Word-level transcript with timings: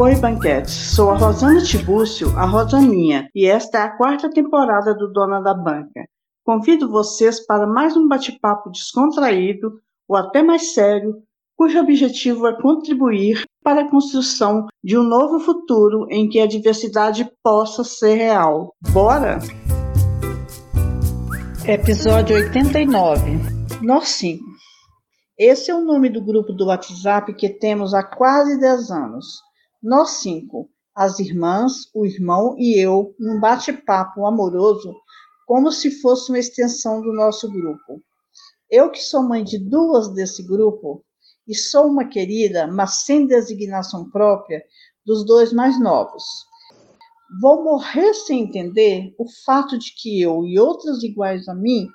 Oi, 0.00 0.16
banquete. 0.16 0.70
Sou 0.70 1.10
a 1.10 1.14
Rosana 1.18 1.62
Tibúcio, 1.62 2.34
a 2.34 2.46
Rosaninha, 2.46 3.28
e 3.34 3.44
esta 3.44 3.76
é 3.76 3.82
a 3.82 3.96
quarta 3.98 4.30
temporada 4.30 4.94
do 4.94 5.12
Dona 5.12 5.42
da 5.42 5.52
Banca. 5.52 6.06
Convido 6.42 6.90
vocês 6.90 7.44
para 7.44 7.66
mais 7.66 7.94
um 7.98 8.08
bate-papo 8.08 8.70
descontraído 8.70 9.78
ou 10.08 10.16
até 10.16 10.42
mais 10.42 10.72
sério, 10.72 11.22
cujo 11.54 11.78
objetivo 11.78 12.46
é 12.46 12.62
contribuir 12.62 13.44
para 13.62 13.82
a 13.82 13.90
construção 13.90 14.68
de 14.82 14.96
um 14.96 15.02
novo 15.02 15.38
futuro 15.38 16.06
em 16.08 16.30
que 16.30 16.40
a 16.40 16.46
diversidade 16.46 17.30
possa 17.44 17.84
ser 17.84 18.14
real. 18.14 18.74
Bora? 18.92 19.38
Episódio 21.68 22.36
89. 22.36 23.20
Nós 23.82 24.08
5. 24.08 24.42
Esse 25.38 25.70
é 25.70 25.74
o 25.74 25.84
nome 25.84 26.08
do 26.08 26.24
grupo 26.24 26.54
do 26.54 26.68
WhatsApp 26.68 27.34
que 27.34 27.50
temos 27.50 27.92
há 27.92 28.02
quase 28.02 28.58
10 28.58 28.90
anos. 28.90 29.49
Nós 29.82 30.20
cinco, 30.20 30.68
as 30.94 31.18
irmãs, 31.18 31.88
o 31.94 32.04
irmão 32.04 32.54
e 32.58 32.78
eu, 32.78 33.14
num 33.18 33.40
bate-papo 33.40 34.26
amoroso, 34.26 34.94
como 35.46 35.72
se 35.72 35.90
fosse 36.02 36.30
uma 36.30 36.38
extensão 36.38 37.00
do 37.00 37.12
nosso 37.14 37.50
grupo. 37.50 38.02
Eu, 38.70 38.90
que 38.90 39.00
sou 39.00 39.22
mãe 39.22 39.42
de 39.42 39.58
duas 39.58 40.12
desse 40.12 40.42
grupo, 40.42 41.02
e 41.48 41.54
sou 41.54 41.86
uma 41.86 42.04
querida, 42.04 42.66
mas 42.66 43.04
sem 43.04 43.26
designação 43.26 44.08
própria, 44.10 44.62
dos 45.04 45.24
dois 45.24 45.52
mais 45.52 45.80
novos. 45.80 46.22
Vou 47.40 47.64
morrer 47.64 48.12
sem 48.12 48.42
entender 48.42 49.14
o 49.18 49.24
fato 49.44 49.78
de 49.78 49.94
que 49.94 50.20
eu 50.20 50.44
e 50.44 50.58
outras 50.58 51.02
iguais 51.02 51.48
a 51.48 51.54
mim 51.54 51.88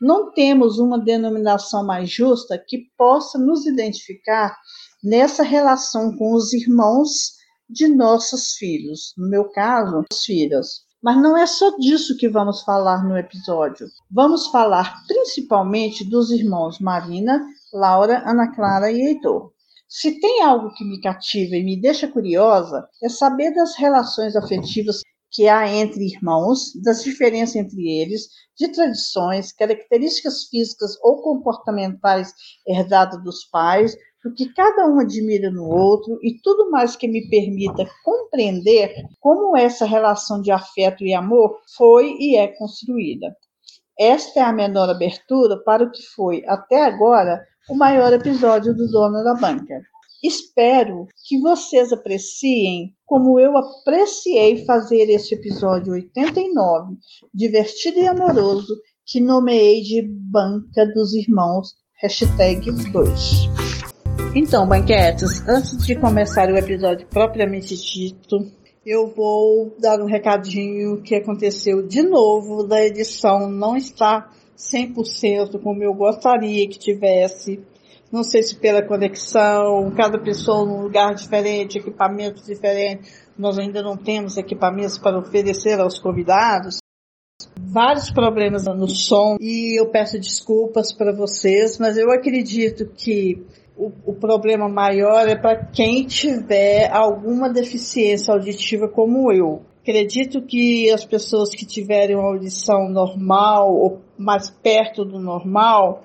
não 0.00 0.32
temos 0.32 0.78
uma 0.78 0.98
denominação 0.98 1.84
mais 1.84 2.10
justa 2.10 2.58
que 2.58 2.90
possa 2.96 3.38
nos 3.38 3.66
identificar 3.66 4.56
nessa 5.02 5.42
relação 5.42 6.16
com 6.16 6.34
os 6.34 6.52
irmãos 6.52 7.36
de 7.68 7.88
nossos 7.88 8.52
filhos, 8.52 9.12
no 9.16 9.28
meu 9.28 9.50
caso, 9.50 10.04
as 10.10 10.22
filhas. 10.24 10.86
Mas 11.02 11.20
não 11.22 11.36
é 11.36 11.46
só 11.46 11.76
disso 11.76 12.16
que 12.16 12.28
vamos 12.28 12.62
falar 12.62 13.04
no 13.04 13.16
episódio. 13.16 13.86
Vamos 14.10 14.48
falar 14.48 15.04
principalmente 15.06 16.04
dos 16.04 16.30
irmãos 16.30 16.80
Marina, 16.80 17.46
Laura, 17.72 18.22
Ana 18.28 18.52
Clara 18.54 18.90
e 18.90 19.00
Heitor. 19.00 19.52
Se 19.88 20.20
tem 20.20 20.42
algo 20.42 20.74
que 20.74 20.84
me 20.84 21.00
cativa 21.00 21.56
e 21.56 21.64
me 21.64 21.80
deixa 21.80 22.08
curiosa, 22.08 22.86
é 23.02 23.08
saber 23.08 23.54
das 23.54 23.76
relações 23.76 24.34
afetivas 24.34 25.00
que 25.30 25.48
há 25.48 25.68
entre 25.68 26.04
irmãos, 26.04 26.72
das 26.82 27.02
diferenças 27.04 27.56
entre 27.56 27.88
eles, 27.88 28.28
de 28.56 28.68
tradições, 28.68 29.52
características 29.52 30.44
físicas 30.44 30.96
ou 31.02 31.22
comportamentais 31.22 32.32
herdadas 32.66 33.22
dos 33.22 33.44
pais, 33.44 33.96
do 34.28 34.34
que 34.34 34.52
cada 34.52 34.86
um 34.86 35.00
admira 35.00 35.50
no 35.50 35.64
outro 35.64 36.18
e 36.22 36.38
tudo 36.42 36.70
mais 36.70 36.94
que 36.94 37.08
me 37.08 37.28
permita 37.28 37.88
compreender 38.04 38.94
como 39.20 39.56
essa 39.56 39.86
relação 39.86 40.40
de 40.40 40.50
afeto 40.50 41.04
e 41.04 41.14
amor 41.14 41.58
foi 41.76 42.14
e 42.18 42.36
é 42.36 42.48
construída. 42.48 43.34
Esta 43.98 44.40
é 44.40 44.42
a 44.42 44.52
menor 44.52 44.88
abertura 44.88 45.56
para 45.64 45.84
o 45.84 45.90
que 45.90 46.02
foi, 46.14 46.44
até 46.46 46.84
agora, 46.84 47.42
o 47.68 47.74
maior 47.74 48.12
episódio 48.12 48.74
do 48.74 48.86
Dono 48.88 49.24
da 49.24 49.34
Banca. 49.34 49.80
Espero 50.22 51.06
que 51.26 51.40
vocês 51.40 51.92
apreciem 51.92 52.94
como 53.06 53.38
eu 53.38 53.56
apreciei 53.56 54.64
fazer 54.64 55.08
esse 55.10 55.34
episódio 55.34 55.92
89, 55.92 56.96
divertido 57.32 57.98
e 57.98 58.06
amoroso, 58.06 58.74
que 59.06 59.20
nomeei 59.20 59.80
de 59.80 60.02
Banca 60.02 60.86
dos 60.92 61.14
Irmãos, 61.14 61.74
hashtag 62.00 62.70
2. 62.92 63.67
Então, 64.34 64.68
banquetes, 64.68 65.46
antes 65.48 65.78
de 65.84 65.96
começar 65.96 66.50
o 66.50 66.56
episódio 66.56 67.06
propriamente 67.08 67.74
dito, 67.74 68.36
eu 68.84 69.08
vou 69.08 69.74
dar 69.80 70.00
um 70.00 70.06
recadinho 70.06 71.00
que 71.00 71.14
aconteceu 71.14 71.86
de 71.86 72.02
novo 72.02 72.62
da 72.62 72.84
edição 72.84 73.48
não 73.48 73.74
está 73.74 74.30
100% 74.56 75.60
como 75.62 75.82
eu 75.82 75.94
gostaria 75.94 76.68
que 76.68 76.78
tivesse. 76.78 77.60
Não 78.12 78.22
sei 78.22 78.42
se 78.42 78.56
pela 78.56 78.82
conexão, 78.82 79.90
cada 79.96 80.18
pessoa 80.18 80.64
num 80.64 80.82
lugar 80.82 81.14
diferente, 81.14 81.78
equipamentos 81.78 82.44
diferentes. 82.44 83.28
Nós 83.36 83.58
ainda 83.58 83.82
não 83.82 83.96
temos 83.96 84.36
equipamentos 84.36 84.98
para 84.98 85.18
oferecer 85.18 85.80
aos 85.80 85.98
convidados. 85.98 86.78
Vários 87.58 88.10
problemas 88.10 88.64
no 88.64 88.88
som 88.88 89.36
e 89.40 89.78
eu 89.78 89.90
peço 89.90 90.18
desculpas 90.18 90.92
para 90.92 91.12
vocês, 91.12 91.78
mas 91.78 91.96
eu 91.96 92.10
acredito 92.10 92.86
que 92.96 93.44
o, 93.78 93.92
o 94.06 94.14
problema 94.14 94.68
maior 94.68 95.28
é 95.28 95.36
para 95.36 95.64
quem 95.64 96.04
tiver 96.04 96.90
alguma 96.92 97.48
deficiência 97.48 98.34
auditiva 98.34 98.88
como 98.88 99.32
eu. 99.32 99.62
Acredito 99.80 100.42
que 100.42 100.90
as 100.90 101.04
pessoas 101.04 101.50
que 101.50 101.64
tiverem 101.64 102.16
uma 102.16 102.28
audição 102.28 102.90
normal 102.90 103.72
ou 103.74 104.00
mais 104.18 104.50
perto 104.50 105.04
do 105.04 105.18
normal 105.18 106.02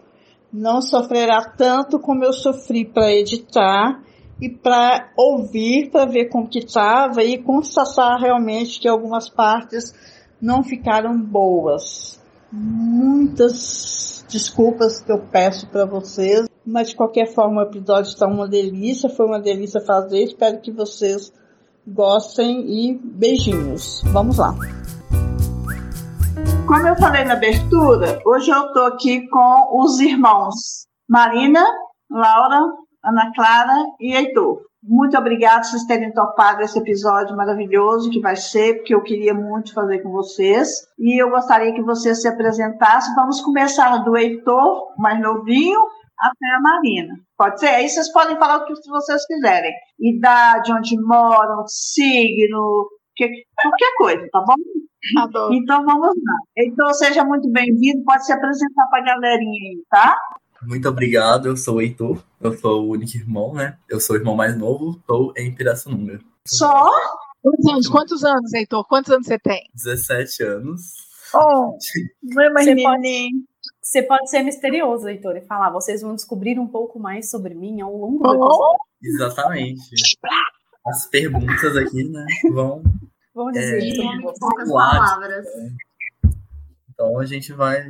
não 0.51 0.81
sofrerá 0.81 1.44
tanto 1.57 2.00
como 2.00 2.23
eu 2.23 2.31
sofri 2.31 2.85
para 2.85 3.12
editar 3.12 4.01
e 4.39 4.47
para 4.50 5.12
ouvir, 5.17 5.89
para 5.89 6.06
ver 6.06 6.29
como 6.29 6.47
que 6.47 6.59
estava 6.59 7.23
e 7.23 7.41
constatar 7.41 8.19
realmente 8.19 8.79
que 8.79 8.88
algumas 8.88 9.28
partes 9.28 9.94
não 10.39 10.63
ficaram 10.63 11.17
boas. 11.19 12.22
Muitas 12.51 14.23
desculpas 14.29 15.01
que 15.01 15.12
eu 15.12 15.19
peço 15.31 15.67
para 15.67 15.85
vocês. 15.85 16.53
Mas 16.66 16.90
de 16.90 16.96
qualquer 16.96 17.28
forma 17.28 17.62
o 17.62 17.66
episódio 17.66 18.09
está 18.09 18.25
uma 18.25 18.47
delícia, 18.47 19.09
foi 19.09 19.25
uma 19.25 19.40
delícia 19.40 19.81
fazer. 19.81 20.24
Espero 20.24 20.62
que 20.62 20.72
vocês 20.72 21.31
gostem 21.85 22.62
e 22.68 22.94
beijinhos. 22.94 24.01
Vamos 24.12 24.38
lá. 24.38 24.56
Como 26.66 26.88
eu 26.88 26.96
falei 26.96 27.25
na 27.25 27.34
abertura, 27.34 28.22
hoje 28.25 28.50
eu 28.50 28.68
estou 28.68 28.85
aqui 28.85 29.28
com 29.28 29.81
os 29.81 30.00
irmãos 30.00 30.88
Marina, 31.09 31.63
Laura, 32.09 32.59
Ana 33.03 33.31
Clara 33.35 33.85
e 34.00 34.16
Heitor. 34.16 34.62
Muito 34.81 35.18
obrigada 35.18 35.62
por 35.62 35.68
vocês 35.68 35.85
terem 35.85 36.12
topado 36.13 36.62
esse 36.62 36.78
episódio 36.78 37.38
maravilhoso 37.38 38.09
que 38.09 38.19
vai 38.19 38.35
ser, 38.35 38.75
porque 38.75 38.94
eu 38.94 39.01
queria 39.01 39.34
muito 39.34 39.74
fazer 39.74 40.00
com 40.00 40.12
vocês. 40.12 40.69
E 41.00 41.22
eu 41.22 41.30
gostaria 41.30 41.74
que 41.74 41.81
vocês 41.81 42.22
se 42.22 42.28
apresentassem. 42.28 43.16
Vamos 43.16 43.40
começar 43.41 43.97
do 44.00 44.18
Heitor, 44.18 44.94
mais 44.97 45.22
novinho, 45.22 45.80
até 46.19 46.56
a 46.56 46.59
Marina. 46.59 47.13
Pode 47.38 47.59
ser? 47.59 47.68
Aí 47.68 47.90
vocês 47.90 48.12
podem 48.12 48.38
falar 48.38 48.57
o 48.57 48.66
que 48.66 48.74
vocês 48.90 49.25
quiserem. 49.25 49.74
Idade, 50.00 50.72
onde 50.72 51.00
moram, 51.01 51.66
signo, 51.68 52.90
que, 53.16 53.29
qualquer 53.62 53.94
coisa, 53.97 54.28
tá 54.31 54.41
bom? 54.41 54.56
Tá 55.16 55.28
Então 55.51 55.85
vamos 55.85 56.07
lá. 56.07 56.38
Então 56.57 56.94
seja 56.94 57.24
muito 57.25 57.50
bem-vindo, 57.50 58.03
pode 58.03 58.25
se 58.25 58.31
apresentar 58.31 58.88
para 58.88 59.00
a 59.00 59.06
galerinha 59.06 59.51
aí, 59.51 59.84
tá? 59.90 60.18
Muito 60.62 60.88
obrigado, 60.88 61.47
eu 61.50 61.57
sou 61.57 61.75
o 61.75 61.81
Heitor, 61.81 62.24
eu 62.40 62.57
sou 62.57 62.85
o 62.85 62.91
único 62.91 63.18
irmão, 63.18 63.53
né? 63.53 63.78
Eu 63.90 64.00
sou 64.00 64.16
o 64.16 64.19
irmão 64.19 64.35
mais 64.35 64.57
novo, 64.57 64.97
estou 64.97 65.34
em 65.35 65.53
Pirassununga. 65.53 66.22
Só? 66.47 66.90
Quantos 67.41 67.69
anos, 67.69 67.88
quantos 67.90 68.24
anos, 68.24 68.53
Heitor? 68.53 68.88
Quantos 68.88 69.12
anos 69.12 69.28
você 69.28 69.38
tem? 69.38 69.69
17 69.74 70.44
anos. 70.44 70.94
Oh, 71.35 71.78
não 72.24 72.44
é 72.44 72.50
mais 72.51 72.66
você 72.66 72.81
pode, 72.81 73.30
você 73.83 74.01
pode 74.01 74.29
ser 74.29 74.41
misterioso, 74.44 75.07
Heitor, 75.07 75.35
e 75.35 75.41
falar, 75.41 75.69
vocês 75.69 76.01
vão 76.01 76.16
descobrir 76.16 76.57
um 76.57 76.67
pouco 76.67 76.97
mais 76.97 77.29
sobre 77.29 77.53
mim 77.53 77.81
ao 77.81 77.95
longo 77.95 78.23
do 78.23 78.29
episódio. 78.29 78.79
Exatamente. 79.03 79.95
As 80.88 81.05
perguntas 81.07 81.75
aqui, 81.75 82.03
né, 82.05 82.25
vão... 82.51 82.81
Vão 83.35 83.51
dizer 83.51 83.79
é, 83.79 84.21
poucas 84.21 84.69
palavras. 84.69 85.45
Então 86.89 87.19
a 87.19 87.25
gente 87.25 87.51
vai 87.51 87.83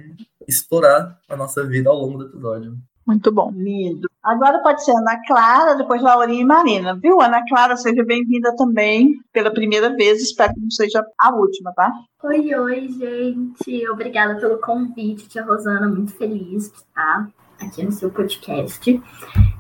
explorar 0.48 1.20
a 1.28 1.36
nossa 1.36 1.66
vida 1.68 1.90
ao 1.90 1.98
longo 1.98 2.18
do 2.18 2.26
episódio. 2.28 2.78
Muito 3.06 3.32
bom. 3.32 3.52
Lindo. 3.54 4.10
Agora 4.24 4.60
pode 4.60 4.84
ser 4.84 4.92
Ana 4.92 5.22
Clara, 5.28 5.76
depois 5.76 6.02
Laurinha 6.02 6.42
e 6.42 6.46
Marina. 6.46 6.96
Viu, 6.96 7.22
Ana 7.22 7.44
Clara? 7.48 7.76
Seja 7.76 8.04
bem-vinda 8.06 8.56
também 8.56 9.20
pela 9.34 9.52
primeira 9.52 9.94
vez. 9.96 10.22
Espero 10.22 10.54
que 10.54 10.62
não 10.62 10.72
seja 10.72 11.06
a 11.20 11.36
última, 11.36 11.74
tá? 11.74 11.92
Oi, 12.24 12.56
oi, 12.56 12.88
gente. 12.88 13.90
Obrigada 13.90 14.40
pelo 14.40 14.58
convite, 14.60 15.28
tia 15.28 15.44
Rosana. 15.44 15.88
Muito 15.88 16.14
feliz 16.14 16.72
de 16.72 16.78
estar 16.78 17.30
aqui 17.62 17.84
no 17.84 17.92
seu 17.92 18.10
podcast. 18.10 19.02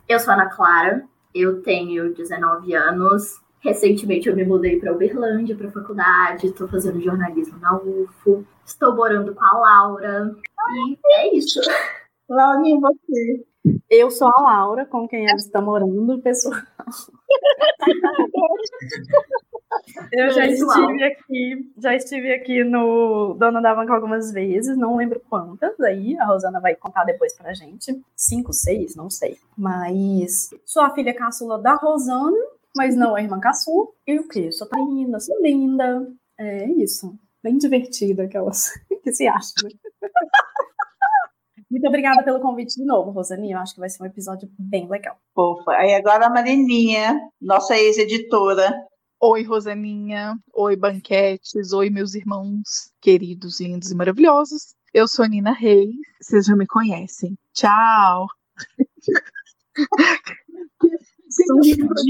Eu 0.07 0.19
sou 0.19 0.33
Ana 0.33 0.49
Clara, 0.49 1.03
eu 1.35 1.61
tenho 1.61 2.13
19 2.13 2.73
anos. 2.73 3.41
Recentemente 3.59 4.27
eu 4.27 4.35
me 4.35 4.45
mudei 4.45 4.79
para 4.79 4.93
Uberlândia, 4.93 5.55
para 5.55 5.67
a 5.67 5.71
faculdade, 5.71 6.47
estou 6.47 6.67
fazendo 6.67 7.01
jornalismo 7.01 7.57
na 7.59 7.75
UFO, 7.77 8.45
estou 8.65 8.93
morando 8.93 9.33
com 9.33 9.43
a 9.43 9.57
Laura. 9.57 10.35
E 10.75 10.97
é 11.17 11.35
isso. 11.35 11.61
Laurinha, 12.29 12.79
você. 12.79 13.45
Eu 13.89 14.11
sou 14.11 14.27
a 14.27 14.41
Laura, 14.41 14.85
com 14.85 15.07
quem 15.07 15.25
ela 15.25 15.37
está 15.37 15.61
morando, 15.61 16.21
pessoal. 16.21 16.59
Eu 20.11 20.29
já 20.29 20.45
estive 20.45 21.03
aqui, 21.03 21.73
já 21.79 21.95
estive 21.95 22.31
aqui 22.31 22.63
no 22.63 23.33
Dona 23.33 23.59
da 23.59 23.73
Banca 23.73 23.93
algumas 23.93 24.31
vezes, 24.31 24.77
não 24.77 24.97
lembro 24.97 25.19
quantas 25.27 25.79
aí, 25.79 26.15
a 26.19 26.25
Rosana 26.25 26.61
vai 26.61 26.75
contar 26.75 27.03
depois 27.05 27.35
pra 27.35 27.53
gente. 27.53 27.99
Cinco, 28.15 28.53
seis, 28.53 28.95
não 28.95 29.09
sei. 29.09 29.39
Mas 29.57 30.51
sou 30.63 30.83
a 30.83 30.93
filha 30.93 31.13
caçula 31.13 31.57
da 31.57 31.73
Rosana 31.73 32.37
mas 32.75 32.95
não 32.95 33.15
a 33.15 33.21
irmã 33.21 33.39
caçula. 33.39 33.87
E 34.07 34.19
o 34.19 34.27
quê? 34.27 34.51
Sou 34.51 34.67
linda, 34.75 35.19
sou 35.19 35.39
linda. 35.41 36.07
É 36.37 36.65
isso. 36.71 37.17
Bem 37.43 37.57
divertida 37.57 38.23
aquelas 38.23 38.71
que 39.03 39.11
se 39.11 39.27
acham. 39.27 39.69
Muito 41.73 41.87
obrigada 41.87 42.23
pelo 42.23 42.39
convite 42.39 42.75
de 42.75 42.85
novo, 42.85 43.09
Rosani. 43.09 43.51
Eu 43.51 43.57
acho 43.57 43.73
que 43.73 43.79
vai 43.79 43.89
ser 43.89 44.03
um 44.03 44.05
episódio 44.05 44.47
bem 44.59 44.87
legal. 44.87 45.17
Fofa. 45.33 45.71
Aí 45.71 45.95
agora 45.95 46.27
a 46.27 46.29
Marininha, 46.29 47.19
nossa 47.41 47.75
ex-editora. 47.75 48.71
Oi, 49.19 49.41
Rosaninha. 49.41 50.35
Oi, 50.53 50.75
banquetes. 50.75 51.73
Oi, 51.73 51.89
meus 51.89 52.13
irmãos 52.13 52.91
queridos, 53.01 53.59
lindos 53.59 53.89
e 53.89 53.95
maravilhosos. 53.95 54.75
Eu 54.93 55.07
sou 55.07 55.25
Nina 55.25 55.51
Reis. 55.51 55.95
Vocês 56.21 56.45
já 56.45 56.55
me 56.55 56.67
conhecem. 56.67 57.35
Tchau. 57.55 58.27
São 61.29 61.57
ridículos. 61.59 62.03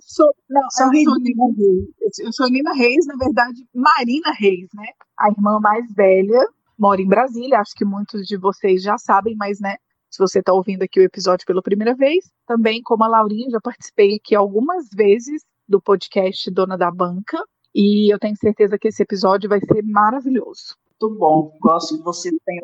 Sou, 0.00 0.34
não, 0.48 0.68
São 0.70 0.92
eu, 0.92 1.04
sou 1.04 1.20
Nina 1.20 1.44
Reis. 1.56 2.18
eu 2.18 2.32
sou 2.32 2.50
Nina 2.50 2.72
Reis, 2.74 3.06
na 3.06 3.14
verdade, 3.14 3.64
Marina 3.72 4.32
Reis, 4.32 4.68
né? 4.74 4.88
A 5.16 5.30
irmã 5.30 5.60
mais 5.60 5.84
velha, 5.94 6.44
mora 6.80 7.02
em 7.02 7.06
Brasília, 7.06 7.60
acho 7.60 7.74
que 7.76 7.84
muitos 7.84 8.26
de 8.26 8.38
vocês 8.38 8.82
já 8.82 8.96
sabem, 8.96 9.36
mas, 9.36 9.60
né? 9.60 9.76
Se 10.10 10.18
você 10.18 10.40
está 10.40 10.52
ouvindo 10.52 10.82
aqui 10.82 10.98
o 10.98 11.04
episódio 11.04 11.46
pela 11.46 11.62
primeira 11.62 11.94
vez, 11.94 12.24
também, 12.46 12.82
como 12.82 13.04
a 13.04 13.08
Laurinha, 13.08 13.50
já 13.50 13.60
participei 13.60 14.16
aqui 14.16 14.34
algumas 14.34 14.88
vezes 14.92 15.42
do 15.68 15.80
podcast 15.80 16.50
Dona 16.50 16.76
da 16.76 16.90
Banca, 16.90 17.38
e 17.74 18.12
eu 18.12 18.18
tenho 18.18 18.34
certeza 18.36 18.78
que 18.78 18.88
esse 18.88 19.02
episódio 19.02 19.48
vai 19.48 19.60
ser 19.60 19.82
maravilhoso. 19.84 20.74
Muito 21.00 21.18
bom. 21.18 21.56
Gosto 21.60 21.98
que 21.98 22.02
você 22.02 22.30
tenha 22.44 22.60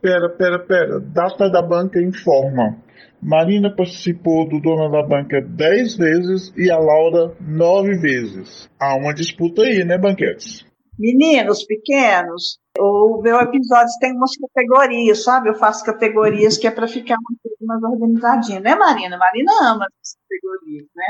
Pera, 0.00 0.28
pera, 0.28 0.58
pera. 0.58 1.00
Data 1.00 1.48
da 1.48 1.62
banca 1.62 2.00
informa. 2.00 2.76
Marina 3.20 3.74
participou 3.74 4.46
do 4.46 4.60
Dona 4.60 4.90
da 4.90 5.02
Banca 5.02 5.40
10 5.40 5.96
vezes 5.96 6.52
e 6.56 6.70
a 6.70 6.78
Laura 6.78 7.34
9 7.40 7.98
vezes. 7.98 8.68
Há 8.78 8.96
uma 8.96 9.14
disputa 9.14 9.62
aí, 9.62 9.84
né, 9.84 9.98
Banquetes? 9.98 10.65
Meninos 10.98 11.64
pequenos, 11.64 12.58
o 12.78 13.20
meu 13.22 13.38
episódio 13.40 13.92
tem 14.00 14.14
umas 14.14 14.30
categorias, 14.36 15.24
sabe? 15.24 15.50
Eu 15.50 15.54
faço 15.54 15.84
categorias 15.84 16.56
que 16.56 16.66
é 16.66 16.70
para 16.70 16.88
ficar 16.88 17.16
uma 17.16 17.38
coisa 17.42 17.56
mais 17.60 17.82
organizadinha, 17.82 18.60
né, 18.60 18.74
Marina? 18.74 19.18
Marina 19.18 19.52
ama 19.62 19.86
essas 20.02 20.16
categorias, 20.22 20.86
né? 20.94 21.04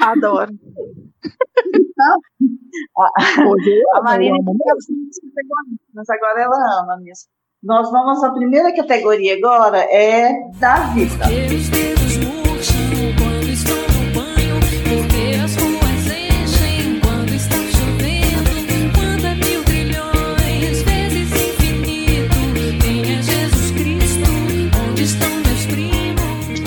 Adoro. 0.00 0.52
Então, 1.74 2.18
a, 2.96 3.48
Hoje 3.48 3.82
a 3.94 4.02
Marina 4.02 4.36
amo 4.36 4.56
categorias, 4.58 5.78
mas 5.94 6.08
agora 6.10 6.42
ela 6.42 6.82
ama 6.82 6.96
mesmo. 6.98 7.28
Nós 7.62 7.90
vamos, 7.92 8.22
a 8.24 8.32
primeira 8.32 8.74
categoria 8.74 9.36
agora 9.36 9.78
é 9.78 10.32
da 10.58 10.92
vida. 10.92 11.26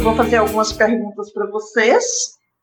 Vou 0.06 0.16
fazer 0.16 0.36
algumas 0.38 0.72
perguntas 0.72 1.34
para 1.34 1.48
vocês 1.48 2.04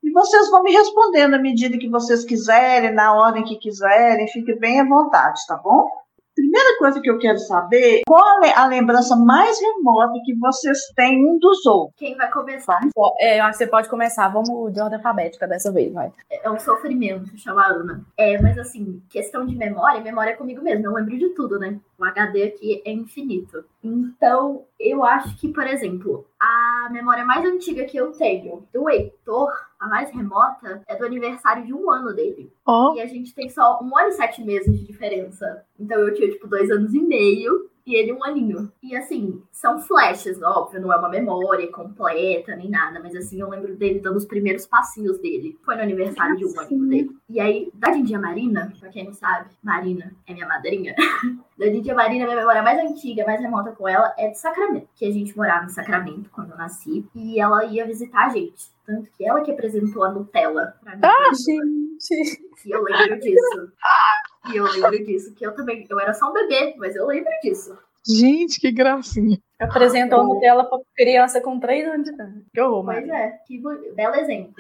e 0.01 0.13
vocês 0.13 0.49
vão 0.49 0.63
me 0.63 0.71
respondendo 0.71 1.35
à 1.35 1.39
medida 1.41 1.77
que 1.77 1.89
vocês 1.89 2.25
quiserem, 2.25 2.95
na 2.95 3.13
ordem 3.15 3.43
que 3.43 3.57
quiserem, 3.59 4.29
fique 4.29 4.55
bem 4.55 4.79
à 4.81 4.85
vontade, 4.85 5.41
tá 5.49 5.57
bom? 5.57 5.89
Primeira 6.37 6.79
coisa 6.79 7.01
que 7.01 7.11
eu 7.11 7.19
quero 7.19 7.39
saber, 7.41 8.03
qual 8.07 8.41
le- 8.41 8.53
a 8.55 8.65
lembrança 8.67 9.17
mais 9.17 9.61
remota 9.61 10.19
que 10.25 10.35
vocês 10.39 10.79
têm 10.95 11.27
um 11.27 11.37
dos 11.39 11.67
outros? 11.67 11.95
Quem 11.99 12.17
vai 12.17 12.31
começar? 12.31 12.81
É, 13.19 13.39
eu 13.41 13.45
acho 13.45 13.59
que 13.59 13.65
você 13.65 13.67
pode 13.71 13.89
começar. 13.91 14.29
Vamos 14.29 14.73
de 14.73 14.81
ordem 14.81 14.97
alfabética 14.97 15.47
dessa 15.47 15.71
vez, 15.73 15.93
vai. 15.93 16.11
É 16.31 16.49
um 16.49 16.59
sofrimento 16.59 17.37
chamar 17.37 17.73
Ana. 17.73 18.01
É, 18.17 18.41
mas 18.41 18.57
assim, 18.57 19.03
questão 19.11 19.45
de 19.45 19.55
memória, 19.57 20.01
memória 20.01 20.31
é 20.31 20.35
comigo 20.35 20.63
mesmo. 20.63 20.87
Eu 20.87 20.93
lembro 20.95 21.19
de 21.19 21.29
tudo, 21.35 21.59
né? 21.59 21.77
O 22.03 22.05
HD 22.05 22.43
aqui 22.43 22.83
é 22.85 22.91
infinito. 22.91 23.65
Então, 23.81 24.65
eu 24.79 25.05
acho 25.05 25.39
que, 25.39 25.47
por 25.47 25.65
exemplo, 25.65 26.27
a 26.41 26.89
memória 26.91 27.25
mais 27.25 27.47
antiga 27.47 27.85
que 27.85 27.97
eu 27.97 28.11
tenho 28.11 28.67
do 28.75 28.91
Heitor, 28.91 29.53
a 29.79 29.87
mais 29.87 30.11
remota, 30.11 30.83
é 30.89 30.97
do 30.97 31.07
aniversário 31.07 31.65
de 31.65 31.73
um 31.73 31.89
ano 31.93 32.13
dele. 32.13 32.53
Ó, 32.67 32.97
E 32.97 33.01
a 33.01 33.07
gente 33.07 33.33
tem 33.33 33.49
só 33.49 33.79
um 33.81 33.97
ano 33.97 34.09
e 34.09 34.13
sete 34.13 34.43
meses 34.43 34.77
de 34.77 34.85
diferença. 34.85 35.65
Então 35.79 35.97
eu 36.01 36.13
tinha, 36.13 36.29
tipo, 36.29 36.49
dois 36.49 36.69
anos 36.73 36.93
e 36.93 37.01
meio 37.01 37.71
e 37.87 37.95
ele 37.95 38.13
um 38.13 38.25
aninho. 38.25 38.73
E 38.83 38.97
assim, 38.97 39.43
são 39.51 39.81
flashes, 39.81 40.41
óbvio, 40.43 40.81
não 40.81 40.93
é 40.93 40.97
uma 40.97 41.09
memória 41.09 41.71
completa 41.71 42.55
nem 42.57 42.71
nada, 42.71 43.01
mas 43.01 43.15
assim, 43.15 43.41
eu 43.41 43.49
lembro 43.49 43.77
dele 43.77 44.01
dando 44.01 44.17
os 44.17 44.25
primeiros 44.25 44.67
passinhos 44.67 45.19
dele. 45.19 45.59
Foi 45.65 45.75
no 45.77 45.83
aniversário 45.83 46.37
de 46.37 46.45
um 46.45 46.61
aninho 46.61 46.89
dele. 46.89 47.11
E 47.29 47.41
aí, 47.41 47.71
da 47.75 47.91
Dindinha 47.91 48.21
Marina, 48.21 48.73
pra 48.79 48.89
quem 48.89 49.05
não 49.05 49.13
sabe, 49.13 49.51
Marina 49.63 50.13
é 50.27 50.33
minha 50.33 50.47
madrinha. 50.47 50.95
da 51.59 51.67
Dindinha 51.67 51.95
Marina, 51.95 52.25
minha 52.25 52.37
memória 52.37 52.63
mais 52.63 52.79
antiga, 52.79 53.25
mais 53.25 53.41
remota 53.41 53.73
com 53.73 53.89
ela 53.89 54.15
é 54.19 54.29
de 54.29 54.39
Sacramento. 54.39 54.89
Que 54.95 55.07
a 55.07 55.11
gente 55.11 55.37
morava 55.37 55.67
em 55.67 55.71
Sacramento 55.71 56.31
quando 56.31 56.51
eu 56.51 56.57
nasci. 56.57 57.07
E 57.15 57.41
ela 57.41 57.65
ia 57.65 57.87
visitar 57.87 58.27
a 58.27 58.29
gente. 58.31 58.71
Tanto 58.85 59.11
que 59.17 59.25
ela 59.25 59.43
que 59.43 59.51
apresentou 59.51 60.05
a 60.05 60.11
Nutella 60.11 60.75
pra 60.83 60.97
mim. 60.97 61.03
Gente. 61.35 62.43
E 62.65 62.71
eu 62.71 62.83
lembro 62.83 63.19
disso. 63.21 63.73
E 64.51 64.57
eu 64.57 64.65
lembro 64.65 65.05
disso, 65.05 65.35
que 65.35 65.45
eu 65.47 65.55
também, 65.55 65.87
eu 65.89 66.01
era 66.01 66.13
só 66.15 66.31
um 66.31 66.33
bebê, 66.33 66.75
mas 66.79 66.97
eu 66.97 67.07
lembro 67.07 67.31
disso. 67.43 67.77
gente, 68.07 68.59
que 68.61 68.73
gracinha. 68.73 69.39
Apresentou 69.61 70.21
a 70.21 70.25
Nutella 70.25 70.65
pra 70.65 70.79
criança 70.97 71.41
com 71.41 71.61
3 71.61 71.87
anos 71.89 72.05
de 72.09 72.13
idade. 72.15 72.45
Que 72.53 72.61
horror, 72.61 72.85
Pois 72.85 72.97
Maria. 73.07 73.15
é, 73.15 73.31
que 73.47 73.63
belo 73.95 74.15
exemplo. 74.17 74.53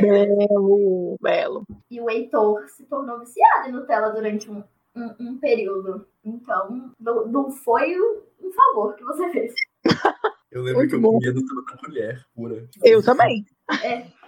Belo, 0.00 1.16
belo. 1.20 1.64
E 1.90 2.00
o 2.00 2.10
Heitor 2.10 2.68
se 2.68 2.84
tornou 2.84 3.18
viciado 3.20 3.68
em 3.68 3.72
Nutella 3.72 4.10
durante 4.10 4.50
um, 4.50 4.62
um, 4.94 5.14
um 5.18 5.38
período. 5.38 6.06
Então, 6.24 6.92
não, 7.00 7.26
não 7.26 7.50
foi 7.50 7.98
um, 7.98 8.52
favor 8.52 8.94
que 8.96 9.04
você 9.04 9.30
fez, 9.30 9.54
Eu 10.50 10.62
lembro 10.62 10.78
Muito 10.78 10.90
que 10.90 10.96
eu 10.96 11.00
bom. 11.00 11.12
comia 11.12 11.32
Nutella 11.32 11.62
na 11.70 11.76
colher, 11.78 12.26
pura. 12.34 12.68
Eu 12.82 13.02
também. 13.02 13.44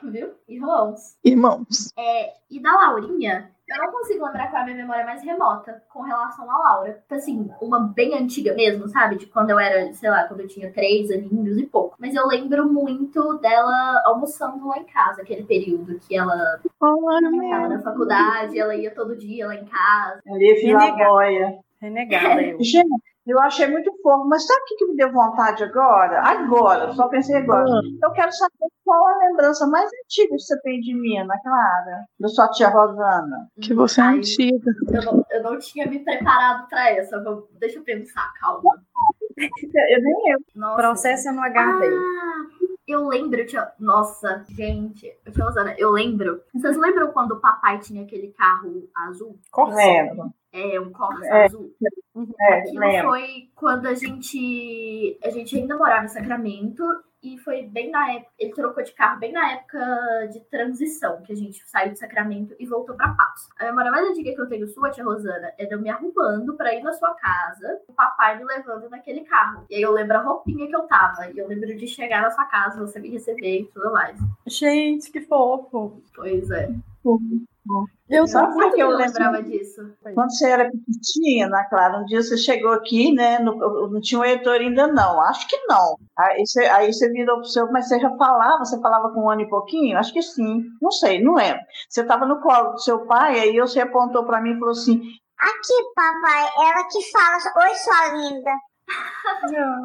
viu? 0.02 0.32
Irmãos. 0.48 1.16
Irmãos. 1.24 1.92
É, 1.98 2.34
e 2.50 2.60
da 2.60 2.72
Laurinha, 2.72 3.50
eu 3.70 3.78
não 3.78 3.92
consigo 3.92 4.24
lembrar 4.24 4.50
qual 4.50 4.60
é 4.60 4.62
a 4.62 4.64
minha 4.64 4.76
memória 4.76 5.04
mais 5.04 5.22
remota 5.22 5.82
com 5.88 6.02
relação 6.02 6.50
à 6.50 6.58
Laura. 6.58 6.92
Tipo 6.92 7.14
Assim, 7.14 7.50
uma 7.60 7.80
bem 7.80 8.16
antiga 8.16 8.54
mesmo, 8.54 8.88
sabe? 8.88 9.16
De 9.16 9.26
quando 9.26 9.50
eu 9.50 9.58
era, 9.58 9.92
sei 9.92 10.10
lá, 10.10 10.24
quando 10.24 10.40
eu 10.40 10.48
tinha 10.48 10.72
três 10.72 11.10
aninhos 11.10 11.58
e 11.58 11.66
pouco. 11.66 11.96
Mas 11.98 12.14
eu 12.14 12.26
lembro 12.26 12.66
muito 12.72 13.38
dela 13.38 14.02
almoçando 14.06 14.66
lá 14.66 14.78
em 14.78 14.84
casa, 14.84 15.22
aquele 15.22 15.44
período 15.44 15.98
que 16.00 16.16
ela 16.16 16.60
Olha, 16.80 17.50
tava 17.50 17.68
na 17.68 17.82
faculdade, 17.82 18.58
ela 18.58 18.74
ia 18.74 18.94
todo 18.94 19.16
dia 19.16 19.46
lá 19.46 19.54
em 19.54 19.64
casa. 19.64 20.20
Ali, 20.26 20.54
Vila 20.54 20.80
Renegada. 20.80 21.10
Boia. 21.10 21.58
Renegada 21.80 22.42
eu. 22.42 22.62
Gente, 22.62 22.88
eu 23.26 23.38
achei 23.40 23.66
muito 23.66 23.92
fofo, 24.02 24.26
mas 24.28 24.46
sabe 24.46 24.60
o 24.60 24.64
que, 24.66 24.76
que 24.76 24.86
me 24.86 24.96
deu 24.96 25.12
vontade 25.12 25.62
agora? 25.64 26.20
Agora, 26.22 26.92
só 26.92 27.08
pensei 27.08 27.36
agora. 27.36 27.64
Eu 28.02 28.10
quero 28.12 28.32
saber 28.32 28.54
qual 28.84 29.06
a 29.06 29.16
lembrança 29.28 29.66
mais 29.66 29.88
antiga 30.04 30.28
que 30.34 30.38
você 30.42 30.60
tem 30.62 30.80
de 30.80 30.94
mim, 30.94 31.18
Ana 31.18 31.38
Clara, 31.42 32.04
da 32.18 32.28
sua 32.28 32.48
tia 32.50 32.68
Rosana. 32.68 33.48
que 33.60 33.72
você 33.74 34.00
é 34.00 34.04
Ai, 34.04 34.18
antiga. 34.18 34.70
Eu 34.92 35.04
não, 35.04 35.26
eu 35.30 35.42
não 35.42 35.58
tinha 35.58 35.86
me 35.86 35.98
preparado 36.00 36.68
pra 36.68 36.90
essa. 36.90 37.22
Vou- 37.22 37.48
Deixa 37.58 37.78
eu 37.78 37.84
pensar, 37.84 38.32
calma. 38.40 38.62
Eu 39.36 40.02
nem 40.02 40.32
eu. 40.32 40.74
Processo 40.74 41.32
no 41.32 41.40
HD. 41.40 41.86
Ah, 41.86 42.46
eu 42.88 43.06
lembro, 43.08 43.46
tia... 43.46 43.70
Nossa, 43.78 44.44
gente, 44.50 45.06
eu 45.24 45.32
tinha 45.32 45.44
Rosana, 45.46 45.74
eu 45.78 45.90
lembro. 45.90 46.42
Vocês 46.52 46.76
lembram 46.76 47.12
quando 47.12 47.32
o 47.32 47.40
papai 47.40 47.78
tinha 47.78 48.02
aquele 48.02 48.32
carro 48.32 48.88
azul? 48.94 49.38
Corsa. 49.52 49.76
É, 50.52 50.80
um 50.80 50.90
Corsa 50.90 51.24
É. 51.26 51.44
azul. 51.44 51.72
É, 52.40 52.58
Aquilo 52.60 52.80
lembro. 52.80 53.08
foi 53.10 53.48
quando 53.54 53.86
a 53.86 53.94
gente. 53.94 55.18
A 55.22 55.30
gente 55.30 55.56
ainda 55.56 55.76
morava 55.76 56.04
em 56.04 56.08
Sacramento 56.08 56.82
e 57.22 57.38
foi 57.38 57.62
bem 57.62 57.90
na 57.90 58.12
época. 58.14 58.32
Ele 58.38 58.52
trocou 58.52 58.82
de 58.82 58.92
carro 58.92 59.20
bem 59.20 59.30
na 59.30 59.52
época 59.52 59.78
de 60.32 60.40
transição, 60.50 61.22
que 61.22 61.32
a 61.32 61.36
gente 61.36 61.62
saiu 61.68 61.92
de 61.92 61.98
Sacramento 62.00 62.56
e 62.58 62.66
voltou 62.66 62.96
pra 62.96 63.10
Patos. 63.14 63.48
A 63.60 63.66
memória 63.66 63.92
mais 63.92 64.08
antiga 64.08 64.34
que 64.34 64.40
eu 64.40 64.48
tenho 64.48 64.66
sua, 64.66 64.90
tia 64.90 65.04
Rosana, 65.04 65.52
é 65.56 65.66
de 65.66 65.72
eu 65.74 65.80
me 65.80 65.88
arrumando 65.88 66.56
pra 66.56 66.74
ir 66.74 66.82
na 66.82 66.92
sua 66.94 67.14
casa, 67.14 67.80
o 67.86 67.92
papai 67.92 68.36
me 68.38 68.44
levando 68.44 68.88
naquele 68.90 69.20
carro. 69.20 69.64
E 69.70 69.76
aí 69.76 69.82
eu 69.82 69.92
lembro 69.92 70.16
a 70.16 70.22
roupinha 70.22 70.66
que 70.66 70.74
eu 70.74 70.82
tava. 70.82 71.30
E 71.30 71.38
eu 71.38 71.46
lembro 71.46 71.76
de 71.76 71.86
chegar 71.86 72.22
na 72.22 72.30
sua 72.30 72.46
casa, 72.46 72.80
você 72.80 72.98
me 72.98 73.10
receber 73.10 73.60
e 73.60 73.66
tudo 73.66 73.92
mais. 73.92 74.18
Gente, 74.46 75.12
que 75.12 75.20
fofo. 75.20 76.02
Pois 76.14 76.50
é. 76.50 76.70
Eu 78.08 78.24
que 78.24 78.80
eu 78.80 78.90
eu 78.90 78.96
lembro? 78.96 79.12
lembrava 79.12 79.42
disso. 79.42 79.82
Quando 80.14 80.30
você 80.32 80.48
era 80.48 80.64
pequenininha, 80.70 81.46
Ana 81.46 81.64
Clara, 81.68 81.98
um 82.00 82.04
dia 82.06 82.22
você 82.22 82.36
chegou 82.36 82.72
aqui, 82.72 83.12
né? 83.12 83.38
no- 83.38 83.88
não 83.90 84.00
tinha 84.00 84.20
o 84.20 84.24
Heitor 84.24 84.54
ainda, 84.54 84.86
não. 84.88 85.20
Acho 85.20 85.46
que 85.46 85.56
não. 85.66 85.96
Aí 86.18 86.44
você, 86.44 86.64
aí 86.66 86.92
você 86.92 87.08
virou 87.12 87.36
pro 87.36 87.44
seu, 87.44 87.70
mas 87.70 87.86
você 87.88 88.00
já 88.00 88.10
falava, 88.16 88.64
você 88.64 88.80
falava 88.80 89.12
com 89.12 89.24
um 89.24 89.30
ano 89.30 89.42
e 89.42 89.48
pouquinho? 89.48 89.98
Acho 89.98 90.12
que 90.12 90.22
sim. 90.22 90.64
Não 90.80 90.90
sei, 90.90 91.22
não 91.22 91.34
lembro. 91.34 91.60
Você 91.88 92.00
estava 92.02 92.26
no 92.26 92.40
colo 92.40 92.72
do 92.72 92.80
seu 92.80 93.06
pai, 93.06 93.38
aí 93.38 93.60
você 93.60 93.80
apontou 93.80 94.24
para 94.24 94.40
mim 94.40 94.52
e 94.52 94.58
falou 94.58 94.72
assim: 94.72 95.00
Aqui, 95.38 95.92
papai, 95.94 96.48
ela 96.66 96.84
que 96.88 97.10
fala, 97.12 97.66
oi, 97.68 97.74
sua 97.76 98.14
linda. 98.16 98.50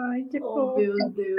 Ai, 0.09 0.23
que 0.23 0.39
Oh, 0.41 0.53
fofo. 0.53 0.77
meu 0.79 1.09
Deus. 1.11 1.35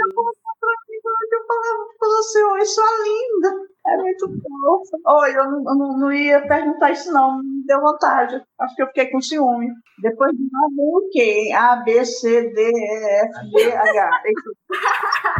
Eu 1.32 1.46
falava 1.46 1.88
pra 1.98 2.08
você, 2.08 2.44
oi, 2.44 2.64
sua 2.64 2.84
linda. 3.04 3.66
É 3.88 3.96
muito 3.98 4.26
fofo. 4.26 5.00
Olha, 5.06 5.36
eu 5.36 5.50
não, 5.50 5.58
eu 5.58 5.76
não, 5.76 5.98
não 5.98 6.12
ia 6.12 6.46
perguntar 6.46 6.90
isso, 6.90 7.12
não. 7.12 7.38
Me 7.38 7.64
deu 7.66 7.80
vontade. 7.80 8.42
Acho 8.60 8.74
que 8.74 8.82
eu 8.82 8.86
fiquei 8.88 9.10
com 9.10 9.20
ciúme. 9.20 9.68
Depois 10.02 10.32
de 10.32 10.38
vem 10.38 10.94
o 10.94 11.08
quê? 11.10 11.52
A, 11.54 11.76
B, 11.76 12.04
C, 12.04 12.50
D, 12.50 12.60
E, 12.60 13.20
F, 13.26 13.50
G, 13.50 13.72
H. 13.72 14.22
É 14.24 14.30
isso. 14.30 14.56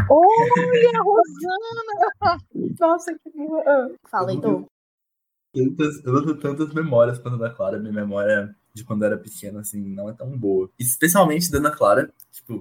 Olha, 0.09 1.03
Rosana! 1.03 2.39
Nossa, 2.79 3.13
que 3.15 3.31
boa. 3.35 3.63
Ah, 3.67 3.89
Fala, 4.09 4.33
Heitor. 4.33 4.65
Tantas, 5.53 6.05
eu 6.05 6.25
tenho 6.25 6.39
tantas 6.39 6.73
memórias 6.73 7.19
com 7.19 7.29
a 7.29 7.33
Ana 7.33 7.51
Clara. 7.51 7.79
Minha 7.79 7.93
memória 7.93 8.55
de 8.73 8.85
quando 8.85 9.03
eu 9.03 9.07
era 9.07 9.19
pequena, 9.19 9.61
assim, 9.61 9.83
não 9.95 10.09
é 10.09 10.13
tão 10.13 10.39
boa. 10.39 10.71
Especialmente 10.79 11.51
da 11.51 11.59
Ana 11.59 11.71
Clara, 11.71 12.13
tipo, 12.31 12.61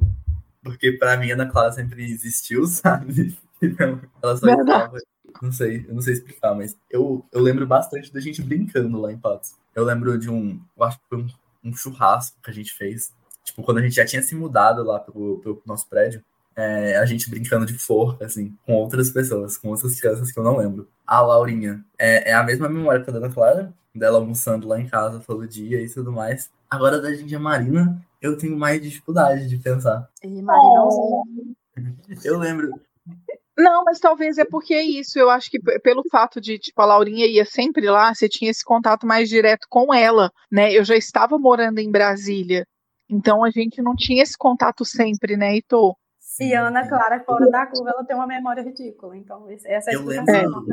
porque 0.65 0.91
pra 0.93 1.15
mim 1.15 1.29
a 1.29 1.35
Ana 1.35 1.45
Clara 1.45 1.71
sempre 1.71 2.03
existiu, 2.03 2.65
sabe? 2.67 3.37
Então, 3.61 4.01
ela 4.21 4.35
só 4.35 4.47
estava. 4.47 4.97
Não 5.41 5.51
sei, 5.51 5.85
eu 5.87 5.93
não 5.93 6.01
sei 6.01 6.13
explicar, 6.13 6.55
mas 6.55 6.75
eu, 6.89 7.23
eu 7.31 7.41
lembro 7.41 7.67
bastante 7.67 8.11
da 8.11 8.19
gente 8.19 8.41
brincando 8.41 8.99
lá 8.99 9.11
em 9.11 9.17
Patos. 9.17 9.53
Eu 9.75 9.83
lembro 9.83 10.17
de 10.17 10.29
um. 10.29 10.59
Eu 10.75 10.83
acho 10.83 10.97
que 10.97 11.03
foi 11.07 11.19
um, 11.19 11.27
um 11.63 11.73
churrasco 11.73 12.37
que 12.41 12.49
a 12.49 12.53
gente 12.53 12.73
fez. 12.73 13.13
Tipo, 13.43 13.61
quando 13.61 13.77
a 13.77 13.81
gente 13.81 13.95
já 13.95 14.05
tinha 14.05 14.23
se 14.23 14.33
mudado 14.33 14.83
lá 14.83 14.99
pro, 14.99 15.61
nosso 15.65 15.87
prédio. 15.87 16.23
é, 16.55 16.97
a 16.97 17.05
gente 17.05 17.29
brincando 17.29 17.65
de 17.65 17.73
forca, 17.73 18.25
assim, 18.25 18.57
com 18.65 18.73
outras 18.73 19.11
pessoas, 19.11 19.57
com 19.57 19.69
outras 19.69 19.99
crianças 19.99 20.31
que 20.31 20.39
eu 20.39 20.43
não 20.43 20.57
lembro. 20.57 20.87
A 21.05 21.21
Laurinha 21.21 21.83
é, 21.99 22.31
é 22.31 22.33
a 22.33 22.43
mesma 22.43 22.69
memória 22.69 23.03
que 23.03 23.09
a 23.09 23.13
Dona 23.13 23.29
Clara, 23.29 23.73
dela 23.93 24.17
almoçando 24.17 24.67
lá 24.67 24.79
em 24.79 24.87
casa 24.87 25.19
todo 25.19 25.47
dia 25.47 25.81
e 25.81 25.89
tudo 25.89 26.11
mais. 26.11 26.49
Agora 26.69 26.99
da 26.99 27.13
gente 27.13 27.35
a 27.35 27.39
Marina, 27.39 28.01
eu 28.25 28.37
tenho 28.37 28.57
mais 28.57 28.81
dificuldade 28.81 29.47
de 29.47 29.57
pensar. 29.57 30.09
E 30.23 30.41
Marinãozinho. 30.41 31.55
Eu 32.23 32.37
lembro, 32.37 32.71
Não, 33.57 33.83
mas 33.83 33.99
talvez 33.99 34.37
é 34.37 34.45
porque 34.45 34.73
é 34.73 34.83
isso. 34.83 35.19
Eu 35.19 35.29
acho 35.29 35.49
que 35.49 35.59
pelo 35.79 36.03
fato 36.11 36.41
de, 36.41 36.57
tipo, 36.57 36.81
a 36.81 36.85
Laurinha 36.85 37.27
ia 37.27 37.45
sempre 37.45 37.89
lá, 37.89 38.13
você 38.13 38.27
tinha 38.27 38.51
esse 38.51 38.63
contato 38.63 39.05
mais 39.05 39.29
direto 39.29 39.67
com 39.69 39.93
ela, 39.93 40.31
né? 40.51 40.73
Eu 40.73 40.83
já 40.83 40.95
estava 40.95 41.37
morando 41.37 41.79
em 41.79 41.91
Brasília. 41.91 42.65
Então 43.09 43.43
a 43.43 43.51
gente 43.51 43.81
não 43.81 43.95
tinha 43.95 44.23
esse 44.23 44.37
contato 44.37 44.83
sempre, 44.83 45.37
né, 45.37 45.53
Heitor? 45.53 45.95
E 46.39 46.53
a 46.53 46.67
Ana 46.67 46.87
Clara, 46.87 47.23
fora 47.23 47.49
da 47.49 47.65
curva, 47.65 47.91
ela 47.91 48.03
tem 48.03 48.15
uma 48.15 48.27
memória 48.27 48.61
ridícula. 48.61 49.15
Então, 49.15 49.47
essa 49.49 49.91
é 49.91 49.93
a 49.93 49.95
Eu 49.95 50.05
lembro. 50.05 50.65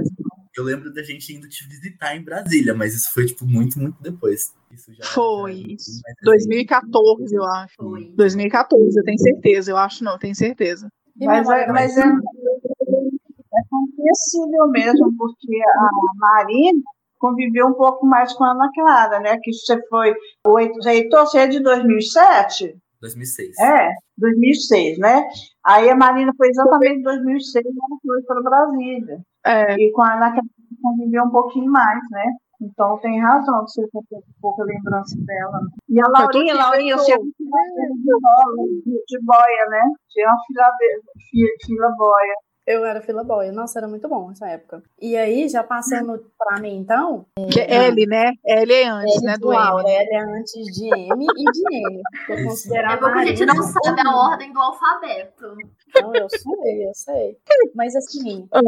Eu 0.57 0.65
lembro 0.65 0.93
da 0.93 1.03
gente 1.03 1.33
indo 1.35 1.49
te 1.49 1.67
visitar 1.67 2.15
em 2.17 2.23
Brasília, 2.23 2.75
mas 2.75 2.95
isso 2.95 3.13
foi, 3.13 3.27
tipo, 3.27 3.47
muito, 3.47 3.79
muito 3.79 3.97
depois. 4.03 4.53
Isso 4.71 4.93
já, 4.95 5.05
Foi 5.05 5.53
já 5.53 5.59
é 5.59 5.73
isso. 5.73 6.03
mais 6.03 6.17
recente. 6.17 6.25
2014, 6.25 7.35
eu 7.35 7.45
acho. 7.45 7.75
Foi. 7.77 8.13
2014, 8.15 8.99
eu 8.99 9.05
tenho 9.05 9.19
certeza. 9.19 9.71
Eu 9.71 9.77
acho 9.77 10.05
não, 10.05 10.13
eu 10.13 10.19
tenho 10.19 10.35
certeza. 10.35 10.89
E 11.19 11.27
Mas, 11.27 11.49
é, 11.49 11.67
mas 11.69 11.97
é, 11.97 12.03
é 12.03 13.63
compreensível 13.71 14.69
mesmo, 14.69 15.15
porque 15.17 15.59
a 15.63 15.91
Marina 16.17 16.81
conviveu 17.19 17.69
um 17.69 17.75
pouco 17.75 18.07
mais 18.07 18.33
com 18.33 18.45
a 18.45 18.51
Ana 18.51 18.71
Clara, 18.75 19.21
né? 19.21 19.39
Que 19.43 19.53
você 19.53 19.81
foi. 19.89 20.15
O 20.47 20.59
Heitor, 20.59 21.27
você 21.27 21.39
é 21.39 21.47
de 21.47 21.61
2007? 21.61 22.77
2006. 23.01 23.59
É, 23.59 23.91
2006, 24.19 24.99
né? 24.99 25.25
Aí 25.65 25.91
a 25.91 25.97
Marina 25.97 26.33
foi 26.37 26.49
exatamente 26.49 27.01
em 27.01 27.03
2006, 27.03 27.65
ela 27.67 27.99
foi 28.05 28.23
para 28.23 28.43
Brasília. 28.43 29.21
É, 29.45 29.75
E 29.75 29.91
com 29.93 30.03
a 30.03 30.15
Ana 30.15 30.31
Clara 30.31 30.47
conviveu 30.83 31.25
um 31.25 31.31
pouquinho 31.31 31.71
mais, 31.71 32.01
né? 32.11 32.25
Então 32.61 32.97
tem 32.99 33.21
razão 33.21 33.65
de 33.65 33.73
você 33.73 33.83
ter 34.09 34.21
pouca 34.41 34.63
lembrança 34.63 35.17
dela. 35.19 35.61
E 35.89 36.01
a 36.01 36.07
Laurinha, 36.09 36.55
Laurinha, 36.55 36.97
você 36.97 37.13
é 37.13 37.17
de 37.17 39.19
boia, 39.21 39.67
né? 39.69 39.83
Tinha 40.09 40.29
uma 40.29 40.39
fila, 40.47 40.71
de, 40.79 41.01
fila, 41.31 41.51
fila 41.67 41.91
boia. 41.97 42.35
Eu 42.65 42.85
era 42.85 43.01
fila 43.01 43.25
boy. 43.25 43.51
Nossa, 43.51 43.81
era 43.81 43.89
muito 43.89 44.09
bom 44.09 44.31
essa 44.31 44.49
época. 44.49 44.85
E 45.01 45.17
aí, 45.17 45.49
já 45.49 45.65
passando 45.65 46.25
pra 46.39 46.61
mim, 46.61 46.77
então, 46.77 47.27
que 47.53 47.59
é 47.61 47.87
L, 47.89 48.07
né? 48.07 48.33
L 48.47 48.73
é 48.73 48.87
antes, 48.87 49.21
né, 49.23 49.37
do 49.37 49.53
M. 49.53 49.61
Ela 49.61 49.91
é 49.91 50.19
antes 50.39 50.65
de 50.73 50.87
M 50.87 51.27
e 51.27 51.45
de 51.51 51.77
N. 51.77 52.03
Eu 52.29 52.37
É 52.77 52.97
bom 52.97 53.13
que 53.13 53.19
a 53.19 53.25
gente 53.25 53.45
não 53.47 53.61
sabe 53.63 54.01
a 54.07 54.17
ordem 54.17 54.53
do 54.53 54.61
alfabeto. 54.61 55.57
Não, 56.01 56.15
eu 56.15 56.29
sei, 56.31 56.87
eu 56.87 56.95
sei. 56.95 57.37
Mas 57.75 57.97
assim, 57.97 58.49
Ah, 58.53 58.61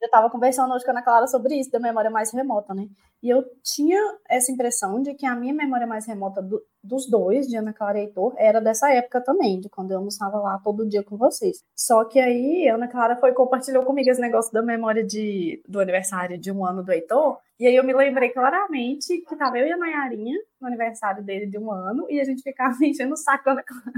eu 0.00 0.10
tava 0.10 0.30
conversando 0.30 0.72
hoje 0.72 0.84
com 0.84 0.90
a 0.90 0.94
Ana 0.94 1.02
Clara 1.02 1.26
sobre 1.26 1.56
isso, 1.56 1.70
da 1.70 1.80
memória 1.80 2.10
mais 2.10 2.32
remota, 2.32 2.74
né? 2.74 2.86
E 3.22 3.28
eu 3.28 3.44
tinha 3.62 3.98
essa 4.28 4.52
impressão 4.52 5.02
de 5.02 5.14
que 5.14 5.26
a 5.26 5.34
minha 5.34 5.52
memória 5.52 5.86
mais 5.86 6.06
remota 6.06 6.40
do- 6.40 6.62
dos 6.82 7.10
dois, 7.10 7.46
de 7.48 7.56
Ana 7.56 7.72
Clara 7.72 7.98
e 7.98 8.02
Heitor, 8.02 8.32
era 8.38 8.60
dessa 8.60 8.90
época 8.92 9.20
também, 9.20 9.60
de 9.60 9.68
quando 9.68 9.90
eu 9.90 9.98
almoçava 9.98 10.38
lá 10.38 10.58
todo 10.62 10.88
dia 10.88 11.02
com 11.02 11.16
vocês. 11.16 11.58
Só 11.76 12.04
que 12.04 12.20
aí 12.20 12.68
a 12.68 12.76
Ana 12.76 12.86
Clara 12.88 13.16
foi 13.16 13.32
compartilhou 13.32 13.84
comigo 13.84 14.08
esse 14.08 14.20
negócio 14.20 14.52
da 14.52 14.62
memória 14.62 15.04
de, 15.04 15.62
do 15.68 15.80
aniversário 15.80 16.38
de 16.38 16.52
um 16.52 16.64
ano 16.64 16.82
do 16.84 16.92
Heitor. 16.92 17.38
E 17.58 17.66
aí 17.66 17.74
eu 17.74 17.82
me 17.82 17.92
lembrei 17.92 18.28
claramente 18.28 19.18
que 19.22 19.36
tava 19.36 19.58
eu 19.58 19.66
e 19.66 19.72
a 19.72 19.76
Nayarinha 19.76 20.38
no 20.60 20.68
aniversário 20.68 21.24
dele 21.24 21.46
de 21.46 21.58
um 21.58 21.72
ano, 21.72 22.06
e 22.08 22.20
a 22.20 22.24
gente 22.24 22.40
ficava 22.42 22.76
enchendo 22.84 23.14
o 23.14 23.16
saco 23.16 23.44
da 23.44 23.52
Ana 23.52 23.62
Clara. 23.64 23.92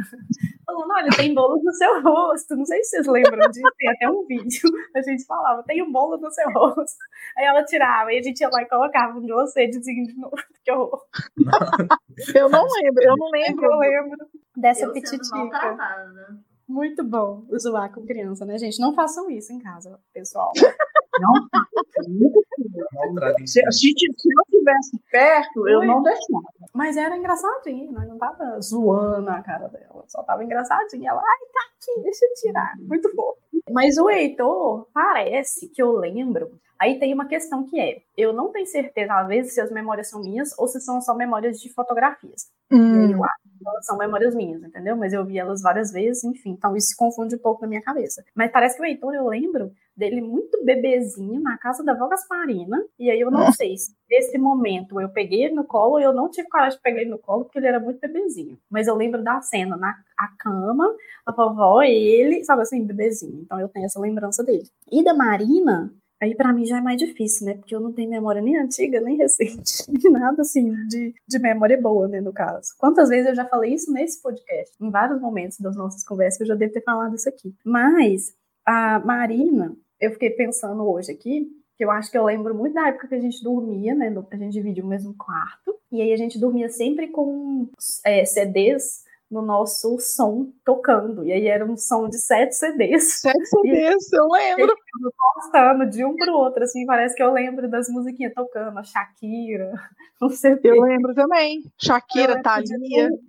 Falando, 0.65 0.91
olha, 0.93 1.11
tem 1.15 1.35
bolo 1.35 1.61
no 1.63 1.73
seu 1.73 2.03
rosto. 2.03 2.57
Não 2.57 2.65
sei 2.65 2.83
se 2.83 2.91
vocês 2.91 3.07
lembram 3.07 3.51
disso, 3.51 3.73
tem 3.77 3.91
até 3.91 4.09
um 4.09 4.25
vídeo. 4.27 4.71
A 4.97 5.03
gente 5.03 5.25
falava, 5.27 5.63
tem 5.65 5.83
um 5.83 5.93
bolo 5.93 6.17
no 6.17 6.31
seu 6.31 6.49
rosto. 6.51 6.97
Aí 7.37 7.45
ela 7.45 7.63
tirava, 7.65 8.13
e 8.13 8.19
a 8.19 8.23
gente 8.23 8.41
ia 8.41 8.49
lá 8.49 8.63
e 8.63 8.69
colocava 8.69 9.19
um 9.19 9.23
de 9.23 9.33
você, 9.33 9.67
dizia 9.67 9.95
de 9.95 10.17
novo. 10.19 10.37
Que 10.63 10.73
horror. 10.73 11.03
eu 12.35 12.49
não 12.51 12.67
lembro, 12.67 13.03
eu 13.03 13.17
não 13.17 13.31
lembro. 13.31 13.65
Eu 13.65 13.79
lembro 13.79 14.29
dessa 14.57 14.85
Eu. 14.85 14.93
Muito 16.71 17.03
bom 17.03 17.43
zoar 17.59 17.93
com 17.93 18.07
criança, 18.07 18.47
né, 18.47 18.57
gente? 18.57 18.79
Não 18.79 18.95
façam 18.95 19.29
isso 19.29 19.53
em 19.53 19.59
casa, 19.59 19.99
pessoal. 20.15 20.53
Maltratem 22.95 23.45
Se, 23.45 23.61
se, 23.73 23.93
se 23.93 24.09
estivesse 24.79 25.11
perto, 25.11 25.69
eu 25.69 25.81
Oi. 25.81 25.87
não 25.87 26.03
deixava. 26.03 26.49
Mas 26.75 26.97
era 26.97 27.17
engraçadinho, 27.17 27.93
né? 27.93 28.07
Não 28.07 28.19
tava 28.19 28.61
zoando 28.61 29.31
a 29.31 29.43
cara 29.43 29.69
dela. 29.69 30.05
Só 30.07 30.23
tava 30.23 30.45
engraçadinha. 30.45 31.11
Ela, 31.11 31.21
ai, 31.21 31.47
tá 31.53 31.61
aqui, 31.75 32.03
deixa 32.03 32.25
eu 32.25 32.35
tirar. 32.35 32.75
Muito 32.79 33.11
bom. 33.15 33.35
Mas 33.71 33.99
o 33.99 34.09
Heitor, 34.09 34.87
parece 34.93 35.69
que 35.69 35.83
eu 35.83 35.93
lembro. 35.93 36.51
Aí 36.79 36.99
tem 36.99 37.13
uma 37.13 37.27
questão 37.27 37.65
que 37.65 37.79
é: 37.79 38.03
eu 38.17 38.33
não 38.33 38.51
tenho 38.51 38.67
certeza, 38.67 39.15
às 39.15 39.29
vezes, 39.29 39.55
se 39.55 39.61
as 39.61 39.71
memórias 39.71 40.09
são 40.09 40.21
minhas 40.21 40.57
ou 40.59 40.67
se 40.67 40.81
são 40.81 41.01
só 41.01 41.15
memórias 41.15 41.61
de 41.61 41.73
fotografias. 41.73 42.51
Hum, 42.73 43.11
eu 43.11 43.25
acho 43.25 43.51
são 43.83 43.99
memórias 43.99 44.35
minhas, 44.35 44.63
entendeu? 44.63 44.97
Mas 44.97 45.13
eu 45.13 45.25
vi 45.25 45.39
elas 45.39 45.61
várias 45.61 45.93
vezes, 45.93 46.25
enfim. 46.25 46.51
Então 46.51 46.77
isso 46.77 46.89
se 46.89 46.97
confunde 46.97 47.37
um 47.37 47.39
pouco 47.39 47.63
na 47.63 47.69
minha 47.69 47.83
cabeça. 47.83 48.25
Mas 48.35 48.51
parece 48.51 48.77
que 48.77 48.83
o 48.83 48.85
Heitor, 48.85 49.15
eu 49.15 49.29
lembro 49.29 49.73
dele 50.01 50.21
muito 50.21 50.65
bebezinho 50.65 51.41
na 51.41 51.57
casa 51.59 51.85
da 51.85 51.93
avó 51.93 52.09
Gasparina. 52.09 52.83
E 52.99 53.11
aí 53.11 53.21
eu 53.21 53.31
não 53.31 53.53
sei 53.53 53.77
se 53.77 53.95
nesse 54.11 54.39
momento 54.39 55.01
eu 55.01 55.09
peguei 55.11 55.45
ele 55.45 55.55
no 55.55 55.65
colo 55.65 56.01
eu 56.01 56.13
não 56.13 56.31
tive 56.31 56.49
coragem 56.49 56.77
de 56.77 56.83
pegar 56.83 57.03
ele 57.03 57.11
no 57.11 57.19
colo 57.19 57.45
porque 57.45 57.59
ele 57.59 57.69
era 57.69 57.79
muito 57.79 58.01
bebezinho. 58.01 58.59
Mas 58.69 58.89
eu 58.89 58.97
lembro 58.97 59.23
da 59.23 59.41
cena 59.43 59.77
na 59.77 59.95
a 60.19 60.29
cama, 60.39 60.87
a 61.25 61.33
vovó, 61.33 61.83
ele, 61.83 62.45
sabe 62.45 62.63
assim, 62.63 62.85
bebezinho. 62.85 63.43
Então 63.43 63.61
eu 63.61 63.69
tenho 63.69 63.87
essa 63.87 64.01
lembrança 64.01 64.43
dele. 64.43 64.65
E 64.91 65.03
da 65.05 65.15
Marina, 65.15 65.93
Aí 66.23 66.35
pra 66.35 66.53
mim 66.53 66.67
já 66.67 66.77
é 66.77 66.81
mais 66.83 66.99
difícil, 66.99 67.47
né? 67.47 67.55
Porque 67.55 67.75
eu 67.75 67.81
não 67.81 67.95
tenho 67.95 68.11
memória 68.11 68.43
nem 68.43 68.59
antiga, 68.59 69.01
nem 69.01 69.17
recente. 69.17 69.87
Nada 70.13 70.43
assim 70.43 70.71
de, 70.87 71.15
de 71.27 71.39
memória 71.39 71.81
boa, 71.81 72.07
né, 72.09 72.21
no 72.21 72.31
caso. 72.31 72.75
Quantas 72.77 73.09
vezes 73.09 73.27
eu 73.27 73.35
já 73.35 73.47
falei 73.47 73.73
isso 73.73 73.91
nesse 73.91 74.21
podcast? 74.21 74.77
Em 74.79 74.91
vários 74.91 75.19
momentos 75.19 75.59
das 75.59 75.75
nossas 75.75 76.05
conversas 76.05 76.41
eu 76.41 76.47
já 76.49 76.55
devo 76.55 76.75
ter 76.75 76.83
falado 76.83 77.15
isso 77.15 77.27
aqui. 77.27 77.55
Mas 77.65 78.35
a 78.67 78.99
Marina, 79.01 79.75
eu 80.01 80.13
fiquei 80.13 80.31
pensando 80.31 80.89
hoje 80.91 81.13
aqui, 81.13 81.49
que 81.77 81.85
eu 81.85 81.91
acho 81.91 82.11
que 82.11 82.19
eu 82.19 82.25
lembro 82.25 82.55
muito 82.55 82.75
da 82.75 82.89
época 82.89 83.09
que 83.09 83.15
a 83.15 83.21
gente 83.21 83.43
dormia, 83.43 83.95
né? 83.95 84.15
A 84.31 84.37
gente 84.37 84.53
dividia 84.53 84.85
o 84.85 84.89
mesmo 84.89 85.15
quarto. 85.15 85.75
E 85.91 86.01
aí 86.01 86.13
a 86.13 86.17
gente 86.17 86.39
dormia 86.39 86.69
sempre 86.69 87.09
com 87.09 87.69
é, 88.05 88.25
CDs 88.25 89.03
no 89.31 89.43
nosso 89.43 89.99
som 90.01 90.53
tocando. 90.65 91.25
E 91.25 91.33
aí 91.33 91.47
era 91.47 91.65
um 91.65 91.77
som 91.77 92.09
de 92.09 92.19
sete 92.19 92.55
CDs 92.55 93.21
Sete 93.21 93.39
CDs, 93.47 94.13
eu 94.13 94.27
lembro. 94.29 94.75
postando 95.35 95.89
de 95.89 96.05
um 96.05 96.17
pro 96.17 96.35
outro, 96.35 96.65
assim, 96.65 96.85
parece 96.85 97.15
que 97.15 97.23
eu 97.23 97.33
lembro 97.33 97.71
das 97.71 97.89
musiquinhas 97.89 98.35
tocando, 98.35 98.77
a 98.79 98.83
Shakira, 98.83 99.73
não 100.21 100.29
sei 100.29 100.55
o 100.55 100.61
quê. 100.61 100.69
Eu 100.69 100.81
lembro 100.83 101.15
também. 101.15 101.63
Shakira, 101.79 102.35
lembro 102.35 102.43
Thalia. 102.43 102.65
de 102.65 102.79
dormir, 102.79 103.21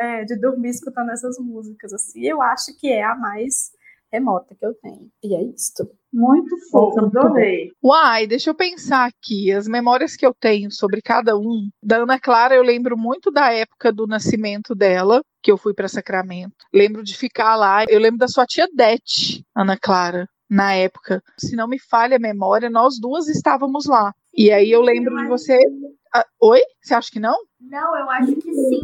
é, 0.00 0.24
de 0.24 0.36
dormir 0.36 0.70
escutando 0.70 1.10
essas 1.12 1.38
músicas, 1.38 1.92
assim, 1.92 2.26
eu 2.26 2.42
acho 2.42 2.76
que 2.78 2.90
é 2.90 3.04
a 3.04 3.14
mais 3.14 3.70
remota 4.10 4.54
que 4.54 4.66
eu 4.66 4.74
tenho, 4.74 5.10
e 5.22 5.34
é 5.34 5.42
isto. 5.42 5.88
Muito 6.16 6.56
fofo, 6.70 6.98
adorei. 6.98 7.72
Uai, 7.84 8.26
deixa 8.26 8.48
eu 8.48 8.54
pensar 8.54 9.04
aqui. 9.06 9.52
As 9.52 9.68
memórias 9.68 10.16
que 10.16 10.24
eu 10.24 10.32
tenho 10.32 10.72
sobre 10.72 11.02
cada 11.02 11.36
um. 11.36 11.68
Da 11.82 11.98
Ana 11.98 12.18
Clara, 12.18 12.54
eu 12.54 12.62
lembro 12.62 12.96
muito 12.96 13.30
da 13.30 13.52
época 13.52 13.92
do 13.92 14.06
nascimento 14.06 14.74
dela, 14.74 15.20
que 15.42 15.52
eu 15.52 15.58
fui 15.58 15.74
para 15.74 15.88
Sacramento. 15.88 16.56
Lembro 16.72 17.02
de 17.02 17.14
ficar 17.14 17.54
lá. 17.54 17.84
Eu 17.86 18.00
lembro 18.00 18.16
da 18.16 18.28
sua 18.28 18.46
tia 18.46 18.66
Dete, 18.74 19.44
Ana 19.54 19.76
Clara, 19.76 20.26
na 20.48 20.72
época. 20.72 21.22
Se 21.38 21.54
não 21.54 21.68
me 21.68 21.78
falha 21.78 22.16
a 22.16 22.18
memória, 22.18 22.70
nós 22.70 22.98
duas 22.98 23.28
estávamos 23.28 23.84
lá. 23.84 24.14
E 24.34 24.50
aí 24.50 24.70
eu 24.70 24.80
lembro 24.80 25.14
de 25.16 25.28
você. 25.28 25.58
Ah, 26.14 26.24
Oi? 26.40 26.62
Você 26.80 26.94
acha 26.94 27.10
que 27.12 27.20
não? 27.20 27.36
Não, 27.60 27.94
eu 27.94 28.08
acho 28.08 28.34
que 28.36 28.54
sim. 28.54 28.80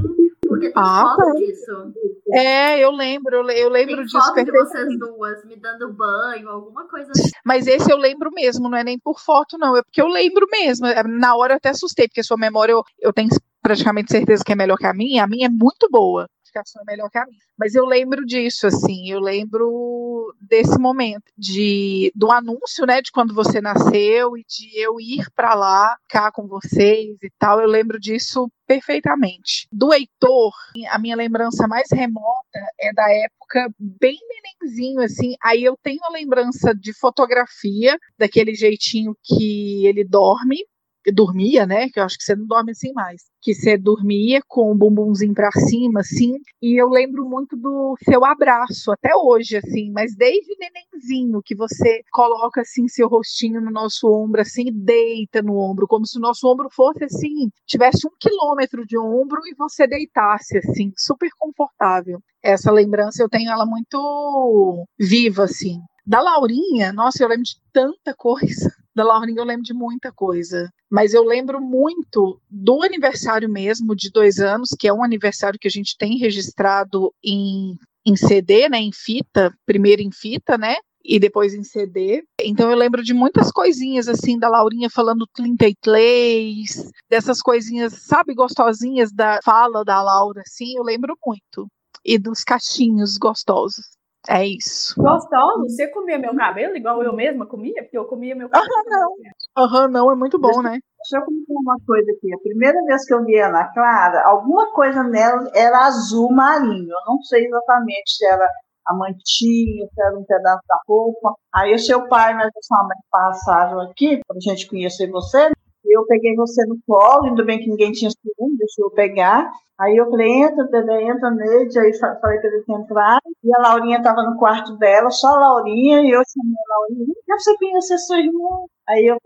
Porque 0.62 0.70
Porque 0.70 0.72
tem 0.72 0.82
Ah, 0.82 1.02
foto 1.02 1.16
tá. 1.16 1.32
disso. 1.38 1.92
É, 2.32 2.78
eu 2.78 2.90
lembro, 2.92 3.36
eu 3.36 3.42
le- 3.42 3.60
eu 3.60 3.68
lembro 3.68 3.96
Tem 3.96 4.04
disso 4.04 4.18
foto 4.18 4.44
de 4.44 4.52
vocês 4.52 4.98
duas 4.98 5.44
me 5.44 5.56
dando 5.56 5.92
banho, 5.92 6.48
alguma 6.48 6.86
coisa 6.88 7.10
assim. 7.10 7.30
Mas 7.44 7.66
esse 7.66 7.90
eu 7.90 7.96
lembro 7.96 8.30
mesmo, 8.32 8.68
não 8.68 8.78
é 8.78 8.84
nem 8.84 8.98
por 8.98 9.18
foto, 9.20 9.58
não. 9.58 9.76
É 9.76 9.82
porque 9.82 10.00
eu 10.00 10.06
lembro 10.08 10.46
mesmo. 10.50 10.86
É, 10.86 11.02
Na 11.02 11.34
hora 11.36 11.54
eu 11.54 11.56
até 11.56 11.70
assustei, 11.70 12.06
porque 12.08 12.22
sua 12.22 12.36
memória 12.36 12.72
eu, 12.72 12.82
eu 13.00 13.12
tenho 13.12 13.28
praticamente 13.60 14.10
certeza 14.12 14.42
que 14.44 14.52
é 14.52 14.56
melhor 14.56 14.76
que 14.78 14.86
a 14.86 14.94
minha. 14.94 15.24
A 15.24 15.26
minha 15.26 15.46
é 15.46 15.50
muito 15.50 15.88
boa. 15.90 16.26
Sua 16.64 16.82
é 16.82 16.84
melhor 16.84 17.08
que 17.10 17.18
a 17.18 17.26
minha. 17.26 17.38
Mas 17.58 17.74
eu 17.74 17.84
lembro 17.84 18.24
disso, 18.24 18.66
assim. 18.66 19.10
Eu 19.10 19.20
lembro 19.20 20.34
desse 20.40 20.78
momento 20.78 21.24
de 21.36 22.12
do 22.14 22.30
anúncio, 22.30 22.86
né, 22.86 23.00
de 23.00 23.10
quando 23.10 23.34
você 23.34 23.60
nasceu 23.60 24.36
e 24.36 24.44
de 24.48 24.78
eu 24.78 25.00
ir 25.00 25.24
pra 25.34 25.54
lá, 25.54 25.96
ficar 26.02 26.32
com 26.32 26.46
vocês 26.46 27.16
e 27.22 27.30
tal. 27.38 27.60
Eu 27.60 27.68
lembro 27.68 27.98
disso 27.98 28.50
perfeitamente. 28.66 29.66
Do 29.70 29.92
Heitor, 29.92 30.52
a 30.90 30.98
minha 30.98 31.16
lembrança 31.16 31.66
mais 31.68 31.88
remota 31.92 32.58
é 32.80 32.92
da 32.92 33.10
época 33.10 33.72
bem 33.78 34.18
nenenzinho, 34.28 35.00
assim. 35.00 35.34
Aí 35.42 35.62
eu 35.62 35.76
tenho 35.82 36.00
a 36.04 36.12
lembrança 36.12 36.74
de 36.74 36.92
fotografia, 36.98 37.98
daquele 38.18 38.54
jeitinho 38.54 39.16
que 39.22 39.86
ele 39.86 40.04
dorme, 40.04 40.64
dormia, 41.10 41.66
né? 41.66 41.88
Que 41.88 41.98
eu 41.98 42.04
acho 42.04 42.16
que 42.16 42.24
você 42.24 42.36
não 42.36 42.46
dorme 42.46 42.72
assim 42.72 42.92
mais. 42.92 43.22
Que 43.40 43.54
você 43.54 43.76
dormia 43.76 44.40
com 44.46 44.70
o 44.70 44.74
bumbumzinho 44.74 45.34
pra 45.34 45.50
cima, 45.50 46.00
assim. 46.00 46.34
E 46.60 46.80
eu 46.80 46.88
lembro 46.88 47.24
muito 47.28 47.56
do 47.56 47.96
seu 48.04 48.24
abraço, 48.24 48.92
até 48.92 49.10
hoje, 49.16 49.56
assim. 49.56 49.90
Mas 49.90 50.14
desde 50.14 50.54
nenenzinho, 50.58 51.40
que 51.44 51.54
você 51.54 52.02
coloca, 52.12 52.60
assim, 52.60 52.86
seu 52.88 53.08
rostinho 53.08 53.60
no 53.60 53.70
nosso 53.70 54.06
ombro, 54.08 54.40
assim, 54.42 54.68
e 54.68 54.72
deita 54.72 55.42
no 55.42 55.56
ombro, 55.58 55.86
como 55.88 56.06
se 56.06 56.18
o 56.18 56.20
nosso 56.20 56.46
ombro 56.46 56.68
fosse, 56.70 57.04
assim, 57.04 57.50
tivesse 57.66 58.06
um 58.06 58.10
quilômetro 58.20 58.84
de 58.86 58.98
ombro 58.98 59.40
e 59.46 59.54
você 59.56 59.86
deitasse, 59.86 60.58
assim, 60.58 60.92
super 60.96 61.30
confortável. 61.38 62.20
Essa 62.42 62.70
lembrança 62.70 63.22
eu 63.22 63.28
tenho 63.28 63.50
ela 63.50 63.64
muito 63.66 64.86
viva, 64.98 65.44
assim. 65.44 65.80
Da 66.04 66.20
Laurinha, 66.20 66.92
nossa, 66.92 67.22
eu 67.22 67.28
lembro 67.28 67.44
de 67.44 67.56
tanta 67.72 68.14
coisa. 68.16 68.70
Da 68.94 69.04
Laurinha 69.04 69.40
eu 69.40 69.44
lembro 69.44 69.64
de 69.64 69.72
muita 69.72 70.12
coisa. 70.12 70.70
Mas 70.90 71.14
eu 71.14 71.24
lembro 71.24 71.60
muito 71.60 72.40
do 72.50 72.82
aniversário 72.82 73.48
mesmo, 73.48 73.96
de 73.96 74.10
dois 74.10 74.38
anos, 74.38 74.70
que 74.78 74.86
é 74.86 74.92
um 74.92 75.02
aniversário 75.02 75.58
que 75.58 75.68
a 75.68 75.70
gente 75.70 75.96
tem 75.96 76.18
registrado 76.18 77.12
em, 77.24 77.74
em 78.04 78.16
CD, 78.16 78.68
né? 78.68 78.78
Em 78.78 78.92
fita, 78.92 79.54
primeiro 79.64 80.02
em 80.02 80.12
fita, 80.12 80.58
né? 80.58 80.76
E 81.04 81.18
depois 81.18 81.54
em 81.54 81.64
CD. 81.64 82.22
Então 82.40 82.70
eu 82.70 82.76
lembro 82.76 83.02
de 83.02 83.14
muitas 83.14 83.50
coisinhas 83.50 84.06
assim 84.06 84.38
da 84.38 84.48
Laurinha 84.48 84.88
falando 84.90 85.26
33, 85.34 86.90
dessas 87.10 87.40
coisinhas, 87.40 87.94
sabe, 88.04 88.34
gostosinhas 88.34 89.10
da 89.12 89.40
fala 89.42 89.84
da 89.84 90.00
Laura, 90.02 90.42
assim, 90.46 90.76
eu 90.76 90.84
lembro 90.84 91.16
muito. 91.26 91.66
E 92.04 92.18
dos 92.18 92.44
cachinhos 92.44 93.16
gostosos. 93.16 93.96
É 94.28 94.46
isso. 94.46 94.94
Gostoso? 95.00 95.62
Você 95.62 95.88
comia 95.88 96.18
meu 96.18 96.34
cabelo 96.36 96.76
igual 96.76 97.02
eu 97.02 97.12
mesma 97.12 97.46
comia? 97.46 97.82
Porque 97.82 97.98
eu 97.98 98.04
comia 98.04 98.34
meu 98.34 98.48
cabelo. 98.48 98.72
Ah, 98.72 98.82
não. 98.88 99.64
Aham, 99.64 99.88
não, 99.88 100.12
é 100.12 100.14
muito 100.14 100.38
bom, 100.38 100.62
né? 100.62 100.78
Deixa 101.02 101.16
eu 101.16 101.22
contar 101.22 101.60
uma 101.60 101.76
coisa 101.84 102.12
aqui. 102.12 102.32
A 102.32 102.38
primeira 102.38 102.80
vez 102.84 103.04
que 103.04 103.12
eu 103.12 103.24
vi 103.24 103.40
a 103.40 103.48
Ana 103.48 103.72
Clara, 103.72 104.22
alguma 104.24 104.72
coisa 104.72 105.02
nela 105.02 105.50
era 105.54 105.86
azul 105.86 106.32
marinho. 106.32 106.90
Eu 106.90 107.04
não 107.06 107.20
sei 107.22 107.46
exatamente 107.46 108.16
se 108.16 108.24
era 108.24 108.48
a 108.86 108.94
mantinha, 108.94 109.86
se 109.92 110.02
era 110.02 110.16
um 110.16 110.24
pedaço 110.24 110.62
da 110.68 110.78
roupa. 110.86 111.34
Aí 111.52 111.74
o 111.74 111.78
seu 111.78 112.06
pai, 112.08 112.34
nós 112.34 112.50
sua 112.62 112.84
mãe 112.84 112.96
passaram 113.10 113.80
aqui 113.80 114.20
para 114.26 114.36
a 114.36 114.40
gente 114.40 114.68
conhecer 114.68 115.10
você. 115.10 115.50
Eu 115.92 116.06
peguei 116.06 116.34
você 116.34 116.64
no 116.66 116.78
colo, 116.86 117.26
ainda 117.26 117.44
bem 117.44 117.58
que 117.60 117.68
ninguém 117.68 117.92
tinha 117.92 118.10
ciúme, 118.10 118.56
deixou 118.58 118.86
eu 118.86 118.90
pegar. 118.90 119.50
Aí 119.80 119.96
eu 119.96 120.08
falei, 120.10 120.28
entra, 120.42 120.64
Dedé, 120.64 121.02
entra 121.02 121.30
nele. 121.30 121.68
Aí 121.78 121.92
fa- 121.98 122.16
falei 122.20 122.38
para 122.40 122.50
ele 122.50 122.64
entrar. 122.68 123.18
E 123.44 123.54
a 123.56 123.60
Laurinha 123.60 123.98
estava 123.98 124.22
no 124.22 124.36
quarto 124.38 124.76
dela, 124.78 125.10
só 125.10 125.28
a 125.28 125.38
Laurinha, 125.40 126.00
e 126.02 126.10
eu 126.10 126.22
chamei 126.24 126.54
a 126.56 126.78
Laurinha, 126.78 127.14
pra 127.26 127.38
você 127.38 127.56
conhecer 127.58 127.98
sua 127.98 128.18
irmã. 128.18 128.48
Aí 128.88 129.06
eu 129.06 129.16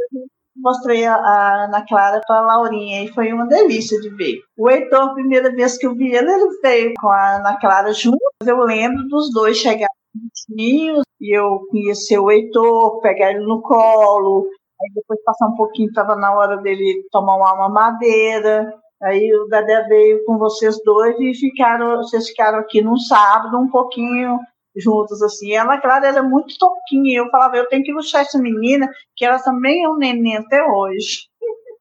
mostrei 0.56 1.04
a, 1.04 1.14
a 1.16 1.64
Ana 1.66 1.84
Clara 1.86 2.20
para 2.26 2.38
a 2.38 2.46
Laurinha 2.46 3.04
e 3.04 3.08
foi 3.12 3.32
uma 3.32 3.46
delícia 3.46 4.00
de 4.00 4.08
ver. 4.10 4.40
O 4.56 4.70
Heitor, 4.70 5.12
primeira 5.14 5.50
vez 5.54 5.76
que 5.76 5.86
eu 5.86 5.94
vi 5.94 6.14
ele, 6.14 6.30
ele 6.32 6.58
veio 6.62 6.94
com 6.98 7.08
a 7.08 7.36
Ana 7.36 7.58
Clara 7.60 7.92
junto. 7.92 8.16
Eu 8.44 8.60
lembro 8.64 9.06
dos 9.08 9.30
dois 9.32 9.58
chegarem 9.58 9.86
juntinhos 10.14 11.02
e 11.20 11.36
eu 11.36 11.60
conhecer 11.70 12.18
o 12.18 12.30
Heitor, 12.30 13.00
pegar 13.00 13.32
ele 13.32 13.44
no 13.44 13.60
colo. 13.60 14.48
Aí 14.80 14.92
depois 14.94 15.22
passar 15.24 15.46
um 15.48 15.56
pouquinho, 15.56 15.88
estava 15.88 16.16
na 16.16 16.34
hora 16.34 16.58
dele 16.58 17.06
tomar 17.10 17.36
uma 17.36 17.56
mamadeira. 17.56 18.72
Aí 19.02 19.32
o 19.34 19.46
Dedé 19.46 19.82
veio 19.88 20.24
com 20.24 20.38
vocês 20.38 20.76
dois 20.84 21.18
e 21.20 21.34
ficaram, 21.34 21.98
vocês 21.98 22.28
ficaram 22.28 22.58
aqui 22.58 22.82
num 22.82 22.96
sábado 22.96 23.58
um 23.58 23.68
pouquinho 23.70 24.38
juntos 24.76 25.22
assim. 25.22 25.54
Ela, 25.54 25.80
claro, 25.80 26.04
era 26.04 26.22
muito 26.22 26.56
toquinha. 26.58 27.18
Eu 27.18 27.30
falava, 27.30 27.56
eu 27.56 27.68
tenho 27.68 27.82
que 27.82 27.92
luxar 27.92 28.22
essa 28.22 28.38
menina, 28.38 28.88
que 29.16 29.24
ela 29.24 29.38
também 29.38 29.84
é 29.84 29.88
um 29.88 29.96
neném 29.96 30.36
até 30.36 30.62
hoje. 30.64 31.28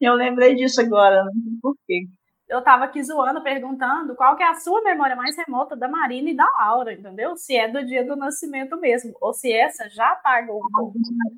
Eu 0.00 0.14
lembrei 0.14 0.54
disso 0.54 0.80
agora, 0.80 1.24
não 1.24 1.32
sei 1.32 1.52
por 1.62 1.76
quê. 1.86 2.06
Eu 2.48 2.62
tava 2.62 2.84
aqui 2.84 3.02
zoando, 3.02 3.42
perguntando 3.42 4.14
qual 4.14 4.36
que 4.36 4.42
é 4.42 4.48
a 4.48 4.54
sua 4.54 4.82
memória 4.82 5.14
mais 5.14 5.36
remota 5.36 5.76
da 5.76 5.88
Marina 5.88 6.30
e 6.30 6.36
da 6.36 6.46
Laura, 6.58 6.94
entendeu? 6.94 7.36
Se 7.36 7.56
é 7.56 7.68
do 7.68 7.84
dia 7.84 8.04
do 8.06 8.16
nascimento 8.16 8.76
mesmo, 8.78 9.14
ou 9.20 9.34
se 9.34 9.52
essa 9.52 9.88
já 9.88 10.12
apagou. 10.12 10.62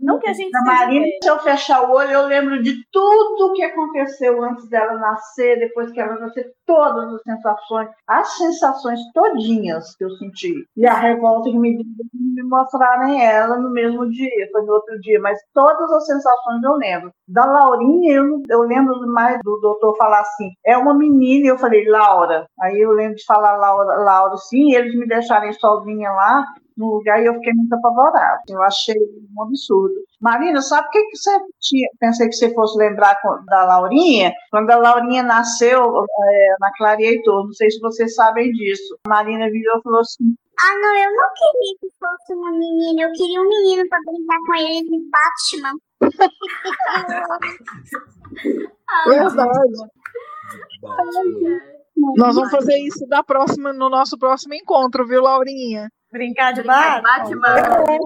Não 0.00 0.18
que 0.18 0.28
a 0.28 0.32
gente 0.32 0.56
A 0.56 0.62
Marina, 0.62 1.06
se 1.22 1.28
eu 1.28 1.38
fechar 1.40 1.82
o 1.82 1.92
olho, 1.92 2.10
eu 2.10 2.26
lembro 2.26 2.62
de 2.62 2.84
tudo 2.92 3.52
que 3.54 3.62
aconteceu 3.62 4.42
antes 4.44 4.68
dela 4.68 4.94
nascer, 4.94 5.58
depois 5.58 5.90
que 5.90 6.00
ela 6.00 6.18
nasceu, 6.18 6.44
todas 6.64 7.12
as 7.12 7.22
sensações, 7.22 7.88
as 8.06 8.36
sensações 8.36 9.00
todinhas 9.12 9.96
que 9.96 10.04
eu 10.04 10.10
senti. 10.10 10.64
E 10.76 10.86
a 10.86 10.94
revolta 10.94 11.50
que 11.50 11.58
me 11.58 11.80
me 12.40 12.42
mostrarem 12.42 13.24
ela 13.24 13.58
no 13.58 13.70
mesmo 13.70 14.08
dia, 14.10 14.48
foi 14.52 14.62
no 14.62 14.72
outro 14.72 14.98
dia, 15.00 15.20
mas 15.20 15.38
todas 15.52 15.90
as 15.92 16.06
sensações 16.06 16.62
eu 16.62 16.74
lembro. 16.74 17.12
Da 17.28 17.44
Laurinha, 17.44 18.14
eu, 18.14 18.42
eu 18.48 18.62
lembro 18.62 18.98
mais 19.08 19.38
do 19.44 19.60
doutor 19.60 19.96
falar 19.96 20.20
assim, 20.20 20.50
é 20.64 20.76
uma 20.76 20.94
menina, 21.00 21.46
e 21.46 21.48
eu 21.48 21.58
falei, 21.58 21.84
Laura. 21.88 22.46
Aí 22.60 22.78
eu 22.80 22.92
lembro 22.92 23.16
de 23.16 23.24
falar 23.24 23.56
Laura, 23.56 23.96
Laura 24.04 24.36
sim, 24.36 24.70
e 24.70 24.74
eles 24.76 24.94
me 24.94 25.06
deixarem 25.06 25.52
sozinha 25.54 26.10
lá, 26.12 26.44
no 26.76 26.86
lugar 26.94 27.20
e 27.22 27.26
eu 27.26 27.34
fiquei 27.34 27.52
muito 27.52 27.74
apavorada. 27.74 28.38
Eu 28.48 28.62
achei 28.62 28.94
um 28.96 29.42
absurdo. 29.42 29.94
Marina, 30.20 30.60
sabe 30.62 30.86
o 30.88 30.90
que, 30.90 31.02
que 31.02 31.16
você 31.16 31.30
tinha? 31.60 31.88
Pensei 31.98 32.28
que 32.28 32.34
você 32.34 32.52
fosse 32.54 32.78
lembrar 32.78 33.20
com- 33.20 33.44
da 33.46 33.64
Laurinha. 33.64 34.32
Quando 34.50 34.70
a 34.70 34.76
Laurinha 34.76 35.22
nasceu 35.22 35.80
é, 35.80 36.56
na 36.58 36.70
Clara 36.78 37.00
e 37.02 37.06
Heitor, 37.06 37.44
não 37.46 37.52
sei 37.52 37.70
se 37.70 37.78
vocês 37.80 38.14
sabem 38.14 38.50
disso. 38.52 38.96
A 39.06 39.10
Marina 39.10 39.50
virou 39.50 39.78
e 39.78 39.82
falou 39.82 40.00
assim: 40.00 40.34
Ah, 40.58 40.74
não, 40.80 40.94
eu 40.96 41.10
não 41.16 41.28
queria 41.34 41.76
que 41.80 41.88
fosse 41.98 42.32
uma 42.34 42.50
menina. 42.52 43.02
Eu 43.02 43.12
queria 43.12 43.40
um 43.40 43.48
menino 43.48 43.86
pra 43.88 43.98
brincar 44.06 44.38
com 44.46 44.54
ele 44.54 44.84
de 44.84 45.00
Batman. 45.10 45.74
Ah, 48.92 49.04
Verdade. 49.08 49.78
Batman. 50.80 51.60
Nós 52.16 52.34
vamos 52.34 52.50
fazer 52.50 52.78
isso 52.78 53.06
da 53.06 53.22
próxima, 53.22 53.72
no 53.72 53.90
nosso 53.90 54.18
próximo 54.18 54.54
encontro, 54.54 55.06
viu, 55.06 55.22
Laurinha? 55.22 55.88
Brincar 56.10 56.52
de 56.52 56.62
Brincar 56.62 57.24
de 57.24 57.36
Batman. 57.36 57.98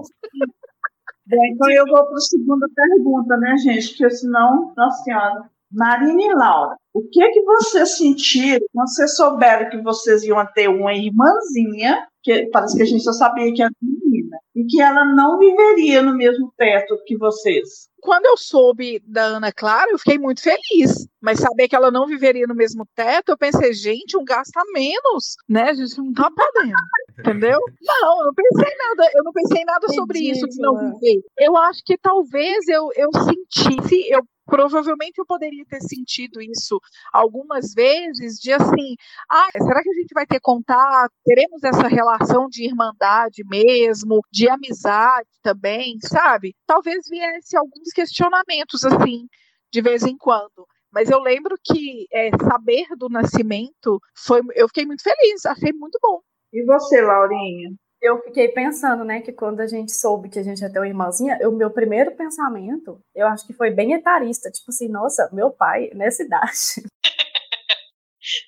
Bom, 1.27 1.43
então 1.45 1.71
eu 1.71 1.85
vou 1.87 2.05
para 2.05 2.17
a 2.17 2.19
segunda 2.19 2.67
pergunta, 2.75 3.37
né, 3.37 3.57
gente? 3.57 3.89
Porque 3.89 4.09
senão, 4.11 4.73
nossa 4.77 5.03
senhora. 5.03 5.49
Marina 5.71 6.21
e 6.21 6.33
Laura, 6.33 6.77
o 6.93 7.01
que 7.09 7.31
que 7.31 7.41
vocês 7.41 7.97
sentiram 7.97 8.65
quando 8.71 8.87
vocês 8.87 9.15
souberam 9.15 9.69
que 9.69 9.81
vocês 9.81 10.23
iam 10.23 10.45
ter 10.53 10.69
uma 10.69 10.93
irmãzinha, 10.93 12.07
que 12.23 12.45
parece 12.51 12.77
que 12.77 12.83
a 12.83 12.85
gente 12.85 13.03
só 13.03 13.11
sabia 13.11 13.51
que 13.51 13.61
era 13.61 13.71
menina, 13.81 14.37
e 14.55 14.63
que 14.65 14.79
ela 14.79 15.03
não 15.03 15.37
viveria 15.37 16.01
no 16.01 16.15
mesmo 16.15 16.53
teto 16.55 16.97
que 17.05 17.17
vocês? 17.17 17.89
Quando 18.05 18.27
eu 18.27 18.37
soube 18.37 19.01
da 19.03 19.23
Ana 19.23 19.51
Clara, 19.51 19.89
eu 19.89 19.97
fiquei 19.97 20.19
muito 20.19 20.39
feliz. 20.39 21.07
Mas 21.19 21.39
saber 21.39 21.67
que 21.67 21.75
ela 21.75 21.89
não 21.89 22.05
viveria 22.05 22.45
no 22.45 22.53
mesmo 22.53 22.87
teto, 22.93 23.29
eu 23.29 23.37
pensei, 23.37 23.73
gente, 23.73 24.15
um 24.15 24.23
gasto 24.23 24.55
a 24.57 24.63
menos, 24.71 25.35
né? 25.49 25.71
A 25.71 25.73
gente 25.73 25.97
não 25.97 26.13
tá 26.13 26.29
podendo. 26.29 26.75
Entendeu? 27.17 27.59
Não, 27.81 28.19
eu 28.19 28.25
não 28.25 28.33
pensei 28.35 28.77
nada, 28.77 29.11
eu 29.15 29.23
não 29.23 29.33
pensei 29.33 29.65
nada 29.65 29.87
sobre 29.89 30.19
isso 30.19 30.47
de 30.47 30.61
não 30.61 30.77
viver. 30.77 31.23
Eu 31.39 31.57
acho 31.57 31.81
que 31.83 31.97
talvez 31.97 32.67
eu, 32.67 32.89
eu 32.95 33.09
sentisse, 33.11 34.07
eu 34.07 34.21
provavelmente 34.45 35.19
eu 35.19 35.25
poderia 35.25 35.65
ter 35.65 35.81
sentido 35.81 36.41
isso 36.41 36.79
algumas 37.11 37.73
vezes, 37.73 38.37
de 38.39 38.51
assim, 38.51 38.95
ah, 39.29 39.49
será 39.51 39.81
que 39.81 39.89
a 39.89 39.93
gente 39.93 40.13
vai 40.13 40.25
ter 40.25 40.39
contato? 40.39 41.11
Teremos 41.23 41.63
essa 41.63 41.87
relação 41.87 42.47
de 42.47 42.65
irmandade 42.65 43.43
mesmo, 43.49 44.21
de 44.31 44.49
amizade 44.49 45.29
também, 45.41 45.97
sabe? 46.01 46.55
Talvez 46.65 47.07
viesse 47.09 47.57
alguns 47.57 47.89
questionamentos 47.93 48.83
assim, 48.83 49.27
de 49.71 49.81
vez 49.81 50.03
em 50.03 50.17
quando. 50.17 50.65
Mas 50.91 51.09
eu 51.09 51.19
lembro 51.19 51.57
que 51.61 52.07
é, 52.11 52.29
saber 52.37 52.85
do 52.97 53.09
nascimento 53.09 53.99
foi, 54.15 54.41
eu 54.55 54.67
fiquei 54.67 54.85
muito 54.85 55.03
feliz, 55.03 55.45
achei 55.45 55.73
muito 55.73 55.99
bom. 56.01 56.21
E 56.53 56.63
você, 56.63 57.01
Laurinha? 57.01 57.71
Eu 58.05 58.21
fiquei 58.21 58.49
pensando, 58.49 59.03
né, 59.03 59.19
que 59.19 59.33
quando 59.33 59.61
a 59.61 59.65
gente 59.65 59.91
soube 59.91 60.29
que 60.29 60.37
a 60.37 60.43
gente 60.43 60.61
ia 60.61 60.71
ter 60.71 60.77
uma 60.77 60.87
irmãzinha, 60.87 61.39
o 61.49 61.51
meu 61.51 61.71
primeiro 61.71 62.15
pensamento, 62.15 62.99
eu 63.15 63.25
acho 63.25 63.47
que 63.47 63.53
foi 63.53 63.71
bem 63.71 63.93
etarista, 63.93 64.51
tipo 64.51 64.69
assim, 64.69 64.87
nossa, 64.87 65.27
meu 65.33 65.49
pai, 65.49 65.89
nessa 65.95 66.21
idade. 66.21 66.85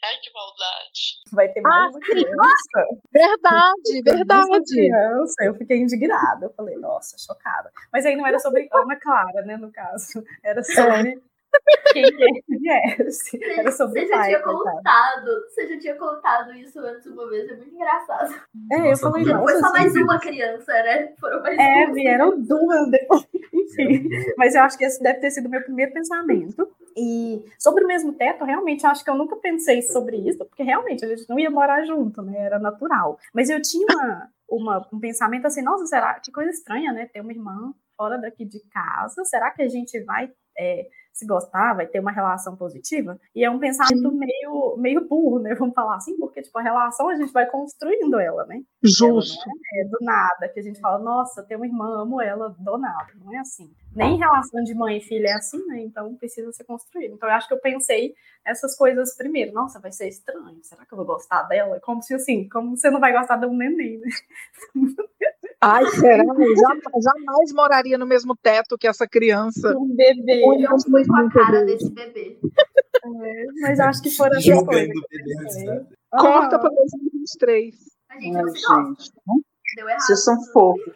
Ai, 0.05 0.15
que 0.21 0.31
maldade. 0.31 1.01
Vai 1.31 1.49
ter 1.49 1.61
mais 1.61 1.91
uma 1.91 1.99
criança. 1.99 3.01
Verdade, 3.11 4.01
Uma 4.05 4.15
verdade. 4.15 4.73
criança. 4.73 5.43
Eu 5.43 5.55
fiquei 5.55 5.77
indignada. 5.77 6.45
Eu 6.45 6.53
falei, 6.53 6.75
nossa, 6.77 7.15
chocada. 7.17 7.71
Mas 7.91 8.05
aí 8.05 8.15
não 8.15 8.27
era 8.27 8.39
sobre 8.39 8.67
Ana 8.71 8.95
Clara, 8.99 9.41
né, 9.43 9.57
no 9.57 9.71
caso. 9.71 10.23
Era 10.43 10.63
sobre 10.63 11.19
quem 11.93 12.03
quer 12.03 12.41
que 12.45 12.57
viesse. 12.57 13.39
Era 13.43 13.71
sobre 13.71 14.01
Você 14.01 14.07
já 14.07 14.15
pai, 14.17 14.27
tinha 14.29 14.39
coitado. 14.41 14.77
contado, 14.77 15.25
você 15.49 15.67
já 15.67 15.79
tinha 15.79 15.95
contado 15.95 16.53
isso 16.53 16.79
antes 16.79 17.05
uma 17.07 17.29
vez, 17.29 17.49
é 17.49 17.55
muito 17.55 17.73
engraçado. 17.75 18.33
É, 18.71 18.77
eu 18.77 18.83
Nossa, 18.89 19.01
falei, 19.09 19.23
tudo 19.23 19.33
Não 19.35 19.43
foi 19.43 19.55
só 19.59 19.71
mais 19.71 19.95
uma 19.95 20.19
criança, 20.19 20.71
né? 20.73 21.13
Foram 21.19 21.41
mais 21.41 21.57
É, 21.57 21.85
duas. 21.85 21.93
vieram 21.95 22.39
duas 22.41 22.91
depois. 22.91 23.27
Enfim. 23.53 24.09
Mas 24.37 24.55
eu 24.55 24.61
acho 24.63 24.77
que 24.77 24.85
esse 24.85 25.01
deve 25.01 25.19
ter 25.19 25.31
sido 25.31 25.47
o 25.47 25.49
meu 25.49 25.61
primeiro 25.63 25.91
pensamento. 25.93 26.67
E 26.95 27.43
sobre 27.59 27.83
o 27.83 27.87
mesmo 27.87 28.13
teto, 28.13 28.43
realmente, 28.43 28.83
eu 28.83 28.89
acho 28.89 29.03
que 29.03 29.09
eu 29.09 29.15
nunca 29.15 29.35
pensei 29.35 29.81
sobre 29.83 30.17
isso, 30.17 30.39
porque 30.45 30.63
realmente 30.63 31.05
a 31.05 31.07
gente 31.07 31.27
não 31.29 31.37
ia 31.37 31.49
morar 31.51 31.83
junto, 31.85 32.21
né? 32.21 32.37
Era 32.39 32.57
natural. 32.59 33.19
Mas 33.33 33.49
eu 33.49 33.61
tinha 33.61 33.85
uma, 33.91 34.29
uma- 34.49 34.87
um 34.91 34.99
pensamento 34.99 35.45
assim, 35.45 35.61
nossa, 35.61 35.85
será 35.85 36.15
que 36.19 36.31
coisa 36.31 36.49
estranha, 36.49 36.91
né? 36.93 37.07
Ter 37.11 37.21
uma 37.21 37.31
irmã 37.31 37.73
fora 37.95 38.17
daqui 38.17 38.45
de 38.45 38.59
casa. 38.71 39.23
Será 39.25 39.51
que 39.51 39.61
a 39.61 39.67
gente 39.67 39.99
vai 40.05 40.31
é, 40.57 40.87
se 41.17 41.25
gostar, 41.25 41.73
vai 41.73 41.87
ter 41.87 41.99
uma 41.99 42.11
relação 42.11 42.55
positiva? 42.55 43.19
E 43.33 43.43
é 43.43 43.49
um 43.49 43.57
pensamento 43.57 44.11
meio, 44.11 44.77
meio 44.77 45.07
burro, 45.07 45.39
né? 45.39 45.55
Vamos 45.55 45.73
falar 45.73 45.95
assim, 45.95 46.15
porque 46.17 46.43
tipo, 46.43 46.57
a 46.59 46.61
relação 46.61 47.09
a 47.09 47.15
gente 47.15 47.33
vai 47.33 47.47
construindo 47.47 48.19
ela, 48.19 48.45
né? 48.45 48.61
Justo. 48.83 49.49
é 49.75 49.85
do 49.85 49.97
nada, 50.01 50.47
que 50.49 50.59
a 50.59 50.63
gente 50.63 50.79
fala, 50.79 50.99
nossa, 50.99 51.43
tem 51.43 51.57
uma 51.57 51.65
irmã, 51.65 52.01
amo 52.01 52.21
ela, 52.21 52.55
do 52.59 52.77
nada. 52.77 53.11
Não 53.15 53.33
é 53.33 53.39
assim. 53.39 53.71
Nem 53.95 54.17
relação 54.17 54.63
de 54.63 54.75
mãe 54.75 54.97
e 54.97 55.01
filha 55.01 55.29
é 55.29 55.33
assim, 55.33 55.65
né? 55.65 55.81
Então 55.81 56.15
precisa 56.15 56.51
ser 56.51 56.65
construído. 56.65 57.15
Então 57.15 57.27
eu 57.27 57.33
acho 57.33 57.47
que 57.47 57.53
eu 57.55 57.59
pensei 57.59 58.13
essas 58.45 58.77
coisas 58.77 59.15
primeiro. 59.17 59.53
Nossa, 59.53 59.79
vai 59.79 59.91
ser 59.91 60.07
estranho. 60.07 60.59
Será 60.61 60.85
que 60.85 60.93
eu 60.93 60.97
vou 60.97 61.05
gostar 61.05 61.43
dela? 61.43 61.79
Como 61.79 62.03
se 62.03 62.13
assim, 62.13 62.47
como 62.47 62.77
você 62.77 62.91
não 62.91 62.99
vai 62.99 63.11
gostar 63.11 63.37
de 63.37 63.47
um 63.47 63.57
neném, 63.57 63.97
né? 63.97 64.07
Ai, 65.61 65.85
será? 65.87 66.23
Eu 66.23 66.55
jamais, 66.55 67.03
jamais 67.03 67.53
moraria 67.53 67.97
no 67.97 68.05
mesmo 68.05 68.35
teto 68.35 68.77
que 68.77 68.87
essa 68.87 69.07
criança. 69.07 69.75
Um 69.77 69.95
bebê. 69.95 70.43
Eu 70.43 70.59
não 70.69 70.79
fui 70.79 71.05
com 71.05 71.15
a 71.15 71.29
cara 71.31 71.65
desse 71.65 71.89
bebê. 71.91 72.39
É, 73.03 73.45
mas 73.61 73.79
acho 73.79 74.01
que 74.03 74.11
foram 74.11 74.37
essas 74.37 74.63
coisas. 74.63 74.93
Né? 75.65 75.85
Corta 76.11 76.55
Ah, 76.57 76.59
para 76.59 76.69
2023. 76.69 77.75
A 78.09 78.19
gente 78.19 78.35
Ai, 78.35 78.43
não 78.43 78.49
se 78.55 78.61
gosta. 78.67 78.83
gente. 79.01 79.11
Deu 79.75 79.89
errado. 79.89 80.01
Vocês 80.01 80.23
são 80.23 80.43
fofos. 80.53 80.93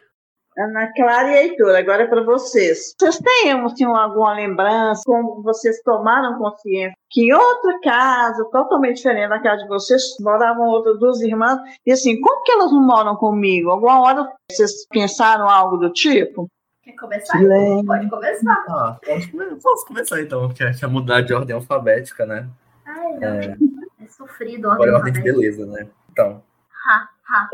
Ana 0.57 0.91
Clara 0.93 1.29
e 1.31 1.35
Heitor, 1.47 1.75
agora 1.75 2.03
é 2.03 2.07
para 2.07 2.23
vocês. 2.23 2.93
Vocês 2.99 3.17
têm 3.19 3.51
assim, 3.51 3.85
alguma 3.85 4.33
lembrança, 4.33 5.01
como 5.05 5.41
vocês 5.41 5.81
tomaram 5.81 6.37
consciência 6.37 6.93
que 7.09 7.23
em 7.29 7.33
outra 7.33 7.79
casa, 7.81 8.43
totalmente 8.51 8.97
diferente 8.97 9.29
da 9.29 9.39
casa 9.39 9.63
de 9.63 9.67
vocês, 9.69 10.01
moravam 10.19 10.67
outras 10.67 10.99
duas 10.99 11.21
irmãs, 11.21 11.59
e 11.85 11.91
assim, 11.91 12.19
como 12.21 12.43
que 12.43 12.51
elas 12.51 12.71
não 12.71 12.81
moram 12.85 13.15
comigo? 13.15 13.69
Alguma 13.69 14.01
hora 14.01 14.29
vocês 14.51 14.85
pensaram 14.89 15.49
algo 15.49 15.77
do 15.77 15.91
tipo? 15.91 16.47
Quer 16.83 16.93
começar? 16.93 17.37
Pode 17.85 18.09
começar. 18.09 18.65
Ah, 18.69 18.97
posso, 19.05 19.31
come- 19.31 19.55
posso 19.61 19.85
começar 19.87 20.21
então, 20.21 20.49
que 20.49 20.63
é, 20.63 20.71
é 20.83 20.87
mudar 20.87 21.21
de 21.21 21.33
ordem 21.33 21.55
alfabética, 21.55 22.25
né? 22.25 22.47
Ai, 22.85 23.11
não. 23.19 23.27
É, 23.35 23.57
É 24.03 24.07
sofrido. 24.07 24.69
agora 24.69 24.89
é 24.89 24.93
ordem 24.95 25.11
ordem 25.13 25.13
de 25.13 25.31
beleza, 25.31 25.65
né? 25.65 25.87
Então, 26.11 26.41
Ha, 26.87 27.09
ha, 27.29 27.37
ha. 27.37 27.49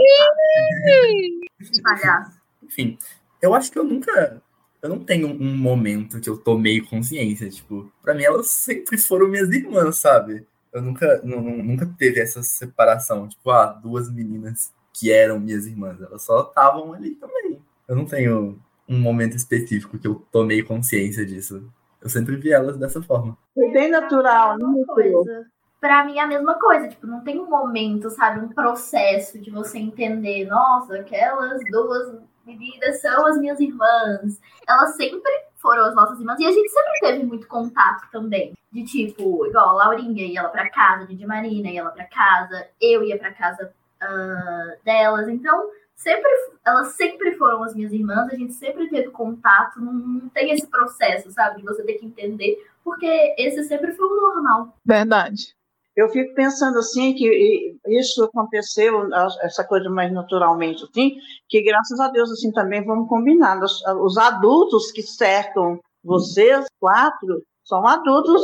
Palhaço. 1.83 2.36
Enfim, 2.67 2.97
eu 3.41 3.53
acho 3.53 3.71
que 3.71 3.79
eu 3.79 3.83
nunca. 3.83 4.41
Eu 4.81 4.89
não 4.89 4.99
tenho 4.99 5.27
um 5.27 5.57
momento 5.57 6.19
que 6.21 6.29
eu 6.29 6.37
tomei 6.37 6.81
consciência. 6.81 7.49
Tipo, 7.49 7.91
pra 8.01 8.13
mim 8.13 8.23
elas 8.23 8.47
sempre 8.49 8.97
foram 8.97 9.27
minhas 9.27 9.49
irmãs, 9.49 9.97
sabe? 9.97 10.45
Eu 10.71 10.81
nunca, 10.81 11.19
nu- 11.23 11.41
nu- 11.41 11.63
nunca 11.63 11.85
teve 11.97 12.19
essa 12.19 12.43
separação. 12.43 13.27
Tipo, 13.27 13.49
ah, 13.49 13.65
duas 13.65 14.11
meninas 14.11 14.71
que 14.93 15.11
eram 15.11 15.39
minhas 15.39 15.65
irmãs. 15.65 15.99
Elas 16.01 16.21
só 16.23 16.41
estavam 16.41 16.93
ali 16.93 17.15
também. 17.15 17.59
Eu 17.87 17.95
não 17.95 18.05
tenho 18.05 18.59
um 18.87 18.99
momento 18.99 19.35
específico 19.35 19.97
que 19.97 20.07
eu 20.07 20.23
tomei 20.31 20.61
consciência 20.61 21.25
disso. 21.25 21.63
Eu 22.01 22.09
sempre 22.09 22.35
vi 22.35 22.51
elas 22.51 22.77
dessa 22.77 23.01
forma. 23.01 23.35
Foi 23.55 23.71
bem 23.71 23.89
natural, 23.89 24.57
não 24.59 24.73
misturou. 24.73 25.23
coisa. 25.23 25.45
Pra 25.81 26.05
mim 26.05 26.17
é 26.17 26.21
a 26.21 26.27
mesma 26.27 26.55
coisa, 26.55 26.87
tipo, 26.87 27.05
não 27.05 27.21
tem 27.23 27.39
um 27.39 27.49
momento, 27.49 28.09
sabe, 28.09 28.39
um 28.43 28.49
processo 28.49 29.39
de 29.39 29.51
você 29.51 29.77
entender, 29.77 30.45
nossa, 30.45 30.95
aquelas 30.95 31.61
duas 31.71 32.19
meninas 32.47 33.01
são 33.01 33.25
as 33.27 33.37
minhas 33.37 33.59
irmãs. 33.59 34.39
Elas 34.67 34.95
sempre 34.95 35.31
foram 35.57 35.83
as 35.83 35.93
nossas 35.93 36.19
irmãs 36.19 36.39
e 36.39 36.45
a 36.45 36.51
gente 36.51 36.69
sempre 36.69 36.99
teve 37.01 37.23
muito 37.25 37.47
contato 37.47 38.09
também. 38.11 38.53
De 38.71 38.83
tipo, 38.83 39.45
igual 39.45 39.69
a 39.69 39.73
Laurinha 39.73 40.25
ia 40.25 40.39
ela 40.39 40.49
pra 40.49 40.69
casa, 40.69 41.05
Didi 41.05 41.25
Marina 41.25 41.69
ia 41.69 41.81
ela 41.81 41.91
pra 41.91 42.05
casa, 42.05 42.67
eu 42.81 43.03
ia 43.03 43.17
pra 43.17 43.33
casa 43.33 43.71
ah, 44.01 44.75
delas. 44.83 45.27
Então, 45.27 45.69
sempre 45.95 46.29
elas 46.65 46.93
sempre 46.93 47.33
foram 47.35 47.63
as 47.63 47.73
minhas 47.73 47.91
irmãs, 47.93 48.29
a 48.29 48.35
gente 48.35 48.53
sempre 48.53 48.89
teve 48.89 49.09
contato, 49.09 49.79
não, 49.79 49.93
não 49.93 50.29
tem 50.29 50.51
esse 50.51 50.67
processo, 50.67 51.31
sabe, 51.31 51.57
de 51.57 51.63
você 51.63 51.81
ter 51.83 51.93
que 51.93 52.05
entender, 52.05 52.57
porque 52.83 53.35
esse 53.37 53.63
sempre 53.63 53.93
foi 53.93 54.05
o 54.05 54.21
normal. 54.21 54.75
Verdade. 54.85 55.56
Eu 55.97 56.07
fico 56.09 56.31
pensando 56.35 56.77
assim 56.77 57.15
que 57.15 57.75
isso 57.87 58.23
aconteceu, 58.23 59.09
essa 59.41 59.63
coisa 59.63 59.89
mais 59.89 60.13
naturalmente, 60.13 60.83
assim, 60.83 61.15
que 61.49 61.63
graças 61.63 61.99
a 61.99 62.07
Deus 62.09 62.31
assim 62.31 62.51
também 62.51 62.85
vamos 62.85 63.09
combinar. 63.09 63.59
Os, 63.63 63.81
os 64.03 64.15
adultos 64.15 64.91
que 64.91 65.01
cercam 65.01 65.79
vocês 66.03 66.67
quatro 66.79 67.41
são 67.65 67.85
adultos 67.87 68.43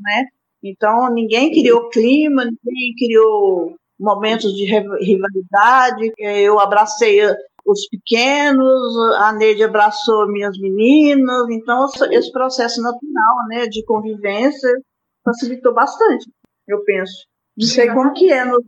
né? 0.00 0.26
Então 0.62 1.12
ninguém 1.12 1.50
criou 1.50 1.88
clima, 1.90 2.44
ninguém 2.44 2.94
criou 2.96 3.74
momentos 3.98 4.54
de 4.54 4.66
riva- 4.66 4.96
rivalidade. 5.00 6.12
Eu 6.18 6.60
abracei 6.60 7.22
os 7.66 7.88
pequenos, 7.88 8.96
a 9.18 9.32
Neide 9.32 9.64
abraçou 9.64 10.28
minhas 10.28 10.56
meninas. 10.60 11.48
Então 11.50 11.86
esse 12.12 12.30
processo 12.30 12.80
natural, 12.80 13.48
né, 13.48 13.66
de 13.66 13.84
convivência 13.84 14.70
facilitou 15.24 15.72
bastante, 15.72 16.30
eu 16.68 16.84
penso. 16.84 17.26
Não 17.56 17.66
sei 17.66 17.88
como 17.90 18.12
que 18.12 18.32
é 18.32 18.44
no 18.44 18.64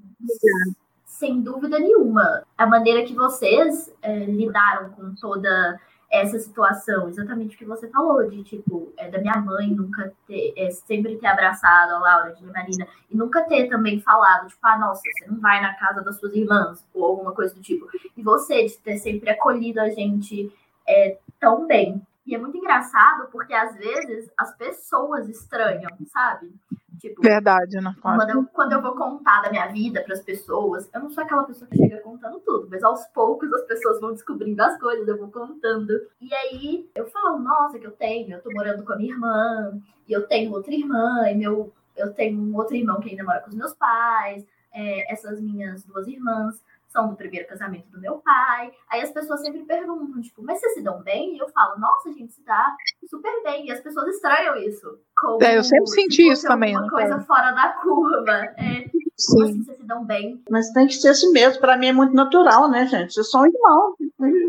Sem 1.04 1.40
dúvida 1.40 1.78
nenhuma. 1.78 2.44
A 2.56 2.66
maneira 2.66 3.04
que 3.04 3.14
vocês 3.14 3.92
é, 4.02 4.24
lidaram 4.24 4.90
com 4.90 5.14
toda 5.14 5.80
essa 6.10 6.38
situação, 6.38 7.08
exatamente 7.08 7.56
o 7.56 7.58
que 7.58 7.64
você 7.64 7.88
falou, 7.88 8.28
de 8.28 8.42
tipo, 8.44 8.92
é, 8.96 9.10
da 9.10 9.18
minha 9.18 9.36
mãe 9.38 9.68
nunca 9.68 10.12
ter, 10.26 10.52
é, 10.56 10.70
sempre 10.70 11.16
ter 11.16 11.26
abraçado 11.26 11.94
a 11.94 11.98
Laura 11.98 12.32
de 12.32 12.44
Marina 12.46 12.86
e 13.10 13.16
nunca 13.16 13.42
ter 13.42 13.68
também 13.68 14.00
falado, 14.00 14.46
tipo, 14.46 14.60
ah, 14.62 14.78
nossa, 14.78 15.02
você 15.02 15.28
não 15.28 15.40
vai 15.40 15.60
na 15.60 15.74
casa 15.74 16.02
das 16.02 16.18
suas 16.18 16.32
irmãs, 16.34 16.84
ou 16.94 17.04
alguma 17.04 17.32
coisa 17.32 17.54
do 17.54 17.60
tipo. 17.60 17.88
E 18.16 18.22
você 18.22 18.64
de 18.66 18.78
ter 18.78 18.98
sempre 18.98 19.30
acolhido 19.30 19.80
a 19.80 19.90
gente 19.90 20.52
é, 20.88 21.18
tão 21.40 21.66
bem. 21.66 22.00
E 22.26 22.34
é 22.34 22.38
muito 22.38 22.56
engraçado 22.56 23.28
porque 23.30 23.54
às 23.54 23.76
vezes 23.76 24.30
as 24.36 24.54
pessoas 24.56 25.28
estranham, 25.28 25.90
sabe? 26.12 26.52
Tipo, 26.98 27.22
Verdade, 27.22 27.78
Ana 27.78 27.94
Clara. 28.00 28.18
quando 28.18 28.30
eu, 28.30 28.44
quando 28.46 28.72
eu 28.72 28.82
vou 28.82 28.96
contar 28.96 29.42
da 29.42 29.50
minha 29.50 29.66
vida 29.66 30.02
para 30.02 30.14
as 30.14 30.22
pessoas, 30.22 30.88
eu 30.92 31.00
não 31.00 31.10
sou 31.10 31.22
aquela 31.22 31.44
pessoa 31.44 31.68
que 31.68 31.76
chega 31.76 32.00
contando 32.00 32.40
tudo, 32.40 32.68
mas 32.70 32.82
aos 32.82 33.06
poucos 33.08 33.52
as 33.52 33.62
pessoas 33.66 34.00
vão 34.00 34.12
descobrindo 34.12 34.62
as 34.62 34.78
coisas, 34.78 35.06
eu 35.06 35.18
vou 35.18 35.30
contando. 35.30 35.92
E 36.20 36.34
aí 36.34 36.90
eu 36.94 37.06
falo, 37.06 37.38
nossa, 37.38 37.78
que 37.78 37.86
eu 37.86 37.92
tenho, 37.92 38.34
eu 38.34 38.42
tô 38.42 38.50
morando 38.50 38.82
com 38.82 38.92
a 38.92 38.96
minha 38.96 39.12
irmã, 39.12 39.78
e 40.08 40.12
eu 40.12 40.26
tenho 40.26 40.52
outra 40.52 40.74
irmã, 40.74 41.30
e 41.30 41.34
meu, 41.34 41.72
eu 41.96 42.12
tenho 42.12 42.40
um 42.40 42.56
outro 42.56 42.74
irmão 42.74 42.98
que 42.98 43.10
ainda 43.10 43.24
mora 43.24 43.40
com 43.40 43.50
os 43.50 43.56
meus 43.56 43.74
pais, 43.74 44.44
é, 44.72 45.12
essas 45.12 45.40
minhas 45.40 45.84
duas 45.84 46.06
irmãs 46.08 46.60
são 46.96 47.08
do 47.08 47.14
primeiro 47.16 47.46
casamento 47.46 47.90
do 47.90 48.00
meu 48.00 48.14
pai. 48.24 48.72
Aí 48.90 49.02
as 49.02 49.10
pessoas 49.10 49.42
sempre 49.42 49.60
perguntam, 49.64 50.20
tipo, 50.22 50.42
mas 50.42 50.58
vocês 50.58 50.74
se 50.74 50.82
dão 50.82 51.02
bem? 51.02 51.36
E 51.36 51.38
eu 51.38 51.48
falo, 51.50 51.78
nossa, 51.78 52.08
a 52.08 52.12
gente 52.12 52.32
se 52.32 52.42
dá 52.42 52.74
super 53.08 53.42
bem. 53.44 53.66
E 53.66 53.70
as 53.70 53.80
pessoas 53.80 54.08
estranham 54.14 54.56
isso. 54.56 54.98
Como 55.14 55.42
É, 55.44 55.58
eu 55.58 55.62
sempre 55.62 55.86
se 55.88 55.94
senti 55.94 56.28
isso 56.30 56.46
também, 56.46 56.72
Uma 56.74 56.80
Ana 56.80 56.90
coisa 56.90 57.20
fora 57.20 57.50
da 57.52 57.68
curva. 57.82 58.32
É, 58.56 58.88
como 58.88 59.02
Sim. 59.18 59.42
assim 59.44 59.62
vocês 59.64 59.76
se 59.76 59.84
dão 59.84 60.04
bem? 60.04 60.42
Mas 60.50 60.70
tem 60.72 60.86
que 60.86 60.94
ser 60.94 61.08
assim 61.10 61.30
mesmo. 61.32 61.60
Para 61.60 61.76
mim 61.76 61.88
é 61.88 61.92
muito 61.92 62.14
natural, 62.14 62.70
né, 62.70 62.86
gente? 62.86 63.12
Vocês 63.12 63.30
são 63.30 63.44
irmãos. 63.46 63.94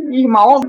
Irmão. 0.10 0.62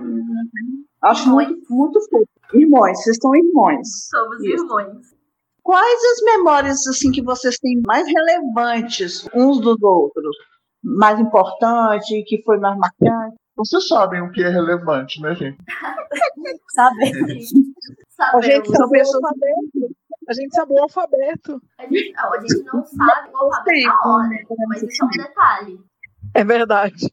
Acho 1.03 1.23
Irmãos. 1.29 1.47
muito, 1.47 1.67
muito 1.73 2.01
fofo. 2.11 2.27
Irmãos, 2.55 2.99
vocês 3.03 3.17
são 3.23 3.35
irmãos. 3.37 4.09
Somos 4.11 4.43
Isso. 4.43 4.64
irmãos. 4.64 5.17
Quais 5.62 6.03
as 6.12 6.25
memórias 6.25 6.87
assim 6.88 7.12
que 7.12 7.23
vocês 7.23 7.59
têm 7.59 7.81
mais 7.87 8.07
relevantes 8.07 9.29
uns 9.35 9.61
dos 9.61 9.81
outros? 9.83 10.35
Mais 10.83 11.19
importante, 11.19 12.23
que 12.27 12.43
foi 12.43 12.59
mais 12.59 12.77
marcante? 12.79 13.37
Vocês 13.57 13.88
sabem 13.88 14.23
o 14.23 14.31
que 14.31 14.43
é 14.43 14.49
relevante, 14.49 15.21
né, 15.21 15.35
gente? 15.35 15.59
Sabe? 16.71 17.05
A 17.05 18.41
gente 18.41 18.69
Sabemos. 18.69 18.69
sabe 18.69 18.99
o 18.99 19.17
alfabeto. 19.17 19.97
A 20.29 20.33
gente 20.33 20.55
sabe 20.55 20.73
o 20.75 20.83
alfabeto. 20.83 21.62
A 21.79 21.83
gente, 21.83 22.12
não, 22.12 22.35
a 22.35 22.41
gente 22.41 22.62
não 22.64 22.85
sabe 22.85 23.31
o 23.33 23.37
alfabeto 23.37 23.87
na 23.87 24.12
ordem, 24.12 24.47
mas 24.69 24.83
isso 24.83 25.03
é 25.03 25.07
um 25.07 25.11
detalhe. 25.11 25.81
É 26.35 26.45
verdade. 26.45 27.12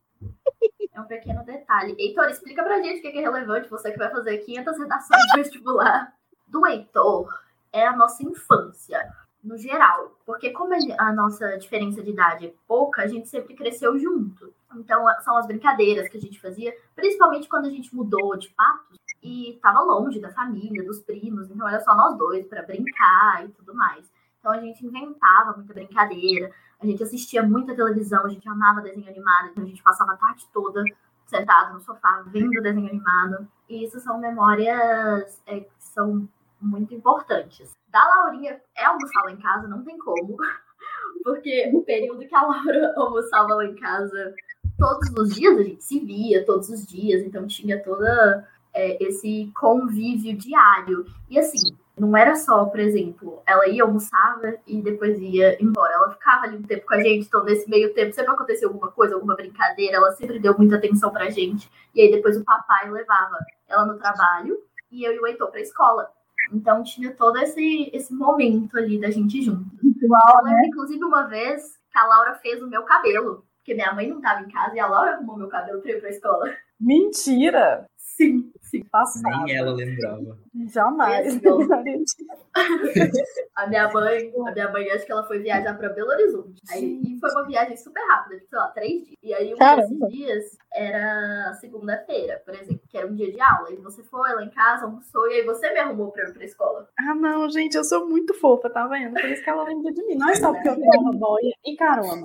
É 0.93 1.01
um 1.01 1.06
pequeno 1.06 1.43
detalhe. 1.43 1.95
Heitor, 1.97 2.30
explica 2.30 2.63
pra 2.63 2.82
gente 2.82 2.99
o 2.99 3.01
que 3.01 3.17
é 3.17 3.21
relevante, 3.21 3.69
você 3.69 3.91
que 3.91 3.97
vai 3.97 4.12
fazer 4.12 4.38
500 4.39 4.78
redações 4.78 5.21
de 5.23 5.38
vestibular. 5.38 6.13
Do 6.47 6.65
Heitor 6.67 7.28
é 7.73 7.86
a 7.86 7.95
nossa 7.95 8.23
infância. 8.23 8.99
No 9.45 9.58
geral. 9.58 10.17
Porque 10.25 10.49
como 10.49 10.73
a, 10.73 11.13
nossa 11.13 11.58
diferença 11.58 12.01
de 12.01 12.10
idade 12.10 12.47
é 12.47 12.53
pouca, 12.67 13.03
a 13.03 13.08
gente 13.08 13.29
sempre 13.29 13.53
cresceu 13.53 13.97
junto. 13.97 14.53
Então, 14.75 15.05
são 15.23 15.38
as 15.38 15.47
brincadeiras 15.47 16.10
que 16.10 16.17
a 16.17 16.19
gente 16.19 16.41
fazia, 16.41 16.75
principalmente 16.95 17.47
quando 17.47 17.65
a 17.65 17.69
gente 17.69 17.95
mudou 17.95 18.36
de 18.36 18.49
Patos 18.49 18.99
e 19.23 19.58
tava 19.62 19.79
longe 19.81 20.19
da 20.19 20.31
família, 20.31 20.84
dos 20.84 20.99
primos. 20.99 21.49
Então, 21.49 21.67
era 21.67 21.79
só 21.81 21.95
nós 21.95 22.17
dois 22.17 22.45
para 22.47 22.63
brincar 22.63 23.45
e 23.45 23.49
tudo 23.49 23.73
mais. 23.73 24.12
Então, 24.39 24.51
a 24.51 24.60
gente 24.60 24.86
inventava 24.86 25.55
muita 25.55 25.73
brincadeira, 25.73 26.51
a 26.79 26.86
gente 26.86 27.01
assistia 27.01 27.41
muita 27.41 27.75
televisão, 27.75 28.25
a 28.25 28.29
gente 28.29 28.47
amava 28.49 28.81
desenho 28.81 29.08
animado, 29.08 29.49
então 29.49 29.63
a 29.63 29.67
gente 29.67 29.81
passava 29.81 30.12
a 30.12 30.17
tarde 30.17 30.45
toda 30.53 30.84
sentado 31.25 31.73
no 31.73 31.79
sofá 31.79 32.23
vendo 32.27 32.62
desenho 32.62 32.88
animado. 32.88 33.47
E 33.67 33.86
isso 33.86 33.99
são 33.99 34.19
memórias 34.19 35.41
é, 35.47 35.62
que 35.62 35.71
são 35.79 36.27
muito 36.65 36.93
importantes. 36.93 37.71
Da 37.89 38.06
Laurinha 38.06 38.60
é 38.75 38.86
almoçar 38.86 39.23
lá 39.23 39.32
em 39.32 39.38
casa, 39.38 39.67
não 39.67 39.84
tem 39.84 39.97
como. 39.97 40.36
Porque 41.23 41.71
o 41.73 41.82
período 41.84 42.28
que 42.28 42.36
a 42.36 42.41
Laura 42.41 42.93
almoçava 42.97 43.56
lá 43.56 43.65
em 43.65 43.75
casa, 43.75 44.34
todos 44.78 45.10
os 45.17 45.36
dias 45.36 45.58
a 45.58 45.63
gente 45.63 45.84
se 45.84 45.99
via, 45.99 46.45
todos 46.45 46.69
os 46.69 46.86
dias, 46.86 47.23
então 47.23 47.47
tinha 47.47 47.82
toda 47.82 48.47
é, 48.73 49.01
esse 49.04 49.51
convívio 49.56 50.38
diário. 50.38 51.06
E 51.30 51.39
assim, 51.39 51.75
não 51.97 52.15
era 52.15 52.36
só, 52.36 52.65
por 52.65 52.80
exemplo, 52.80 53.41
ela 53.47 53.67
ia 53.69 53.84
almoçava 53.84 54.56
e 54.67 54.82
depois 54.82 55.17
ia 55.19 55.62
embora. 55.63 55.93
Ela 55.93 56.12
ficava 56.12 56.45
ali 56.45 56.58
um 56.58 56.63
tempo 56.63 56.86
com 56.86 56.93
a 56.93 57.01
gente, 57.01 57.28
então 57.28 57.43
nesse 57.43 57.69
meio 57.69 57.93
tempo 57.93 58.13
sempre 58.13 58.34
aconteceu 58.34 58.67
alguma 58.67 58.91
coisa, 58.91 59.15
alguma 59.15 59.36
brincadeira, 59.36 59.95
ela 59.95 60.12
sempre 60.12 60.39
deu 60.39 60.58
muita 60.58 60.75
atenção 60.75 61.12
pra 61.12 61.30
gente. 61.30 61.71
E 61.93 62.01
aí 62.01 62.12
depois 62.12 62.38
o 62.38 62.43
papai 62.43 62.91
levava 62.91 63.38
ela 63.67 63.86
no 63.86 63.97
trabalho 63.97 64.58
e 64.91 65.04
eu 65.06 65.13
e 65.13 65.19
o 65.19 65.25
Heitor 65.25 65.49
pra 65.49 65.62
escola. 65.62 66.10
Então 66.51 66.84
tinha 66.84 67.13
todo 67.13 67.38
esse, 67.39 67.89
esse 67.93 68.13
momento 68.13 68.77
ali 68.77 68.99
da 68.99 69.10
gente 69.10 69.41
junto. 69.41 69.65
Eu 69.84 70.43
lembro, 70.43 70.65
inclusive, 70.65 71.03
uma 71.03 71.23
vez 71.23 71.77
que 71.91 71.97
a 71.97 72.05
Laura 72.05 72.36
fez 72.36 72.62
o 72.62 72.67
meu 72.67 72.84
cabelo. 72.84 73.45
Porque 73.58 73.73
minha 73.73 73.93
mãe 73.93 74.08
não 74.08 74.21
tava 74.21 74.41
em 74.41 74.49
casa 74.49 74.75
e 74.75 74.79
a 74.79 74.88
Laura 74.88 75.15
arrumou 75.15 75.38
meu 75.38 75.47
cabelo 75.47 75.81
pra 75.81 75.91
ir 75.91 75.99
pra 75.99 76.10
escola. 76.10 76.45
Mentira! 76.79 77.85
Sim, 77.97 78.49
sim. 78.61 78.81
Passado. 78.89 79.43
Nem 79.43 79.57
ela 79.57 79.73
lembrava. 79.73 80.38
Jamais. 80.71 81.43
Eu- 81.43 81.59
A 83.55 83.67
minha 83.67 83.91
mãe, 83.91 84.31
a 84.47 84.51
minha 84.51 84.69
mãe, 84.71 84.89
acho 84.91 85.05
que 85.05 85.11
ela 85.11 85.25
foi 85.25 85.39
viajar 85.39 85.77
pra 85.77 85.89
Belo 85.89 86.09
Horizonte. 86.09 86.61
Aí, 86.71 87.01
e 87.05 87.19
foi 87.19 87.29
uma 87.31 87.45
viagem 87.45 87.75
super 87.75 88.01
rápida, 88.09 88.35
tipo, 88.38 88.49
sei 88.49 88.59
lá, 88.59 88.67
três 88.69 89.03
dias. 89.05 89.17
E 89.23 89.33
aí, 89.33 89.53
um 89.53 89.57
desses 89.57 90.07
dias 90.09 90.57
era 90.73 91.53
segunda-feira, 91.59 92.41
por 92.45 92.53
exemplo, 92.53 92.81
que 92.88 92.97
era 92.97 93.07
um 93.07 93.15
dia 93.15 93.31
de 93.31 93.39
aula. 93.41 93.71
E 93.71 93.75
você 93.77 94.01
foi 94.03 94.33
lá 94.33 94.43
em 94.43 94.49
casa, 94.49 94.85
almoçou, 94.85 95.29
e 95.29 95.35
aí 95.35 95.45
você 95.45 95.71
me 95.73 95.79
arrumou 95.79 96.11
pra 96.11 96.29
ir 96.29 96.33
pra 96.33 96.43
escola. 96.45 96.88
Ah, 96.99 97.15
não, 97.15 97.49
gente, 97.49 97.75
eu 97.75 97.83
sou 97.83 98.07
muito 98.07 98.33
fofa, 98.33 98.69
tá 98.69 98.88
vendo? 98.88 99.13
Por 99.13 99.25
isso 99.29 99.43
que 99.43 99.49
ela 99.49 99.63
lembra 99.63 99.91
de 99.91 100.05
mim. 100.05 100.15
Não 100.15 100.29
é 100.29 100.35
só 100.35 100.53
porque 100.53 100.69
eu 100.69 100.75
tenho 100.75 101.01
uma 101.01 101.13
boia 101.13 101.53
e 101.65 101.75
carona. 101.75 102.23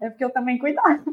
É 0.00 0.08
porque 0.10 0.24
eu 0.24 0.30
também 0.30 0.58
cuidava. 0.58 1.04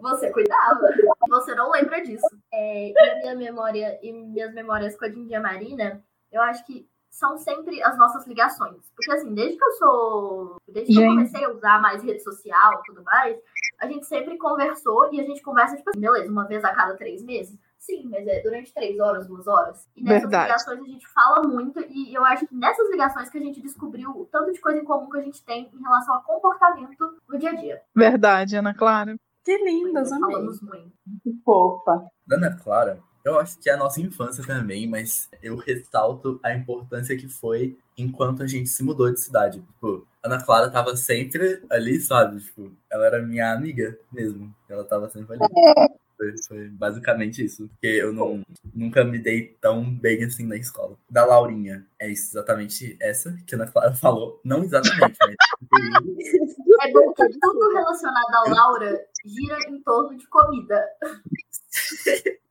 Você 0.00 0.30
cuidava. 0.30 0.80
Você 1.28 1.54
não 1.54 1.70
lembra 1.70 2.02
disso. 2.02 2.26
É, 2.52 2.90
e 2.90 3.08
a 3.08 3.16
minha 3.16 3.34
memória, 3.34 3.98
e 4.02 4.12
minhas 4.12 4.52
memórias 4.52 4.96
com 4.96 5.04
a 5.04 5.08
Dindia 5.08 5.40
Marina, 5.40 6.04
eu 6.30 6.42
acho 6.42 6.64
que 6.64 6.88
são 7.10 7.38
sempre 7.38 7.82
as 7.82 7.96
nossas 7.96 8.26
ligações. 8.26 8.92
Porque 8.94 9.10
assim, 9.10 9.32
desde 9.34 9.56
que 9.56 9.64
eu 9.64 9.72
sou. 9.72 10.56
Desde 10.68 10.92
que 10.92 11.00
eu 11.00 11.08
comecei 11.08 11.44
a 11.44 11.50
usar 11.50 11.80
mais 11.80 12.02
rede 12.02 12.22
social 12.22 12.80
e 12.80 12.82
tudo 12.86 13.02
mais, 13.02 13.38
a 13.80 13.86
gente 13.86 14.06
sempre 14.06 14.36
conversou 14.36 15.12
e 15.12 15.20
a 15.20 15.24
gente 15.24 15.42
conversa, 15.42 15.76
tipo 15.76 15.90
assim, 15.90 16.00
beleza, 16.00 16.30
uma 16.30 16.46
vez 16.46 16.62
a 16.64 16.74
cada 16.74 16.94
três 16.94 17.22
meses. 17.22 17.58
Sim, 17.86 18.08
mas 18.10 18.26
é 18.26 18.42
durante 18.42 18.74
três 18.74 18.98
horas, 18.98 19.28
duas 19.28 19.46
horas. 19.46 19.88
E 19.96 20.02
nessas 20.02 20.22
Verdade. 20.22 20.46
ligações 20.46 20.80
a 20.80 20.88
gente 20.88 21.08
fala 21.08 21.46
muito, 21.46 21.78
e 21.88 22.12
eu 22.12 22.24
acho 22.24 22.44
que 22.44 22.54
nessas 22.56 22.90
ligações 22.90 23.30
que 23.30 23.38
a 23.38 23.40
gente 23.40 23.62
descobriu 23.62 24.10
o 24.10 24.26
tanto 24.26 24.52
de 24.52 24.60
coisa 24.60 24.80
em 24.80 24.84
comum 24.84 25.08
que 25.08 25.18
a 25.18 25.22
gente 25.22 25.40
tem 25.44 25.70
em 25.72 25.80
relação 25.80 26.16
a 26.16 26.20
comportamento 26.20 27.16
no 27.28 27.38
dia 27.38 27.50
a 27.50 27.54
dia. 27.54 27.80
Verdade, 27.94 28.56
Ana 28.56 28.74
Clara. 28.74 29.16
Que 29.44 29.56
lindas, 29.58 30.10
amei. 30.10 30.34
Falamos 30.34 30.60
muito. 30.60 30.92
Fofa. 31.44 32.10
Ana 32.28 32.56
Clara, 32.56 32.98
eu 33.24 33.38
acho 33.38 33.56
que 33.60 33.70
é 33.70 33.74
a 33.74 33.76
nossa 33.76 34.00
infância 34.00 34.44
também, 34.44 34.88
mas 34.88 35.30
eu 35.40 35.54
ressalto 35.54 36.40
a 36.42 36.52
importância 36.52 37.16
que 37.16 37.28
foi 37.28 37.78
enquanto 37.96 38.42
a 38.42 38.48
gente 38.48 38.68
se 38.68 38.82
mudou 38.82 39.12
de 39.12 39.20
cidade. 39.20 39.60
Tipo, 39.60 40.04
Ana 40.24 40.44
Clara 40.44 40.68
tava 40.72 40.96
sempre 40.96 41.62
ali, 41.70 42.00
sabe? 42.00 42.40
Tipo, 42.40 42.72
ela 42.90 43.06
era 43.06 43.22
minha 43.22 43.52
amiga 43.52 43.96
mesmo. 44.10 44.52
Ela 44.68 44.82
tava 44.82 45.08
sempre 45.08 45.36
ali. 45.36 45.44
Foi, 46.16 46.34
foi 46.48 46.68
basicamente 46.68 47.44
isso. 47.44 47.68
Porque 47.68 47.86
eu 47.86 48.12
não, 48.12 48.42
nunca 48.74 49.04
me 49.04 49.18
dei 49.18 49.56
tão 49.60 49.84
bem 49.94 50.24
assim 50.24 50.46
na 50.46 50.56
escola. 50.56 50.96
Da 51.10 51.24
Laurinha, 51.24 51.86
é 51.98 52.10
isso, 52.10 52.36
exatamente 52.36 52.96
essa 53.00 53.36
que 53.46 53.54
a 53.54 53.58
Ana 53.58 53.70
Clara 53.70 53.92
falou. 53.94 54.40
Não 54.44 54.62
exatamente, 54.64 55.16
mas. 55.20 55.36
É 56.78 56.92
bom 56.92 57.10
que 57.14 57.26
tudo 57.40 57.72
relacionado 57.72 58.34
à 58.34 58.50
Laura 58.50 59.06
gira 59.24 59.56
em 59.70 59.82
torno 59.82 60.16
de 60.16 60.26
comida. 60.28 60.84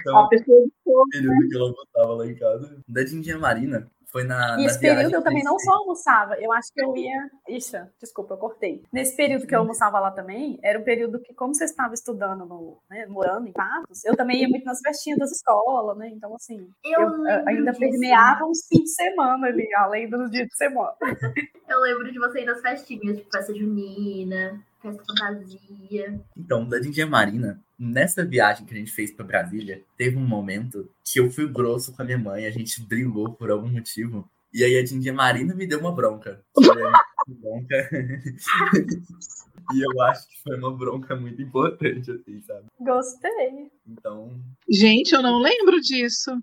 Então, 0.00 0.18
A 0.18 0.28
pessoa 0.28 0.66
o 0.84 1.08
período 1.08 1.48
que 1.48 1.56
ela 1.56 1.72
botava 1.72 2.14
lá 2.14 2.26
em 2.26 2.34
casa. 2.34 2.76
Da 2.88 3.04
Dindinha 3.04 3.38
Marina 3.38 3.88
foi 4.14 4.22
na. 4.22 4.54
E 4.54 4.58
na 4.58 4.66
esse 4.66 4.78
viagem 4.78 4.96
período 4.98 5.14
eu 5.16 5.22
também 5.24 5.42
não 5.42 5.58
só 5.58 5.72
almoçava, 5.72 6.36
eu 6.36 6.52
acho 6.52 6.72
que 6.72 6.84
eu 6.84 6.96
ia. 6.96 7.28
Ixi, 7.48 7.76
desculpa, 8.00 8.34
eu 8.34 8.38
cortei. 8.38 8.84
Nesse 8.92 9.16
período 9.16 9.44
que 9.44 9.52
eu 9.52 9.58
almoçava 9.58 9.98
lá 9.98 10.12
também, 10.12 10.56
era 10.62 10.78
um 10.78 10.84
período 10.84 11.20
que, 11.20 11.34
como 11.34 11.52
você 11.52 11.64
estava 11.64 11.92
estudando, 11.94 12.46
no, 12.46 12.78
né, 12.88 13.06
morando 13.06 13.48
em 13.48 13.52
Patos, 13.52 14.04
eu 14.04 14.14
também 14.14 14.40
ia 14.40 14.48
muito 14.48 14.64
nas 14.64 14.78
festinhas 14.78 15.18
das 15.18 15.32
escolas, 15.32 15.98
né? 15.98 16.08
Então, 16.10 16.32
assim, 16.36 16.70
Eu, 16.84 17.00
eu, 17.00 17.26
eh, 17.26 17.44
ainda 17.48 17.72
disso. 17.72 17.80
permeava 17.80 18.44
uns 18.44 18.64
fins 18.68 18.84
de 18.84 18.94
semana 18.94 19.48
ali, 19.48 19.66
além 19.74 20.08
dos 20.08 20.30
dias 20.30 20.46
de 20.46 20.56
semana. 20.56 20.94
Eu 21.66 21.80
lembro 21.80 22.12
de 22.12 22.18
você 22.18 22.42
ir 22.42 22.44
nas 22.44 22.60
festinhas, 22.60 23.16
tipo 23.16 23.30
festa 23.32 23.54
junina, 23.54 24.62
festa 24.84 25.02
fantasia. 25.06 26.20
Então, 26.36 26.68
da 26.68 26.78
Dindinha 26.78 27.06
Marina, 27.06 27.60
nessa 27.78 28.24
viagem 28.24 28.66
que 28.66 28.74
a 28.74 28.76
gente 28.76 28.92
fez 28.92 29.10
pra 29.10 29.24
Brasília, 29.24 29.82
teve 29.96 30.16
um 30.16 30.26
momento 30.26 30.90
que 31.02 31.18
eu 31.18 31.30
fui 31.30 31.48
grosso 31.48 31.92
com 31.94 32.02
a 32.02 32.04
minha 32.04 32.18
mãe, 32.18 32.46
a 32.46 32.50
gente 32.50 32.82
brigou 32.82 33.32
por 33.32 33.50
algum 33.50 33.68
motivo. 33.68 34.28
E 34.52 34.62
aí 34.62 34.78
a 34.78 34.84
Dindinha 34.84 35.12
Marina 35.14 35.54
me 35.54 35.66
deu 35.66 35.80
uma 35.80 35.92
bronca. 35.92 36.42
Bronca. 37.26 37.88
e 39.72 39.80
eu 39.80 40.02
acho 40.02 40.28
que 40.28 40.42
foi 40.42 40.58
uma 40.58 40.70
bronca 40.76 41.16
muito 41.16 41.40
importante, 41.40 42.10
assim, 42.10 42.42
sabe? 42.42 42.66
Gostei. 42.78 43.70
Então, 43.88 44.38
Gente, 44.68 45.14
eu 45.14 45.22
não 45.22 45.38
lembro 45.40 45.80
disso. 45.80 46.38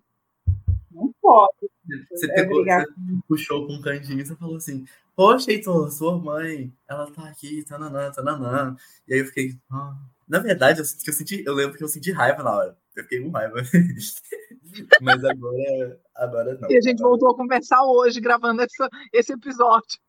não 0.90 1.14
pode. 1.22 1.70
você 2.10 2.32
É 2.32 2.34
pegou, 2.34 2.66
você 2.66 2.86
puxou 3.28 3.68
com 3.68 3.74
um 3.74 3.82
cantinho 3.82 4.22
e 4.22 4.26
você 4.26 4.36
falou 4.36 4.56
assim, 4.56 4.86
poxa, 5.22 5.52
Heitor, 5.52 5.92
sua 5.92 6.18
mãe, 6.18 6.74
ela 6.90 7.12
tá 7.12 7.28
aqui, 7.30 7.64
tananã, 7.64 8.12
tananã. 8.12 8.76
E 9.08 9.14
aí 9.14 9.20
eu 9.20 9.26
fiquei, 9.28 9.56
ah. 9.72 9.96
Na 10.28 10.40
verdade, 10.40 10.80
eu, 10.80 10.86
que 11.04 11.10
eu 11.10 11.14
senti, 11.14 11.44
eu 11.46 11.54
lembro 11.54 11.78
que 11.78 11.84
eu 11.84 11.88
senti 11.88 12.12
raiva 12.12 12.42
na 12.42 12.56
hora. 12.56 12.78
Eu 12.96 13.04
fiquei 13.04 13.22
com 13.22 13.30
raiva. 13.30 13.56
Mas 15.02 15.24
agora, 15.24 16.00
agora 16.16 16.58
não. 16.60 16.72
E 16.72 16.78
a 16.78 16.82
gente 16.82 17.00
voltou 17.02 17.30
a 17.32 17.36
conversar 17.36 17.84
hoje, 17.84 18.20
gravando 18.20 18.62
essa- 18.64 18.90
esse 19.14 19.32
episódio. 19.34 20.00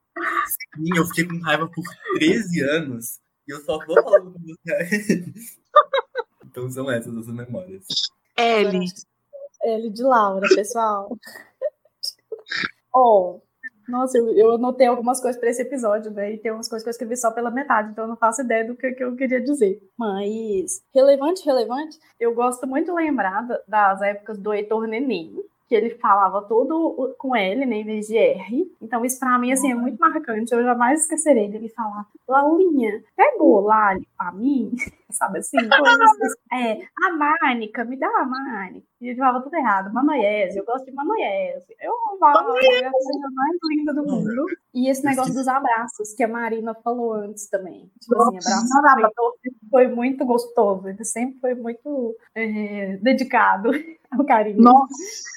Sim, 0.77 0.97
eu 0.97 1.05
fiquei 1.07 1.27
com 1.27 1.39
raiva 1.41 1.69
por 1.69 1.85
13 2.15 2.61
anos. 2.63 3.19
E 3.47 3.53
eu 3.53 3.61
só 3.65 3.85
vou 3.85 4.03
falando 4.03 4.33
com 4.33 4.39
você. 4.41 5.25
Então 6.45 6.71
são 6.71 6.91
essas 6.91 7.17
as 7.17 7.27
memórias. 7.29 7.85
Ellie. 8.37 8.87
L 9.65 9.91
de 9.91 10.03
Laura, 10.03 10.47
pessoal. 10.55 11.17
oh, 12.95 13.41
nossa, 13.93 14.17
eu, 14.19 14.35
eu 14.37 14.53
anotei 14.53 14.87
algumas 14.87 15.21
coisas 15.21 15.39
para 15.41 15.51
esse 15.51 15.63
episódio, 15.63 16.11
né? 16.11 16.33
E 16.33 16.39
tem 16.39 16.51
umas 16.51 16.69
coisas 16.69 16.83
que 16.83 16.89
eu 16.89 16.93
escrevi 16.93 17.17
só 17.17 17.31
pela 17.31 17.51
metade, 17.51 17.91
então 17.91 18.05
eu 18.05 18.09
não 18.09 18.17
faço 18.17 18.41
ideia 18.43 18.65
do 18.67 18.75
que, 18.75 18.91
que 18.93 19.05
eu 19.05 19.15
queria 19.15 19.41
dizer. 19.41 19.81
Mas, 19.99 20.83
relevante, 20.95 21.45
relevante, 21.45 21.99
eu 22.19 22.35
gosto 22.35 22.67
muito 22.67 22.87
de 22.87 22.93
lembrar 22.93 23.47
da- 23.47 23.61
das 23.69 24.03
épocas 24.03 24.39
do 24.39 24.53
Heitor 24.53 24.87
Neném, 24.87 25.35
que 25.73 25.77
ele 25.77 25.91
falava 25.95 26.43
tudo 26.43 26.77
o- 26.77 27.15
com 27.17 27.35
L, 27.35 27.65
né, 27.65 27.77
em 27.77 27.85
vez 27.85 28.07
de 28.07 28.19
R. 28.19 28.71
Então, 28.79 29.03
isso 29.07 29.19
pra 29.19 29.39
mim, 29.39 29.53
assim, 29.53 29.73
é 29.73 29.75
muito 29.75 29.99
marcante. 29.99 30.53
Eu 30.53 30.63
jamais 30.63 31.01
esquecerei 31.01 31.49
dele 31.49 31.71
falar, 31.71 32.07
Laurinha, 32.29 33.03
pegou 33.17 33.61
lá 33.63 33.97
pra 34.19 34.33
mim, 34.33 34.71
sabe 35.11 35.39
assim? 35.39 35.57
Coisas 35.57 36.01
assim. 36.01 36.35
É, 36.53 36.83
a 37.07 37.13
Mânica, 37.17 37.83
me 37.83 37.97
dá 37.99 38.07
a 38.09 38.27
Mânica. 38.27 38.87
E 39.01 39.09
ele 39.09 39.19
falava 39.19 39.43
tudo 39.43 39.57
errado. 39.57 39.91
Manoiese, 39.91 40.59
eu 40.59 40.67
gosto 40.67 40.85
de 40.85 40.93
Manoiese. 40.93 41.75
Eu 41.81 41.95
amava, 42.13 42.41
é 42.61 42.85
a 42.87 42.91
coisa 42.91 43.31
mais 43.35 43.57
linda 43.71 43.95
do 43.95 44.05
mundo. 44.05 44.45
E 44.75 44.91
esse 44.91 45.03
negócio 45.03 45.33
dos 45.33 45.49
abraços, 45.49 46.13
que 46.15 46.23
a 46.23 46.29
Marina 46.29 46.75
falou 46.75 47.15
antes 47.15 47.49
também. 47.49 47.91
Tipo 47.99 48.23
assim, 48.23 48.37
abraço 48.37 48.69
foi 49.71 49.89
muito 49.89 50.27
gostoso. 50.27 50.87
Ele 50.89 51.03
sempre 51.07 51.41
foi 51.41 51.55
muito 51.55 52.15
é, 52.35 52.99
dedicado 52.99 53.71
ao 54.19 54.25
carinho. 54.27 54.61
Nossa. 54.61 54.95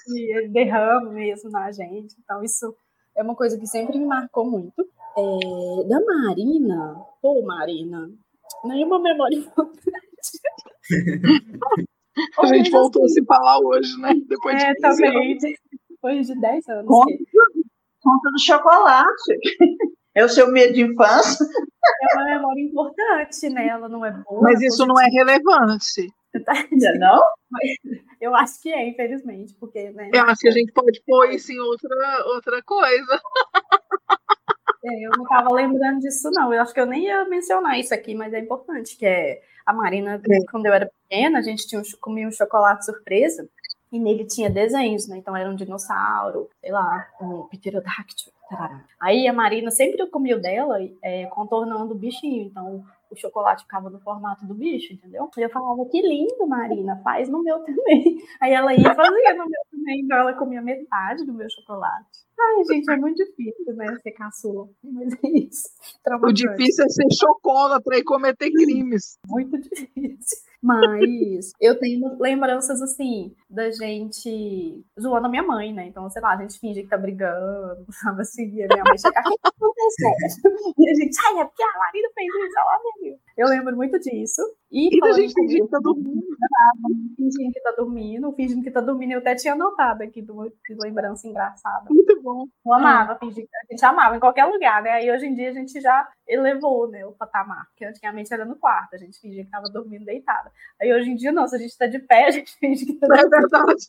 E 0.09 0.37
ele 0.37 0.49
derrama 0.49 1.09
mesmo 1.11 1.49
na 1.49 1.71
gente. 1.71 2.15
Então, 2.23 2.43
isso 2.43 2.75
é 3.15 3.23
uma 3.23 3.35
coisa 3.35 3.57
que 3.57 3.65
sempre 3.67 3.97
me 3.97 4.05
marcou 4.05 4.49
muito. 4.49 4.81
É, 5.17 5.87
da 5.87 5.99
Marina, 6.05 6.95
pô, 7.21 7.41
Marina, 7.45 8.09
nenhuma 8.65 8.99
memória 9.01 9.37
importante. 9.37 9.91
A 12.39 12.45
gente 12.47 12.71
voltou 12.71 13.03
a 13.03 13.07
se 13.09 13.23
falar 13.25 13.59
hoje, 13.59 13.99
né? 13.99 14.13
Depois 14.27 14.61
É, 14.61 14.73
de 14.73 14.75
15 14.81 14.85
anos. 14.85 14.97
também. 15.13 15.37
Depois 15.89 16.27
de 16.27 16.39
10 16.39 16.69
anos. 16.69 16.85
Como? 16.87 17.05
que- 17.05 17.17
conta 18.01 18.31
do 18.31 18.39
chocolate. 18.39 19.39
É 20.15 20.23
o 20.23 20.29
seu 20.29 20.49
medo 20.49 20.73
de 20.73 20.81
infância. 20.83 21.45
É 21.45 22.15
uma 22.15 22.25
memória 22.25 22.61
importante, 22.61 23.49
né? 23.49 23.67
Ela 23.67 23.89
não 23.89 24.05
é 24.05 24.11
boa. 24.11 24.41
Mas 24.43 24.61
isso 24.61 24.85
não 24.85 24.95
é 25.01 25.07
relevante. 25.09 26.07
Ainda 26.71 26.93
não? 26.95 27.21
Eu 28.19 28.35
acho 28.35 28.61
que 28.61 28.71
é, 28.71 28.87
infelizmente, 28.87 29.53
porque, 29.59 29.91
né? 29.91 30.09
Eu 30.13 30.23
acho 30.23 30.41
que 30.41 30.47
a 30.47 30.51
gente 30.51 30.71
pode 30.71 31.01
pôr 31.05 31.29
isso 31.31 31.51
em 31.51 31.59
outra, 31.59 32.25
outra 32.27 32.61
coisa. 32.63 33.21
É, 34.83 35.05
eu 35.05 35.11
não 35.11 35.23
estava 35.23 35.53
lembrando 35.53 35.99
disso, 35.99 36.29
não. 36.31 36.53
Eu 36.53 36.61
acho 36.61 36.73
que 36.73 36.79
eu 36.79 36.85
nem 36.85 37.05
ia 37.05 37.25
mencionar 37.25 37.79
isso 37.79 37.93
aqui, 37.93 38.13
mas 38.13 38.33
é 38.33 38.39
importante, 38.39 38.97
que 38.97 39.05
é 39.05 39.41
a 39.65 39.73
Marina, 39.73 40.21
quando 40.51 40.67
eu 40.67 40.73
era 40.73 40.91
pequena, 41.09 41.39
a 41.39 41.41
gente 41.41 41.67
tinha 41.67 41.81
um, 41.81 41.83
comia 41.99 42.27
um 42.27 42.31
chocolate 42.31 42.85
surpresa 42.85 43.49
e 43.91 43.99
nele 43.99 44.25
tinha 44.25 44.49
desenhos, 44.49 45.07
né? 45.07 45.17
Então 45.17 45.35
era 45.35 45.49
um 45.49 45.55
dinossauro, 45.55 46.49
sei 46.61 46.71
lá, 46.71 47.07
um 47.19 47.43
pterodáctilo. 47.43 48.35
Aí 48.99 49.27
a 49.27 49.33
Marina 49.33 49.71
sempre 49.71 50.05
comia 50.07 50.37
o 50.37 50.41
dela 50.41 50.77
é, 51.01 51.25
contornando 51.27 51.93
o 51.93 51.97
bichinho, 51.97 52.43
então 52.43 52.85
o 53.15 53.21
chocolate 53.21 53.63
ficava 53.63 53.89
no 53.89 53.99
formato 53.99 54.45
do 54.45 54.53
bicho, 54.53 54.93
entendeu? 54.93 55.29
E 55.37 55.41
eu 55.41 55.49
falava, 55.49 55.85
que 55.89 56.01
lindo, 56.01 56.47
Marina, 56.47 57.01
faz 57.03 57.29
no 57.29 57.43
meu 57.43 57.59
também. 57.65 58.17
Aí 58.41 58.53
ela 58.53 58.73
ia 58.73 58.93
fazia 58.93 59.33
no 59.33 59.45
meu 59.45 59.61
também, 59.71 60.01
então 60.01 60.17
ela 60.17 60.33
comia 60.33 60.61
metade 60.61 61.25
do 61.25 61.33
meu 61.33 61.49
chocolate. 61.49 62.25
Ai, 62.37 62.63
gente, 62.65 62.91
é 62.91 62.97
muito 62.97 63.15
difícil, 63.15 63.73
né, 63.75 63.97
ser 64.03 64.11
caçula. 64.11 64.67
Mas 64.83 65.13
é 65.13 65.27
isso. 65.27 65.69
O 66.21 66.33
difícil 66.33 66.85
é 66.85 66.89
ser 66.89 67.07
chocólatra 67.17 67.97
e 67.97 68.03
cometer 68.03 68.51
crimes. 68.51 69.17
Muito 69.27 69.57
difícil. 69.57 70.37
Mas 70.65 71.51
eu 71.61 71.77
tenho 71.79 72.17
lembranças 72.19 72.81
assim 72.81 73.35
da 73.47 73.69
gente 73.69 74.83
zoando 74.99 75.27
a 75.27 75.29
minha 75.29 75.43
mãe, 75.43 75.71
né? 75.71 75.85
Então, 75.85 76.09
sei 76.09 76.21
lá, 76.21 76.33
a 76.33 76.37
gente 76.37 76.59
finge 76.59 76.81
que 76.81 76.89
tá 76.89 76.97
brigando, 76.97 77.85
sabe 78.01 78.21
assim? 78.21 78.63
A 78.63 78.67
minha 78.73 78.83
mãe 78.83 78.97
chega, 78.97 79.19
o 79.19 79.23
que 79.23 79.39
aconteceu? 79.43 80.09
E 80.77 80.89
a 80.89 80.93
gente, 80.93 81.17
ai, 81.25 81.41
é 81.41 81.45
porque 81.45 81.63
a 81.63 81.79
Marina 81.79 82.09
fez 82.13 82.27
isso, 82.27 82.59
ela 82.59 82.79
viu. 83.01 83.17
Eu 83.37 83.47
lembro 83.47 83.75
muito 83.75 83.99
disso. 83.99 84.41
E, 84.71 84.95
E 84.95 84.99
da 84.99 85.11
gente 85.13 85.33
fingir 85.33 85.63
que 85.63 85.69
tá 85.69 85.79
dormindo. 85.79 86.25
fingindo 87.15 87.53
que 87.53 87.61
tá 87.61 87.71
dormindo, 87.77 88.33
fingindo 88.33 88.63
que 88.63 88.71
tá 88.71 88.81
dormindo. 88.81 89.11
Eu 89.13 89.19
até 89.19 89.35
tinha 89.35 89.53
anotado 89.53 90.03
aqui 90.03 90.21
de 90.21 90.31
uma 90.31 90.49
lembrança 90.81 91.27
engraçada. 91.27 91.85
Muito 91.89 92.21
bom. 92.21 92.45
Eu 92.65 92.73
amava 92.73 93.17
fingir 93.17 93.45
que 93.45 93.55
a 93.55 93.71
gente 93.71 93.85
amava 93.85 94.17
em 94.17 94.19
qualquer 94.19 94.45
lugar, 94.45 94.81
né? 94.81 94.91
Aí 94.91 95.11
hoje 95.11 95.27
em 95.27 95.33
dia 95.33 95.49
a 95.49 95.53
gente 95.53 95.79
já 95.79 96.07
elevou 96.27 96.89
né, 96.89 97.05
o 97.05 97.11
patamar, 97.11 97.67
porque 97.67 97.85
antigamente 97.85 98.33
era 98.33 98.45
no 98.45 98.55
quarto, 98.55 98.95
a 98.95 98.97
gente 98.97 99.19
fingia 99.19 99.45
que 99.45 99.51
tava 99.51 99.69
dormindo 99.69 100.05
deitada. 100.05 100.51
Aí 100.81 100.93
hoje 100.93 101.09
em 101.09 101.15
dia, 101.15 101.31
não, 101.31 101.47
se 101.47 101.55
a 101.55 101.59
gente 101.59 101.77
tá 101.77 101.87
de 101.87 101.99
pé, 101.99 102.25
a 102.27 102.31
gente 102.31 102.55
finge 102.57 102.85
que 102.85 102.93
tá 102.95 103.07
É 103.07 103.09
dormindo. 103.09 103.29
verdade. 103.29 103.81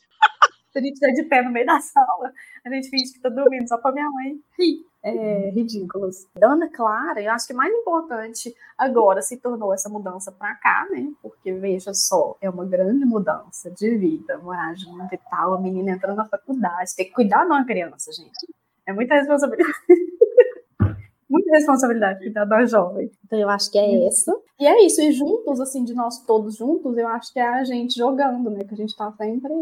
Se 0.73 0.79
a 0.79 0.83
gente 0.83 1.01
tá 1.01 1.09
de 1.09 1.23
pé 1.25 1.43
no 1.43 1.51
meio 1.51 1.65
da 1.65 1.81
sala, 1.81 2.33
a 2.65 2.69
gente 2.71 2.91
finge 2.91 3.13
que 3.13 3.21
tá 3.21 3.31
dormindo 3.31 3.67
só 3.67 3.79
pra 3.79 3.93
minha 3.93 4.11
mãe 4.11 4.39
rir. 4.59 4.85
É, 5.03 5.51
ridículos. 5.51 6.27
Da 6.37 6.49
Ana 6.49 6.69
Clara, 6.69 7.23
eu 7.23 7.33
acho 7.33 7.47
que 7.47 7.55
mais 7.55 7.73
importante 7.73 8.53
agora 8.77 9.23
se 9.23 9.37
tornou 9.37 9.73
essa 9.73 9.89
mudança 9.89 10.33
pra 10.33 10.55
cá, 10.57 10.85
né? 10.91 11.09
Porque 11.23 11.53
veja 11.53 11.95
só, 11.95 12.37
é 12.41 12.51
uma 12.51 12.65
grande 12.67 13.05
mudança 13.07 13.71
de 13.71 13.97
vida, 13.97 14.37
morar 14.39 14.75
junto 14.75 15.15
e 15.15 15.19
tal, 15.31 15.55
a 15.55 15.61
menina 15.61 15.93
entrando 15.93 16.17
na 16.17 16.25
faculdade, 16.27 16.95
ter 16.97 17.05
que 17.05 17.13
cuidar 17.13 17.45
de 17.45 17.53
uma 17.53 17.65
criança, 17.65 18.11
gente. 18.13 18.53
É 18.85 18.93
muita 18.93 19.15
responsabilidade. 19.15 19.73
muita 21.37 21.51
responsabilidade 21.53 22.19
cuidar 22.21 22.45
da 22.45 22.65
jovem. 22.65 23.11
Então 23.25 23.39
eu 23.39 23.49
acho 23.49 23.71
que 23.71 23.79
é 23.79 24.07
essa. 24.07 24.33
E 24.59 24.67
é 24.67 24.85
isso, 24.85 25.01
e 25.03 25.13
juntos, 25.13 25.61
assim, 25.61 25.85
de 25.85 25.95
nós 25.95 26.25
todos 26.25 26.57
juntos, 26.57 26.97
eu 26.97 27.07
acho 27.09 27.33
que 27.33 27.39
é 27.39 27.47
a 27.47 27.65
gente 27.65 27.97
jogando, 27.97 28.51
né? 28.51 28.65
Que 28.65 28.75
a 28.75 28.77
gente 28.77 28.97
tá 28.97 29.13
sempre 29.13 29.53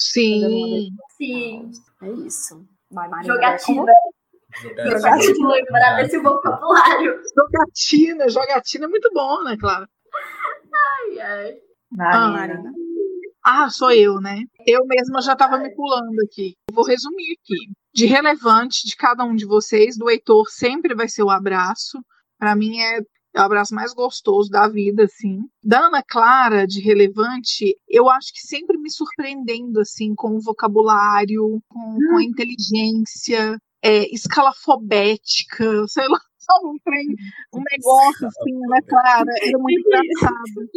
Sim. 0.00 0.88
Sim. 1.18 1.70
É 2.02 2.10
isso. 2.26 2.66
Vai. 2.90 3.08
Jogatina. 3.22 3.92
Eu 4.64 4.96
esse 4.96 5.08
gosto 5.08 5.32
de 5.32 5.38
jogo. 5.38 5.52
lembrar 5.52 5.96
desse 5.96 6.18
vocabulário. 6.18 7.20
Jogatina, 7.36 8.28
jogatina 8.28 8.86
é 8.86 8.88
muito 8.88 9.10
bom, 9.12 9.44
né, 9.44 9.56
Clara? 9.60 9.86
Ai, 10.74 11.20
ai. 11.20 11.54
Ah, 12.00 12.28
Marina. 12.28 12.72
Ah, 13.44 13.68
sou 13.70 13.92
eu, 13.92 14.20
né? 14.20 14.40
Eu 14.66 14.86
mesma 14.86 15.20
já 15.20 15.34
estava 15.34 15.58
me 15.58 15.74
pulando 15.74 16.20
aqui. 16.24 16.56
Vou 16.72 16.84
resumir 16.84 17.36
aqui. 17.42 17.72
De 17.92 18.06
relevante 18.06 18.86
de 18.86 18.96
cada 18.96 19.24
um 19.24 19.34
de 19.34 19.44
vocês, 19.44 19.96
do 19.96 20.08
Heitor 20.08 20.46
sempre 20.48 20.94
vai 20.94 21.08
ser 21.08 21.22
o 21.22 21.30
abraço. 21.30 21.98
Para 22.38 22.54
mim 22.54 22.78
é, 22.80 23.00
o 23.00 23.40
abraço 23.40 23.74
mais 23.74 23.92
gostoso 23.92 24.50
da 24.50 24.68
vida, 24.68 25.04
assim. 25.04 25.40
Da 25.62 25.86
Ana 25.86 26.02
Clara, 26.02 26.66
de 26.66 26.80
relevante, 26.80 27.76
eu 27.88 28.08
acho 28.08 28.32
que 28.32 28.40
sempre 28.40 28.78
me 28.78 28.90
surpreendendo, 28.90 29.80
assim, 29.80 30.14
com 30.14 30.36
o 30.36 30.40
vocabulário, 30.40 31.62
com, 31.68 31.98
com 32.08 32.16
a 32.16 32.22
inteligência, 32.22 33.58
é, 33.82 34.12
escalafobética, 34.14 35.86
sei 35.88 36.08
lá, 36.08 36.20
um 36.64 36.76
trem, 36.84 37.06
um 37.54 37.62
negócio 37.70 38.26
assim, 38.26 38.58
né, 38.68 38.78
Clara? 38.88 39.32
Era 39.42 39.58
muito 39.58 39.80
engraçado. 39.86 40.70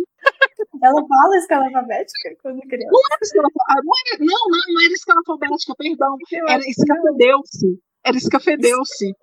Ela 0.82 1.08
fala 1.08 1.38
escala 1.38 1.66
alfabética 1.66 2.36
quando 2.42 2.60
criança. 2.62 2.92
Não 2.92 3.02
era 3.12 3.20
escalafobética. 3.22 3.66
Ah, 3.70 3.82
não, 3.84 3.94
era, 4.08 4.26
não, 4.26 4.74
não, 4.74 4.82
era 4.82 4.94
escalafobética, 4.94 5.74
perdão. 5.78 6.18
Era 6.48 6.64
escafedeu-se. 6.68 7.80
Era 8.06 8.18
escafedeu-se. 8.18 9.16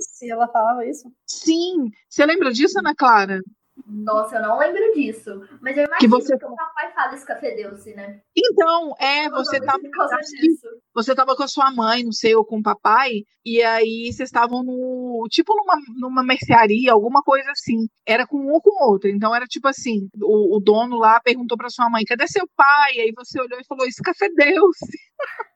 Se 0.00 0.30
ela 0.30 0.48
falava 0.48 0.84
isso. 0.86 1.08
Sim. 1.26 1.90
Você 2.08 2.26
lembra 2.26 2.52
disso, 2.52 2.78
Ana 2.78 2.94
Clara? 2.94 3.40
Nossa, 3.86 4.36
eu 4.36 4.42
não 4.42 4.58
lembro 4.58 4.92
disso. 4.94 5.30
Mas 5.60 5.76
eu 5.76 5.84
imagino 5.84 5.98
Que 5.98 6.06
que, 6.06 6.08
você- 6.08 6.34
o 6.36 6.54
papai 6.56 6.92
fala 6.92 7.14
escafedeu-se, 7.14 7.92
né? 7.94 8.20
Então, 8.36 8.94
é, 9.00 9.28
você 9.28 9.60
tava, 9.60 9.80
por 9.80 9.90
causa 9.90 10.14
acho 10.16 10.30
que 10.30 10.40
disso. 10.48 10.66
você 10.94 11.14
tava 11.14 11.34
com 11.36 11.42
a 11.42 11.48
sua 11.48 11.70
mãe, 11.72 12.04
não 12.04 12.12
sei, 12.12 12.34
ou 12.36 12.44
com 12.44 12.58
o 12.58 12.62
papai, 12.62 13.10
e 13.44 13.62
aí 13.62 14.12
vocês 14.12 14.28
estavam 14.28 14.62
no, 14.62 15.26
tipo 15.28 15.54
numa, 15.56 15.74
numa 15.96 16.22
mercearia, 16.24 16.92
alguma 16.92 17.20
coisa 17.22 17.50
assim. 17.50 17.88
Era 18.06 18.26
com 18.26 18.38
um 18.38 18.52
ou 18.52 18.60
com 18.62 18.84
outro. 18.88 19.10
Então 19.10 19.34
era 19.34 19.44
tipo 19.46 19.66
assim, 19.66 20.08
o, 20.22 20.56
o 20.56 20.60
dono 20.60 20.96
lá 20.96 21.20
perguntou 21.20 21.58
pra 21.58 21.68
sua 21.68 21.90
mãe, 21.90 22.04
cadê 22.04 22.28
seu 22.28 22.46
pai? 22.56 22.92
Aí 23.00 23.12
você 23.16 23.40
olhou 23.40 23.58
e 23.58 23.66
falou, 23.66 23.86
escafedeu-se. 23.86 24.98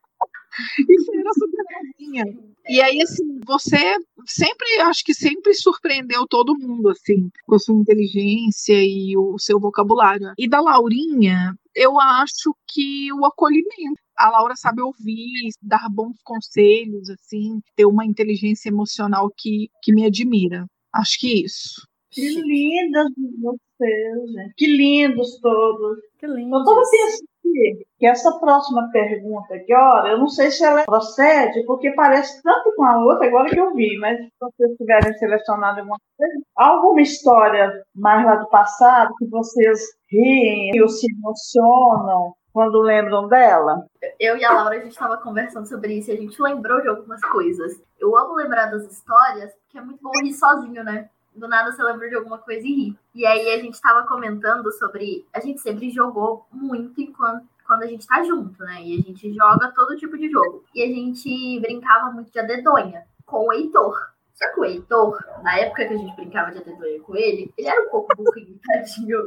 Isso 0.89 1.11
era 1.13 1.33
super 1.33 1.65
novinha. 1.83 2.25
E 2.67 2.81
aí, 2.81 3.01
assim, 3.01 3.39
você 3.45 3.95
sempre, 4.27 4.67
acho 4.81 5.03
que 5.03 5.13
sempre 5.13 5.53
surpreendeu 5.53 6.27
todo 6.27 6.57
mundo, 6.57 6.89
assim, 6.89 7.29
com 7.45 7.55
a 7.55 7.59
sua 7.59 7.75
inteligência 7.75 8.75
e 8.75 9.17
o 9.17 9.37
seu 9.39 9.59
vocabulário. 9.59 10.33
E 10.37 10.47
da 10.47 10.61
Laurinha, 10.61 11.55
eu 11.75 11.99
acho 11.99 12.55
que 12.67 13.11
o 13.13 13.25
acolhimento. 13.25 13.99
A 14.17 14.29
Laura 14.29 14.53
sabe 14.55 14.81
ouvir, 14.81 15.49
dar 15.61 15.87
bons 15.89 16.17
conselhos, 16.23 17.09
assim, 17.09 17.61
ter 17.75 17.85
uma 17.85 18.05
inteligência 18.05 18.67
emocional 18.67 19.31
que, 19.35 19.69
que 19.81 19.93
me 19.93 20.05
admira. 20.05 20.67
Acho 20.93 21.19
que 21.19 21.45
isso. 21.45 21.87
Que 22.11 22.27
lindas 22.27 23.07
vocês, 23.41 24.31
gente. 24.31 24.53
Que 24.57 24.67
lindos 24.67 25.39
todos. 25.39 25.99
Que 26.19 26.27
lindo. 26.27 26.55
Eu 26.55 26.65
pensando 26.65 27.13
aqui 27.13 27.28
que 27.41 28.05
essa 28.05 28.31
próxima 28.39 28.89
pergunta 28.91 29.53
aqui, 29.55 29.73
olha, 29.73 30.11
eu 30.11 30.17
não 30.17 30.27
sei 30.27 30.51
se 30.51 30.63
ela 30.63 30.83
procede, 30.83 31.63
porque 31.65 31.91
parece 31.91 32.41
tanto 32.41 32.73
com 32.75 32.83
a 32.83 33.03
outra, 33.03 33.27
agora 33.27 33.49
que 33.49 33.59
eu 33.59 33.73
vi, 33.73 33.97
mas 33.97 34.17
se 34.17 34.31
vocês 34.39 34.77
tiverem 34.77 35.13
selecionado 35.17 35.79
alguma 35.79 35.97
coisa, 36.17 36.33
alguma 36.55 37.01
história 37.01 37.83
mais 37.95 38.25
lá 38.25 38.35
do 38.35 38.49
passado 38.49 39.15
que 39.17 39.27
vocês 39.27 39.79
riem 40.09 40.81
ou 40.81 40.87
se 40.87 41.07
emocionam 41.11 42.33
quando 42.53 42.81
lembram 42.81 43.27
dela? 43.27 43.85
Eu 44.19 44.37
e 44.37 44.43
a 44.43 44.51
Laura, 44.51 44.77
a 44.77 44.79
gente 44.79 44.97
tava 44.97 45.17
conversando 45.17 45.67
sobre 45.67 45.93
isso 45.93 46.11
e 46.11 46.13
a 46.13 46.17
gente 46.17 46.41
lembrou 46.41 46.81
de 46.81 46.87
algumas 46.87 47.21
coisas. 47.21 47.81
Eu 47.99 48.17
amo 48.17 48.35
lembrar 48.35 48.67
das 48.67 48.83
histórias, 48.91 49.53
porque 49.61 49.77
é 49.77 49.81
muito 49.81 50.01
bom 50.01 50.11
rir 50.23 50.33
sozinho, 50.33 50.83
né? 50.83 51.09
Do 51.35 51.47
nada 51.47 51.71
você 51.71 51.83
lembra 51.83 52.09
de 52.09 52.15
alguma 52.15 52.37
coisa 52.37 52.65
e 52.65 52.73
ri. 52.73 52.99
E 53.13 53.25
aí 53.25 53.49
a 53.51 53.59
gente 53.59 53.79
tava 53.79 54.05
comentando 54.07 54.71
sobre. 54.73 55.25
A 55.33 55.39
gente 55.39 55.61
sempre 55.61 55.89
jogou 55.89 56.45
muito 56.51 56.99
enquanto 57.01 57.47
quando 57.69 57.83
a 57.83 57.87
gente 57.87 58.07
tá 58.07 58.23
junto, 58.23 58.63
né? 58.63 58.81
E 58.81 58.97
a 58.97 59.01
gente 59.01 59.31
joga 59.31 59.71
todo 59.75 59.95
tipo 59.95 60.17
de 60.17 60.27
jogo. 60.27 60.65
E 60.73 60.81
a 60.81 60.87
gente 60.87 61.59
brincava 61.59 62.09
muito 62.11 62.31
de 62.31 62.39
adedonha 62.39 63.05
com 63.27 63.47
o 63.47 63.53
Heitor. 63.53 63.95
Só 64.33 64.51
que 64.53 64.59
o 64.59 64.65
Heitor, 64.65 65.19
na 65.43 65.55
época 65.59 65.87
que 65.87 65.93
a 65.93 65.97
gente 65.97 66.15
brincava 66.15 66.51
de 66.51 66.57
adedonha 66.57 66.99
com 67.01 67.15
ele, 67.15 67.53
ele 67.55 67.67
era 67.67 67.79
um 67.85 67.89
pouco 67.89 68.07
burrinho, 68.17 68.59
tadinho. 68.65 69.19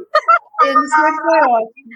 Ele 0.63 0.87
sempre 0.87 1.15
foi 1.21 1.39
ótimo. 1.39 1.91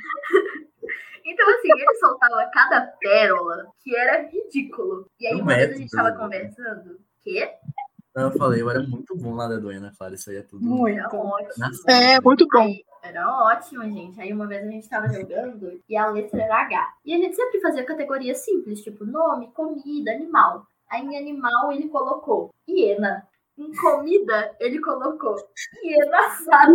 Então, 1.26 1.49
assim, 1.49 1.68
ele 1.70 1.95
soltava 1.95 2.49
cada 2.53 2.82
pérola 3.01 3.68
que 3.84 3.93
era 3.93 4.30
ridículo. 4.30 5.10
E 5.20 5.28
aí, 5.28 5.41
uma 5.41 5.53
vez 5.53 5.72
a 5.72 5.78
gente 5.78 5.91
tava 5.91 6.14
conversando. 6.14 6.97
Quê? 7.22 7.51
Não, 8.18 8.32
eu 8.32 8.32
falei, 8.32 8.63
eu 8.63 8.70
era 8.72 8.82
muito 8.82 9.15
bom 9.15 9.36
lá 9.36 9.47
da 9.47 9.57
Doina, 9.57 9.93
Clara. 9.95 10.15
Isso 10.15 10.32
aí 10.32 10.38
é 10.38 10.41
tudo. 10.41 10.65
Muito. 10.65 11.15
Ótimo. 11.15 11.53
Nossa. 11.55 11.91
É, 11.91 12.20
muito 12.20 12.47
bom. 12.51 12.63
Aí, 12.63 12.84
era 13.03 13.32
ótimo, 13.43 13.84
gente. 13.84 14.20
Aí 14.20 14.34
uma 14.34 14.47
vez 14.47 14.65
a 14.65 14.72
gente 14.72 14.89
tava 14.89 15.07
jogando 15.07 15.80
e 15.88 15.95
a 15.95 16.07
letra 16.07 16.41
era 16.41 16.61
H. 16.61 16.93
E 17.05 17.13
a 17.13 17.18
gente 17.20 17.36
sempre 17.36 17.61
fazia 17.61 17.86
categorias 17.86 18.39
simples, 18.39 18.82
tipo 18.82 19.05
nome, 19.05 19.51
comida, 19.51 20.11
animal. 20.11 20.65
Aí 20.89 21.05
em 21.05 21.15
animal 21.15 21.72
ele 21.72 21.89
colocou 21.89 22.49
hiena. 22.68 23.24
Em 23.55 23.72
comida 23.76 24.55
ele 24.59 24.80
colocou 24.82 25.36
hiena 25.84 26.18
assada. 26.18 26.74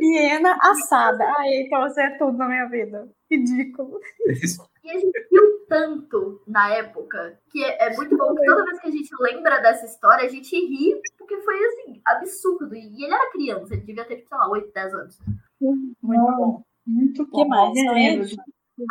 Hiena 0.00 0.58
assada. 0.60 1.24
Ai, 1.38 1.54
então 1.62 1.82
você 1.82 2.02
é 2.02 2.18
tudo 2.18 2.36
na 2.36 2.48
minha 2.48 2.68
vida. 2.68 3.08
Ridículo. 3.30 4.00
E 4.84 4.90
a 4.90 4.98
gente 4.98 5.28
riu 5.30 5.66
tanto 5.68 6.42
na 6.46 6.70
época 6.74 7.38
que 7.50 7.62
é, 7.64 7.86
é 7.86 7.96
muito 7.96 8.16
bom 8.16 8.34
que 8.34 8.44
toda 8.44 8.64
vez 8.64 8.80
que 8.80 8.88
a 8.88 8.90
gente 8.90 9.10
lembra 9.20 9.60
dessa 9.60 9.84
história, 9.86 10.24
a 10.24 10.28
gente 10.28 10.54
ri, 10.56 11.00
porque 11.16 11.40
foi 11.42 11.54
assim, 11.66 12.02
absurdo. 12.04 12.74
E 12.74 13.04
ele 13.04 13.14
era 13.14 13.30
criança, 13.30 13.72
ele 13.74 13.82
devia 13.82 14.04
ter, 14.04 14.24
sei 14.26 14.36
lá, 14.38 14.48
8, 14.50 14.72
10 14.72 14.94
anos. 14.94 15.18
Muito 15.60 15.96
bom. 16.02 16.62
Muito 16.84 17.26
bom. 17.28 17.42
que 17.42 17.48
mais, 17.48 17.72
de- 17.72 18.36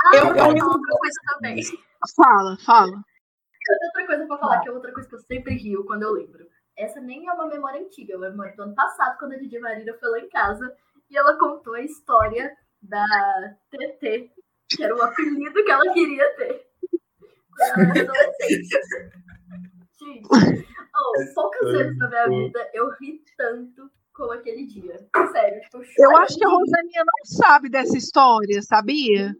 Ah, 0.06 0.16
Eu- 0.16 0.22
eu, 0.22 0.28
eu 0.30 0.34
tenho 0.36 0.48
lembro- 0.54 0.68
outra 0.70 0.98
coisa 0.98 1.20
também. 1.34 1.62
Fala, 2.16 2.58
fala. 2.66 2.92
Eu 2.92 3.78
tenho 3.78 3.88
outra 3.88 4.06
coisa 4.08 4.28
pra 4.28 4.38
falar, 4.38 4.60
que 4.62 4.70
é 4.70 4.72
outra 4.72 4.94
coisa 4.94 5.10
que 5.10 5.16
eu 5.16 5.20
sempre 5.20 5.56
rio 5.56 5.84
quando 5.86 6.04
eu 6.04 6.12
lembro. 6.14 6.48
Essa 6.78 7.02
nem 7.02 7.28
é 7.28 7.34
uma 7.34 7.48
memória 7.48 7.82
antiga, 7.82 8.14
é 8.14 8.18
uma 8.18 8.30
memória 8.30 8.56
do 8.56 8.64
ano 8.64 8.76
passado, 8.76 9.18
quando 9.20 9.34
a 9.34 9.38
Didi 9.38 9.60
Marina 9.60 9.94
foi 10.00 10.10
lá 10.10 10.20
em 10.20 10.30
casa 10.30 10.74
e 11.10 11.18
ela 11.18 11.38
contou 11.38 11.74
a 11.74 11.82
história 11.82 12.56
da 12.82 13.06
TT, 13.70 14.32
que 14.76 14.84
era 14.84 14.95
o 14.95 15.01
apelido 15.01 15.63
que 15.63 15.72
ela 15.72 15.93
queria 15.93 16.36
ter 16.36 16.65
quando 17.76 17.80
ela 17.80 17.97
era 17.97 18.03
adolescente. 18.11 18.80
Gente, 19.99 20.28
oh, 20.95 21.34
poucas 21.36 21.72
vezes 21.72 21.97
na 21.97 22.07
minha 22.09 22.28
vida 22.28 22.69
eu 22.74 22.89
ri 22.99 23.22
tanto 23.38 23.89
como 24.13 24.32
aquele 24.34 24.65
dia. 24.65 24.97
Sério, 25.32 25.61
tipo, 25.61 25.82
Eu 25.97 26.17
acho 26.17 26.38
que 26.38 26.45
a. 26.45 26.49
Rosaninha 26.49 27.03
não 27.05 27.26
sabe 27.26 27.69
dessa 27.69 27.97
história, 27.97 28.61
sabia? 28.61 29.36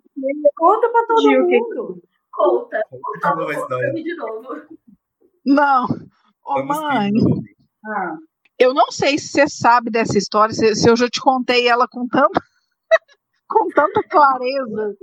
Conta 0.56 0.90
pra 0.90 1.06
todo 1.08 1.22
que- 1.28 1.38
mundo. 1.40 2.04
Conta, 2.32 2.82
Conta 2.90 3.52
história. 3.54 3.88
eu 3.88 3.94
ri 3.96 4.04
de 4.04 4.16
novo. 4.16 4.48
Não. 5.46 5.86
Ô, 6.46 6.54
Vamos 6.56 6.78
mãe. 6.80 7.12
Ah, 7.86 8.16
eu 8.60 8.74
não 8.74 8.92
sei 8.92 9.18
se 9.18 9.30
você 9.30 9.48
sabe 9.50 9.90
dessa 9.90 10.18
história, 10.18 10.54
se, 10.54 10.76
se 10.76 10.88
eu 10.90 10.96
já 10.96 11.10
te 11.10 11.20
contei 11.20 11.68
ela 11.68 11.88
com 11.88 12.08
tanta, 12.08 12.40
com 13.50 13.68
tanta 13.70 14.04
clareza 14.04 14.96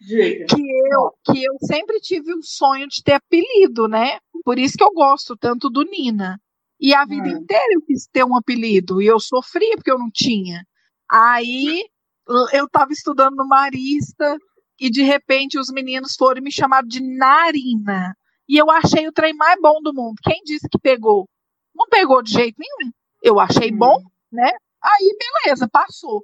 diga. 0.00 0.46
que 0.46 0.60
eu, 0.60 1.12
que 1.24 1.44
eu 1.44 1.54
sempre 1.60 2.00
tive 2.00 2.34
um 2.34 2.42
sonho 2.42 2.86
de 2.88 3.02
ter 3.02 3.14
apelido, 3.14 3.88
né? 3.88 4.18
Por 4.44 4.58
isso 4.58 4.76
que 4.76 4.84
eu 4.84 4.92
gosto 4.92 5.36
tanto 5.36 5.68
do 5.70 5.82
Nina. 5.84 6.40
E 6.80 6.94
a 6.94 7.04
vida 7.04 7.28
Hum. 7.28 7.32
inteira 7.42 7.64
eu 7.72 7.82
quis 7.82 8.06
ter 8.06 8.24
um 8.24 8.36
apelido 8.36 9.02
e 9.02 9.06
eu 9.06 9.18
sofria 9.20 9.74
porque 9.76 9.90
eu 9.90 9.98
não 9.98 10.10
tinha. 10.12 10.64
Aí 11.10 11.84
eu 12.52 12.66
estava 12.66 12.92
estudando 12.92 13.36
no 13.36 13.46
Marista 13.48 14.36
e 14.80 14.90
de 14.90 15.02
repente 15.02 15.58
os 15.58 15.70
meninos 15.70 16.14
foram 16.16 16.42
me 16.42 16.52
chamar 16.52 16.84
de 16.84 17.00
Narina. 17.02 18.14
E 18.48 18.56
eu 18.56 18.70
achei 18.70 19.06
o 19.08 19.12
trem 19.12 19.34
mais 19.34 19.60
bom 19.60 19.80
do 19.82 19.92
mundo. 19.92 20.16
Quem 20.22 20.40
disse 20.44 20.68
que 20.70 20.78
pegou? 20.78 21.28
Não 21.74 21.86
pegou 21.88 22.22
de 22.22 22.32
jeito 22.32 22.56
nenhum. 22.58 22.92
Eu 23.22 23.40
achei 23.40 23.72
Hum. 23.72 23.78
bom, 23.78 23.96
né? 24.32 24.50
Aí 24.82 25.16
beleza, 25.44 25.68
passou. 25.68 26.22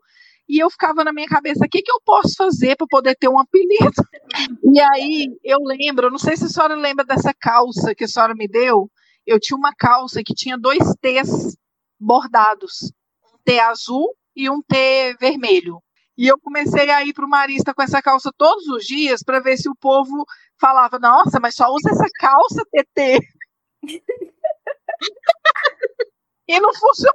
E 0.48 0.62
eu 0.62 0.70
ficava 0.70 1.02
na 1.02 1.12
minha 1.12 1.26
cabeça, 1.26 1.64
o 1.64 1.68
que, 1.68 1.82
que 1.82 1.90
eu 1.90 2.00
posso 2.04 2.34
fazer 2.36 2.76
para 2.76 2.86
poder 2.88 3.16
ter 3.16 3.28
um 3.28 3.38
apelido? 3.38 3.92
E 4.74 4.80
aí 4.80 5.28
eu 5.44 5.58
lembro, 5.62 6.10
não 6.10 6.18
sei 6.18 6.36
se 6.36 6.46
a 6.46 6.48
senhora 6.48 6.74
lembra 6.74 7.04
dessa 7.04 7.32
calça 7.32 7.94
que 7.94 8.04
a 8.04 8.08
senhora 8.08 8.34
me 8.34 8.48
deu. 8.48 8.90
Eu 9.24 9.38
tinha 9.38 9.56
uma 9.56 9.72
calça 9.72 10.20
que 10.24 10.34
tinha 10.34 10.58
dois 10.58 10.82
T's 11.00 11.56
bordados, 12.00 12.92
um 13.24 13.38
T 13.44 13.60
azul 13.60 14.08
e 14.34 14.50
um 14.50 14.60
T 14.60 15.14
vermelho. 15.20 15.80
E 16.16 16.26
eu 16.26 16.38
comecei 16.40 16.90
a 16.90 17.04
ir 17.04 17.12
para 17.12 17.24
o 17.24 17.28
Marista 17.28 17.72
com 17.72 17.82
essa 17.82 18.02
calça 18.02 18.32
todos 18.36 18.66
os 18.68 18.84
dias 18.84 19.22
para 19.22 19.38
ver 19.40 19.56
se 19.56 19.68
o 19.68 19.76
povo 19.76 20.24
falava: 20.60 20.98
Nossa, 20.98 21.38
mas 21.40 21.54
só 21.54 21.68
usa 21.68 21.90
essa 21.90 22.06
calça, 22.18 22.64
TT. 22.72 23.20
e 26.48 26.60
não 26.60 26.74
funcionou. 26.74 27.14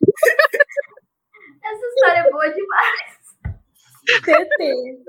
Essa 1.72 1.86
história 1.86 2.18
é 2.20 2.30
boa 2.30 2.48
demais. 2.48 3.16
TT. 4.24 5.04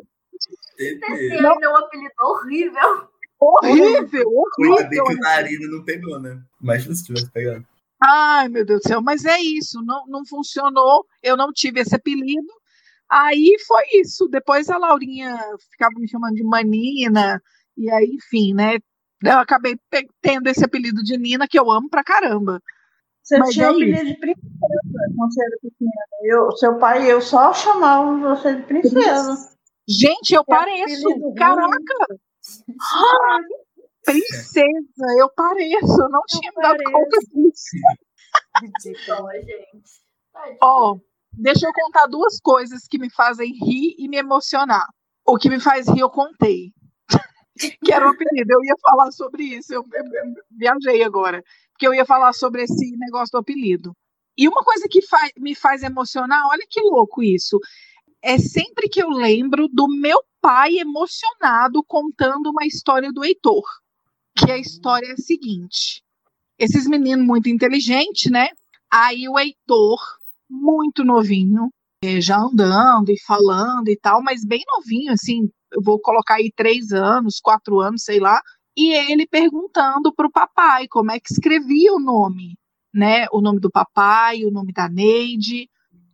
TT 0.78 1.36
é 1.64 1.70
um 1.70 1.76
apelido 1.76 2.14
horrível. 2.22 3.10
Horrível, 3.40 4.44
Ainda 4.60 4.88
bem 4.90 5.00
horrível. 5.00 5.06
que 5.06 5.14
o 5.14 5.18
Narina 5.20 5.68
não 5.70 5.86
pegou, 5.86 6.20
né? 6.20 6.42
Imagina 6.62 6.96
se 6.96 7.06
tivesse 7.06 7.30
pegado. 7.32 7.66
Ai, 8.02 8.48
meu 8.50 8.66
Deus 8.66 8.82
do 8.82 8.88
céu, 8.88 9.02
mas 9.02 9.26
é 9.26 9.40
isso, 9.40 9.82
não, 9.84 10.06
não 10.08 10.26
funcionou, 10.26 11.06
eu 11.22 11.36
não 11.36 11.52
tive 11.52 11.80
esse 11.82 11.96
apelido. 11.96 12.48
Aí 13.10 13.56
foi 13.66 13.84
isso. 13.94 14.28
Depois 14.28 14.70
a 14.70 14.78
Laurinha 14.78 15.36
ficava 15.72 15.94
me 15.98 16.08
chamando 16.08 16.36
de 16.36 16.44
Manina, 16.44 17.42
e 17.76 17.90
aí, 17.92 18.12
enfim, 18.14 18.54
né? 18.54 18.78
Eu 19.24 19.40
acabei 19.40 19.76
tendo 20.22 20.48
esse 20.48 20.64
apelido 20.64 21.02
de 21.04 21.18
Nina, 21.18 21.48
que 21.48 21.58
eu 21.58 21.72
amo 21.72 21.90
pra 21.90 22.04
caramba. 22.04 22.62
Você 23.28 23.38
Mas 23.40 23.50
tinha 23.50 23.66
é 23.66 23.70
apelido 23.72 24.06
de 24.06 24.18
princesa 24.20 24.48
quando 25.18 25.34
você 25.34 25.44
era 25.44 25.58
pequena. 25.62 25.92
Eu, 26.24 26.52
seu 26.54 26.80
pai 26.80 27.06
e 27.06 27.10
eu 27.10 27.22
só 27.22 27.54
chamavam 27.54 28.22
você 28.22 28.56
de 28.56 28.64
princesa. 28.64 29.50
Gente, 29.90 30.34
eu 30.34 30.46
apelido 30.50 31.10
ruim. 31.20 31.36
caraca! 31.36 32.08
Ah, 32.82 33.40
princesa, 34.06 35.06
eu 35.20 35.30
pareço, 35.36 36.02
eu 36.02 36.10
não 36.10 36.22
tinha 36.30 36.52
me 36.56 36.62
dado 36.64 36.78
conta 36.90 37.18
disso. 37.20 37.78
Gente. 39.42 40.02
Tadinha. 40.34 40.58
Ó, 40.62 40.98
deixa 41.34 41.68
eu 41.68 41.74
contar 41.74 42.08
duas 42.08 42.40
coisas 42.40 42.88
que 42.88 42.98
me 42.98 43.10
fazem 43.12 43.52
rir 43.52 43.94
e 43.98 44.08
me 44.08 44.18
emocionar. 44.18 44.88
O 45.26 45.38
que 45.38 45.50
me 45.50 45.60
faz 45.60 45.86
rir, 45.90 46.00
eu 46.00 46.10
contei. 46.10 46.72
que 47.84 47.92
era 47.92 48.06
o 48.06 48.10
apelido. 48.10 48.54
Eu 48.54 48.64
ia 48.64 48.76
falar 48.82 49.12
sobre 49.12 49.44
isso. 49.44 49.74
Eu, 49.74 49.84
eu- 49.94 50.04
eu 50.06 50.34
viajei 50.52 51.04
agora. 51.04 51.44
Porque 51.78 51.88
eu 51.88 51.94
ia 51.94 52.06
falar 52.06 52.34
sobre 52.34 52.64
esse 52.64 52.98
negócio 52.98 53.34
do 53.34 53.38
apelido. 53.38 53.94
E 54.36 54.48
uma 54.48 54.64
coisa 54.64 54.88
que 54.90 55.00
fa- 55.04 55.30
me 55.38 55.54
faz 55.54 55.84
emocionar, 55.84 56.44
olha 56.50 56.66
que 56.68 56.82
louco 56.82 57.22
isso. 57.22 57.60
É 58.20 58.40
sempre 58.40 58.90
que 58.90 59.02
eu 59.02 59.10
lembro 59.10 59.68
do 59.72 59.88
meu 59.88 60.20
pai 60.42 60.80
emocionado 60.80 61.84
contando 61.88 62.50
uma 62.50 62.66
história 62.66 63.12
do 63.14 63.24
Heitor. 63.24 63.64
Que 64.36 64.52
a 64.52 64.58
história 64.58 65.06
é 65.08 65.12
a 65.12 65.18
seguinte: 65.18 66.02
esses 66.58 66.88
meninos 66.88 67.28
muito 67.28 67.48
inteligentes, 67.48 68.32
né? 68.32 68.48
Aí 68.92 69.30
o 69.30 69.38
Heitor, 69.38 70.00
muito 70.50 71.04
novinho, 71.04 71.70
eh, 72.04 72.20
já 72.20 72.40
andando 72.40 73.12
e 73.12 73.22
falando 73.22 73.90
e 73.90 73.98
tal, 74.00 74.24
mas 74.24 74.44
bem 74.44 74.64
novinho, 74.68 75.12
assim, 75.14 75.48
eu 75.72 75.82
vou 75.84 76.00
colocar 76.00 76.36
aí 76.36 76.52
três 76.56 76.92
anos, 76.92 77.40
quatro 77.40 77.80
anos, 77.80 78.04
sei 78.04 78.20
lá, 78.20 78.42
e 78.78 78.94
ele 78.94 79.26
perguntando 79.26 80.14
pro 80.14 80.32
papai 80.32 80.88
como 80.88 81.12
é 81.12 81.20
que 81.20 81.34
escrevia 81.34 81.92
o 81.96 82.00
nome, 82.00 82.56
né? 82.94 83.26
O 83.32 83.42
nome 83.42 83.60
do 83.60 83.72
papai, 83.72 84.46
o 84.46 84.52
nome 84.52 84.72
da 84.72 84.88
Neide 84.88 85.68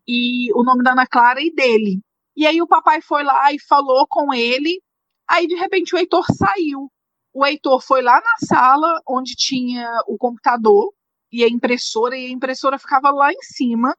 e 0.07 0.49
o 0.53 0.63
nome 0.63 0.81
da 0.81 0.93
Ana 0.93 1.05
Clara 1.05 1.41
e 1.41 1.53
dele. 1.53 1.99
E 2.37 2.47
aí 2.47 2.61
o 2.61 2.67
papai 2.67 3.01
foi 3.01 3.21
lá 3.21 3.51
e 3.51 3.59
falou 3.59 4.07
com 4.07 4.33
ele, 4.33 4.81
aí 5.27 5.45
de 5.45 5.55
repente 5.55 5.93
o 5.93 5.97
Heitor 5.97 6.25
saiu. 6.31 6.89
O 7.33 7.45
Heitor 7.45 7.81
foi 7.81 8.01
lá 8.01 8.15
na 8.15 8.47
sala 8.47 9.01
onde 9.05 9.35
tinha 9.35 9.89
o 10.07 10.17
computador 10.17 10.93
e 11.29 11.43
a 11.43 11.49
impressora, 11.49 12.15
e 12.17 12.27
a 12.27 12.29
impressora 12.29 12.79
ficava 12.79 13.11
lá 13.11 13.33
em 13.33 13.41
cima. 13.41 13.93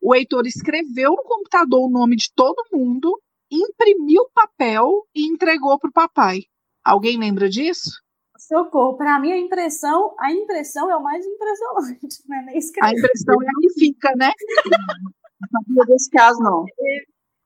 O 0.00 0.14
Heitor 0.14 0.46
escreveu 0.46 1.10
no 1.10 1.22
computador 1.24 1.86
o 1.86 1.90
nome 1.90 2.16
de 2.16 2.32
todo 2.34 2.68
mundo, 2.72 3.20
imprimiu 3.50 4.22
o 4.22 4.30
papel 4.32 5.06
e 5.14 5.26
entregou 5.26 5.78
para 5.78 5.90
o 5.90 5.92
papai. 5.92 6.44
Alguém 6.88 7.18
lembra 7.18 7.48
disso? 7.48 7.90
Socorro. 8.38 8.96
Pra 8.96 9.18
mim, 9.20 9.32
a 9.32 9.36
impressão, 9.38 10.14
a 10.18 10.32
impressão 10.32 10.90
é 10.90 10.96
o 10.96 11.02
mais 11.02 11.24
impressionante, 11.26 12.22
né? 12.28 12.42
Nem 12.46 12.60
A 12.80 12.90
impressão 12.92 13.34
é 13.42 13.46
a 13.46 13.60
que 13.60 13.70
fica, 13.78 14.14
né? 14.16 14.30
Não 15.40 15.62
sabia 15.62 15.84
desse 15.86 16.10
caso, 16.10 16.40
não. 16.40 16.64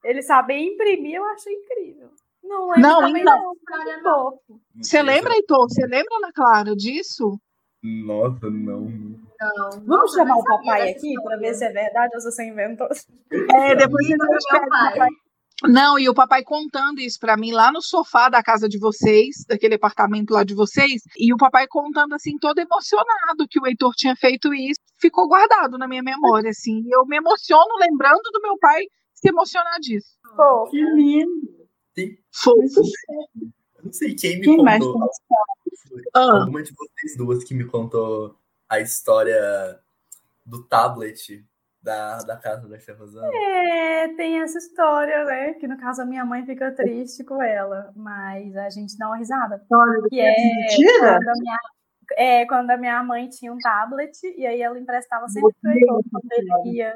Ele 0.02 0.22
saber 0.22 0.58
imprimir, 0.58 1.16
eu 1.16 1.24
acho 1.26 1.50
incrível. 1.50 2.08
Não 2.42 2.68
lembro 2.70 2.80
Não, 2.80 3.00
também 3.00 3.22
então. 3.22 3.58
não. 4.02 4.38
Você 4.82 5.02
lembra, 5.02 5.34
Heitor? 5.34 5.68
Você 5.68 5.82
lembra, 5.86 6.16
Ana 6.16 6.32
Clara, 6.32 6.74
disso? 6.74 7.38
Nossa, 7.82 8.48
não. 8.48 8.80
Não. 8.82 9.70
Vamos 9.84 10.14
chamar 10.14 10.36
o 10.36 10.44
papai 10.44 10.90
aqui 10.90 11.12
pra 11.22 11.36
ver 11.36 11.54
se 11.54 11.64
é 11.64 11.70
verdade 11.70 12.14
ou 12.14 12.20
se 12.20 12.30
você 12.30 12.44
inventou. 12.48 12.88
É, 13.30 13.74
depois 13.76 14.06
Liga 14.06 14.24
a 14.24 14.32
gente 14.32 14.48
pro 14.48 14.60
pede 14.60 14.70
meu 14.70 14.96
pai. 14.98 15.08
Não, 15.68 15.98
e 15.98 16.08
o 16.08 16.14
papai 16.14 16.42
contando 16.42 17.00
isso 17.00 17.18
pra 17.18 17.36
mim 17.36 17.52
lá 17.52 17.70
no 17.70 17.80
sofá 17.82 18.28
da 18.28 18.42
casa 18.42 18.68
de 18.68 18.78
vocês, 18.78 19.44
daquele 19.48 19.74
apartamento 19.74 20.32
lá 20.32 20.44
de 20.44 20.54
vocês, 20.54 21.02
e 21.16 21.32
o 21.32 21.36
papai 21.36 21.66
contando 21.68 22.14
assim 22.14 22.36
todo 22.38 22.58
emocionado 22.58 23.46
que 23.48 23.60
o 23.60 23.66
Heitor 23.66 23.92
tinha 23.94 24.16
feito 24.16 24.52
isso, 24.52 24.80
ficou 24.98 25.28
guardado 25.28 25.78
na 25.78 25.86
minha 25.86 26.02
memória 26.02 26.50
assim. 26.50 26.82
E 26.86 26.90
eu 26.94 27.04
me 27.06 27.16
emociono 27.16 27.76
lembrando 27.78 28.22
do 28.32 28.40
meu 28.42 28.58
pai 28.58 28.82
se 29.14 29.28
emocionar 29.28 29.78
disso. 29.80 30.16
Pô, 30.36 30.68
Que 30.68 30.82
lindo. 30.82 31.62
Fofo. 32.32 32.80
Eu 33.76 33.84
não 33.84 33.92
sei 33.92 34.14
quem 34.14 34.38
me 34.38 34.44
Quem 34.44 34.62
mais 34.62 34.84
contou. 34.84 35.10
Ah, 36.14 36.40
Alguma 36.40 36.62
de 36.62 36.72
vocês 36.72 37.16
duas 37.16 37.44
que 37.44 37.54
me 37.54 37.64
contou 37.64 38.36
a 38.68 38.80
história 38.80 39.78
do 40.44 40.62
tablet 40.64 41.44
da, 41.82 42.18
da 42.18 42.36
casa 42.36 42.68
da 42.68 42.76
Rosana. 42.94 43.28
É, 43.34 44.08
tem 44.14 44.40
essa 44.40 44.58
história, 44.58 45.24
né? 45.24 45.54
Que 45.54 45.66
no 45.66 45.76
caso 45.76 46.02
a 46.02 46.06
minha 46.06 46.24
mãe 46.24 46.44
fica 46.46 46.70
triste 46.72 47.24
com 47.24 47.42
ela, 47.42 47.92
mas 47.96 48.56
a 48.56 48.70
gente 48.70 48.96
dá 48.96 49.08
uma 49.08 49.16
risada. 49.16 49.56
História 49.56 50.02
Que 50.08 50.20
é 50.20 50.30
Mentira? 50.30 51.18
quando 51.18 51.28
a 51.28 51.32
minha, 51.38 51.58
é 52.16 52.46
quando 52.46 52.70
a 52.70 52.76
minha 52.76 53.02
mãe 53.02 53.28
tinha 53.28 53.52
um 53.52 53.58
tablet 53.58 54.12
e 54.36 54.46
aí 54.46 54.62
ela 54.62 54.78
emprestava 54.78 55.26
sempre 55.28 55.52
Heitor 55.66 56.02
quando 56.10 56.32
ele 56.32 56.76
ia. 56.76 56.94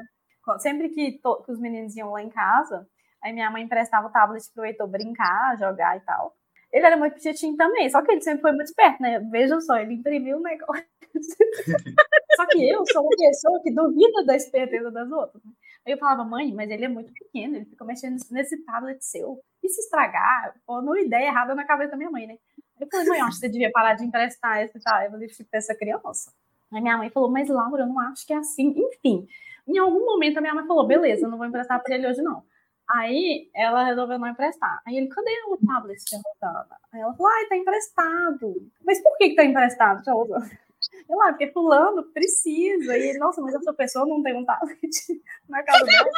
Sempre 0.59 0.89
que, 0.89 1.19
to- 1.21 1.43
que 1.43 1.51
os 1.51 1.59
meninos 1.59 1.95
iam 1.97 2.11
lá 2.11 2.21
em 2.21 2.29
casa, 2.29 2.87
Aí 3.23 3.33
minha 3.33 3.49
mãe 3.49 3.63
emprestava 3.63 4.07
o 4.07 4.11
tablet 4.11 4.43
pro 4.53 4.63
Heitor 4.63 4.87
brincar, 4.87 5.57
jogar 5.57 5.97
e 5.97 5.99
tal. 6.01 6.33
Ele 6.71 6.85
era 6.85 6.95
muito 6.95 7.15
pititinho 7.15 7.57
também, 7.57 7.89
só 7.89 8.01
que 8.03 8.11
ele 8.11 8.21
sempre 8.21 8.41
foi 8.41 8.51
muito 8.51 8.67
esperto, 8.67 9.01
né? 9.01 9.19
Vejam 9.31 9.59
só, 9.59 9.75
ele 9.77 9.95
imprimiu 9.95 10.37
um 10.37 10.41
negócio. 10.41 10.85
só 12.35 12.45
que 12.47 12.69
eu 12.69 12.85
sou 12.85 13.03
uma 13.03 13.15
pessoa 13.15 13.61
que 13.63 13.71
duvida 13.71 14.25
da 14.25 14.35
esperteza 14.35 14.91
das 14.91 15.11
outras. 15.11 15.43
né? 15.43 15.51
Aí 15.85 15.93
eu 15.93 15.97
falava, 15.97 16.23
mãe, 16.25 16.53
mas 16.53 16.69
ele 16.69 16.83
é 16.85 16.89
muito 16.89 17.13
pequeno, 17.13 17.55
ele 17.55 17.65
fica 17.65 17.85
mexendo 17.85 18.17
nesse 18.29 18.57
tablet 18.65 19.03
seu. 19.03 19.39
E 19.63 19.69
se 19.69 19.81
estragar? 19.81 20.53
Ou 20.67 20.81
não 20.81 20.97
ideia 20.97 21.27
errada 21.27 21.55
na 21.55 21.65
cabeça 21.65 21.91
da 21.91 21.97
minha 21.97 22.11
mãe, 22.11 22.27
né? 22.27 22.37
Eu 22.79 22.87
falei, 22.91 23.07
mãe, 23.07 23.19
eu 23.19 23.25
acho 23.25 23.35
que 23.35 23.45
você 23.45 23.49
devia 23.49 23.71
parar 23.71 23.93
de 23.93 24.03
emprestar 24.03 24.61
esse 24.63 24.79
tablet 24.81 25.43
pra 25.45 25.57
essa 25.57 25.73
criança. 25.73 26.33
Aí 26.73 26.81
minha 26.81 26.97
mãe 26.97 27.09
falou, 27.09 27.31
mas 27.31 27.47
Laura, 27.47 27.83
eu 27.83 27.87
não 27.87 27.99
acho 28.01 28.27
que 28.27 28.33
é 28.33 28.37
assim. 28.37 28.73
Enfim, 28.75 29.27
em 29.67 29.77
algum 29.77 30.05
momento 30.05 30.37
a 30.37 30.41
minha 30.41 30.53
mãe 30.53 30.67
falou, 30.67 30.85
beleza, 30.85 31.25
eu 31.25 31.29
não 31.29 31.37
vou 31.37 31.47
emprestar 31.47 31.81
pra 31.81 31.95
ele 31.95 32.07
hoje 32.07 32.21
não. 32.21 32.43
Aí 32.89 33.49
ela 33.53 33.83
resolveu 33.83 34.17
não 34.17 34.27
emprestar. 34.27 34.81
Aí 34.85 34.95
ele, 34.97 35.07
cadê 35.07 35.31
o 35.47 35.57
tablet, 35.65 36.03
tia 36.05 36.19
Rosana? 36.19 36.77
Aí 36.91 37.01
ela 37.01 37.13
falou, 37.13 37.31
ai, 37.31 37.45
tá 37.47 37.57
emprestado. 37.57 38.71
Mas 38.85 39.01
por 39.01 39.17
que 39.17 39.29
que 39.29 39.35
tá 39.35 39.43
emprestado, 39.43 40.03
tia 40.03 40.13
Rosana? 40.13 40.49
Eu 41.09 41.17
lá, 41.17 41.29
porque 41.29 41.51
fulano 41.51 42.03
precisa. 42.11 42.97
E 42.97 43.09
ele, 43.09 43.19
nossa, 43.19 43.41
mas 43.41 43.55
essa 43.55 43.73
pessoa 43.73 44.05
não 44.05 44.21
tem 44.21 44.35
um 44.35 44.45
tablet 44.45 44.77
na 45.47 45.63
casa 45.63 45.85
dela. 45.85 46.09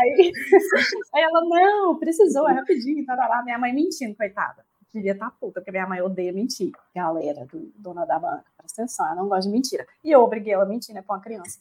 Aí, 0.00 0.32
aí 1.14 1.22
ela, 1.22 1.44
não, 1.44 1.98
precisou, 1.98 2.48
é 2.48 2.52
rapidinho, 2.52 3.04
tá 3.04 3.14
lá. 3.14 3.42
Minha 3.42 3.58
mãe 3.58 3.74
mentindo, 3.74 4.16
coitada. 4.16 4.64
Devia 4.92 5.12
estar 5.12 5.30
puta, 5.30 5.60
porque 5.60 5.70
minha 5.70 5.86
mãe 5.86 6.02
odeia 6.02 6.32
mentir. 6.32 6.72
Galera, 6.94 7.46
do, 7.46 7.72
dona 7.76 8.04
da 8.04 8.18
banca, 8.18 8.44
presta 8.58 8.82
atenção, 8.82 9.08
eu 9.08 9.16
não 9.16 9.28
gosto 9.28 9.48
de 9.48 9.52
mentira. 9.54 9.86
E 10.04 10.10
eu 10.10 10.20
obriguei 10.20 10.52
ela 10.52 10.64
a 10.64 10.68
mentir, 10.68 10.94
né, 10.94 11.00
pra 11.00 11.16
uma 11.16 11.22
criança. 11.22 11.58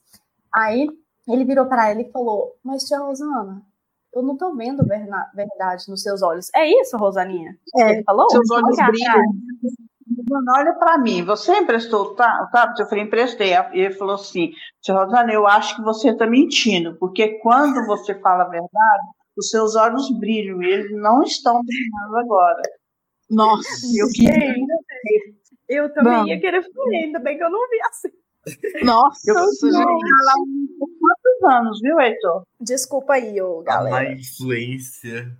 Aí 0.53 0.89
ele 1.27 1.45
virou 1.45 1.65
para 1.65 1.89
ela 1.89 2.01
e 2.01 2.11
falou: 2.11 2.57
Mas, 2.61 2.83
tia 2.83 2.99
Rosana, 2.99 3.65
eu 4.13 4.21
não 4.21 4.35
tô 4.35 4.53
vendo 4.53 4.85
verdade 4.85 5.89
nos 5.89 6.01
seus 6.01 6.21
olhos. 6.21 6.49
É 6.53 6.67
isso, 6.67 6.97
Rosaninha? 6.97 7.57
É, 7.77 7.91
Ele 7.91 8.03
falou? 8.03 8.29
Seus 8.29 8.49
olhos 8.51 8.75
brilham. 8.75 9.23
Rosana, 10.17 10.51
olha 10.57 10.73
para 10.73 10.97
mim, 10.97 11.23
você 11.23 11.55
emprestou 11.57 12.01
o 12.07 12.11
o 12.11 12.15
tablet? 12.15 12.79
Eu 12.79 12.87
falei, 12.87 13.03
emprestei. 13.03 13.53
E 13.53 13.79
ele 13.79 13.93
falou 13.93 14.15
assim, 14.15 14.51
tia 14.81 14.95
Rosana, 14.95 15.31
eu 15.31 15.47
acho 15.47 15.75
que 15.75 15.81
você 15.81 16.09
está 16.09 16.27
mentindo, 16.27 16.95
porque 16.97 17.39
quando 17.39 17.85
você 17.85 18.13
fala 18.19 18.43
a 18.43 18.49
verdade, 18.49 19.03
os 19.37 19.49
seus 19.49 19.75
olhos 19.75 20.09
brilham, 20.19 20.61
e 20.61 20.65
eles 20.71 20.91
não 21.01 21.23
estão 21.23 21.61
brilhando 21.63 22.17
agora. 22.17 22.61
Nossa, 23.29 23.69
Eu 23.97 24.07
queria, 24.09 24.55
Eu 25.69 25.93
também 25.93 26.13
Vamos. 26.13 26.27
ia 26.29 26.39
querer 26.41 26.61
falar, 26.63 26.97
ainda 27.03 27.19
bem 27.19 27.37
que 27.37 27.43
eu 27.43 27.49
não 27.49 27.69
vi 27.69 27.79
assim. 27.89 28.09
nossa, 28.83 29.19
eu 29.29 29.35
lá 29.35 30.33
por 30.79 30.89
quantos 30.99 31.55
anos, 31.57 31.79
viu, 31.81 31.99
Heitor? 31.99 32.43
Desculpa 32.59 33.13
aí, 33.13 33.41
ô, 33.41 33.59
A 33.61 33.63
galera. 33.63 33.95
má 34.09 34.11
influência. 34.13 35.31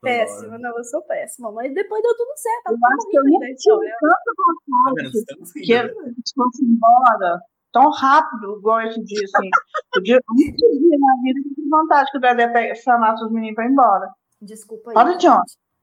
Péssima, 0.00 0.58
não, 0.58 0.76
eu 0.78 0.84
sou 0.84 1.02
péssima. 1.02 1.52
Mas 1.52 1.74
depois 1.74 2.02
deu 2.02 2.16
tudo 2.16 2.30
certo. 2.36 2.70
Eu 2.70 2.78
acho 2.88 3.08
que 3.08 3.18
eu 3.18 3.22
tive 3.22 3.52
história. 3.52 3.94
tanta 4.00 4.14
Tá 4.14 4.32
vontade 4.46 4.94
vendo? 4.96 5.12
que 5.52 5.60
que 5.60 5.74
rindo. 5.74 6.00
ele 6.06 6.14
fosse 6.34 6.64
embora 6.64 7.40
tão 7.72 7.90
rápido, 7.90 8.56
igual 8.58 8.80
esse 8.82 9.02
dia, 9.04 9.22
assim. 9.36 9.50
O 9.96 10.00
dia, 10.00 10.20
um 10.30 10.34
dia 10.34 10.98
na 10.98 11.22
vida 11.22 11.40
que 11.54 11.68
vontade 11.68 12.10
que 12.10 12.18
o 12.18 12.20
Dedé 12.20 12.74
chamasse 12.76 13.24
os 13.24 13.30
meninos 13.32 13.54
para 13.54 13.66
ir 13.66 13.70
embora. 13.72 14.10
Desculpa 14.42 14.90
aí. 14.90 14.96
Olha, 14.96 15.16
John, 15.18 15.40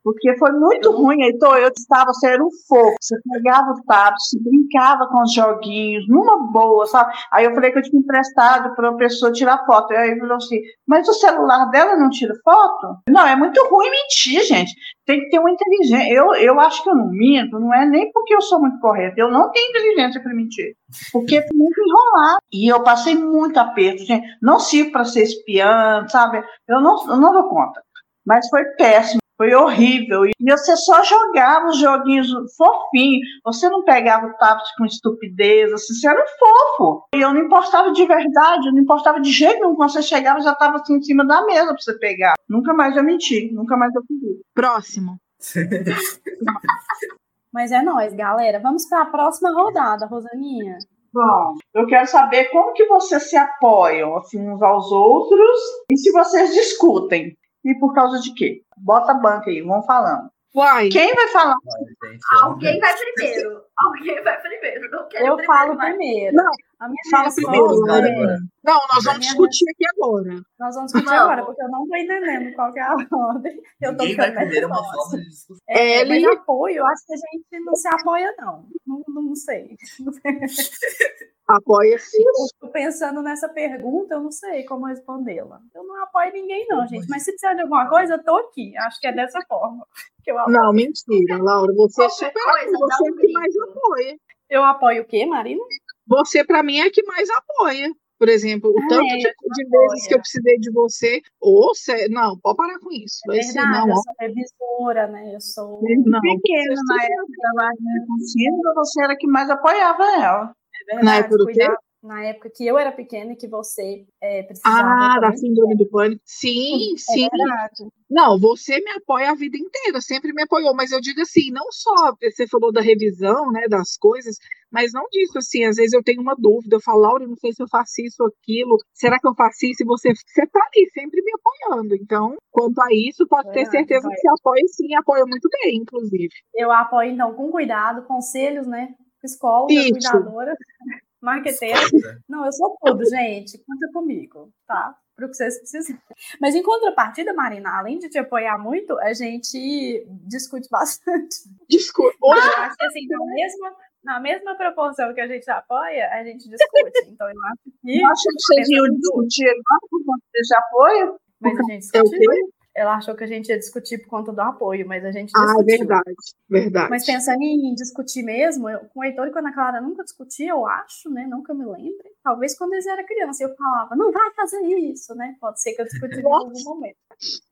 porque 0.08 0.38
foi 0.38 0.54
muito 0.54 0.90
ruim, 0.90 1.22
Heitor. 1.22 1.58
Eu 1.58 1.70
estava, 1.78 2.14
você 2.14 2.28
era 2.28 2.42
um 2.42 2.50
fofo. 2.66 2.96
Você 3.02 3.14
pegava 3.30 3.72
o 3.72 3.84
tablet, 3.84 4.16
você 4.18 4.40
brincava 4.40 5.06
com 5.08 5.22
os 5.22 5.34
joguinhos, 5.34 6.08
numa 6.08 6.50
boa, 6.50 6.86
sabe? 6.86 7.14
Aí 7.30 7.44
eu 7.44 7.54
falei 7.54 7.74
que 7.74 7.80
eu 7.80 7.82
tinha 7.82 8.00
emprestado 8.00 8.74
para 8.74 8.90
uma 8.90 8.98
pessoa 8.98 9.34
tirar 9.34 9.66
foto. 9.66 9.92
Aí 9.92 10.12
ele 10.12 10.22
falou 10.22 10.38
assim: 10.38 10.62
Mas 10.88 11.10
o 11.10 11.14
celular 11.14 11.66
dela 11.72 11.98
não 11.98 12.10
tira 12.10 12.34
foto? 12.42 13.02
Não, 13.10 13.28
é 13.28 13.36
muito 13.36 13.62
ruim 13.68 13.90
mentir, 13.90 14.46
gente. 14.46 14.72
Tem 15.06 15.20
que 15.20 15.30
ter 15.30 15.40
uma 15.40 15.52
inteligência. 15.52 16.14
Eu, 16.14 16.34
eu 16.36 16.58
acho 16.58 16.82
que 16.82 16.90
eu 16.90 16.96
não 16.96 17.10
minto, 17.10 17.60
não 17.60 17.74
é 17.74 17.86
nem 17.86 18.10
porque 18.14 18.34
eu 18.34 18.42
sou 18.42 18.62
muito 18.62 18.80
correta. 18.80 19.20
Eu 19.20 19.30
não 19.30 19.52
tenho 19.52 19.72
inteligência 19.72 20.24
para 20.24 20.34
mentir. 20.34 20.74
Porque 21.12 21.36
é 21.36 21.46
muito 21.54 21.82
enrolar. 21.82 22.38
E 22.54 22.72
eu 22.72 22.82
passei 22.82 23.14
muito 23.14 23.60
aperto, 23.60 24.06
gente. 24.06 24.26
Não 24.42 24.58
sirvo 24.58 24.94
para 24.94 25.04
ser 25.04 25.24
espiã, 25.24 26.08
sabe? 26.08 26.42
Eu 26.66 26.80
não, 26.80 26.96
eu 27.10 27.18
não 27.18 27.34
dou 27.34 27.50
conta. 27.50 27.82
Mas 28.26 28.48
foi 28.50 28.64
péssimo. 28.78 29.20
Foi 29.38 29.54
horrível. 29.54 30.26
E 30.26 30.34
você 30.40 30.76
só 30.76 31.04
jogava 31.04 31.68
os 31.68 31.78
joguinhos 31.78 32.28
fofinhos. 32.58 33.22
Você 33.46 33.70
não 33.70 33.84
pegava 33.84 34.26
o 34.26 34.34
tablet 34.34 34.68
com 34.78 34.86
estupidez. 34.86 35.72
Assim, 35.72 35.94
você 35.94 36.10
era 36.10 36.20
um 36.20 36.28
fofo. 36.40 37.08
E 37.16 37.22
eu 37.22 37.32
não 37.32 37.42
importava 37.42 37.92
de 37.92 38.04
verdade. 38.06 38.68
Eu 38.68 38.74
não 38.74 38.82
importava 38.82 39.22
de 39.22 39.32
jeito 39.32 39.60
nenhum. 39.60 39.76
Quando 39.76 39.92
você 39.92 40.02
chegava, 40.02 40.42
já 40.42 40.54
estava 40.54 40.78
assim 40.78 40.96
em 40.96 41.04
cima 41.04 41.24
da 41.26 41.46
mesa 41.46 41.68
para 41.68 41.78
você 41.78 41.94
pegar. 42.00 42.34
Nunca 42.50 42.74
mais 42.74 42.98
eu 42.98 43.04
menti. 43.04 43.54
Nunca 43.54 43.78
mais 43.78 43.94
eu 43.94 44.02
pedi. 44.08 44.42
Próximo. 44.56 45.20
Mas 47.54 47.72
é 47.72 47.82
nóis, 47.82 48.14
galera. 48.14 48.60
Vamos 48.60 48.88
para 48.88 49.04
a 49.04 49.06
próxima 49.06 49.52
rodada, 49.52 50.08
Rosaninha. 50.08 50.80
Bom, 51.14 51.56
eu 51.74 51.88
quero 51.88 52.08
saber 52.08 52.46
como 52.46 52.74
que 52.74 52.86
vocês 52.86 53.30
se 53.30 53.38
apoiam 53.38 54.18
assim, 54.18 54.40
uns 54.40 54.62
aos 54.62 54.92
outros 54.92 55.60
e 55.92 55.98
se 55.98 56.12
vocês 56.12 56.54
discutem. 56.54 57.36
E 57.70 57.76
por 57.80 57.94
causa 57.94 58.20
de 58.22 58.34
quê? 58.34 58.62
Bota 58.78 59.12
a 59.12 59.16
banca 59.16 59.50
aí, 59.50 59.62
vão 59.62 59.84
falando. 59.84 60.30
Uai, 60.56 60.90
Quem 60.90 61.14
vai 61.14 61.28
falar? 61.28 61.54
Olha, 61.54 62.12
gente, 62.12 62.26
Alguém 62.42 62.80
vai 62.80 62.94
primeiro. 62.98 63.62
Alguém 63.78 64.24
vai 64.24 64.42
primeiro. 64.42 64.90
Não 64.90 65.08
quero 65.10 65.26
Eu 65.28 65.36
primeiro, 65.36 65.54
falo 65.54 65.78
primeiro. 65.78 66.36
Não, 66.36 66.52
a 66.80 66.88
minha 66.88 67.02
fala 67.12 67.24
resposta 67.26 67.52
primeiro, 67.52 67.80
lá 67.86 67.98
é- 68.00 68.38
não, 68.64 68.80
nós 68.94 69.04
vamos 69.04 69.20
discutir 69.20 69.66
aqui 69.70 69.86
agora. 69.96 70.42
Nós 70.60 70.74
vamos 70.76 70.92
discutir 70.92 71.06
Vamos. 71.14 71.22
agora, 71.22 71.46
porque 71.46 71.62
eu 71.62 71.70
não 71.70 71.88
tô 71.88 71.96
entendendo 71.96 72.56
qual 72.56 72.74
que 72.74 72.80
é 72.80 72.84
a 72.84 72.96
ordem. 73.14 73.62
Eu 73.82 73.98
tô 73.98 74.04
Ninguém 74.04 74.16
vai 74.18 74.26
ficando 74.30 74.42
primeiro 74.46 74.66
é 74.66 74.68
uma 74.70 74.94
forma 74.94 75.18
de 75.20 75.30
discussão. 75.30 75.62
É, 75.70 76.02
Ele- 76.02 76.26
mas 76.26 76.38
apoio, 76.40 76.76
eu 76.78 76.86
acho 76.88 77.06
que 77.06 77.14
a 77.14 77.18
gente 77.18 77.66
não 77.66 77.76
se 77.76 77.88
apoia, 77.90 78.34
não. 78.40 78.66
Não, 78.88 79.04
não 79.08 79.36
sei. 79.36 79.76
Apoia 81.48 81.98
sim. 81.98 82.24
Tô 82.60 82.68
pensando 82.68 83.22
nessa 83.22 83.48
pergunta, 83.48 84.16
eu 84.16 84.22
não 84.22 84.32
sei 84.32 84.64
como 84.66 84.86
respondê-la. 84.86 85.62
Eu 85.74 85.84
não 85.86 86.04
apoio 86.04 86.34
ninguém, 86.34 86.68
não, 86.68 86.86
gente. 86.86 87.08
Mas 87.08 87.24
se 87.24 87.32
precisar 87.32 87.54
de 87.54 87.62
alguma 87.62 87.88
coisa, 87.88 88.16
eu 88.16 88.24
tô 88.24 88.36
aqui. 88.36 88.76
Acho 88.80 89.00
que 89.00 89.08
é 89.08 89.14
dessa 89.14 89.40
forma 89.48 89.88
que 90.24 90.32
eu 90.32 90.38
apoio. 90.38 90.58
Não, 90.58 90.74
mentira, 90.74 91.42
Laura. 91.42 91.74
Você 91.74 92.04
é 92.04 92.10
super 92.10 92.34
coisa, 92.34 92.78
você 92.78 93.08
é 93.08 93.12
o 93.12 93.16
que 93.16 93.32
mais 93.32 93.58
apoia. 93.58 94.20
Eu 94.50 94.64
apoio 94.64 95.04
o 95.04 95.06
quê, 95.06 95.26
Marina? 95.26 95.62
Você, 96.08 96.44
pra 96.44 96.62
mim, 96.64 96.80
é 96.80 96.90
que 96.90 97.04
mais 97.04 97.30
apoia. 97.30 97.92
Por 98.20 98.30
exemplo, 98.30 98.72
o 98.72 98.80
Ah, 98.80 98.88
tanto 98.90 99.06
é, 99.06 99.18
de, 99.18 99.24
de 99.30 99.70
vezes 99.70 100.08
que 100.08 100.14
eu 100.16 100.20
precisei 100.20 100.58
de 100.58 100.72
você, 100.72 101.22
ou 101.40 101.68
você. 101.76 102.08
Não, 102.10 102.38
pode 102.40 102.58
parar 102.58 102.80
com 102.80 102.92
isso. 102.92 103.20
É 103.32 103.38
Esse, 103.38 103.54
verdade, 103.54 103.78
não, 103.80 103.88
eu 103.90 103.94
ó, 103.94 104.02
sou 104.02 104.14
revisora, 104.20 105.08
né? 105.08 105.36
Eu 105.36 105.42
sou. 105.42 105.82
não. 106.06 106.20
Pequena 106.20 106.82
na 106.88 107.04
época 107.04 108.06
Consciência, 108.08 108.74
você 108.74 109.04
era 109.04 109.16
que 109.16 109.28
mais 109.28 109.50
apoiava 109.50 110.04
ela. 110.04 110.57
É 110.90 110.96
verdade, 110.96 111.06
Na 111.06 111.16
época 111.18 111.38
do 111.38 111.46
quê? 111.48 111.68
Na 112.04 112.24
época 112.24 112.50
que 112.56 112.66
eu 112.66 112.78
era 112.78 112.92
pequena 112.92 113.34
e 113.34 113.36
que 113.36 113.48
você 113.48 114.06
é, 114.22 114.44
precisava. 114.44 114.88
Ah, 114.88 115.20
da 115.20 115.36
síndrome 115.36 115.76
do 115.76 115.90
pânico. 115.90 116.22
Sim, 116.26 116.94
É 116.94 116.98
sim. 116.98 117.28
verdade. 117.30 117.92
Não, 118.10 118.40
você 118.40 118.80
me 118.80 118.92
apoia 118.92 119.32
a 119.32 119.36
vida 119.36 119.58
inteira, 119.58 120.00
sempre 120.00 120.32
me 120.32 120.44
apoiou, 120.44 120.74
mas 120.74 120.92
eu 120.92 121.02
digo 121.02 121.20
assim, 121.22 121.52
não 121.52 121.66
só 121.72 122.14
você 122.22 122.48
falou 122.48 122.72
da 122.72 122.80
revisão, 122.80 123.52
né, 123.52 123.68
das 123.68 123.98
coisas, 123.98 124.38
mas 124.72 124.94
não 124.94 125.04
disso 125.12 125.38
assim, 125.40 125.66
às 125.66 125.76
vezes 125.76 125.92
eu 125.92 126.02
tenho 126.04 126.22
uma 126.22 126.36
dúvida, 126.38 126.78
eu 126.78 126.82
falo, 126.82 127.02
Laura, 127.02 127.24
eu 127.26 127.28
não 127.30 127.36
sei 127.36 127.52
se 127.52 127.62
eu 127.62 127.68
faço 127.68 128.02
isso 128.02 128.24
ou 128.24 128.30
aquilo, 128.30 128.78
será 128.94 129.20
que 129.20 129.28
eu 129.28 129.36
faço 129.36 129.66
isso? 129.66 129.84
E 129.84 129.86
você, 129.86 130.14
você 130.14 130.48
tá 130.48 130.60
ali, 130.74 130.90
sempre 130.92 131.22
me 131.22 131.32
apoiando. 131.34 131.96
Então, 131.96 132.36
quanto 132.52 132.80
a 132.80 132.88
isso, 132.94 133.28
pode 133.28 133.48
ter 133.52 133.66
Verdade, 133.66 133.72
certeza 133.72 134.08
vai. 134.08 134.16
que 134.16 134.22
você 134.22 134.28
apoia 134.30 134.64
sim, 134.68 134.96
apoia 134.96 135.26
muito 135.26 135.50
bem, 135.62 135.78
inclusive. 135.78 136.30
Eu 136.56 136.72
apoio, 136.72 137.12
então, 137.12 137.34
com 137.34 137.52
cuidado, 137.52 138.04
conselhos, 138.08 138.66
né? 138.68 138.94
Psicóloga, 139.28 139.74
Isso. 139.74 139.92
cuidadora, 139.92 140.56
marqueteira. 141.22 141.80
Não, 142.28 142.46
eu 142.46 142.52
sou 142.52 142.78
tudo, 142.82 143.06
gente. 143.06 143.58
Conta 143.60 143.92
comigo, 143.94 144.52
tá? 144.66 144.96
Pro 145.16 145.30
que 145.30 145.36
vocês 145.36 145.58
precisarem. 145.58 146.02
Mas 146.40 146.56
em 146.56 146.62
contrapartida, 146.62 147.34
Marina, 147.34 147.78
além 147.78 147.98
de 147.98 148.10
te 148.10 148.20
apoiar 148.20 148.58
muito, 148.58 148.98
a 149.00 149.14
gente 149.14 150.06
discute 150.28 150.70
bastante. 150.70 151.36
Desculpa. 151.70 152.16
Eu 152.22 152.32
acho 152.32 152.78
que 152.78 152.86
assim, 152.86 153.08
na 153.08 153.26
mesma, 153.26 153.76
na 154.04 154.20
mesma 154.20 154.56
proporção 154.56 155.14
que 155.14 155.22
a 155.22 155.28
gente 155.28 155.50
apoia, 155.50 156.08
a 156.12 156.24
gente 156.24 156.48
discute. 156.48 157.10
Então 157.10 157.28
eu 157.28 157.36
acho 157.46 157.78
que. 157.82 158.00
Eu 158.00 158.08
acho 158.08 158.24
que 158.24 158.42
vocês 158.42 158.70
iam 158.70 158.86
discutir 158.96 159.50
agora 159.50 159.88
por 159.90 160.06
conta 160.06 160.26
desse 160.34 160.56
apoio. 160.56 161.20
Mas 161.40 161.60
a 161.60 161.64
gente 161.64 161.88
o 161.88 162.10
quê? 162.10 162.57
Ela 162.78 162.96
achou 162.98 163.16
que 163.16 163.24
a 163.24 163.28
gente 163.28 163.50
ia 163.50 163.58
discutir 163.58 163.98
por 163.98 164.08
conta 164.08 164.32
do 164.32 164.40
apoio, 164.40 164.88
mas 164.88 165.04
a 165.04 165.12
gente 165.12 165.32
Ah, 165.36 165.46
discutiu. 165.46 165.74
é 165.74 165.78
verdade, 165.80 166.14
verdade. 166.48 166.90
Mas 166.92 167.06
pensando 167.08 167.42
em 167.42 167.74
discutir 167.74 168.22
mesmo, 168.22 168.70
eu, 168.70 168.82
com 168.94 169.00
o 169.00 169.04
Heitor 169.04 169.28
e 169.28 169.32
com 169.32 169.40
a 169.40 169.42
Ana 169.42 169.52
Clara 169.54 169.82
nunca 169.82 170.04
discuti, 170.04 170.46
eu 170.46 170.64
acho, 170.68 171.10
né? 171.10 171.26
Nunca 171.28 171.56
me 171.56 171.66
lembro. 171.66 172.08
Talvez 172.24 172.56
quando 172.56 172.74
eles 172.74 172.86
eram 172.86 173.04
criança 173.06 173.44
eu 173.44 173.56
falava, 173.56 173.96
não 173.96 174.12
vai 174.12 174.32
fazer 174.36 174.62
isso, 174.78 175.16
né? 175.16 175.36
Pode 175.42 175.60
ser 175.60 175.74
que 175.74 175.82
eu 175.82 175.86
discuti 175.86 176.20
em 176.20 176.26
algum 176.26 176.64
momento. 176.64 176.98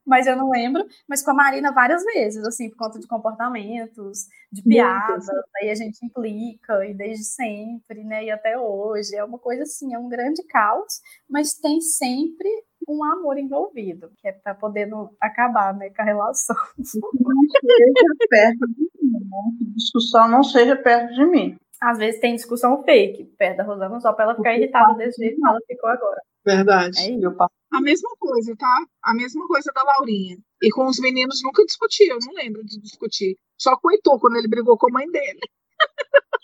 Mas 0.06 0.28
eu 0.28 0.36
não 0.36 0.52
lembro. 0.52 0.86
Mas 1.10 1.24
com 1.24 1.32
a 1.32 1.34
Marina 1.34 1.72
várias 1.72 2.04
vezes, 2.04 2.44
assim, 2.46 2.70
por 2.70 2.78
conta 2.78 3.00
de 3.00 3.08
comportamentos, 3.08 4.28
de 4.52 4.62
piadas, 4.62 5.26
aí 5.60 5.72
a 5.72 5.76
gente 5.76 5.98
implica, 6.06 6.86
e 6.86 6.94
desde 6.94 7.24
sempre, 7.26 8.04
né? 8.04 8.26
E 8.26 8.30
até 8.32 8.60
hoje. 8.60 9.16
É 9.16 9.24
uma 9.24 9.40
coisa 9.40 9.64
assim, 9.64 9.92
é 9.94 9.98
um 9.98 10.08
grande 10.08 10.44
caos, 10.44 11.02
mas 11.28 11.54
tem 11.56 11.82
sempre 11.82 12.48
um 12.88 13.04
amor 13.04 13.38
envolvido, 13.38 14.12
que 14.18 14.28
é 14.28 14.32
pra 14.32 14.54
poder 14.54 14.86
não 14.86 15.10
acabar, 15.20 15.74
né, 15.76 15.90
com 15.90 16.02
a 16.02 16.06
relação. 16.06 16.56
Não 16.78 17.44
seja 17.52 18.16
perto 18.30 18.68
de 18.68 18.82
mim, 18.82 19.12
né? 19.12 19.38
Que 19.58 19.66
discussão 19.76 20.28
não 20.28 20.44
seja 20.44 20.76
perto 20.76 21.14
de 21.14 21.26
mim. 21.26 21.58
Às 21.82 21.98
vezes 21.98 22.20
tem 22.20 22.36
discussão 22.36 22.84
fake 22.84 23.26
perto 23.38 23.58
da 23.58 23.64
Rosana, 23.64 24.00
só 24.00 24.14
pra 24.14 24.26
ela 24.26 24.36
ficar 24.36 24.56
irritada 24.56 24.94
desse 24.96 25.22
jeito 25.22 25.40
que 25.40 25.48
ela 25.48 25.60
ficou 25.68 25.90
agora. 25.90 26.22
Verdade. 26.46 27.00
É 27.00 27.12
isso. 27.12 27.38
A 27.72 27.82
mesma 27.82 28.10
coisa, 28.20 28.56
tá? 28.58 28.86
A 29.04 29.14
mesma 29.14 29.48
coisa 29.48 29.72
da 29.74 29.84
Laurinha. 29.84 30.38
E 30.62 30.70
com 30.72 30.86
os 30.86 31.00
meninos 31.00 31.42
nunca 31.44 31.66
discutia, 31.66 32.14
eu 32.14 32.20
não 32.26 32.34
lembro 32.34 32.64
de 32.64 32.80
discutir. 32.80 33.38
Só 33.58 33.76
com 33.78 33.88
o 33.88 33.92
Heitor, 33.92 34.20
quando 34.20 34.38
ele 34.38 34.48
brigou 34.48 34.78
com 34.78 34.88
a 34.90 34.94
mãe 34.94 35.10
dele. 35.10 35.40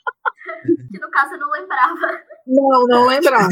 Que 0.91 0.99
no 0.99 1.09
caso 1.09 1.33
eu 1.33 1.39
não 1.39 1.49
lembrava. 1.51 2.23
Não, 2.45 2.87
não 2.87 3.07
lembrava. 3.07 3.47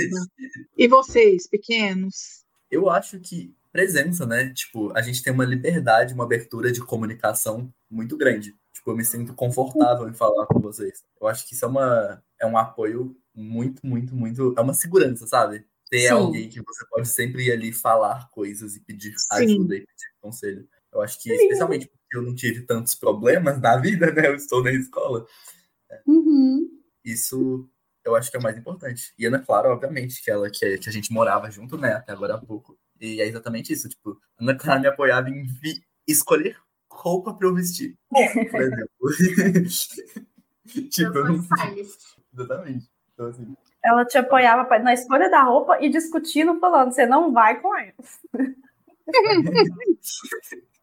E 0.77 0.87
vocês, 0.87 1.47
pequenos? 1.47 2.45
Eu 2.69 2.89
acho 2.89 3.19
que 3.19 3.55
presença, 3.71 4.25
né? 4.25 4.51
Tipo, 4.53 4.91
a 4.95 5.01
gente 5.01 5.21
tem 5.21 5.31
uma 5.31 5.45
liberdade, 5.45 6.13
uma 6.13 6.23
abertura 6.23 6.71
de 6.71 6.81
comunicação 6.81 7.71
muito 7.89 8.17
grande. 8.17 8.55
Tipo, 8.73 8.91
eu 8.91 8.95
me 8.95 9.05
sinto 9.05 9.33
confortável 9.33 10.07
em 10.07 10.13
falar 10.13 10.45
com 10.47 10.59
vocês. 10.59 11.03
Eu 11.19 11.27
acho 11.27 11.47
que 11.47 11.53
isso 11.53 11.65
é, 11.65 11.67
uma, 11.67 12.23
é 12.39 12.45
um 12.45 12.57
apoio 12.57 13.15
muito, 13.35 13.85
muito, 13.85 14.15
muito. 14.15 14.53
É 14.57 14.61
uma 14.61 14.73
segurança, 14.73 15.27
sabe? 15.27 15.65
Ter 15.89 16.07
Sim. 16.07 16.13
alguém 16.13 16.49
que 16.49 16.61
você 16.61 16.85
pode 16.89 17.07
sempre 17.07 17.47
ir 17.47 17.51
ali 17.51 17.71
falar 17.73 18.29
coisas 18.29 18.75
e 18.75 18.79
pedir 18.79 19.13
Sim. 19.17 19.27
ajuda 19.31 19.75
e 19.75 19.79
pedir 19.79 20.13
conselho. 20.21 20.67
Eu 20.91 21.01
acho 21.01 21.21
que, 21.21 21.31
especialmente 21.31 21.87
porque 21.87 22.17
eu 22.17 22.21
não 22.21 22.33
tive 22.33 22.61
tantos 22.61 22.95
problemas 22.95 23.59
na 23.59 23.77
vida, 23.77 24.11
né? 24.11 24.27
Eu 24.27 24.35
estou 24.35 24.63
na 24.63 24.71
escola. 24.71 25.25
Uhum. 26.05 26.69
Isso 27.03 27.69
eu 28.09 28.15
acho 28.15 28.29
que 28.29 28.37
é 28.37 28.39
o 28.39 28.43
mais 28.43 28.57
importante. 28.57 29.13
E 29.17 29.25
Ana 29.25 29.39
Clara, 29.39 29.69
obviamente, 29.69 30.21
que 30.23 30.29
ela 30.31 30.49
que, 30.49 30.77
que 30.77 30.89
a 30.89 30.91
gente 30.91 31.11
morava 31.11 31.49
junto, 31.49 31.77
né, 31.77 31.93
até 31.93 32.11
agora 32.11 32.35
há 32.35 32.37
pouco. 32.37 32.77
E 32.99 33.21
é 33.21 33.27
exatamente 33.27 33.71
isso, 33.71 33.87
tipo, 33.87 34.19
a 34.39 34.43
Ana 34.43 34.55
Clara 34.57 34.79
me 34.79 34.87
apoiava 34.87 35.29
em 35.29 35.43
vi- 35.43 35.83
escolher 36.07 36.57
roupa 36.91 37.33
pra 37.33 37.47
eu 37.47 37.55
vestir, 37.55 37.97
por 38.51 38.61
exemplo. 38.61 38.89
tipo, 40.89 41.17
eu 41.17 41.25
não. 41.25 41.47
Exatamente. 42.33 42.89
Então, 43.13 43.27
assim, 43.27 43.55
Ela 43.83 44.05
te 44.05 44.17
apoiava 44.17 44.65
pra- 44.65 44.79
na 44.79 44.93
escolha 44.93 45.29
da 45.29 45.41
roupa 45.43 45.77
e 45.81 45.89
discutindo, 45.89 46.59
falando, 46.59 46.91
você 46.91 47.05
não 47.05 47.31
vai 47.31 47.59
com 47.61 47.75
ela. 47.77 47.93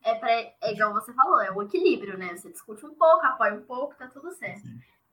É, 0.04 0.14
pra, 0.14 0.30
é 0.30 0.72
igual 0.72 0.92
você 0.94 1.12
falou, 1.12 1.40
é 1.40 1.50
o 1.50 1.62
equilíbrio, 1.62 2.16
né? 2.16 2.36
Você 2.36 2.50
discute 2.50 2.84
um 2.86 2.94
pouco, 2.94 3.26
apoia 3.26 3.54
um 3.54 3.62
pouco, 3.62 3.94
tá 3.96 4.06
tudo 4.06 4.32
certo. 4.34 4.62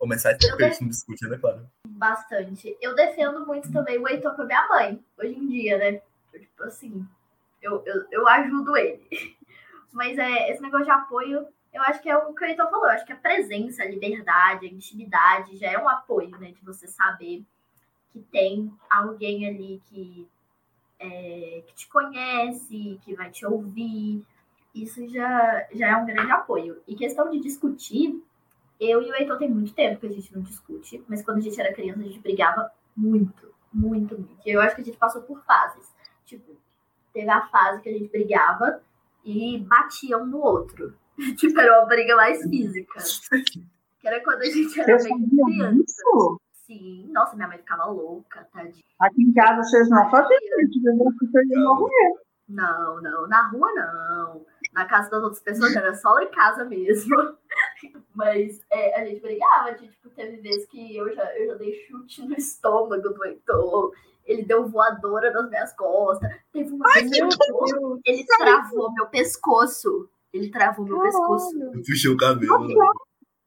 Começar 0.04 0.32
a 0.32 0.34
gente 0.34 0.82
não 0.82 0.90
discute, 0.90 1.26
né, 1.30 1.38
claro. 1.38 1.66
Bastante. 1.88 2.78
Eu 2.82 2.94
defendo 2.94 3.46
muito 3.46 3.72
também 3.72 3.98
o 3.98 4.08
Heitor 4.08 4.36
com 4.36 4.42
a 4.42 4.46
minha 4.46 4.68
mãe, 4.68 5.04
hoje 5.18 5.34
em 5.34 5.48
dia, 5.48 5.78
né? 5.78 6.02
Tipo 6.34 6.64
assim, 6.64 7.08
eu, 7.62 7.82
eu, 7.86 8.06
eu 8.12 8.28
ajudo 8.28 8.76
ele. 8.76 9.08
Mas 9.94 10.18
é, 10.18 10.52
esse 10.52 10.62
negócio 10.62 10.86
de 10.86 10.92
apoio, 10.92 11.48
eu 11.72 11.82
acho 11.84 12.02
que 12.02 12.10
é 12.10 12.18
o 12.18 12.34
que 12.34 12.44
o 12.44 12.48
Heitor 12.48 12.70
falou. 12.70 12.86
Eu 12.86 12.92
acho 12.92 13.06
que 13.06 13.14
a 13.14 13.18
presença, 13.18 13.84
a 13.84 13.88
liberdade, 13.88 14.66
a 14.66 14.70
intimidade 14.70 15.56
já 15.56 15.72
é 15.72 15.78
um 15.78 15.88
apoio, 15.88 16.38
né? 16.38 16.52
De 16.52 16.66
você 16.66 16.86
saber 16.86 17.46
que 18.12 18.20
tem 18.24 18.74
alguém 18.90 19.48
ali 19.48 19.82
que, 19.86 20.28
é, 21.00 21.64
que 21.66 21.74
te 21.76 21.88
conhece, 21.88 23.00
que 23.06 23.16
vai 23.16 23.32
te 23.32 23.46
ouvir. 23.46 24.22
Isso 24.76 25.08
já, 25.08 25.66
já 25.72 25.88
é 25.88 25.96
um 25.96 26.06
grande 26.06 26.32
apoio. 26.32 26.82
E 26.86 26.94
questão 26.94 27.30
de 27.30 27.40
discutir, 27.40 28.22
eu 28.90 29.02
e 29.02 29.12
o 29.12 29.16
Heitor 29.16 29.38
tem 29.38 29.50
muito 29.50 29.74
tempo 29.74 30.00
que 30.00 30.08
a 30.08 30.12
gente 30.12 30.34
não 30.36 30.42
discute, 30.42 31.04
mas 31.08 31.24
quando 31.24 31.38
a 31.38 31.42
gente 31.42 31.60
era 31.60 31.74
criança 31.74 32.02
a 32.02 32.04
gente 32.04 32.20
brigava 32.20 32.72
muito, 32.96 33.54
muito, 33.74 34.18
muito. 34.18 34.38
E 34.46 34.52
eu 34.52 34.62
acho 34.62 34.76
que 34.76 34.82
a 34.82 34.86
gente 34.86 34.98
passou 34.98 35.22
por 35.24 35.44
fases. 35.44 35.92
Tipo, 36.26 36.56
teve 37.14 37.30
a 37.30 37.48
fase 37.48 37.82
que 37.82 37.90
a 37.90 37.94
gente 37.94 38.10
brigava 38.10 38.82
e 39.24 39.60
batia 39.60 40.18
um 40.18 40.26
no 40.26 40.40
outro. 40.40 40.96
tipo, 41.38 41.60
era 41.60 41.80
uma 41.80 41.88
briga 41.88 42.16
mais 42.16 42.42
física. 42.44 43.00
Que 44.00 44.08
era 44.08 44.24
quando 44.24 44.42
a 44.42 44.46
gente 44.46 44.80
era 44.80 44.98
Vocês 44.98 45.10
faziam 45.10 45.46
criança. 45.46 45.84
isso? 45.84 46.40
Sim, 46.66 47.10
nossa, 47.12 47.36
minha 47.36 47.48
mãe 47.48 47.58
ficava 47.58 47.86
louca, 47.86 48.48
tadinha. 48.54 48.84
Aqui 49.00 49.22
em 49.22 49.34
casa 49.34 49.64
vocês 49.64 49.90
não 49.90 50.10
faziam 50.10 50.40
isso. 50.62 50.80
De 50.80 51.56
novo. 51.56 51.90
Não, 52.48 53.02
não, 53.02 53.28
na 53.28 53.50
rua 53.50 53.72
não. 53.74 54.46
Na 54.74 54.86
casa 54.86 55.10
das 55.10 55.22
outras 55.24 55.42
pessoas 55.42 55.76
era 55.76 55.94
só 55.94 56.10
lá 56.14 56.24
em 56.24 56.32
casa 56.32 56.66
mesmo. 56.66 57.16
Mas 58.16 58.60
é, 58.72 59.00
a 59.02 59.06
gente 59.06 59.22
brigava, 59.22 59.74
de, 59.74 59.88
tipo, 59.88 60.10
teve 60.10 60.38
vezes 60.38 60.68
que 60.68 60.96
eu 60.98 61.14
já, 61.14 61.24
eu 61.38 61.48
já 61.48 61.54
dei 61.56 61.74
chute 61.86 62.28
no 62.28 62.36
estômago 62.36 63.10
do 63.10 63.24
Heitor. 63.24 63.92
Ele 64.26 64.44
deu 64.44 64.68
voadora 64.68 65.32
nas 65.32 65.50
minhas 65.50 65.74
costas. 65.76 66.30
Teve 66.52 66.72
uma 66.74 66.92
vez 66.94 67.10
que 67.12 67.20
Meu 67.20 67.28
ele- 67.28 67.72
Deus. 67.80 68.00
ele 68.06 68.26
travou 68.26 68.92
meu 68.94 69.06
pescoço. 69.08 70.10
Ele 70.32 70.50
travou 70.50 70.86
meu 70.86 71.00
pescoço. 71.02 71.62
Eu 71.62 71.72
puxei 71.84 72.12
o 72.12 72.18
cabelo. 72.18 72.68
né? 72.68 72.74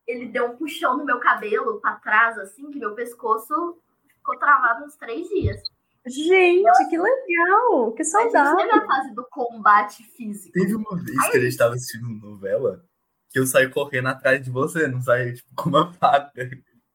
Ele 0.06 0.26
deu 0.26 0.46
um 0.46 0.56
puxão 0.56 0.96
no 0.96 1.04
meu 1.04 1.18
cabelo 1.18 1.80
pra 1.80 1.94
trás, 1.96 2.38
assim, 2.38 2.70
que 2.70 2.78
meu 2.78 2.94
pescoço 2.94 3.76
ficou 4.18 4.38
travado 4.38 4.84
uns 4.84 4.96
três 4.96 5.26
dias. 5.28 5.60
Gente, 6.06 6.88
que 6.88 6.96
legal! 6.98 7.92
Que 7.92 8.02
A 8.02 8.04
gente 8.04 8.12
teve 8.16 8.30
saudade! 8.30 8.70
a 8.70 8.86
fase 8.86 9.14
do 9.14 9.26
combate 9.30 10.02
físico. 10.16 10.52
Teve 10.52 10.74
uma 10.74 10.96
vez 10.96 11.30
que 11.30 11.36
a 11.36 11.40
gente 11.40 11.56
tava 11.56 11.74
assistindo 11.74 12.08
novela 12.08 12.84
que 13.30 13.38
eu 13.40 13.46
saí 13.46 13.68
correndo 13.68 14.08
atrás 14.08 14.42
de 14.42 14.50
você, 14.50 14.86
não 14.88 15.00
saí, 15.02 15.34
tipo, 15.34 15.48
com 15.56 15.68
uma 15.68 15.92
faca. 15.94 16.48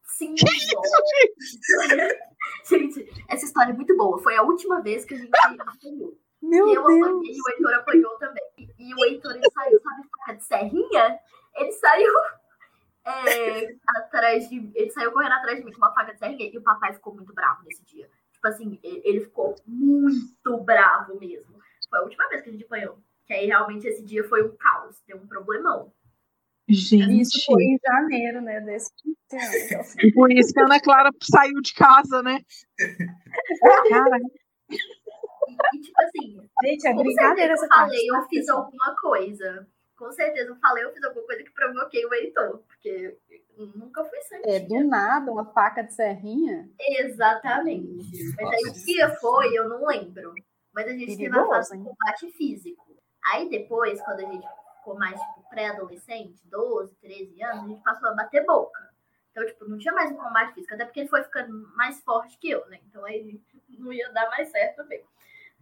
Sim, 0.06 0.34
Gente, 2.68 3.06
essa 3.28 3.44
história 3.44 3.72
é 3.72 3.74
muito 3.74 3.96
boa. 3.96 4.18
Foi 4.22 4.36
a 4.36 4.42
última 4.42 4.80
vez 4.82 5.04
que 5.04 5.14
a 5.14 5.18
gente 5.18 5.30
apanhou. 5.60 6.18
Meu 6.40 6.66
E 6.68 6.74
eu 6.74 6.84
Deus! 6.84 7.02
apanhei 7.06 7.32
e 7.32 7.40
o 7.40 7.50
Heitor 7.50 7.74
apanhou 7.74 8.18
também. 8.18 8.42
E, 8.58 8.68
e 8.78 8.94
o 8.94 9.04
Heitor, 9.04 9.32
ele 9.36 9.50
saiu, 9.50 9.80
sabe, 9.80 10.08
faca 10.18 10.32
de 10.34 10.44
serrinha? 10.44 11.18
Ele 11.56 11.72
saiu 11.72 12.12
é, 13.06 13.74
atrás 13.98 14.48
de. 14.48 14.70
Ele 14.74 14.90
saiu 14.90 15.12
correndo 15.12 15.32
atrás 15.32 15.58
de 15.58 15.64
mim 15.64 15.72
com 15.72 15.78
uma 15.78 15.94
faca 15.94 16.12
de 16.12 16.18
serrinha 16.18 16.50
e 16.52 16.58
o 16.58 16.62
papai 16.62 16.92
ficou 16.94 17.14
muito 17.14 17.32
bravo 17.32 17.62
nesse 17.64 17.84
dia. 17.84 18.08
Tipo 18.42 18.48
assim, 18.48 18.78
ele, 18.82 19.20
ficou 19.20 19.54
muito 19.64 20.58
bravo 20.64 21.16
mesmo. 21.20 21.54
Foi 21.88 22.00
a 22.00 22.02
última 22.02 22.28
vez 22.28 22.42
que 22.42 22.48
a 22.48 22.52
gente 22.52 22.64
apanhou. 22.64 22.98
Que 23.24 23.34
aí 23.34 23.46
realmente 23.46 23.86
esse 23.86 24.04
dia 24.04 24.24
foi 24.24 24.42
um 24.42 24.56
caos, 24.56 25.00
deu 25.06 25.16
um 25.16 25.28
problemão. 25.28 25.92
Isso 26.68 26.96
Gente, 26.96 27.44
foi 27.44 27.62
em 27.62 27.78
janeiro, 27.86 28.40
né? 28.40 28.60
Desse 28.62 28.90
ano. 29.32 29.84
e 30.02 30.12
por 30.12 30.32
isso 30.32 30.52
que 30.52 30.60
a 30.60 30.64
Ana 30.64 30.80
Clara 30.80 31.10
saiu 31.22 31.60
de 31.60 31.72
casa, 31.72 32.20
né? 32.20 32.40
Cara, 33.88 34.18
E, 35.74 35.80
tipo 35.80 36.02
assim, 36.02 36.50
Gente, 36.64 36.88
é 36.88 36.92
Com 36.92 37.02
brincadeira 37.02 37.36
certeza 37.36 37.52
essa 37.52 37.64
eu 37.64 37.68
falei, 37.68 38.10
eu 38.10 38.28
fiz 38.28 38.48
alguma 38.48 38.96
coisa. 38.96 39.68
Com 39.96 40.10
certeza 40.10 40.50
eu 40.50 40.56
falei, 40.56 40.84
eu 40.84 40.92
fiz 40.92 41.04
alguma 41.04 41.26
coisa 41.26 41.44
que 41.44 41.52
provoquei 41.52 42.04
o 42.04 42.12
Heitor. 42.12 42.58
Porque 42.66 43.16
nunca 43.56 44.04
fui 44.04 44.20
santinha. 44.22 44.56
É, 44.56 44.60
do 44.60 44.84
nada, 44.84 45.30
uma 45.30 45.44
faca 45.44 45.82
de 45.82 45.92
serrinha. 45.92 46.68
Exatamente. 46.78 48.34
Mas 48.36 48.50
aí 48.50 48.70
o 48.70 48.74
que 48.74 49.16
foi, 49.20 49.52
eu 49.56 49.68
não 49.68 49.86
lembro. 49.86 50.34
Mas 50.72 50.86
a 50.88 50.92
gente 50.92 51.16
teve 51.16 51.26
a 51.26 51.30
Perigoso, 51.30 51.50
fase 51.50 51.78
do 51.78 51.84
combate 51.84 52.32
físico. 52.32 52.96
Aí 53.24 53.48
depois, 53.48 54.00
quando 54.02 54.20
a 54.20 54.32
gente 54.32 54.46
ficou 54.78 54.98
mais 54.98 55.20
tipo, 55.20 55.48
pré-adolescente, 55.48 56.42
12, 56.48 56.94
13 56.96 57.42
anos, 57.42 57.64
a 57.64 57.68
gente 57.68 57.82
passou 57.82 58.08
a 58.08 58.14
bater 58.14 58.44
boca. 58.44 58.90
Então, 59.30 59.46
tipo, 59.46 59.68
não 59.68 59.78
tinha 59.78 59.94
mais 59.94 60.10
um 60.10 60.16
combate 60.16 60.54
físico, 60.54 60.74
até 60.74 60.84
porque 60.84 61.00
ele 61.00 61.08
foi 61.08 61.22
ficando 61.22 61.68
mais 61.76 62.00
forte 62.02 62.38
que 62.38 62.50
eu, 62.50 62.66
né? 62.68 62.80
Então 62.88 63.04
aí 63.04 63.40
não 63.78 63.92
ia 63.92 64.10
dar 64.12 64.28
mais 64.30 64.50
certo 64.50 64.76
também. 64.76 65.04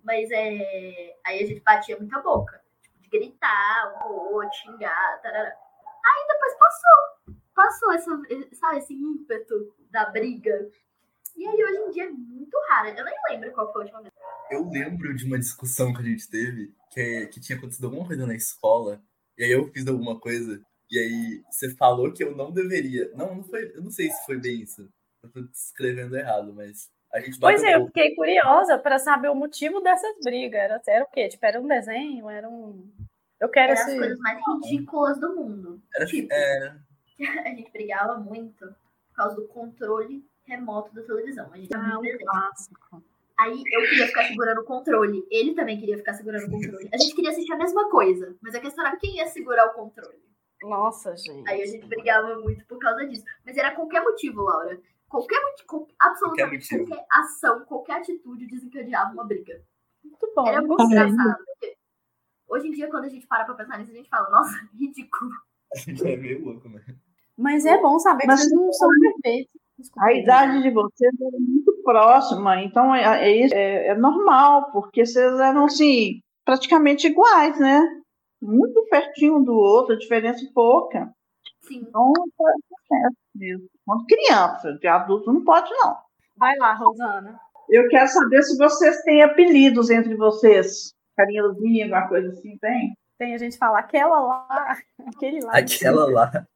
Mas 0.03 0.31
é. 0.31 1.17
Aí 1.27 1.43
a 1.43 1.47
gente 1.47 1.61
batia 1.61 1.97
muita 1.97 2.21
boca. 2.21 2.61
Tipo, 2.83 2.99
de 3.01 3.09
gritar, 3.09 4.01
um 4.05 4.13
ou 4.13 4.35
outro, 4.35 4.57
xingar, 4.59 5.21
tarará. 5.23 5.51
Aí 5.51 6.27
depois 6.29 6.55
passou. 6.55 7.20
Passou 7.61 7.93
essa, 7.93 8.11
sabe, 8.55 8.79
esse 8.79 8.95
ímpeto 8.95 9.75
da 9.91 10.09
briga. 10.09 10.67
E 11.37 11.47
aí 11.47 11.63
hoje 11.63 11.77
em 11.77 11.91
dia 11.91 12.05
é 12.05 12.11
muito 12.11 12.57
raro. 12.71 12.89
Eu 12.89 13.05
nem 13.05 13.15
lembro 13.29 13.53
qual 13.53 13.71
foi 13.71 13.83
a 13.83 13.85
última 13.85 14.01
vez. 14.01 14.15
Eu 14.51 14.67
lembro 14.67 15.15
de 15.15 15.27
uma 15.27 15.39
discussão 15.39 15.93
que 15.93 16.01
a 16.01 16.05
gente 16.05 16.27
teve, 16.31 16.73
que, 16.91 17.27
que 17.27 17.39
tinha 17.39 17.59
acontecido 17.59 17.85
alguma 17.85 18.07
coisa 18.07 18.27
na 18.27 18.35
escola, 18.35 19.03
e 19.37 19.45
aí 19.45 19.51
eu 19.51 19.69
fiz 19.69 19.87
alguma 19.87 20.19
coisa, 20.19 20.59
e 20.91 20.99
aí 20.99 21.43
você 21.51 21.77
falou 21.77 22.11
que 22.15 22.25
eu 22.25 22.35
não 22.35 22.51
deveria. 22.51 23.11
Não, 23.15 23.35
não 23.35 23.45
foi, 23.45 23.71
eu 23.75 23.83
não 23.83 23.91
sei 23.91 24.11
se 24.11 24.25
foi 24.25 24.39
bem 24.39 24.63
isso. 24.63 24.89
Eu 25.23 25.31
tô 25.31 25.41
escrevendo 25.53 26.17
errado, 26.17 26.55
mas 26.55 26.91
a 27.13 27.21
gente 27.21 27.39
Pois 27.39 27.63
é, 27.63 27.77
eu 27.77 27.85
fiquei 27.89 28.15
curiosa 28.15 28.79
para 28.79 28.99
saber 28.99 29.29
o 29.29 29.35
motivo 29.35 29.83
dessas 29.83 30.17
brigas. 30.25 30.59
Era, 30.59 30.83
era 30.89 31.05
o 31.05 31.11
quê? 31.11 31.29
Tipo, 31.29 31.45
era 31.45 31.61
um 31.61 31.69
desenho? 31.69 32.31
Era 32.31 32.49
um. 32.49 32.91
Eu 33.39 33.51
quero 33.51 33.73
Eram 33.73 33.83
as 33.83 33.95
coisas 33.95 34.19
mais 34.19 34.41
ridículas 34.47 35.21
do 35.21 35.37
mundo. 35.37 35.83
Era, 35.95 36.07
tipo, 36.07 36.29
é, 36.33 36.75
A 37.45 37.49
gente 37.51 37.71
brigava 37.71 38.19
muito 38.19 38.67
por 38.67 39.15
causa 39.15 39.37
do 39.37 39.47
controle 39.49 40.25
remoto 40.45 40.95
da 40.95 41.03
televisão. 41.03 41.51
A 41.53 41.57
gente 41.57 41.75
Ah, 41.75 41.99
um 41.99 42.19
clássico. 42.19 43.03
Aí 43.39 43.63
eu 43.73 43.81
queria 43.83 44.07
ficar 44.07 44.25
segurando 44.25 44.61
o 44.61 44.65
controle. 44.65 45.27
Ele 45.31 45.55
também 45.55 45.79
queria 45.79 45.97
ficar 45.97 46.15
segurando 46.15 46.47
o 46.47 46.51
controle. 46.51 46.91
A 46.93 46.99
gente 46.99 47.15
queria 47.15 47.31
assistir 47.31 47.53
a 47.53 47.57
mesma 47.57 47.89
coisa, 47.89 48.37
mas 48.43 48.55
a 48.55 48.61
questão 48.61 48.87
era 48.87 48.97
quem 48.97 49.17
ia 49.17 49.27
segurar 49.29 49.67
o 49.67 49.75
controle. 49.75 50.19
Nossa, 50.63 51.17
gente. 51.17 51.49
Aí 51.49 51.63
a 51.63 51.67
gente 51.67 51.87
brigava 51.87 52.39
muito 52.39 52.67
por 52.67 52.79
causa 52.79 53.07
disso. 53.07 53.25
Mas 53.47 53.57
era 53.57 53.75
qualquer 53.75 54.03
motivo, 54.03 54.43
Laura. 54.43 54.79
Qualquer 55.09 55.41
motivo, 55.41 55.89
absolutamente 55.99 56.69
Qualquer 56.69 56.87
qualquer, 56.87 57.07
ação, 57.11 57.65
qualquer 57.65 57.93
atitude 57.95 58.47
desencadeava 58.47 59.13
uma 59.13 59.25
briga. 59.25 59.63
Muito 60.05 60.33
bom. 60.37 60.47
Era 60.47 60.61
muito 60.61 60.83
engraçado. 60.83 61.45
porque 61.47 61.77
Hoje 62.47 62.67
em 62.67 62.73
dia, 62.73 62.89
quando 62.89 63.05
a 63.05 63.09
gente 63.09 63.27
para 63.29 63.45
pra 63.45 63.55
pensar 63.55 63.79
nisso, 63.79 63.93
a 63.93 63.95
gente 63.95 64.09
fala, 64.09 64.29
nossa, 64.29 64.69
ridículo. 64.79 65.31
É 66.05 66.17
meio 66.17 66.45
louco, 66.45 66.69
né? 66.69 66.85
Mas 67.41 67.65
é 67.65 67.81
bom 67.81 67.99
saber 67.99 68.27
Mas- 68.27 68.43
que 68.43 68.49
vocês 68.49 68.61
não 68.61 68.73
são 68.73 68.89
perfeitos. 69.01 69.61
Desculpa, 69.79 70.07
A 70.07 70.13
idade 70.13 70.63
de 70.63 70.71
vocês 70.71 71.13
é 71.21 71.39
muito 71.39 71.83
próxima, 71.83 72.63
então 72.63 72.95
é, 72.95 73.03
é, 73.03 73.49
é, 73.51 73.87
é 73.89 73.95
normal, 73.95 74.71
porque 74.73 75.07
vocês 75.07 75.41
eram 75.41 75.65
assim, 75.65 76.21
praticamente 76.45 77.07
iguais, 77.07 77.59
né? 77.59 77.81
Muito 78.43 78.87
pertinho 78.91 79.39
um 79.39 79.43
do 79.43 79.55
outro, 79.55 79.95
a 79.95 79.99
diferença 79.99 80.45
é 80.45 80.53
pouca. 80.53 81.11
Sim. 81.63 81.87
Então, 81.89 82.13
é 82.93 83.09
mesmo. 83.35 83.67
Quando 83.87 84.05
criança, 84.05 84.73
de 84.79 84.87
adulto 84.87 85.33
não 85.33 85.43
pode, 85.45 85.71
não. 85.71 85.97
Vai 86.37 86.57
lá, 86.59 86.75
Rosana. 86.75 87.41
Eu 87.71 87.89
quero 87.89 88.09
saber 88.09 88.43
se 88.43 88.59
vocês 88.59 89.03
têm 89.03 89.23
apelidos 89.23 89.89
entre 89.89 90.15
vocês. 90.15 90.93
Carinhozinho, 91.17 91.85
alguma 91.85 92.09
coisa 92.09 92.29
assim, 92.31 92.59
tem? 92.59 92.93
Tem 93.19 93.35
a 93.35 93.39
gente 93.39 93.57
fala 93.57 93.79
aquela 93.79 94.21
lá, 94.21 94.77
aquele 95.07 95.41
lá. 95.41 95.53
Aquela 95.57 96.11
lá. 96.11 96.47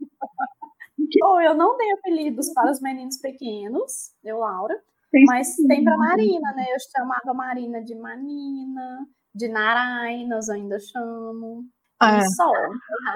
Ou 1.24 1.40
eu 1.40 1.54
não 1.54 1.76
tenho 1.76 1.96
apelidos 1.96 2.52
para 2.52 2.70
os 2.70 2.80
meninos 2.80 3.18
pequenos, 3.18 4.10
eu, 4.24 4.38
Laura. 4.38 4.74
Tem 5.10 5.24
Mas 5.26 5.54
tem 5.68 5.84
para 5.84 5.96
Marina, 5.96 6.52
né? 6.54 6.66
Eu 6.70 6.76
chamava 6.94 7.32
Marina 7.34 7.82
de 7.82 7.94
Manina, 7.94 9.06
de 9.34 9.48
Narainas, 9.48 10.48
eu 10.48 10.54
ainda 10.56 10.78
chamo. 10.80 11.64
E 12.02 12.30
só. 12.34 12.50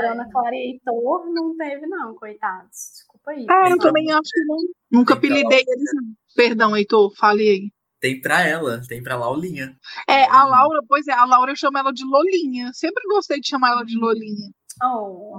Ana 0.01 0.29
Clara 0.31 0.55
e 0.55 0.73
Heitor 0.73 1.27
não 1.33 1.57
teve, 1.57 1.87
não, 1.87 2.15
coitados. 2.15 2.71
Desculpa 2.93 3.33
aí. 3.33 3.45
Ah, 3.51 3.69
eu 3.69 3.75
Então- 3.77 3.89
também 3.89 4.11
acho 4.13 4.31
que 4.33 4.45
não. 4.45 4.57
Nunca 4.93 5.15
apelidei 5.15 5.65
eles, 5.67 5.91
não. 5.95 6.05
Perdão, 6.37 6.77
Heitor, 6.77 7.13
fale 7.17 7.43
aí. 7.43 7.71
Tem 8.01 8.21
pra 8.21 8.47
ela, 8.47 8.81
tem 8.89 9.03
pra 9.03 9.17
Laulinha. 9.17 9.77
É, 10.09 10.23
a 10.27 10.45
Laura, 10.45 10.81
pois 10.89 11.09
é, 11.09 11.13
a 11.13 11.25
Laura 11.25 11.51
eu 11.51 11.57
chamo 11.57 11.77
ela 11.79 11.93
de 11.93 12.05
Lolinha. 12.05 12.71
Sempre 12.73 13.03
gostei 13.09 13.41
de 13.41 13.49
chamar 13.49 13.73
ela 13.73 13.85
de 13.85 13.99
Lolinha. 13.99 14.51
Oh, 14.85 15.37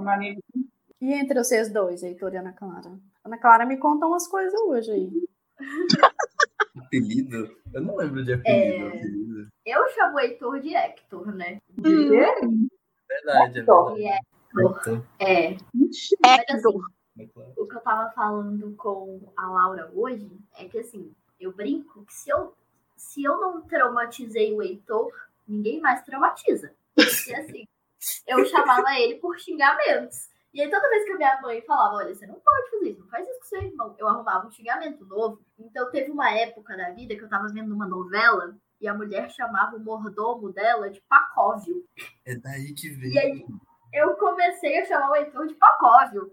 E 1.00 1.14
entre 1.14 1.38
vocês 1.42 1.72
dois, 1.72 2.02
Heitor 2.02 2.34
e 2.34 2.36
Ana 2.36 2.52
Clara? 2.52 2.92
Ana 3.24 3.38
Clara 3.38 3.64
me 3.64 3.78
conta 3.78 4.06
umas 4.06 4.26
coisas 4.26 4.58
hoje 4.60 4.90
aí. 4.92 5.10
Apelido? 6.78 7.56
Eu 7.72 7.80
não 7.82 7.96
lembro 7.96 8.24
de 8.24 8.32
apelido. 8.34 8.84
É. 8.84 8.88
apelido. 8.88 9.48
Eu 9.66 9.88
chamo 9.90 10.16
o 10.16 10.20
Heitor 10.20 10.60
de 10.60 10.74
Hector, 10.74 11.34
né? 11.34 11.58
Hum, 11.78 12.68
Verdade, 13.08 13.58
é 13.58 13.60
Hector. 13.60 13.94
verdade. 13.94 15.04
E 15.18 15.26
é, 15.26 15.52
é. 15.52 15.56
Hector. 16.24 16.90
é 17.18 17.26
claro. 17.26 17.52
o 17.56 17.66
que 17.66 17.76
eu 17.76 17.80
tava 17.80 18.10
falando 18.12 18.74
com 18.76 19.20
a 19.36 19.46
Laura 19.46 19.90
hoje 19.94 20.30
é 20.58 20.68
que 20.68 20.78
assim, 20.78 21.12
eu 21.40 21.52
brinco 21.52 22.04
que 22.04 22.12
se 22.14 22.30
eu, 22.30 22.54
se 22.96 23.22
eu 23.24 23.38
não 23.40 23.62
traumatizei 23.62 24.52
o 24.54 24.62
Heitor, 24.62 25.12
ninguém 25.46 25.80
mais 25.80 26.02
traumatiza. 26.04 26.72
E 26.96 27.34
assim, 27.34 27.66
eu 28.26 28.44
chamava 28.46 28.98
ele 28.98 29.16
por 29.16 29.38
xingamentos. 29.38 30.29
E 30.52 30.60
aí 30.60 30.68
toda 30.70 30.88
vez 30.88 31.04
que 31.04 31.12
a 31.12 31.16
minha 31.16 31.40
mãe 31.42 31.62
falava, 31.62 31.94
olha, 31.96 32.14
você 32.14 32.26
não 32.26 32.34
pode 32.40 32.70
fazer 32.70 32.90
isso, 32.90 33.00
não 33.00 33.08
faz 33.08 33.28
isso 33.28 33.38
com 33.38 33.44
seu 33.46 33.62
irmão, 33.62 33.94
eu 33.98 34.08
arrumava 34.08 34.46
um 34.46 34.50
xingamento 34.50 35.04
novo. 35.04 35.40
Então 35.58 35.90
teve 35.90 36.10
uma 36.10 36.30
época 36.32 36.76
da 36.76 36.90
vida 36.90 37.14
que 37.14 37.22
eu 37.22 37.28
tava 37.28 37.48
vendo 37.48 37.72
uma 37.72 37.86
novela 37.86 38.56
e 38.80 38.88
a 38.88 38.94
mulher 38.94 39.30
chamava 39.30 39.76
o 39.76 39.80
mordomo 39.80 40.52
dela 40.52 40.90
de 40.90 41.00
Pacóvio. 41.02 41.84
É 42.24 42.34
daí 42.34 42.72
que 42.74 42.88
E 42.88 42.90
veio. 42.96 43.18
aí 43.18 43.46
eu 43.92 44.14
comecei 44.16 44.78
a 44.80 44.84
chamar 44.86 45.10
o 45.10 45.16
Heitor 45.16 45.46
de 45.46 45.54
Pacóvio. 45.54 46.32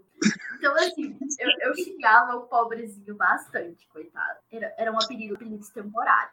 Então, 0.56 0.74
assim, 0.74 1.16
eu, 1.38 1.48
eu 1.68 1.74
xingava 1.76 2.34
o 2.36 2.46
pobrezinho 2.48 3.14
bastante, 3.14 3.86
coitado. 3.88 4.40
Era, 4.50 4.74
era 4.76 4.92
um 4.92 4.96
apelido, 5.00 5.36
apelido 5.36 5.64
temporário. 5.72 6.32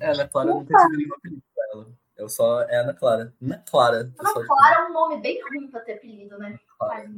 É, 0.00 0.10
Ana 0.10 0.28
Clara 0.28 0.50
não 0.50 0.64
tem 0.64 0.76
nenhum 0.90 1.14
apelido 1.14 1.42
pra 1.54 1.64
ela. 1.72 1.86
Eu 2.16 2.28
só. 2.28 2.62
É 2.62 2.76
Ana 2.76 2.94
Clara. 2.94 3.34
Ana 3.42 3.64
Clara. 3.68 4.12
Ana 4.18 4.46
Clara 4.46 4.82
é 4.82 4.88
um 4.88 4.92
nome 4.92 5.20
bem 5.20 5.40
ruim 5.42 5.68
pra 5.68 5.80
ter 5.80 5.94
apelido, 5.94 6.38
né? 6.38 6.58
Clara. 6.78 7.10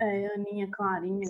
É, 0.00 0.34
Aninha, 0.34 0.68
Clarinha. 0.70 1.28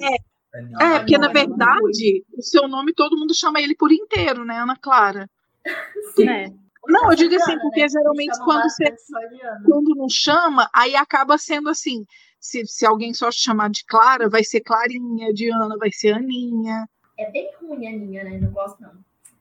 Aninha. 0.54 0.78
É, 0.80 0.98
porque 0.98 1.18
na 1.18 1.28
verdade, 1.28 2.24
o 2.32 2.42
seu 2.42 2.68
nome 2.68 2.92
todo 2.94 3.18
mundo 3.18 3.34
chama 3.34 3.60
ele 3.60 3.74
por 3.74 3.90
inteiro, 3.90 4.44
né, 4.44 4.58
Ana 4.58 4.76
Clara? 4.76 5.28
Né? 6.18 6.52
Não, 6.84 7.10
eu 7.10 7.16
digo 7.16 7.34
assim, 7.36 7.56
porque 7.60 7.82
né? 7.82 7.88
geralmente 7.88 8.36
quando 8.44 8.64
você 8.64 8.92
quando 9.64 9.94
não 9.94 10.08
chama, 10.08 10.68
aí 10.74 10.96
acaba 10.96 11.38
sendo 11.38 11.68
assim. 11.68 12.04
Se, 12.40 12.66
se 12.66 12.84
alguém 12.84 13.14
só 13.14 13.30
te 13.30 13.38
chamar 13.38 13.70
de 13.70 13.84
Clara, 13.86 14.28
vai 14.28 14.42
ser 14.42 14.60
Clarinha, 14.62 15.32
de 15.32 15.48
Ana 15.52 15.76
vai 15.78 15.92
ser 15.92 16.14
Aninha. 16.14 16.88
É 17.16 17.30
bem 17.30 17.48
ruim 17.60 17.86
a 17.86 17.90
Aninha, 17.90 18.24
né? 18.24 18.38
Não 18.38 18.50
gosto, 18.50 18.82
não. 18.82 18.92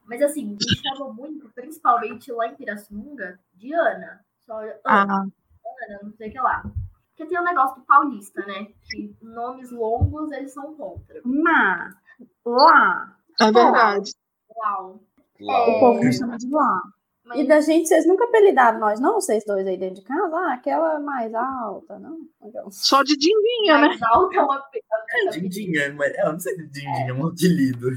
Mas 0.06 0.22
assim, 0.22 0.56
me 0.56 0.76
chamam 0.82 1.12
muito, 1.12 1.48
principalmente 1.50 2.30
lá 2.32 2.48
em 2.48 2.56
Pirassununga, 2.56 3.38
de 3.54 3.72
Ana. 3.74 4.24
Só 4.40 4.58
Ana. 4.60 4.80
Ah, 4.84 5.22
Ana, 5.22 6.00
não 6.02 6.12
sei 6.12 6.28
o 6.28 6.32
que 6.32 6.40
lá. 6.40 6.62
Porque 7.08 7.26
tem 7.26 7.38
o 7.38 7.44
negócio 7.44 7.76
do 7.76 7.86
paulista, 7.86 8.44
né? 8.46 8.68
Que 8.90 9.14
nomes 9.22 9.70
longos 9.70 10.32
eles 10.32 10.52
são 10.52 10.74
contra. 10.74 11.20
Má, 11.24 11.94
lá. 12.44 13.16
é 13.40 13.52
verdade. 13.52 14.12
Uau. 14.56 15.00
Lau. 15.40 15.70
O 15.70 15.80
povo 15.80 16.00
me 16.00 16.12
chama 16.12 16.36
de 16.36 16.48
lá. 16.48 16.82
Mas 17.32 17.40
E 17.40 17.46
da 17.46 17.60
gente, 17.60 17.88
vocês 17.88 18.06
nunca 18.06 18.24
apelidaram 18.24 18.78
nós, 18.78 19.00
não? 19.00 19.14
Vocês 19.14 19.44
dois 19.44 19.66
aí 19.66 19.76
dentro 19.76 19.96
de 19.96 20.02
casa? 20.02 20.36
Ah, 20.36 20.54
aquela 20.54 21.00
mais 21.00 21.32
alta, 21.34 21.98
não? 21.98 22.18
Então, 22.42 22.70
Só 22.70 23.02
de 23.02 23.16
Dindinha, 23.16 23.78
né? 23.78 23.88
mais 23.88 24.02
alta 24.02 24.36
é 24.36 24.42
uma 24.42 24.64
É 25.14 25.30
Dindinha, 25.30 25.94
mas 25.94 26.12
é, 26.14 26.22
eu 26.22 26.32
não 26.32 26.40
sei 26.40 26.54
se 26.54 26.66
Dindinha 26.68 27.08
é 27.08 27.12
um 27.12 27.26
apelido. 27.26 27.90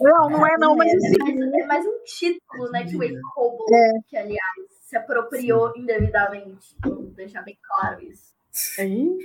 Não, 0.00 0.30
não 0.30 0.46
é 0.46 0.56
não, 0.58 0.76
mas 0.76 0.92
assim, 0.94 1.16
Mas 1.20 1.52
é 1.54 1.66
mais 1.66 1.86
um 1.86 1.98
título, 2.04 2.70
né? 2.70 2.84
Que 2.84 2.96
o 2.96 3.02
Eicobo, 3.02 3.64
que 4.08 4.16
aliás 4.16 4.72
se 4.80 4.96
apropriou 4.96 5.72
indevidamente. 5.76 6.76
Vamos 6.84 7.14
deixar 7.14 7.42
bem 7.42 7.58
claro 7.62 8.02
isso. 8.02 8.34
aí, 8.78 9.18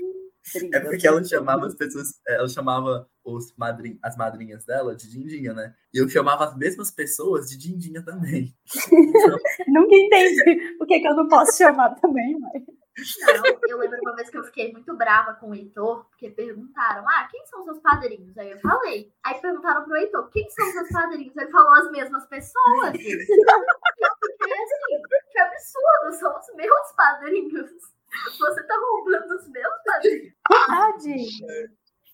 É 0.73 0.79
porque 0.79 1.07
ela 1.07 1.23
chamava 1.23 1.65
as 1.65 1.75
pessoas, 1.75 2.19
ela 2.27 2.47
chamava 2.47 3.09
os 3.23 3.53
madrin, 3.57 3.99
as 4.01 4.15
madrinhas 4.15 4.65
dela 4.65 4.95
de 4.95 5.09
Dindinha, 5.09 5.53
né? 5.53 5.73
E 5.93 5.97
eu 5.97 6.07
chamava 6.07 6.45
as 6.45 6.55
mesmas 6.55 6.89
pessoas 6.91 7.49
de 7.49 7.57
Dindinha 7.57 8.03
também. 8.03 8.53
Nunca 9.67 9.95
entendi 9.95 10.77
por 10.77 10.87
que, 10.87 10.99
que 10.99 11.07
eu 11.07 11.15
não 11.15 11.27
posso 11.27 11.57
chamar 11.57 11.95
também, 11.95 12.37
mas. 12.39 12.63
Não, 12.97 13.59
eu 13.69 13.77
lembro 13.77 13.99
uma 14.01 14.15
vez 14.15 14.29
que 14.29 14.37
eu 14.37 14.43
fiquei 14.43 14.71
muito 14.71 14.95
brava 14.95 15.35
com 15.35 15.51
o 15.51 15.53
Heitor, 15.53 16.05
porque 16.05 16.31
perguntaram, 16.31 17.07
ah, 17.07 17.27
quem 17.29 17.45
são 17.45 17.63
seus 17.63 17.79
padrinhos? 17.79 18.35
Aí 18.37 18.49
eu 18.49 18.59
falei. 18.59 19.13
Aí 19.23 19.39
perguntaram 19.39 19.83
pro 19.83 19.95
Heitor, 19.95 20.29
quem 20.31 20.49
são 20.49 20.65
seus 20.71 20.89
padrinhos? 20.89 21.35
Ele 21.37 21.51
falou 21.51 21.73
as 21.73 21.91
mesmas 21.91 22.25
pessoas. 22.25 22.95
E 22.95 23.11
eu 23.11 23.19
fiquei 23.19 24.53
assim, 24.53 25.01
que 25.31 25.39
absurdo, 25.39 26.19
são 26.19 26.39
os 26.39 26.55
meus 26.55 26.91
padrinhos. 26.95 27.96
Você 28.37 28.63
tá 28.63 28.75
roubando 28.75 29.35
os 29.35 29.49
meus 29.49 29.73
padrinhos. 29.85 30.33
Tadinho. 30.67 31.47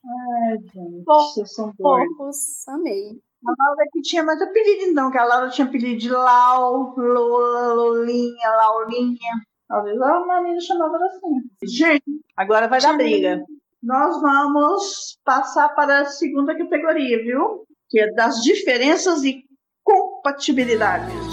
Ai, 0.05 0.57
gente, 0.73 1.47
são 1.47 1.73
doidos. 1.77 2.17
Poucos, 2.17 2.67
amei. 2.67 3.21
A 3.45 3.53
Laura 3.59 3.85
que 3.91 4.01
tinha 4.01 4.23
mais 4.23 4.41
apelido, 4.41 4.83
então, 4.83 5.11
que 5.11 5.17
a 5.17 5.25
Laura 5.25 5.49
tinha 5.49 5.67
apelido 5.67 5.99
de 5.99 6.09
Lau, 6.09 6.95
Lola, 6.97 7.73
Lolinha, 7.73 8.49
Laulinha. 8.49 9.31
Talvez 9.67 10.01
a 10.01 10.19
Marina 10.25 10.59
chamava 10.61 10.95
ela 10.95 11.05
assim. 11.07 11.41
Gente, 11.63 12.03
agora 12.37 12.67
vai 12.67 12.79
dar 12.79 12.95
briga. 12.95 13.43
Nós 13.81 14.21
vamos 14.21 15.17
passar 15.25 15.69
para 15.75 16.01
a 16.01 16.05
segunda 16.05 16.57
categoria, 16.57 17.21
viu? 17.21 17.65
Que 17.89 17.99
é 17.99 18.13
das 18.13 18.41
diferenças 18.41 19.23
e 19.23 19.43
compatibilidades. 19.83 21.32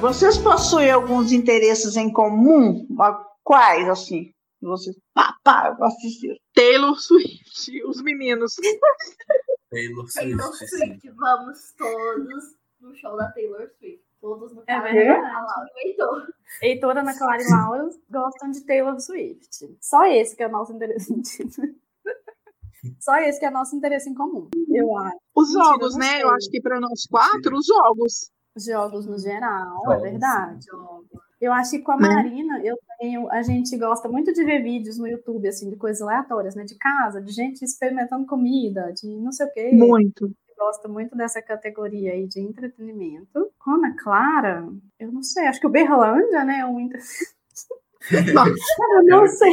Vocês 0.00 0.38
possuem 0.38 0.90
alguns 0.90 1.32
interesses 1.32 1.96
em 1.96 2.12
comum? 2.12 2.86
Quais, 3.42 3.88
assim? 3.88 4.32
Vocês, 4.62 4.96
pá, 5.12 5.36
pá, 5.42 5.68
eu 5.68 5.76
gosto 5.76 6.00
disso. 6.00 6.40
Taylor 6.54 6.94
Swift, 6.98 7.84
os 7.84 8.00
meninos. 8.02 8.54
Taylor 9.70 10.06
Taylor 10.14 10.52
Swift, 10.54 10.68
sim. 10.68 10.86
Swift, 10.86 11.10
vamos 11.16 11.74
todos 11.76 12.44
no 12.80 12.94
show 12.94 13.16
da 13.16 13.30
Taylor 13.32 13.68
Swift. 13.78 14.04
Todos 14.20 14.54
no 14.54 14.62
É 14.66 14.80
verdade. 14.80 15.26
A 15.26 15.40
Laura 15.40 15.68
e 15.68 15.86
o 15.86 15.88
Heitor. 15.88 16.28
Heitor, 16.62 16.96
Ana 16.96 17.16
Clara 17.16 17.42
e 17.42 17.50
Laura 17.50 17.88
gostam 18.10 18.50
de 18.50 18.60
Taylor 18.66 19.00
Swift. 19.00 19.76
Só 19.80 20.04
esse 20.06 20.36
que 20.36 20.42
é 20.42 20.46
o 20.46 20.52
nosso 20.52 20.72
interesse. 20.72 21.12
Só 23.00 23.16
esse 23.16 23.40
que 23.40 23.46
é 23.46 23.48
o 23.48 23.52
nosso 23.52 23.74
interesse 23.76 24.08
em 24.08 24.14
comum. 24.14 24.48
Eu 24.72 24.96
acho. 24.98 25.16
Os 25.34 25.48
Mentira, 25.48 25.64
jogos, 25.64 25.92
não 25.94 26.00
né? 26.00 26.22
Eu 26.22 26.30
acho 26.30 26.50
que 26.50 26.60
para 26.60 26.80
nós 26.80 27.06
quatro, 27.10 27.56
os 27.56 27.66
jogos. 27.66 28.30
Jogos 28.64 29.06
no 29.06 29.18
geral, 29.18 29.82
é 29.82 29.88
Jogos, 29.88 30.02
verdade. 30.02 30.66
Jogos. 30.66 31.06
Eu 31.40 31.52
acho 31.52 31.70
que 31.70 31.78
com 31.80 31.92
a 31.92 31.96
Né? 31.96 32.08
Marina, 32.08 32.60
eu 32.64 32.76
tenho, 32.98 33.30
a 33.30 33.42
gente 33.42 33.76
gosta 33.76 34.08
muito 34.08 34.32
de 34.32 34.44
ver 34.44 34.60
vídeos 34.62 34.98
no 34.98 35.06
YouTube, 35.06 35.46
assim, 35.46 35.70
de 35.70 35.76
coisas 35.76 36.02
aleatórias, 36.02 36.54
né? 36.56 36.64
De 36.64 36.76
casa, 36.76 37.20
de 37.22 37.30
gente 37.32 37.62
experimentando 37.64 38.26
comida, 38.26 38.92
de 38.92 39.06
não 39.20 39.30
sei 39.30 39.46
o 39.46 39.52
quê. 39.52 39.70
Muito. 39.72 40.32
gosto 40.58 40.88
muito 40.88 41.16
dessa 41.16 41.40
categoria 41.40 42.12
aí 42.12 42.26
de 42.26 42.40
entretenimento. 42.40 43.52
Com 43.60 43.70
a 43.70 43.74
Ana 43.74 43.94
Clara, 43.96 44.68
eu 44.98 45.12
não 45.12 45.22
sei, 45.22 45.46
acho 45.46 45.60
que 45.60 45.66
o 45.68 45.70
Berlândia, 45.70 46.44
né? 46.44 46.58
é 46.58 46.66
um 46.66 46.80
entre- 46.80 46.98
eu 48.10 49.04
não 49.04 49.26
sei. 49.28 49.52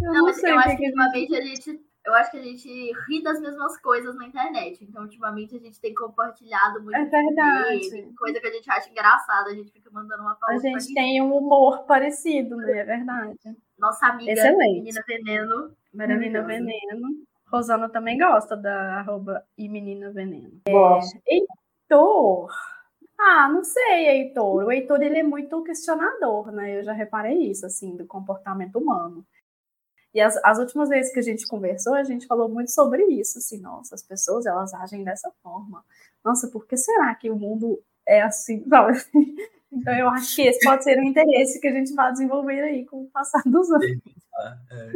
Eu 0.00 0.12
Não, 0.12 0.26
não 0.26 0.32
sei 0.32 0.52
eu 0.52 0.58
acho 0.58 0.68
que 0.70 0.76
que 0.76 0.82
que 0.82 0.86
ultimamente 0.86 1.34
a 1.36 1.40
gente. 1.40 1.80
Eu 2.10 2.14
acho 2.16 2.30
que 2.32 2.38
a 2.38 2.42
gente 2.42 2.68
ri 3.08 3.22
das 3.22 3.40
mesmas 3.40 3.80
coisas 3.80 4.16
na 4.16 4.26
internet. 4.26 4.84
Então, 4.84 5.02
ultimamente, 5.02 5.56
a 5.56 5.60
gente 5.60 5.80
tem 5.80 5.94
compartilhado 5.94 6.82
muito. 6.82 6.96
É 6.96 7.04
verdade. 7.04 7.90
meme, 7.90 8.14
Coisa 8.14 8.40
que 8.40 8.46
a 8.46 8.52
gente 8.52 8.70
acha 8.70 8.90
engraçada, 8.90 9.50
a 9.50 9.54
gente 9.54 9.72
fica 9.72 9.90
mandando 9.92 10.22
uma 10.22 10.32
a 10.32 10.34
pausa 10.34 10.60
pra 10.60 10.78
gente 10.78 10.92
tem 10.92 11.22
um 11.22 11.32
humor 11.34 11.84
parecido, 11.84 12.56
né? 12.56 12.80
É 12.80 12.84
verdade. 12.84 13.38
Nossa 13.78 14.06
amiga 14.08 14.32
Excelente. 14.32 14.80
Menina 14.80 15.04
Veneno. 15.06 15.76
Menina. 15.92 16.42
Veneno. 16.42 17.08
Rosana 17.46 17.88
também 17.88 18.18
gosta 18.18 18.56
da 18.56 18.98
arroba 18.98 19.44
e 19.56 19.68
Menina 19.68 20.10
Veneno. 20.10 20.60
Gosto. 20.68 21.18
Heitor. 21.26 22.50
Ah, 23.18 23.48
não 23.48 23.62
sei, 23.62 24.08
Heitor. 24.08 24.64
O 24.64 24.72
Heitor, 24.72 25.02
ele 25.02 25.18
é 25.18 25.22
muito 25.22 25.62
questionador, 25.62 26.50
né? 26.50 26.78
Eu 26.78 26.82
já 26.84 26.92
reparei 26.92 27.50
isso, 27.50 27.66
assim, 27.66 27.96
do 27.96 28.06
comportamento 28.06 28.76
humano. 28.76 29.26
E 30.14 30.20
as, 30.20 30.36
as 30.44 30.58
últimas 30.58 30.88
vezes 30.88 31.12
que 31.12 31.20
a 31.20 31.22
gente 31.22 31.46
conversou, 31.46 31.94
a 31.94 32.02
gente 32.02 32.26
falou 32.26 32.48
muito 32.48 32.70
sobre 32.72 33.04
isso, 33.06 33.38
assim, 33.38 33.58
nossa, 33.60 33.94
as 33.94 34.02
pessoas, 34.02 34.44
elas 34.46 34.74
agem 34.74 35.04
dessa 35.04 35.30
forma. 35.42 35.84
Nossa, 36.24 36.48
por 36.48 36.66
que 36.66 36.76
será 36.76 37.14
que 37.14 37.30
o 37.30 37.36
mundo 37.36 37.80
é 38.06 38.20
assim, 38.22 38.64
sabe? 38.68 38.98
Então, 39.72 39.94
eu 39.96 40.08
acho 40.08 40.34
que 40.34 40.42
esse 40.42 40.64
pode 40.66 40.82
ser 40.82 40.98
um 40.98 41.04
interesse 41.04 41.60
que 41.60 41.68
a 41.68 41.72
gente 41.72 41.94
vai 41.94 42.10
desenvolver 42.10 42.60
aí 42.60 42.84
com 42.84 43.02
o 43.02 43.10
passar 43.10 43.42
dos 43.46 43.70
anos. 43.70 43.86
Ah, 44.34 44.58
é. 44.72 44.92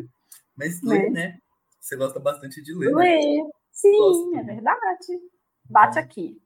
Mas 0.57 0.83
Né? 0.83 0.99
lê, 0.99 1.11
né? 1.11 1.39
Você 1.81 1.97
gosta 1.97 2.19
bastante 2.19 2.61
de 2.63 2.75
ler, 2.75 2.91
né? 2.93 3.03
Ler. 3.05 3.45
Sim, 3.71 3.97
Gosto. 3.99 4.37
é 4.37 4.43
verdade. 4.43 5.21
Bate 5.69 5.99
aqui. 5.99 6.41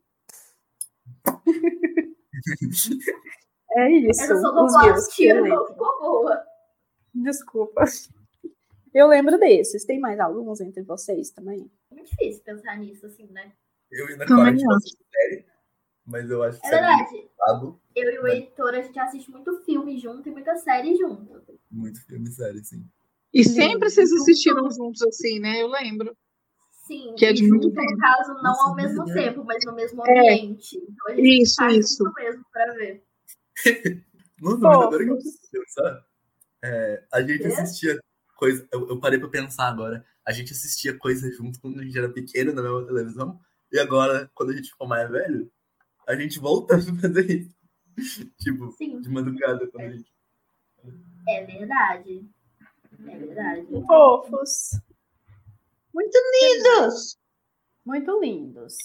É 3.73 3.91
isso. 3.91 4.23
Essa 4.23 4.41
só 4.41 4.53
não 4.53 4.65
os 4.65 4.83
meus 4.83 5.07
que 5.09 5.29
eu 5.29 5.67
ficou 5.67 6.01
boa. 6.01 6.43
Desculpa. 7.15 7.85
Eu 8.99 9.07
lembro 9.07 9.39
desses. 9.39 9.85
Tem 9.85 10.01
mais 10.01 10.19
alguns 10.19 10.61
entre 10.61 10.83
vocês 10.83 11.31
também? 11.31 11.71
É 11.89 11.95
muito 11.95 12.11
difícil 12.11 12.43
pensar 12.43 12.77
nisso, 12.79 13.07
assim, 13.07 13.29
né? 13.29 13.53
Eu 13.93 14.11
e 14.11 14.17
na 14.17 14.27
Também 14.27 14.55
assiste 14.73 14.99
série, 15.13 15.47
mas 16.05 16.29
eu 16.29 16.43
acho 16.43 16.61
que 16.61 16.67
É 16.67 16.71
é 16.71 16.73
verdade. 16.73 17.29
Eu 17.95 18.11
e 18.13 18.19
o 18.19 18.27
Heitor, 18.27 18.75
a 18.75 18.83
gente 18.83 18.99
assiste 18.99 19.31
muito 19.31 19.63
filme 19.63 19.97
junto 20.01 20.29
e 20.29 20.33
muita 20.33 20.57
série 20.57 20.97
junto. 20.97 21.45
Muito 21.71 22.05
filme 22.07 22.27
série, 22.29 22.65
sim. 22.65 22.85
E 23.33 23.45
sempre 23.45 23.89
vocês 23.89 24.13
assistiram 24.13 24.69
juntos 24.69 25.01
assim, 25.03 25.39
né? 25.39 25.63
Eu 25.63 25.69
lembro. 25.69 26.17
Sim, 26.73 27.15
Que 27.17 27.27
é 27.27 27.31
e 27.31 27.35
de 27.35 27.47
muito 27.49 27.69
no 27.69 27.75
tempo. 27.75 27.99
caso, 27.99 28.35
não 28.35 28.43
Nossa, 28.43 28.69
ao 28.71 28.75
mesmo 28.75 29.05
tempo, 29.05 29.45
mas 29.45 29.65
no 29.65 29.75
mesmo 29.77 30.05
É. 30.09 30.11
ambiente. 30.11 30.77
Então 30.77 31.07
a 31.07 31.15
gente 31.15 31.43
Isso, 31.43 31.55
faz 31.55 31.77
isso. 31.77 32.13
mesmo 32.17 32.45
pra 32.53 32.73
ver. 32.75 33.05
Nossa, 34.41 34.57
Pô, 34.59 34.67
mas 34.67 34.83
agora 34.87 35.05
que 35.05 35.11
eu 35.11 35.15
preciso 35.17 35.41
pensar, 35.53 36.07
é, 36.65 37.05
a 37.13 37.23
gente 37.23 37.39
Quê? 37.39 37.47
assistia 37.47 38.01
coisa. 38.39 38.67
Eu, 38.73 38.89
eu 38.89 38.99
parei 39.01 39.19
pra 39.19 39.29
pensar 39.29 39.69
agora. 39.69 40.05
A 40.25 40.33
gente 40.33 40.53
assistia 40.53 40.97
coisas 40.97 41.37
junto 41.37 41.61
quando 41.61 41.81
a 41.81 41.83
gente 41.85 41.99
era 41.99 42.09
pequeno 42.09 42.53
na 42.53 42.63
mesma 42.63 42.87
televisão. 42.87 43.39
E 43.71 43.79
agora, 43.79 44.31
quando 44.35 44.51
a 44.51 44.57
gente 44.57 44.71
ficou 44.71 44.87
mais 44.87 45.11
velho, 45.11 45.51
a 46.07 46.15
gente 46.15 46.39
volta 46.39 46.77
a 46.79 46.81
fazer 46.81 47.31
isso. 47.97 48.31
tipo, 48.39 48.71
Sim, 48.73 49.01
de 49.01 49.09
madrugada, 49.11 49.67
quando 49.67 49.85
a 49.85 49.91
gente. 49.91 50.13
é 51.29 51.45
verdade. 51.45 52.25
É 53.07 53.19
verdade. 53.19 53.67
Fofos. 53.87 54.81
Muito 55.93 56.17
lindos! 56.41 57.19
Muito 57.85 58.21
lindos. 58.21 58.77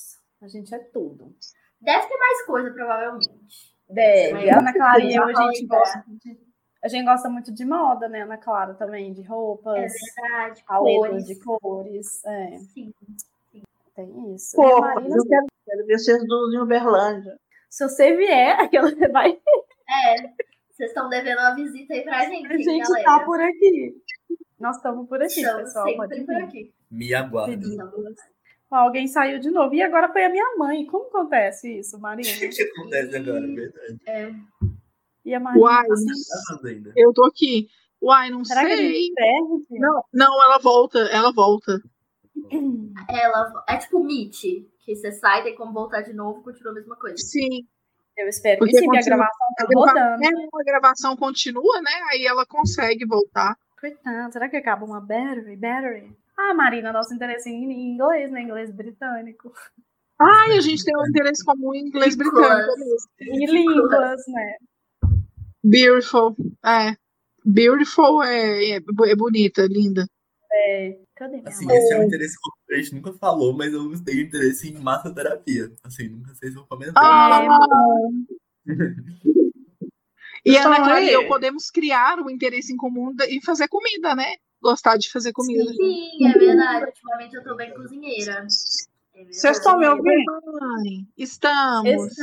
A 0.42 0.48
gente 0.48 0.74
é 0.74 0.80
tudo. 0.80 1.36
Deve 1.80 2.08
ter 2.08 2.18
mais 2.18 2.46
coisa, 2.46 2.72
provavelmente. 2.72 3.30
Deve. 3.90 4.34
Mas- 4.34 4.58
Ana 4.58 4.74
Clara 4.74 5.04
eu, 5.04 5.24
a 5.24 5.52
gente 5.52 5.66
gosta 5.68 6.04
de, 6.08 6.40
a 6.84 6.88
gente 6.88 7.06
gosta 7.06 7.30
muito 7.30 7.52
de 7.52 7.66
moda, 7.66 8.08
né, 8.10 8.22
Ana 8.24 8.38
Clara, 8.38 8.74
também, 8.74 9.14
de 9.14 9.22
roupas, 9.24 9.76
É 9.76 9.88
verdade. 10.22 10.64
paletas 10.68 11.10
Cores. 11.10 11.26
de 11.26 11.36
cores. 11.40 12.26
É, 12.26 12.58
Sim. 12.74 12.94
tem 13.96 14.36
isso. 14.36 14.56
Pô, 14.56 14.82
Marina, 14.82 15.16
eu 15.16 15.26
quero, 15.28 15.46
quero 15.66 15.86
ver 15.86 15.98
vocês 16.00 16.28
duas 16.28 16.54
em 16.54 16.58
Uberlândia. 16.60 17.40
se 17.70 17.88
você 17.88 18.16
vier, 18.16 18.58
aquela 18.60 18.92
vai, 19.12 19.32
É. 19.90 20.16
Vocês 20.72 20.90
estão 20.90 21.08
devendo 21.08 21.38
uma 21.40 21.54
visita 21.56 21.94
aí 21.94 22.02
pra 22.04 22.26
gente, 22.26 22.48
a 22.52 22.58
gente 22.58 22.80
galera. 22.84 23.04
tá 23.06 23.20
por 23.26 23.40
aqui. 23.40 23.96
Nós 24.60 24.78
estamos 24.78 25.08
por 25.08 25.22
aqui, 25.22 25.40
Estamos 25.42 25.64
pessoal. 25.64 25.86
sempre 25.86 26.08
Pode 26.08 26.22
por 26.26 26.36
aqui. 26.36 26.74
Me 26.90 27.10
Ó, 28.72 28.76
Alguém 28.76 29.08
saiu 29.08 29.40
de 29.40 29.52
novo. 29.52 29.76
E 29.76 29.84
agora 29.84 30.12
foi 30.12 30.26
a 30.26 30.30
minha 30.30 30.56
mãe. 30.58 30.84
Como 30.88 31.06
acontece 31.10 31.78
isso, 31.80 32.00
Marina? 32.00 32.28
O 32.48 32.50
que 32.50 32.64
acontece 32.64 33.16
agora, 33.16 33.46
é 33.46 33.48
verdade. 33.54 34.00
É. 34.08 34.32
E 35.26 35.34
a 35.34 35.40
Marina 35.40 35.64
Uai, 35.66 35.88
tá 35.88 35.94
assim, 35.94 36.68
ainda. 36.68 36.94
eu 36.96 37.14
tô 37.14 37.26
aqui. 37.26 37.68
Uai, 38.02 38.30
não 38.30 38.44
Será 38.44 38.66
que 38.66 38.74
a 38.74 38.76
sei. 38.76 38.94
gente 38.94 39.14
perde? 39.14 39.80
Não, 39.80 40.04
não, 40.14 40.44
ela 40.44 40.58
volta, 40.60 41.00
ela 41.00 41.32
volta. 41.32 41.82
Ela 43.10 43.64
é 43.70 43.78
tipo 43.78 44.04
Meet, 44.04 44.42
que 44.84 44.96
você 44.96 45.12
sai, 45.14 45.44
tem 45.44 45.56
como 45.56 45.72
voltar 45.74 46.02
de 46.02 46.14
novo, 46.14 46.42
continua 46.44 46.72
a 46.72 46.76
mesma 46.76 46.96
coisa. 46.98 47.16
Sim. 47.18 47.66
Eu 48.18 48.28
espero 48.28 48.60
Porque 48.60 48.74
que 48.74 48.80
sim, 48.80 48.86
porque 48.86 48.98
a 48.98 49.02
continua- 49.02 49.18
gravação 49.18 49.48
tá 49.58 49.66
rodando. 49.74 50.24
é, 50.24 50.28
a 50.62 50.64
gravação 50.64 51.16
continua, 51.18 51.82
né? 51.82 51.92
Aí 52.12 52.26
ela 52.26 52.46
consegue 52.46 53.06
voltar. 53.06 53.58
Coitado, 53.80 54.32
será 54.32 54.48
que 54.50 54.58
acaba 54.58 54.86
uma 54.86 55.02
battery? 55.02 55.56
Battery? 55.56 56.16
Ah, 56.38 56.54
Marina, 56.54 56.92
nosso 56.94 57.14
interesse 57.14 57.50
em 57.50 57.94
inglês, 57.94 58.32
né? 58.32 58.42
Inglês 58.42 58.72
britânico. 58.72 59.52
Ai, 60.20 60.58
a 60.58 60.62
gente 60.62 60.84
tem 60.84 60.96
um 60.96 61.08
interesse 61.08 61.44
comum 61.44 61.74
em 61.74 61.88
inglês 61.88 62.16
britânico. 62.16 62.74
E 63.20 63.46
línguas, 63.52 64.22
né? 64.28 64.58
Beautiful. 65.64 66.36
É. 66.66 66.96
Beautiful 67.46 68.24
é, 68.24 68.72
é, 68.72 68.76
é 68.78 69.16
bonita, 69.16 69.66
linda. 69.70 70.08
É, 70.52 70.98
cadê 71.16 71.38
minha 71.38 71.50
Assim, 71.50 71.66
mãe? 71.66 71.78
esse 71.78 71.94
é 71.94 72.00
um 72.00 72.04
interesse 72.04 72.36
que 72.68 72.74
a 72.74 72.78
gente 72.78 72.96
nunca 72.96 73.14
falou, 73.14 73.54
mas 73.54 73.74
eu 73.74 73.92
tenho 74.04 74.22
interesse 74.22 74.70
em 74.70 74.80
massoterapia. 74.80 75.72
Assim, 75.84 76.08
nunca 76.10 76.34
sei 76.36 76.52
se 76.52 76.58
eu 76.58 76.66
comentei. 76.66 76.94
Ah, 76.96 77.42
É, 78.68 78.74
E 80.46 80.52
Então, 80.58 80.68
Ana 80.74 80.84
Clara 80.84 81.02
e 81.02 81.08
aí- 81.08 81.14
eu 81.14 81.28
podemos 81.28 81.70
criar 81.72 82.20
um 82.20 82.30
interesse 82.30 82.74
em 82.74 82.78
comum 82.78 83.14
e 83.30 83.42
fazer 83.44 83.68
comida, 83.70 84.14
né? 84.16 84.36
Gostar 84.62 84.98
de 84.98 85.10
fazer 85.12 85.32
comida. 85.34 85.72
Sim, 85.74 86.28
é 86.28 86.34
verdade. 86.38 86.86
Ultimamente 86.88 87.36
eu 87.36 87.44
tô 87.44 87.56
bem 87.56 87.74
cozinheira. 87.74 88.46
É. 89.16 89.24
Vocês 89.26 89.58
estão 89.58 89.78
me 89.78 89.88
ouvindo? 89.88 90.32
Ai, 90.62 91.06
estamos. 91.18 92.14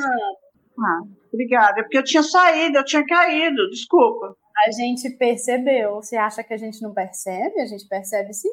Ah, 0.81 1.01
obrigada. 1.33 1.81
É 1.81 1.83
porque 1.83 1.99
eu 1.99 2.05
tinha 2.05 2.23
saído, 2.23 2.79
eu 2.79 2.85
tinha 2.85 3.05
caído, 3.07 3.69
desculpa. 3.71 4.37
a 4.67 4.71
gente 4.73 5.09
percebeu. 5.11 5.97
Você 5.97 6.17
acha 6.17 6.43
que 6.45 6.53
a 6.55 6.57
gente 6.57 6.81
não 6.83 6.93
percebe? 6.93 7.61
A 7.61 7.67
gente 7.67 7.87
percebe 7.89 8.33
sim. 8.35 8.49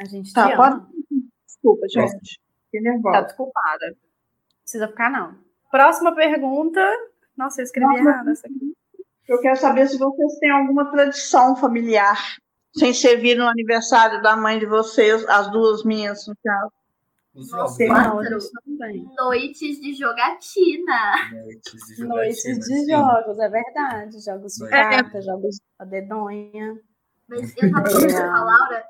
A 0.00 0.04
gente 0.04 0.32
Tá, 0.32 0.48
te 0.50 0.56
pode-. 0.56 0.86
Desculpa, 1.46 1.86
gente. 1.88 2.40
Fiquei 2.66 2.82
Tá 2.82 2.90
nervosa. 2.90 3.22
desculpada. 3.22 3.86
Não 3.88 3.96
precisa 4.62 4.88
ficar, 4.88 5.10
não. 5.10 5.34
Próxima 5.70 6.14
pergunta. 6.14 6.80
Nossa, 7.36 7.60
eu 7.60 7.64
escrevi 7.64 7.86
Nossa. 7.96 8.00
errado 8.08 8.30
essa 8.30 8.46
aqui. 8.46 8.74
Eu 9.28 9.40
quero 9.40 9.56
saber 9.56 9.86
se 9.88 9.96
vocês 9.98 10.38
têm 10.40 10.50
alguma 10.50 10.90
tradição 10.90 11.54
familiar, 11.54 12.18
sem 12.76 12.92
servir 12.92 13.36
no 13.36 13.46
aniversário 13.46 14.20
da 14.22 14.36
mãe 14.36 14.58
de 14.58 14.66
vocês, 14.66 15.24
as 15.28 15.50
duas 15.52 15.84
minhas, 15.84 16.26
no 16.26 16.34
caso. 16.44 16.72
Os 17.34 17.50
Nossa, 17.52 17.84
jogos, 17.86 18.50
Quatro. 18.50 19.14
Noites 19.16 19.80
de 19.80 19.94
jogatina. 19.94 21.30
noites 21.32 21.86
de 21.96 22.04
Noites 22.04 22.42
jogatina, 22.42 22.58
de 22.58 22.64
sim. 22.64 22.90
jogos, 22.90 23.38
é 23.38 23.48
verdade. 23.48 24.24
Jogos 24.24 24.52
de 24.54 24.64
É. 24.66 24.68
carta, 24.70 25.22
jogos 25.22 25.60
a 25.78 25.84
dedonha. 25.84 26.80
Mas 27.28 27.56
eu 27.56 27.70
tava 27.70 27.88
conversando 27.88 28.28
com 28.30 28.36
a 28.36 28.44
Laura 28.44 28.84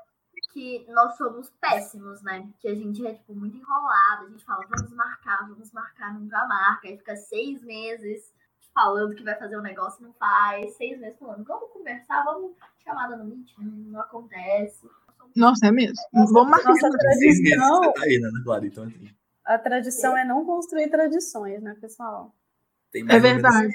que 0.53 0.85
nós 0.89 1.15
somos 1.15 1.49
péssimos, 1.61 2.21
né? 2.23 2.49
Que 2.59 2.67
a 2.67 2.75
gente 2.75 3.05
é, 3.05 3.13
tipo, 3.13 3.33
muito 3.33 3.55
enrolado. 3.55 4.25
A 4.25 4.29
gente 4.29 4.43
fala, 4.43 4.65
vamos 4.69 4.91
marcar, 4.93 5.47
vamos 5.47 5.71
marcar, 5.71 6.13
nunca 6.13 6.45
marca. 6.47 6.87
Aí 6.87 6.97
fica 6.97 7.15
seis 7.15 7.63
meses 7.63 8.33
falando 8.73 9.15
que 9.15 9.23
vai 9.23 9.35
fazer 9.35 9.57
um 9.57 9.61
negócio, 9.61 10.03
não 10.03 10.13
faz. 10.13 10.75
Seis 10.75 10.99
meses 10.99 11.17
falando, 11.19 11.45
vamos 11.45 11.69
conversar, 11.71 12.23
vamos 12.25 12.53
chamada 12.83 13.15
no 13.15 13.25
Meet. 13.25 13.53
Não, 13.59 13.65
não 13.71 14.01
acontece. 14.01 14.89
Nossa, 15.35 15.67
é 15.67 15.71
mesmo. 15.71 15.95
Vamos 16.13 16.49
marcar. 16.49 16.69
Nossa 16.69 16.89
tradição, 16.89 17.83
você 17.83 17.93
tá 17.93 18.03
aí, 18.03 18.19
né, 18.19 18.29
Clara? 18.43 18.65
Então, 18.65 18.83
assim, 18.83 19.09
a 19.43 19.57
tradição 19.57 20.17
é 20.17 20.23
não 20.23 20.45
construir 20.45 20.89
tradições, 20.89 21.61
né, 21.61 21.75
pessoal? 21.79 22.33
tem 22.91 23.05
É 23.09 23.19
verdade. 23.19 23.73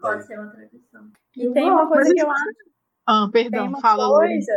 Pode 0.00 0.26
ser 0.26 0.38
uma 0.38 0.50
tradição. 0.50 1.10
E 1.36 1.50
tem 1.50 1.70
uma 1.70 1.86
coisa 1.86 2.14
que 2.14 2.22
eu 2.22 2.30
acho 2.30 2.44
Ah, 3.06 3.28
perdão, 3.32 3.80
fala, 3.80 4.08
coisa, 4.08 4.52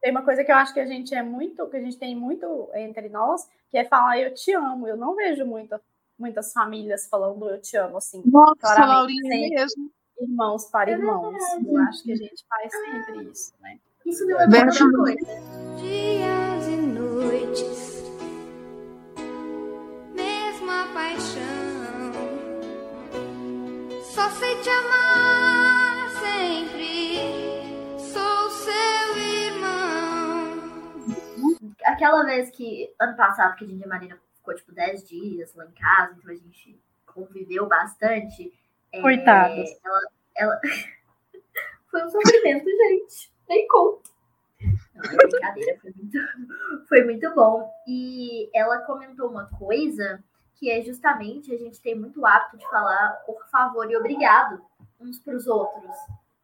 tem 0.00 0.10
uma 0.10 0.22
coisa 0.22 0.44
que 0.44 0.52
eu 0.52 0.56
acho 0.56 0.74
que 0.74 0.80
a 0.80 0.86
gente 0.86 1.14
é 1.14 1.22
muito, 1.22 1.66
que 1.68 1.76
a 1.76 1.80
gente 1.80 1.98
tem 1.98 2.14
muito 2.14 2.70
entre 2.74 3.08
nós, 3.08 3.48
que 3.70 3.78
é 3.78 3.84
falar 3.84 4.18
eu 4.20 4.34
te 4.34 4.52
amo. 4.52 4.86
Eu 4.86 4.96
não 4.96 5.14
vejo 5.14 5.44
muita, 5.46 5.80
muitas 6.18 6.52
famílias 6.52 7.06
falando 7.08 7.48
eu 7.48 7.60
te 7.60 7.76
amo 7.76 7.96
assim, 7.96 8.22
Nossa, 8.24 8.84
Laurinha, 8.84 9.34
é 9.34 9.48
mesmo. 9.48 9.90
irmãos 10.20 10.66
para 10.70 10.90
É 10.90 10.94
irmãos. 10.94 11.34
Eu 11.64 11.76
acho 11.78 12.02
que 12.02 12.12
a 12.12 12.16
gente 12.16 12.44
faz 12.48 12.72
sempre 12.72 13.30
isso, 13.30 13.54
né? 13.60 13.78
Isso 14.06 14.24
me 14.26 14.32
lembra 14.34 14.48
Verdade. 14.48 14.82
outra 14.82 14.98
coisa. 14.98 15.42
Dias 15.78 16.66
e 16.68 16.76
noites 16.76 17.86
paixão. 20.96 22.12
Só 24.02 24.30
sei 24.30 24.60
te 24.62 24.70
amar 24.70 26.10
sempre. 26.10 27.20
Sou 27.98 28.50
seu 28.50 29.16
irmão. 29.18 30.56
Aquela 31.84 32.24
vez 32.24 32.50
que, 32.50 32.94
ano 33.00 33.16
passado, 33.16 33.56
que 33.56 33.64
a 33.64 33.68
gente 33.68 33.80
e 33.80 33.84
a 33.84 33.88
Marina 33.88 34.18
ficou 34.34 34.54
tipo 34.54 34.72
10 34.72 35.08
dias 35.08 35.54
lá 35.54 35.66
em 35.66 35.72
casa, 35.72 36.16
então 36.18 36.32
a 36.32 36.36
gente 36.36 36.80
conviveu 37.06 37.66
bastante. 37.66 38.52
é, 38.92 39.00
Coitadas. 39.00 39.70
Ela, 39.84 40.00
ela... 40.36 40.60
foi 41.90 42.04
um 42.04 42.10
sofrimento, 42.10 42.64
gente. 42.64 43.35
Nem 43.48 43.66
conto. 43.68 44.10
Não, 44.94 45.04
é 45.04 45.16
brincadeira, 45.16 45.78
foi 45.80 45.92
muito, 45.96 46.18
foi 46.88 47.04
muito 47.04 47.34
bom. 47.34 47.70
E 47.86 48.50
ela 48.54 48.78
comentou 48.78 49.28
uma 49.28 49.46
coisa 49.58 50.22
que 50.54 50.70
é 50.70 50.80
justamente 50.82 51.52
a 51.52 51.58
gente 51.58 51.80
tem 51.80 51.94
muito 51.94 52.24
hábito 52.24 52.56
de 52.56 52.68
falar 52.68 53.12
por 53.26 53.46
favor 53.50 53.90
e 53.90 53.96
obrigado 53.96 54.60
uns 54.98 55.18
pros 55.18 55.46
outros. 55.46 55.94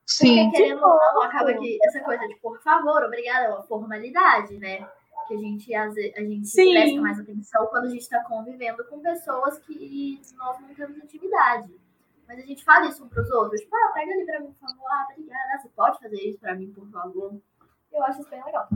Sim. 0.07 0.51
Porque 0.51 0.59
querendo 0.59 0.85
ou 0.85 0.99
não, 0.99 1.23
acaba 1.23 1.55
que 1.55 1.79
essa 1.85 2.01
coisa 2.01 2.27
de 2.29 2.37
por 2.37 2.61
favor, 2.63 3.03
obrigado, 3.03 3.45
é 3.45 3.49
uma 3.49 3.63
formalidade, 3.63 4.59
né? 4.59 4.87
Que 5.27 5.35
a 5.35 5.39
gente, 5.39 5.75
a 5.75 5.89
gente 5.89 6.47
Sim. 6.47 6.73
presta 6.73 7.01
mais 7.01 7.19
atenção 7.19 7.67
quando 7.67 7.85
a 7.87 7.89
gente 7.89 8.03
está 8.03 8.23
convivendo 8.25 8.85
com 8.85 9.01
pessoas 9.01 9.59
que 9.61 10.21
nós 10.37 10.61
não 10.61 10.75
temos 10.75 10.99
intimidade. 10.99 11.73
Mas 12.33 12.45
a 12.45 12.47
gente 12.47 12.65
fala 12.65 12.89
isso 12.89 13.05
um 13.05 13.09
pros 13.09 13.31
outros. 13.31 13.61
Tipo, 13.61 13.77
ah, 13.77 13.93
pega 13.93 14.11
ali 14.11 14.25
pra 14.25 14.41
mim, 14.41 14.53
por 14.53 14.67
favor. 14.67 14.87
Ah, 14.89 15.07
obrigada. 15.13 15.61
Você 15.61 15.69
pode 15.69 15.99
fazer 15.99 16.17
isso 16.17 16.39
pra 16.39 16.55
mim, 16.55 16.73
por 16.73 16.91
favor? 16.91 17.39
Eu 17.93 18.03
acho 18.05 18.21
isso 18.23 18.31
bem 18.31 18.43
legal. 18.43 18.69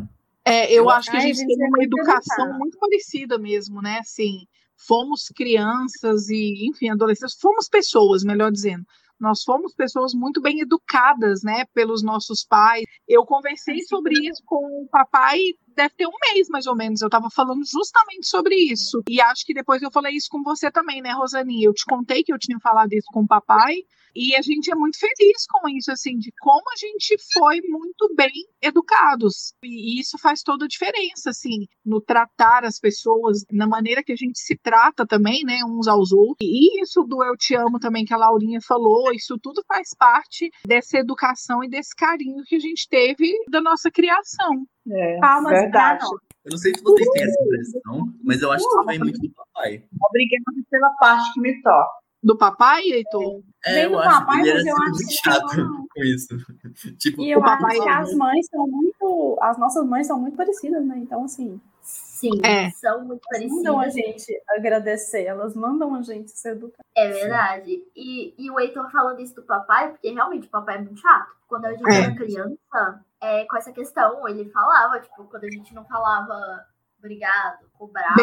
É, 0.45 0.71
eu 0.71 0.91
acho 0.91 1.11
que 1.11 1.17
a 1.17 1.21
gente 1.21 1.39
gente, 1.39 1.57
tem 1.57 1.67
uma 1.67 1.83
educação 1.83 2.53
muito 2.59 2.79
parecida 2.79 3.39
mesmo, 3.39 3.81
né? 3.81 3.99
Assim, 4.01 4.47
fomos 4.77 5.29
crianças 5.35 6.29
e, 6.29 6.69
enfim, 6.69 6.91
adolescentes, 6.91 7.39
fomos 7.41 7.67
pessoas, 7.67 8.23
melhor 8.23 8.53
dizendo. 8.53 8.85
Nós 9.19 9.43
fomos 9.43 9.75
pessoas 9.75 10.13
muito 10.13 10.43
bem 10.43 10.61
educadas, 10.61 11.43
né, 11.43 11.65
pelos 11.73 12.03
nossos 12.03 12.45
pais. 12.45 12.85
Eu 13.09 13.25
conversei 13.25 13.81
sobre 13.85 14.13
isso 14.29 14.43
com 14.45 14.83
o 14.83 14.89
papai, 14.89 15.39
deve 15.77 15.95
ter 15.95 16.07
um 16.07 16.33
mês 16.33 16.49
mais 16.49 16.66
ou 16.66 16.74
menos. 16.74 17.01
Eu 17.01 17.07
estava 17.07 17.29
falando 17.31 17.62
justamente 17.64 18.27
sobre 18.27 18.55
isso. 18.55 19.03
E 19.09 19.20
acho 19.20 19.45
que 19.45 19.55
depois 19.55 19.83
eu 19.83 19.91
falei 19.91 20.14
isso 20.14 20.29
com 20.31 20.43
você 20.43 20.70
também, 20.70 21.03
né, 21.03 21.12
Rosaninha? 21.12 21.68
Eu 21.68 21.74
te 21.74 21.85
contei 21.85 22.24
que 22.24 22.33
eu 22.33 22.39
tinha 22.39 22.59
falado 22.59 22.93
isso 22.93 23.07
com 23.12 23.20
o 23.20 23.27
papai. 23.27 23.77
E 24.17 24.35
a 24.35 24.41
gente 24.41 24.71
é 24.71 24.75
muito 24.75 24.99
feliz 24.99 25.45
com 25.47 25.69
isso, 25.69 25.93
assim, 25.93 26.17
de 26.17 26.33
como 26.41 26.64
a 26.71 26.77
gente 26.79 27.17
foi 27.35 27.61
muito 27.69 28.11
bem 28.17 28.33
educados. 28.62 29.53
E 29.62 30.01
isso 30.01 30.17
faz 30.17 30.43
toda 30.43 30.64
a 30.64 30.69
diferença, 30.69 31.29
assim, 31.29 31.67
no 31.85 32.01
tratar 32.01 32.64
as 32.64 32.81
pessoas, 32.81 33.45
na 33.53 33.67
maneira 33.67 34.03
que 34.03 34.12
a 34.12 34.17
gente 34.17 34.39
se 34.39 34.57
trata 34.57 35.07
também, 35.07 35.45
né, 35.45 35.59
uns 35.69 35.87
aos 35.87 36.12
outros. 36.12 36.39
E 36.41 36.83
isso 36.83 37.03
do 37.03 37.23
eu 37.23 37.37
te 37.37 37.55
amo 37.55 37.79
também, 37.79 38.07
que 38.07 38.14
a 38.14 38.17
Laurinha 38.17 38.61
falou, 38.67 39.12
isso 39.12 39.39
tudo 39.43 39.62
faz 39.69 39.91
parte 39.99 40.51
dessa 40.67 40.97
educação 40.97 41.62
e 41.62 41.69
desse 41.69 41.95
carinho 41.95 42.43
que 42.47 42.57
a 42.57 42.61
gente 42.61 42.89
teve 42.89 43.31
da 43.51 43.61
nossa 43.61 43.91
criação. 43.91 44.67
É, 44.91 45.19
Palmas 45.21 45.53
pra 45.53 45.61
verdade. 45.61 46.05
nós. 46.05 46.21
Eu 46.45 46.51
não 46.53 46.59
sei 46.59 46.73
se 46.75 46.83
vocês 46.83 47.09
têm 47.11 47.23
essa 47.25 47.43
impressão, 47.43 48.14
mas 48.25 48.41
eu 48.41 48.53
acho 48.53 48.64
que 48.64 48.87
vem 48.87 48.99
muito 48.99 49.19
do 49.19 49.31
papai. 49.35 49.85
Obrigada 50.09 50.45
pela 50.71 50.91
parte 50.99 51.35
que 51.35 51.41
me 51.41 51.61
toca. 51.61 52.06
Do 52.23 52.37
papai, 52.37 52.83
Heitor? 52.83 53.43
É, 53.64 53.85
eu 53.87 53.91
do 53.91 53.99
acho 53.99 54.19
papai, 54.21 54.43
que 54.43 54.49
ele 54.49 54.55
mas 54.55 54.67
era 54.67 54.75
acho 54.77 54.91
muito 54.91 55.07
que 55.07 55.14
chato 55.14 55.87
com 55.95 56.03
isso. 56.03 56.29
Tipo, 56.99 57.23
E 57.23 57.31
eu 57.31 57.39
O 57.39 57.43
papai 57.43 57.77
acho 57.77 57.83
que 57.83 57.89
as 57.89 58.14
mães 58.14 58.47
são 58.47 58.67
muito. 58.67 59.39
As 59.41 59.59
nossas 59.59 59.87
mães 59.87 60.07
são 60.07 60.19
muito 60.21 60.37
parecidas, 60.37 60.85
né? 60.85 60.97
Então, 60.99 61.25
assim, 61.25 61.61
Sim, 61.83 62.31
É. 62.43 62.71
são 62.71 63.05
muito 63.05 63.21
elas 63.33 63.47
mandam 63.51 63.75
a 63.79 63.83
parecidas. 63.83 64.23
gente 64.23 64.43
agradecer, 64.49 65.25
elas 65.25 65.55
mandam 65.55 65.95
a 65.95 66.03
gente 66.03 66.31
ser 66.33 66.53
educada. 66.53 66.83
É 66.97 67.09
verdade. 67.11 67.85
E, 67.95 68.35
e 68.39 68.51
o 68.51 68.59
Heitor 68.59 68.91
falando 68.91 69.21
isso 69.21 69.35
do 69.35 69.43
papai, 69.43 69.91
porque 69.93 70.11
realmente 70.11 70.47
o 70.47 70.51
papai 70.51 70.77
é 70.77 70.83
muito 70.83 70.99
chato. 71.01 71.37
Quando 71.47 71.67
a 71.67 71.73
gente 71.75 71.89
É. 71.89 72.01
era 72.05 72.14
criança, 72.17 73.05
é, 73.21 73.45
com 73.45 73.57
essa 73.57 73.71
questão, 73.71 74.27
ele 74.27 74.49
falava, 74.51 74.99
tipo, 74.99 75.25
quando 75.25 75.45
a 75.45 75.51
gente 75.51 75.75
não 75.75 75.85
falava 75.85 76.64
obrigado, 76.99 77.67
cobrava, 77.79 78.17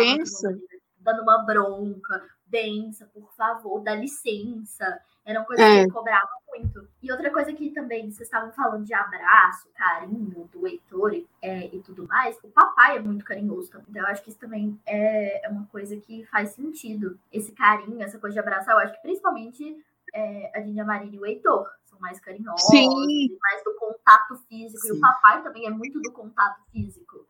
dando 0.99 1.21
uma 1.21 1.43
bronca, 1.45 2.21
bença, 2.53 3.09
por 3.11 3.33
favor, 3.33 3.81
dá 3.81 3.95
licença. 3.95 4.99
Eram 5.25 5.43
coisas 5.45 5.65
É. 5.65 5.69
que 5.71 5.79
ele 5.79 5.91
cobrava 5.91 6.29
muito. 6.49 6.87
E 7.01 7.11
outra 7.11 7.31
coisa 7.31 7.51
que 7.53 7.71
também 7.71 8.11
vocês 8.11 8.27
estavam 8.27 8.51
falando 8.51 8.85
de 8.85 8.93
abraço, 8.93 9.67
carinho 9.73 10.47
do 10.51 10.67
Heitor 10.67 11.13
e, 11.13 11.27
é, 11.41 11.65
e 11.73 11.79
tudo 11.81 12.05
mais, 12.07 12.37
o 12.43 12.49
papai 12.49 12.97
é 12.97 12.99
muito 12.99 13.25
carinhoso 13.25 13.71
também. 13.71 13.87
Então 13.89 14.01
eu 14.03 14.07
acho 14.07 14.21
que 14.21 14.29
isso 14.29 14.39
também 14.39 14.79
é, 14.85 15.45
é 15.45 15.49
uma 15.49 15.65
coisa 15.67 15.97
que 15.97 16.25
faz 16.25 16.51
sentido. 16.51 17.17
Esse 17.31 17.53
carinho, 17.53 18.03
essa 18.03 18.19
coisa 18.19 18.33
de 18.33 18.39
abraçar, 18.39 18.75
eu 18.75 18.79
acho 18.79 18.93
que 18.93 19.01
principalmente 19.01 19.75
é, 20.13 20.51
a 20.55 20.59
Dinha 20.59 20.83
Marina 20.85 21.15
e 21.15 21.19
o 21.19 21.25
Heitor 21.25 21.67
são 21.85 21.97
mais 21.99 22.19
carinhosos, 22.19 22.67
Sim. 22.67 22.87
e 23.09 23.37
mais 23.41 23.63
do 23.63 23.73
contato 23.75 24.35
físico. 24.47 24.85
E 24.85 24.89
Sim. 24.91 24.97
o 24.97 24.99
papai 24.99 25.41
também 25.41 25.65
é 25.65 25.71
muito 25.71 25.99
do 26.01 26.11
contato 26.11 26.61
físico. 26.71 27.25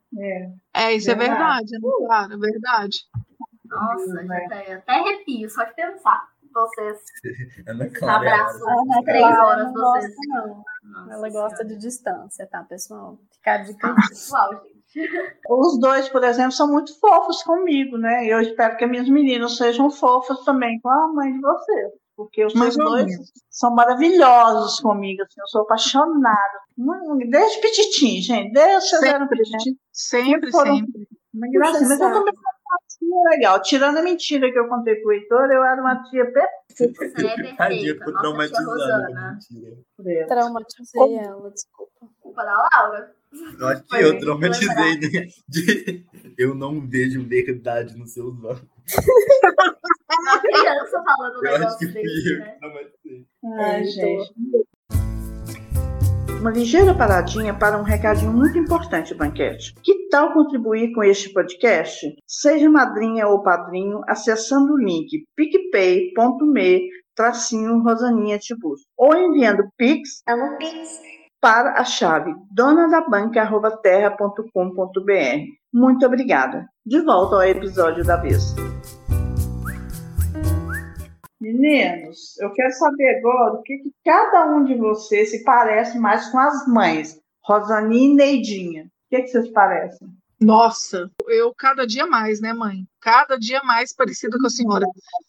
É, 0.74 0.94
isso 0.94 1.10
é 1.12 1.16
Verdade. 1.16 1.70
verdade, 1.70 1.72
né? 1.72 1.90
Claro, 2.06 2.34
é 2.34 2.38
verdade. 2.38 2.98
Nossa, 3.74 4.22
Hum, 4.22 4.28
já 4.28 4.36
é. 4.36 4.46
até, 4.46 4.74
até 4.74 4.92
arrepio 4.94 5.50
só 5.50 5.64
de 5.64 5.74
pensar. 5.76 6.28
Vocês 6.54 7.00
Ana 7.68 7.90
Clara. 7.90 8.18
abraçam 8.18 8.70
Ana 8.70 9.04
três 9.04 9.24
horas 9.26 9.66
não 9.66 9.74
vocês. 9.74 10.06
gosta, 10.16 10.22
não. 10.28 10.64
Nossa 10.84 11.14
Ela 11.14 11.30
gosta 11.30 11.58
Senhora. 11.58 11.66
de 11.76 11.78
distância, 11.78 12.48
tá, 12.48 12.64
pessoal? 12.64 13.18
Ficar 13.34 13.58
de 13.58 13.74
Pessoal, 14.10 14.50
gente. 14.64 14.74
Os 15.50 15.80
dois, 15.80 16.08
por 16.10 16.24
exemplo, 16.24 16.52
são 16.52 16.68
muito 16.72 16.98
fofos 17.00 17.42
comigo, 17.42 17.98
né? 17.98 18.26
E 18.26 18.30
eu 18.30 18.40
espero 18.42 18.78
que 18.78 18.84
as 18.86 18.92
minhas 18.92 19.10
meninas 19.10 19.58
sejam 19.58 19.90
fofas 19.90 20.44
também 20.46 20.80
com 20.82 20.90
a 20.90 21.08
mãe 21.14 21.34
de 21.34 21.42
vocês. 21.42 21.92
Porque 22.16 22.46
os 22.46 22.54
meus 22.54 22.78
dois 22.78 23.12
são 23.50 23.74
maravilhosos 23.74 24.80
comigo, 24.80 25.24
assim, 25.24 25.42
eu 25.42 25.48
sou 25.48 25.62
apaixonada. 25.64 26.60
Desde 27.32 27.60
pititim, 27.60 28.22
gente, 28.22 28.54
desde 28.54 28.90
vocês 28.90 29.02
eram 29.02 29.28
Sempre, 29.28 29.40
né? 29.50 29.58
Sempre, 29.92 30.52
sempre. 30.52 31.08
Uma 31.34 31.48
gracinha. 31.52 31.80
Mas 31.82 31.90
eu 31.92 31.98
saco. 31.98 32.14
também 32.20 32.34
uma 33.02 33.30
tia 33.30 33.30
legal. 33.30 33.62
Tirando 33.62 33.98
a 33.98 34.02
mentira 34.02 34.52
que 34.52 34.60
eu 34.60 34.68
contei 34.68 34.96
pro 34.96 35.12
Heitor, 35.12 35.52
eu 35.52 35.64
era 35.64 35.82
uma 35.82 36.04
tia 36.04 36.26
perfeita. 36.26 37.06
Você 37.08 37.28
é 37.28 37.56
Tadinha, 37.56 37.96
perfeita. 37.96 38.12
Nossa 38.12 38.12
tia 38.12 38.20
traumatizada. 38.20 38.66
Rosana. 38.66 39.40
Mentira. 39.98 40.28
Traumatizei 40.28 41.16
ela, 41.18 41.52
desculpa. 41.52 41.92
Culpa 42.20 42.44
da 42.44 42.70
Laura. 42.76 43.16
Eu 43.60 43.68
acho 43.68 43.84
que 43.84 43.90
Foi 43.90 44.04
eu 44.04 44.20
traumatizei, 44.20 45.00
né? 45.00 45.28
De... 45.48 46.06
Eu 46.38 46.54
não 46.56 46.88
vejo 46.88 47.28
verdade 47.28 47.98
nos 47.98 48.14
seus 48.14 48.44
olhos. 48.44 48.62
Uma 50.22 50.40
criança 50.40 51.04
falando 51.04 51.40
um 51.40 51.46
Eu 51.46 51.56
acho 51.56 51.78
que 51.78 51.86
negócio 51.86 51.94
desse, 51.94 52.34
eu 52.34 52.40
né? 52.40 52.52
que 52.52 52.60
traumatizei. 52.60 53.28
Ai, 53.60 53.82
Heitor. 53.82 53.92
gente. 53.92 54.34
Uma 56.44 56.52
ligeira 56.52 56.94
paradinha 56.94 57.54
para 57.54 57.78
um 57.78 57.84
recadinho 57.84 58.34
muito 58.34 58.58
importante, 58.58 59.16
Banquete. 59.16 59.74
Que 59.82 60.10
tal 60.10 60.34
contribuir 60.34 60.92
com 60.92 61.02
este 61.02 61.32
podcast? 61.32 62.14
Seja 62.28 62.70
madrinha 62.70 63.30
ou 63.30 63.42
padrinho 63.42 64.02
acessando 64.10 64.74
o 64.74 64.78
link 64.78 65.24
picpay.me 65.38 66.82
tracinho 67.16 67.82
Rosaninha 67.82 68.38
Tibus 68.38 68.82
ou 68.98 69.16
enviando 69.16 69.64
pix 69.78 70.22
Amo 70.28 70.58
Pix. 70.58 71.00
para 71.40 71.80
a 71.80 71.86
chave 71.86 72.36
donadabanca.terra.com.br. 72.52 75.46
Muito 75.74 76.06
obrigada. 76.06 76.68
De 76.86 77.00
volta 77.00 77.38
ao 77.38 77.44
episódio 77.44 78.04
da 78.04 78.18
vez. 78.18 78.54
Meninos, 81.44 82.40
eu 82.40 82.54
quero 82.54 82.72
saber 82.72 83.18
agora 83.18 83.56
o 83.56 83.62
que, 83.64 83.78
que 83.80 83.92
cada 84.06 84.50
um 84.50 84.64
de 84.64 84.76
vocês 84.76 85.30
se 85.30 85.44
parece 85.44 86.00
mais 86.00 86.30
com 86.30 86.40
as 86.40 86.66
mães, 86.70 87.20
Rosaninha 87.44 88.14
e 88.14 88.16
Neidinha. 88.16 88.84
O 88.86 88.88
que, 89.10 89.24
que 89.24 89.28
vocês 89.28 89.50
parecem? 89.50 90.08
Nossa, 90.40 91.12
eu 91.28 91.54
cada 91.54 91.86
dia 91.86 92.08
mais, 92.08 92.40
né, 92.40 92.54
mãe? 92.54 92.86
Cada 93.02 93.38
dia 93.38 93.62
mais 93.62 93.94
parecida 93.94 94.38
com 94.40 94.48
a 94.48 94.50
senhora. 94.50 94.86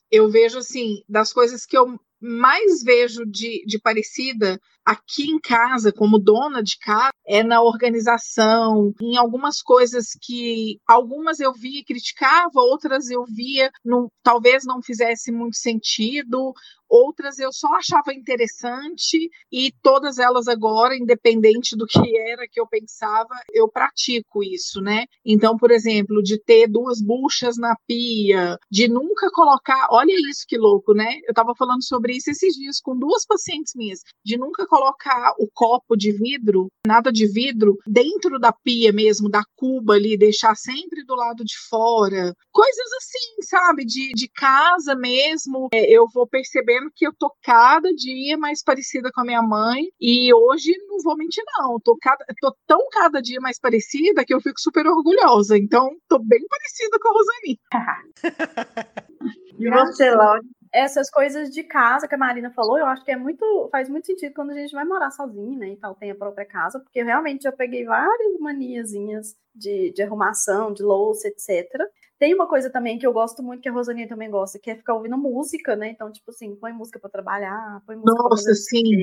Eu 0.08 0.30
vejo, 0.30 0.58
assim, 0.58 1.02
das 1.08 1.32
coisas 1.32 1.66
que 1.66 1.76
eu 1.76 1.98
mais 2.25 2.83
vejo 2.83 3.25
de, 3.27 3.64
de 3.66 3.79
parecida 3.79 4.59
aqui 4.85 5.31
em 5.31 5.39
casa, 5.39 5.93
como 5.93 6.18
dona 6.18 6.62
de 6.62 6.77
casa, 6.79 7.12
é 7.27 7.43
na 7.43 7.62
organização, 7.62 8.93
em 9.01 9.16
algumas 9.16 9.62
coisas 9.62 10.09
que 10.20 10.79
algumas 10.87 11.41
eu 11.41 11.53
via 11.53 11.81
e 11.81 11.85
criticava, 11.85 12.51
outras 12.57 13.09
eu 13.09 13.25
via, 13.25 13.70
não, 13.85 14.09
talvez 14.22 14.64
não 14.64 14.83
fizesse 14.83 15.33
muito 15.33 15.57
sentido, 15.57 16.53
outras 16.95 17.38
eu 17.40 17.53
só 17.53 17.68
achava 17.74 18.14
interessante 18.14 19.28
e 19.51 19.72
todas 19.82 20.18
elas 20.18 20.47
agora, 20.47 20.97
independente 20.97 21.76
do 21.76 21.86
que 21.86 22.16
era 22.16 22.47
que 22.49 22.61
eu 22.61 22.68
pensava, 22.68 23.34
eu 23.53 23.68
pratico 23.68 24.45
isso, 24.45 24.80
né? 24.80 25.05
Então, 25.24 25.57
por 25.57 25.72
exemplo, 25.72 26.22
de 26.22 26.38
ter 26.38 26.68
duas 26.68 27.03
buchas 27.03 27.57
na 27.59 27.74
pia, 27.86 28.57
de 28.70 28.86
nunca 28.86 29.28
colocar, 29.32 29.88
olha 29.90 30.14
isso 30.30 30.45
que 30.47 30.57
louco, 30.57 30.95
né? 30.95 31.18
Eu 31.24 31.30
estava 31.30 31.53
falando 31.59 31.84
sobre 31.84 32.16
isso 32.16 32.30
esses 32.30 32.55
dias 32.55 32.80
com 32.80 32.97
duas 32.97 33.26
pacientes 33.26 33.72
minhas, 33.74 34.01
de 34.24 34.38
nunca 34.38 34.64
colocar 34.66 35.32
o 35.38 35.49
copo 35.53 35.97
de 35.97 36.12
vidro, 36.12 36.68
nada 36.86 37.11
de 37.11 37.26
vidro, 37.26 37.76
dentro 37.86 38.38
da 38.38 38.53
pia 38.53 38.92
mesmo, 38.92 39.28
da 39.28 39.42
cuba 39.57 39.95
ali, 39.95 40.16
deixar 40.16 40.55
sempre 40.55 41.05
do 41.05 41.14
lado 41.14 41.45
de 41.45 41.55
fora. 41.68 42.32
Coisas 42.53 42.92
assim, 42.99 43.42
sabe? 43.49 43.84
De, 43.84 44.12
de 44.12 44.28
casa 44.28 44.95
mesmo. 44.95 45.68
É, 45.72 45.90
eu 45.90 46.07
vou 46.12 46.26
percebendo 46.26 46.84
que 46.95 47.07
eu 47.07 47.12
tô 47.12 47.32
cada 47.43 47.93
dia 47.93 48.37
mais 48.37 48.62
parecida 48.62 49.11
com 49.12 49.20
a 49.20 49.24
minha 49.24 49.43
mãe. 49.43 49.85
E 50.01 50.32
hoje, 50.35 50.72
não 50.89 50.99
vou 51.03 51.16
mentir, 51.16 51.45
não. 51.59 51.78
Tô, 51.80 51.97
cada, 52.01 52.24
tô 52.41 52.55
tão 52.66 52.89
cada 52.91 53.20
dia 53.20 53.41
mais 53.41 53.59
parecida 53.59 54.24
que 54.24 54.35
eu 54.35 54.41
fico 54.41 54.61
super 54.61 54.87
orgulhosa. 54.87 55.57
Então, 55.57 55.91
tô 56.09 56.18
bem 56.18 56.45
parecida 56.49 56.99
com 57.01 57.09
a 57.09 57.12
Rosani. 57.12 57.61
E 59.57 59.70
você, 59.70 60.11
Laura? 60.11 60.43
essas 60.74 61.09
coisas 61.09 61.51
de 61.51 61.62
casa 61.62 62.09
que 62.09 62.16
a 62.16 62.18
Marina 62.18 62.51
falou, 62.51 62.76
eu 62.76 62.87
acho 62.87 63.05
que 63.05 63.12
é 63.12 63.16
muito, 63.16 63.68
faz 63.70 63.89
muito 63.89 64.07
sentido 64.07 64.35
quando 64.35 64.51
a 64.51 64.55
gente 64.55 64.72
vai 64.72 64.85
morar 64.85 65.12
sozinho, 65.12 65.57
né, 65.57 65.68
e 65.68 65.76
tal, 65.76 65.95
tem 65.95 66.11
a 66.11 66.16
própria 66.16 66.45
casa, 66.45 66.80
porque 66.80 67.01
eu 67.01 67.07
realmente 67.07 67.45
já 67.45 67.53
peguei 67.53 67.85
várias 67.85 68.41
maniazinhas 68.41 69.37
de, 69.55 69.93
de 69.93 70.03
arrumação, 70.03 70.74
de 70.74 70.82
louça, 70.82 71.28
etc. 71.28 71.70
Tem 72.18 72.34
uma 72.34 72.48
coisa 72.48 72.70
também 72.70 72.98
que 72.98 73.06
eu 73.06 73.12
gosto 73.12 73.42
muito, 73.42 73.60
que 73.60 73.68
a 73.68 73.72
Rosaninha 73.72 74.08
também 74.08 74.30
gosta, 74.30 74.58
que 74.58 74.70
é 74.70 74.76
ficar 74.76 74.94
ouvindo 74.94 75.18
música, 75.18 75.74
né, 75.74 75.88
então, 75.90 76.10
tipo 76.12 76.30
assim, 76.30 76.54
põe 76.56 76.72
música 76.72 76.98
para 76.98 77.10
trabalhar, 77.10 77.82
põe 77.86 77.96
música 77.96 78.14
pra 78.14 78.22
Nossa, 78.30 78.44
fazer 78.44 78.54
sim. 78.54 79.02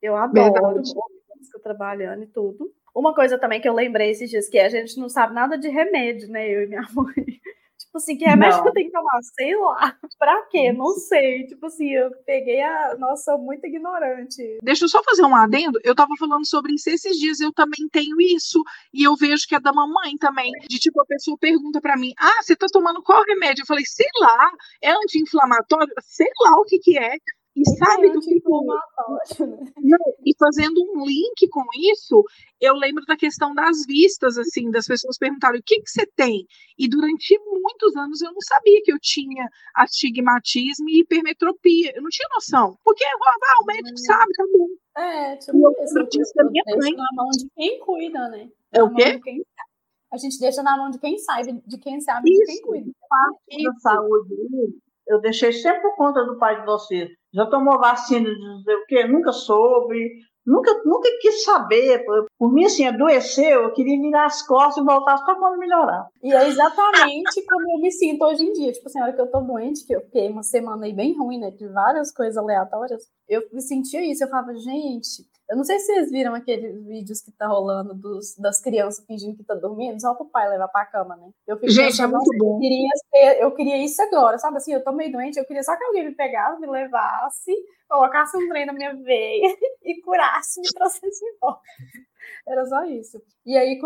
eu 0.00 0.16
adoro 0.16 0.52
Verdade. 0.52 0.92
música 1.36 1.60
trabalhando 1.62 2.22
e 2.22 2.26
tudo. 2.26 2.72
Uma 2.94 3.12
coisa 3.12 3.36
também 3.38 3.60
que 3.60 3.68
eu 3.68 3.74
lembrei 3.74 4.10
esses 4.10 4.30
dias, 4.30 4.48
que 4.48 4.58
a 4.58 4.68
gente 4.68 4.98
não 4.98 5.08
sabe 5.08 5.34
nada 5.34 5.58
de 5.58 5.68
remédio, 5.68 6.28
né, 6.28 6.48
eu 6.48 6.62
e 6.62 6.66
minha 6.68 6.82
mãe. 6.94 7.40
Tipo 7.94 7.98
assim, 7.98 8.16
que 8.16 8.24
remédio 8.24 8.60
que 8.60 8.68
eu 8.68 8.72
tenho 8.72 8.86
que 8.86 8.92
tomar? 8.92 9.20
Sei 9.22 9.56
lá. 9.56 9.96
Pra 10.18 10.42
quê? 10.50 10.72
Não 10.72 10.94
sei. 10.94 11.46
Tipo 11.46 11.66
assim, 11.66 11.90
eu 11.92 12.10
peguei 12.26 12.60
a. 12.60 12.96
Nossa, 12.98 13.30
sou 13.30 13.38
muito 13.38 13.64
ignorante. 13.64 14.58
Deixa 14.64 14.84
eu 14.84 14.88
só 14.88 15.00
fazer 15.04 15.22
um 15.22 15.36
adendo. 15.36 15.78
Eu 15.84 15.94
tava 15.94 16.10
falando 16.18 16.44
sobre 16.44 16.74
isso 16.74 16.90
esses 16.90 17.16
dias, 17.16 17.38
eu 17.38 17.52
também 17.52 17.88
tenho 17.92 18.20
isso. 18.20 18.60
E 18.92 19.04
eu 19.04 19.14
vejo 19.14 19.46
que 19.46 19.54
é 19.54 19.60
da 19.60 19.72
mamãe 19.72 20.16
também. 20.18 20.50
De 20.68 20.76
tipo, 20.80 21.00
a 21.00 21.06
pessoa 21.06 21.38
pergunta 21.38 21.80
pra 21.80 21.96
mim: 21.96 22.12
Ah, 22.18 22.42
você 22.42 22.56
tá 22.56 22.66
tomando 22.66 23.00
qual 23.00 23.22
remédio? 23.22 23.62
Eu 23.62 23.66
falei, 23.66 23.84
sei 23.86 24.08
lá, 24.20 24.50
é 24.82 24.90
anti-inflamatório? 24.90 25.94
Sei 26.02 26.30
lá 26.42 26.56
o 26.56 26.64
que 26.64 26.80
que 26.80 26.98
é. 26.98 27.12
E 27.56 27.62
sabe 27.78 28.10
do 28.10 28.20
que. 28.20 28.30
anti-inflamatório, 28.30 29.46
né? 29.46 29.72
Não, 29.80 30.14
e 30.26 30.34
fazendo 30.36 30.82
um 30.82 31.04
link 31.06 31.48
com 31.48 31.62
isso, 31.92 32.24
eu 32.60 32.74
lembro 32.74 33.04
da 33.06 33.16
questão 33.16 33.54
das 33.54 33.86
vistas, 33.86 34.36
assim, 34.36 34.70
das 34.70 34.86
pessoas 34.86 35.16
perguntaram 35.16 35.58
o 35.58 35.62
que, 35.64 35.80
que 35.80 35.88
você 35.88 36.04
tem? 36.16 36.46
E 36.76 36.88
durante 36.88 37.38
muitos 37.46 37.94
anos 37.96 38.20
eu 38.22 38.32
não 38.32 38.40
sabia 38.40 38.80
que 38.82 38.92
eu 38.92 38.98
tinha 39.00 39.48
astigmatismo 39.76 40.88
e 40.88 41.00
hipermetropia. 41.00 41.92
Eu 41.94 42.02
não 42.02 42.10
tinha 42.10 42.28
noção. 42.34 42.76
Porque 42.82 43.04
ah, 43.04 43.62
o 43.62 43.66
médico 43.66 43.98
sabe, 43.98 44.32
tá 44.32 44.44
bom. 44.52 44.66
É, 44.96 45.36
tipo, 45.36 45.56
Eu 45.56 45.70
isso. 45.70 45.94
lembro 45.94 46.08
disso 46.10 46.32
da 46.34 46.44
minha 46.44 46.64
mãe. 46.66 46.92
na 46.96 47.06
mão 47.14 47.28
de 47.30 47.48
quem 47.54 47.78
cuida, 47.80 48.28
né? 48.30 48.48
É 48.72 48.82
o 48.82 48.92
quê? 48.92 49.20
A 50.12 50.16
gente 50.16 50.38
deixa 50.38 50.62
na 50.62 50.76
mão 50.76 50.90
de 50.90 50.98
quem 50.98 51.18
sabe, 51.18 51.60
de 51.66 51.78
quem 51.78 52.00
sabe, 52.00 52.30
de 52.30 52.44
quem 52.44 52.54
Isso. 52.54 52.62
cuida. 52.62 52.90
da 53.64 53.74
saúde, 53.80 54.34
eu 55.08 55.20
deixei 55.20 55.52
sempre 55.52 55.82
por 55.82 55.96
conta 55.96 56.24
do 56.24 56.38
pai 56.38 56.60
de 56.60 56.66
vocês. 56.66 57.10
Já 57.34 57.46
tomou 57.46 57.78
vacina 57.78 58.30
de 58.30 58.62
sei 58.62 58.74
o 58.74 58.86
quê? 58.86 59.06
Nunca 59.06 59.32
soube, 59.32 60.20
nunca, 60.46 60.72
nunca 60.84 61.08
quis 61.20 61.42
saber. 61.44 62.04
Por, 62.04 62.26
por 62.38 62.52
mim, 62.52 62.64
assim, 62.64 62.86
adoeceu, 62.86 63.62
eu 63.62 63.72
queria 63.72 64.00
virar 64.00 64.26
as 64.26 64.46
costas 64.46 64.82
e 64.82 64.86
voltar 64.86 65.18
só 65.18 65.34
quando 65.34 65.58
melhorar. 65.58 66.06
E 66.22 66.32
é 66.32 66.46
exatamente 66.46 67.44
como 67.48 67.72
eu 67.72 67.80
me 67.80 67.90
sinto 67.90 68.24
hoje 68.24 68.44
em 68.44 68.52
dia. 68.52 68.72
Tipo 68.72 68.86
assim, 68.86 69.00
a 69.00 69.04
hora 69.04 69.12
que 69.12 69.20
eu 69.20 69.30
tô 69.30 69.40
doente, 69.40 69.84
que 69.84 69.94
eu 69.94 70.00
fiquei 70.02 70.30
uma 70.30 70.42
semana 70.42 70.86
aí 70.86 70.92
bem 70.92 71.16
ruim, 71.18 71.38
né? 71.38 71.50
De 71.50 71.66
várias 71.68 72.12
coisas 72.12 72.36
aleatórias, 72.36 73.02
eu 73.28 73.42
me 73.52 73.60
sentia 73.60 74.04
isso. 74.04 74.22
Eu 74.22 74.28
falava, 74.28 74.54
gente, 74.54 75.24
eu 75.54 75.56
não 75.56 75.62
sei 75.64 75.78
se 75.78 75.86
vocês 75.86 76.10
viram 76.10 76.34
aqueles 76.34 76.84
vídeos 76.84 77.20
que 77.20 77.30
tá 77.30 77.46
rolando 77.46 77.94
dos, 77.94 78.34
das 78.36 78.60
crianças 78.60 79.04
fingindo 79.06 79.36
que 79.36 79.44
tá 79.44 79.54
dormindo, 79.54 80.00
só 80.00 80.12
pro 80.12 80.24
pai 80.26 80.48
levar 80.48 80.66
pra 80.66 80.84
cama, 80.84 81.14
né? 81.14 81.30
Eu 81.46 81.56
fico 81.56 81.70
Gente, 81.70 81.84
é 81.84 81.86
pensando, 81.90 82.10
muito 82.10 82.26
nossa, 82.26 82.36
eu 82.36 82.44
bom. 82.44 82.58
queria, 82.58 82.90
ser- 83.08 83.40
eu 83.42 83.54
queria 83.54 83.84
isso 83.84 84.02
agora, 84.02 84.36
sabe 84.36 84.56
assim? 84.56 84.72
Eu 84.72 84.82
tô 84.82 84.90
meio 84.90 85.12
doente, 85.12 85.38
eu 85.38 85.44
queria 85.46 85.62
só 85.62 85.76
que 85.76 85.84
alguém 85.84 86.06
me 86.06 86.14
pegasse, 86.16 86.60
me 86.60 86.66
levasse, 86.66 87.52
colocasse 87.88 88.36
um 88.36 88.48
trem 88.48 88.66
na 88.66 88.72
minha 88.72 88.96
veia 88.96 89.46
e 89.84 90.00
curasse, 90.02 90.60
me 90.60 90.66
trouxesse 90.74 91.24
de 91.24 91.38
volta. 91.40 91.60
Era 92.48 92.66
só 92.66 92.84
isso. 92.84 93.22
E 93.46 93.56
aí, 93.56 93.80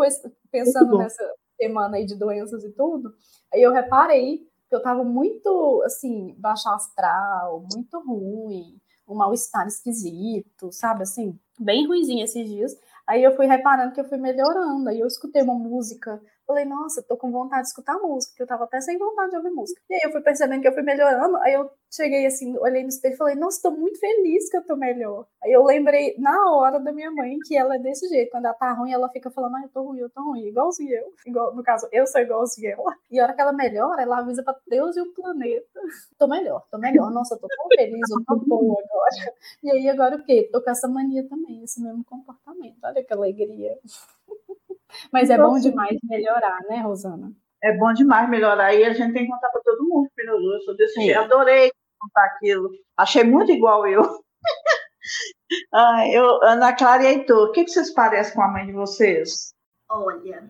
pensando 0.51 0.89
bom. 0.89 0.97
nessa 0.97 1.23
semana 1.55 1.97
aí 1.97 2.05
de 2.05 2.15
doenças 2.15 2.63
e 2.63 2.71
tudo, 2.71 3.13
aí 3.53 3.61
eu 3.61 3.71
reparei 3.71 4.39
que 4.67 4.75
eu 4.75 4.81
tava 4.81 5.03
muito, 5.03 5.83
assim, 5.85 6.33
baixo 6.39 6.67
astral, 6.69 7.63
muito 7.71 7.99
ruim, 7.99 8.79
um 9.07 9.15
mal-estar 9.15 9.67
esquisito, 9.67 10.71
sabe, 10.71 11.03
assim, 11.03 11.37
bem 11.59 11.87
ruimzinho 11.87 12.23
esses 12.23 12.47
dias. 12.47 12.71
Aí 13.07 13.23
eu 13.23 13.35
fui 13.35 13.47
reparando 13.47 13.93
que 13.93 13.99
eu 13.99 14.05
fui 14.05 14.17
melhorando, 14.17 14.89
aí 14.89 14.99
eu 14.99 15.07
escutei 15.07 15.41
uma 15.41 15.55
música, 15.55 16.21
falei, 16.49 16.65
nossa, 16.65 17.03
tô 17.03 17.15
com 17.15 17.31
vontade 17.31 17.61
de 17.61 17.67
escutar 17.67 17.99
música, 17.99 18.33
que 18.35 18.41
eu 18.41 18.47
tava 18.47 18.63
até 18.63 18.81
sem 18.81 18.97
vontade 18.97 19.29
de 19.29 19.37
ouvir 19.37 19.51
música. 19.51 19.79
E 19.87 19.93
aí 19.93 20.01
eu 20.03 20.11
fui 20.11 20.21
percebendo 20.21 20.61
que 20.61 20.67
eu 20.67 20.73
fui 20.73 20.81
melhorando, 20.81 21.37
aí 21.37 21.53
eu 21.53 21.69
cheguei 21.93 22.25
assim, 22.25 22.57
olhei 22.57 22.81
no 22.81 22.89
espelho 22.89 23.13
e 23.13 23.17
falei, 23.17 23.35
nossa, 23.35 23.61
tô 23.61 23.71
muito 23.71 23.99
feliz 23.99 24.49
que 24.49 24.57
eu 24.57 24.65
tô 24.65 24.75
melhor. 24.75 25.27
Aí 25.43 25.51
eu 25.51 25.63
lembrei 25.63 26.15
na 26.17 26.51
hora 26.51 26.79
da 26.79 26.91
minha 26.91 27.11
mãe 27.11 27.37
que 27.45 27.55
ela 27.55 27.75
é 27.75 27.79
desse 27.79 28.07
jeito, 28.09 28.31
quando 28.31 28.45
ela 28.45 28.55
tá 28.55 28.73
ruim, 28.73 28.91
ela 28.91 29.09
fica 29.09 29.29
falando, 29.29 29.57
ah, 29.57 29.61
eu 29.61 29.69
tô 29.69 29.83
ruim, 29.83 29.99
eu 29.99 30.09
tô 30.09 30.23
ruim, 30.23 30.47
igualzinho 30.47 30.91
eu. 30.91 31.13
Igual, 31.27 31.55
no 31.55 31.61
caso, 31.61 31.87
eu 31.91 32.07
sou 32.07 32.19
igualzinho 32.19 32.71
ela. 32.71 32.95
E 33.11 33.19
a 33.19 33.23
hora 33.23 33.33
que 33.35 33.41
ela 33.41 33.53
melhora, 33.53 34.01
ela 34.01 34.17
avisa 34.19 34.41
pra 34.43 34.55
Deus 34.67 34.97
e 34.97 35.01
o 35.01 35.13
planeta. 35.13 35.79
Tô 36.17 36.27
melhor, 36.27 36.65
tô 36.71 36.79
melhor, 36.79 37.11
nossa, 37.11 37.37
tô 37.37 37.47
tão 37.47 37.67
feliz, 37.77 38.09
eu 38.09 38.23
tô 38.25 38.35
boa 38.37 38.75
agora. 38.83 39.33
E 39.63 39.71
aí 39.71 39.87
agora 39.89 40.15
o 40.15 40.23
quê? 40.23 40.49
Tô 40.51 40.61
com 40.63 40.71
essa 40.71 40.87
mania 40.87 41.27
também, 41.29 41.63
esse 41.63 41.79
mesmo 41.81 42.03
comportamento. 42.05 42.77
Olha 42.83 43.03
que 43.03 43.13
alegria. 43.13 43.77
Mas 45.11 45.29
é 45.29 45.37
bom 45.37 45.59
demais 45.59 45.97
melhorar, 46.03 46.59
né, 46.69 46.81
Rosana? 46.81 47.31
É 47.61 47.75
bom 47.77 47.93
demais 47.93 48.29
melhorar. 48.29 48.73
E 48.73 48.83
a 48.83 48.93
gente 48.93 49.13
tem 49.13 49.25
que 49.25 49.31
contar 49.31 49.49
para 49.49 49.61
todo 49.61 49.87
mundo 49.87 50.09
que 50.09 50.23
melhorou. 50.23 50.53
Eu 50.53 50.61
sou 50.61 50.75
desse 50.75 50.93
Sim. 50.93 51.05
jeito. 51.05 51.19
Adorei 51.19 51.71
contar 51.99 52.25
aquilo. 52.25 52.69
Achei 52.97 53.23
muito 53.23 53.51
igual 53.51 53.87
eu. 53.87 54.01
Ah, 55.73 56.07
eu 56.07 56.43
Ana 56.43 56.75
Clara 56.75 57.03
e 57.03 57.07
Heitor, 57.07 57.49
o 57.49 57.51
que, 57.51 57.63
que 57.63 57.71
vocês 57.71 57.91
parecem 57.91 58.35
com 58.35 58.43
a 58.43 58.47
mãe 58.47 58.67
de 58.67 58.73
vocês? 58.73 59.51
Olha, 59.89 60.47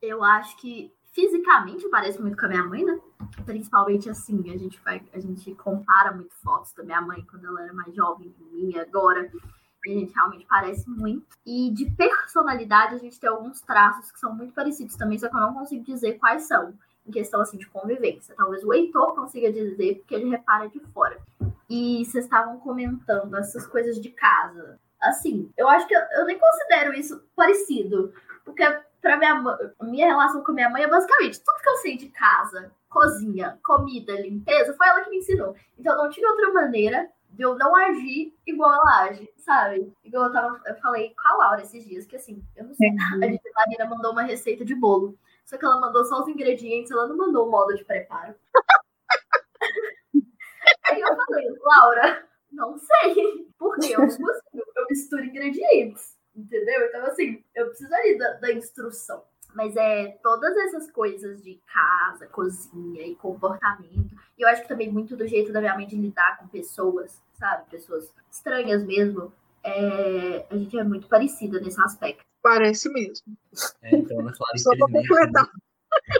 eu 0.00 0.24
acho 0.24 0.56
que 0.56 0.92
fisicamente 1.12 1.88
parece 1.88 2.20
muito 2.20 2.36
com 2.36 2.46
a 2.46 2.48
minha 2.48 2.64
mãe, 2.64 2.84
né? 2.84 2.98
Principalmente 3.44 4.10
assim, 4.10 4.50
a 4.50 4.56
gente 4.56 4.80
vai, 4.82 5.00
a 5.12 5.20
gente 5.20 5.54
compara 5.54 6.10
muito 6.12 6.34
fotos 6.42 6.72
da 6.74 6.82
minha 6.82 7.00
mãe 7.00 7.24
quando 7.30 7.46
ela 7.46 7.62
era 7.62 7.72
mais 7.72 7.94
jovem 7.94 8.32
que 8.32 8.42
minha 8.44 8.82
agora. 8.82 9.30
A 9.84 9.88
gente 9.88 10.14
realmente 10.14 10.46
parece 10.48 10.88
muito. 10.88 11.26
E 11.44 11.70
de 11.70 11.90
personalidade, 11.90 12.94
a 12.94 12.98
gente 12.98 13.18
tem 13.18 13.28
alguns 13.28 13.60
traços 13.60 14.10
que 14.12 14.18
são 14.18 14.34
muito 14.34 14.54
parecidos 14.54 14.96
também, 14.96 15.18
só 15.18 15.28
que 15.28 15.36
eu 15.36 15.40
não 15.40 15.54
consigo 15.54 15.84
dizer 15.84 16.18
quais 16.18 16.44
são. 16.44 16.72
Em 17.04 17.10
questão 17.10 17.40
assim 17.40 17.58
de 17.58 17.66
convivência. 17.66 18.34
Talvez 18.36 18.62
o 18.62 18.72
Heitor 18.72 19.14
consiga 19.14 19.52
dizer, 19.52 19.96
porque 19.96 20.14
ele 20.14 20.30
repara 20.30 20.68
de 20.68 20.78
fora. 20.94 21.18
E 21.68 22.04
vocês 22.04 22.24
estavam 22.24 22.60
comentando 22.60 23.36
essas 23.36 23.66
coisas 23.66 24.00
de 24.00 24.10
casa. 24.10 24.78
Assim, 25.00 25.50
eu 25.56 25.68
acho 25.68 25.88
que 25.88 25.94
eu, 25.94 26.00
eu 26.12 26.26
nem 26.26 26.38
considero 26.38 26.94
isso 26.94 27.20
parecido. 27.34 28.12
Porque 28.44 28.62
pra 29.00 29.16
minha 29.16 29.58
minha 29.82 30.06
relação 30.06 30.44
com 30.44 30.52
minha 30.52 30.70
mãe 30.70 30.84
é 30.84 30.88
basicamente 30.88 31.42
tudo 31.42 31.60
que 31.60 31.68
eu 31.68 31.76
sei 31.78 31.96
de 31.96 32.08
casa, 32.08 32.70
cozinha, 32.88 33.58
comida, 33.64 34.12
limpeza, 34.12 34.74
foi 34.74 34.86
ela 34.86 35.00
que 35.00 35.10
me 35.10 35.18
ensinou. 35.18 35.56
Então 35.76 35.96
não 35.96 36.08
tinha 36.08 36.30
outra 36.30 36.52
maneira 36.52 37.10
de 37.32 37.42
eu 37.42 37.56
não 37.56 37.74
agir 37.74 38.36
igual 38.46 38.72
ela 38.72 39.04
age, 39.04 39.28
sabe? 39.36 39.92
Igual 40.04 40.26
eu 40.26 40.32
tava, 40.32 40.60
eu 40.66 40.74
falei 40.76 41.14
com 41.14 41.28
a 41.28 41.36
Laura 41.36 41.62
esses 41.62 41.84
dias, 41.84 42.06
que 42.06 42.16
assim, 42.16 42.44
eu 42.54 42.64
não 42.64 42.74
sei. 42.74 42.90
A 43.22 43.26
gente, 43.26 43.42
Marina 43.54 43.86
mandou 43.86 44.12
uma 44.12 44.22
receita 44.22 44.64
de 44.64 44.74
bolo. 44.74 45.18
Só 45.44 45.56
que 45.58 45.64
ela 45.64 45.80
mandou 45.80 46.04
só 46.04 46.20
os 46.20 46.28
ingredientes, 46.28 46.92
ela 46.92 47.08
não 47.08 47.16
mandou 47.16 47.46
o 47.46 47.50
modo 47.50 47.74
de 47.74 47.84
preparo. 47.84 48.34
Aí 50.84 51.00
eu 51.00 51.16
falei, 51.16 51.48
Laura, 51.60 52.28
não 52.52 52.78
sei. 52.78 53.48
Porque 53.58 53.94
eu 53.94 54.00
não 54.00 54.06
consigo. 54.06 54.72
Eu 54.76 54.86
misturo 54.88 55.24
ingredientes. 55.24 56.16
Entendeu? 56.34 56.86
Então, 56.86 57.04
assim, 57.04 57.44
eu 57.54 57.66
precisaria 57.66 58.16
da, 58.16 58.32
da 58.34 58.52
instrução. 58.52 59.24
Mas 59.54 59.76
é 59.76 60.18
todas 60.22 60.56
essas 60.56 60.90
coisas 60.90 61.42
de 61.42 61.60
casa, 61.72 62.26
cozinha 62.26 63.06
e 63.06 63.14
comportamento. 63.16 64.14
E 64.38 64.42
eu 64.42 64.48
acho 64.48 64.62
que 64.62 64.68
também 64.68 64.90
muito 64.90 65.16
do 65.16 65.26
jeito 65.26 65.52
da 65.52 65.60
minha 65.60 65.74
mãe 65.74 65.86
de 65.86 65.96
lidar 65.96 66.38
com 66.38 66.48
pessoas, 66.48 67.20
sabe? 67.34 67.68
Pessoas 67.70 68.12
estranhas 68.30 68.82
mesmo. 68.84 69.32
É, 69.64 70.46
a 70.50 70.56
gente 70.56 70.76
é 70.78 70.82
muito 70.84 71.06
parecida 71.06 71.60
nesse 71.60 71.80
aspecto. 71.80 72.24
Parece 72.42 72.88
mesmo. 72.92 73.36
É, 73.82 73.94
então, 73.94 74.18
Ana 74.20 74.32
Clara, 74.32 74.58
Só 74.58 74.70
pra 74.76 74.86
completar. 74.88 75.48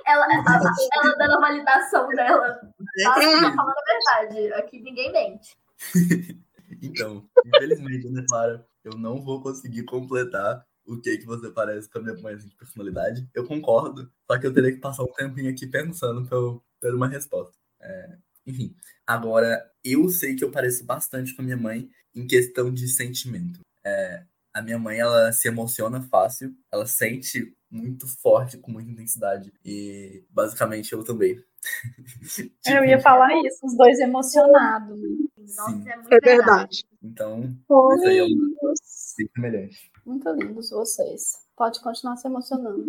Ela, 0.06 0.26
ela, 0.26 0.74
ela 0.92 1.16
dando 1.16 1.32
a 1.34 1.40
validação 1.40 2.06
dela. 2.08 2.60
Tá, 3.02 3.22
É. 3.22 3.40
tá 3.40 3.54
falando 3.56 3.74
a 3.78 4.20
verdade. 4.20 4.52
Aqui 4.52 4.78
ninguém 4.82 5.10
mente. 5.10 5.56
então, 6.82 7.24
infelizmente, 7.46 8.06
Ana 8.06 8.22
Clara, 8.28 8.66
eu 8.84 8.98
não 8.98 9.22
vou 9.22 9.42
conseguir 9.42 9.84
completar 9.84 10.62
o 10.86 11.00
que 11.00 11.18
que 11.18 11.26
você 11.26 11.50
parece 11.50 11.88
com 11.88 11.98
a 11.98 12.02
minha 12.02 12.16
mãe 12.16 12.34
assim, 12.34 12.48
de 12.48 12.56
personalidade. 12.56 13.28
Eu 13.34 13.46
concordo, 13.46 14.10
só 14.30 14.38
que 14.38 14.46
eu 14.46 14.52
teria 14.52 14.72
que 14.72 14.78
passar 14.78 15.04
um 15.04 15.12
tempinho 15.12 15.50
aqui 15.50 15.66
pensando 15.66 16.26
pra 16.26 16.36
eu 16.36 16.62
ter 16.80 16.94
uma 16.94 17.08
resposta. 17.08 17.54
É, 17.80 18.16
enfim, 18.46 18.74
agora, 19.06 19.64
eu 19.84 20.08
sei 20.08 20.34
que 20.34 20.44
eu 20.44 20.50
pareço 20.50 20.84
bastante 20.84 21.34
com 21.34 21.42
a 21.42 21.44
minha 21.44 21.56
mãe 21.56 21.88
em 22.14 22.26
questão 22.26 22.72
de 22.72 22.88
sentimento. 22.88 23.60
É, 23.84 24.24
a 24.52 24.60
minha 24.60 24.78
mãe, 24.78 24.98
ela 24.98 25.32
se 25.32 25.48
emociona 25.48 26.02
fácil, 26.02 26.54
ela 26.70 26.86
sente 26.86 27.56
muito 27.70 28.06
forte, 28.06 28.58
com 28.58 28.70
muita 28.70 28.90
intensidade. 28.90 29.52
E, 29.64 30.24
basicamente, 30.28 30.92
eu 30.92 31.02
também. 31.02 31.42
Eu 32.66 32.72
Tipo, 32.74 32.84
ia 32.84 33.00
falar 33.00 33.28
isso, 33.46 33.64
os 33.64 33.76
dois 33.76 33.98
emocionados. 34.00 34.98
Nossa, 35.38 35.70
Sim. 35.70 35.88
é 35.88 35.96
muito 35.96 36.12
É 36.12 36.20
verdade. 36.20 36.84
Então, 37.00 37.56
Oi, 37.68 37.96
isso 37.96 38.06
aí 38.08 38.18
é 38.18 38.24
um 38.24 38.74
semelhante. 38.82 39.91
Muito 40.04 40.28
lindos 40.30 40.70
vocês. 40.70 41.46
Pode 41.56 41.80
continuar 41.80 42.16
se 42.16 42.26
emocionando. 42.26 42.84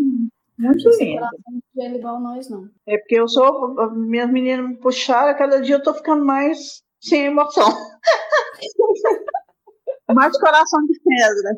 Muito 0.57 0.89
lindo. 0.99 1.21
coração 1.21 1.37
não 1.47 1.57
é 1.57 1.83
gelo 1.83 1.97
igual 1.97 2.19
nós, 2.19 2.49
não. 2.49 2.69
É 2.87 2.97
porque 2.97 3.15
eu 3.15 3.27
sou. 3.27 3.91
Minhas 3.91 4.31
meninas 4.31 4.69
me 4.69 4.77
puxaram, 4.77 5.37
cada 5.37 5.61
dia 5.61 5.75
eu 5.75 5.83
tô 5.83 5.93
ficando 5.93 6.25
mais 6.25 6.81
sem 7.01 7.25
emoção. 7.25 7.67
mais 10.13 10.37
coração 10.39 10.85
de 10.85 10.99
pedra. 10.99 11.55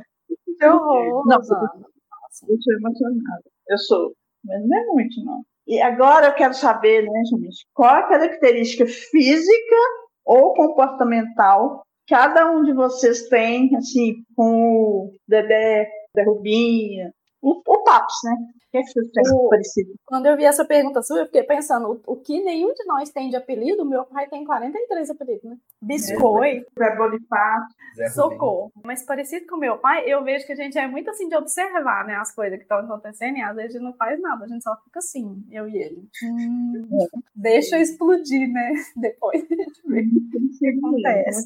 Que 0.57 0.65
horror, 0.65 1.25
Não. 1.27 1.37
Eu 1.37 2.61
sou 2.61 2.73
emocionada. 2.73 3.43
Eu 3.69 3.77
sou. 3.77 4.13
Mas 4.43 4.67
não 4.67 4.77
é 4.77 4.85
muito, 4.85 5.23
não. 5.23 5.43
E 5.67 5.81
agora 5.81 6.27
eu 6.27 6.35
quero 6.35 6.53
saber, 6.53 7.03
né, 7.03 7.23
gente, 7.25 7.65
qual 7.73 7.95
a 7.95 8.07
característica 8.07 8.85
física 8.85 9.75
ou 10.23 10.53
comportamental 10.53 11.83
cada 12.07 12.51
um 12.51 12.63
de 12.63 12.73
vocês 12.73 13.27
tem, 13.29 13.75
assim, 13.75 14.23
com 14.35 14.51
o 14.51 15.11
Dedé, 15.27 15.89
Zé 16.15 16.23
Rubinha, 16.23 17.11
o, 17.41 17.61
o 17.67 17.83
Paps, 17.83 18.15
né? 18.23 18.33
O 18.67 18.71
que, 18.71 18.77
é 18.79 18.81
que 18.81 18.91
vocês 18.91 19.11
têm 19.11 19.23
O- 19.33 19.47
parecido? 19.49 19.93
Quando 20.05 20.25
eu 20.25 20.35
vi 20.35 20.43
essa 20.43 20.65
pergunta 20.65 21.01
sua, 21.01 21.19
eu 21.19 21.25
fiquei 21.27 21.43
pensando, 21.43 22.01
o, 22.05 22.13
o 22.13 22.15
que 22.17 22.43
nenhum 22.43 22.73
de 22.73 22.83
nós 22.85 23.09
tem 23.09 23.29
de 23.29 23.35
apelido, 23.37 23.85
meu 23.85 24.03
pai 24.03 24.27
tem 24.27 24.43
43 24.43 25.09
apelidos, 25.11 25.43
né? 25.49 25.55
Biscoito, 25.81 26.65
Zé 26.77 26.95
Bonifácio. 26.97 27.75
Zé 27.95 28.07
Rubinho. 28.07 28.11
socorro. 28.13 28.71
Mas 28.83 29.05
parecido 29.05 29.45
com 29.47 29.55
meu 29.57 29.77
pai, 29.77 30.03
eu 30.11 30.23
vejo 30.25 30.45
que 30.45 30.51
a 30.51 30.55
gente 30.55 30.77
é 30.77 30.87
muito 30.87 31.09
assim 31.09 31.29
de 31.29 31.37
observar, 31.37 32.05
né, 32.05 32.15
as 32.15 32.33
coisas 32.35 32.57
que 32.57 32.63
estão 32.63 32.79
acontecendo 32.79 33.37
e 33.37 33.41
às 33.41 33.55
vezes 33.55 33.75
a 33.75 33.79
gente 33.79 33.87
não 33.87 33.93
faz 33.95 34.19
nada, 34.19 34.43
a 34.43 34.47
gente 34.47 34.63
só 34.63 34.75
fica 34.83 34.99
assim, 34.99 35.41
eu 35.51 35.69
e 35.69 35.77
ele. 35.77 36.03
Hum, 36.23 36.87
deixa 37.35 37.77
eu 37.77 37.81
explodir, 37.81 38.51
né? 38.51 38.71
Depois 38.97 39.41
a 39.43 39.55
gente 39.55 39.81
vê 39.85 40.01
o 40.01 40.57
que 40.59 40.67
acontece. 40.67 41.45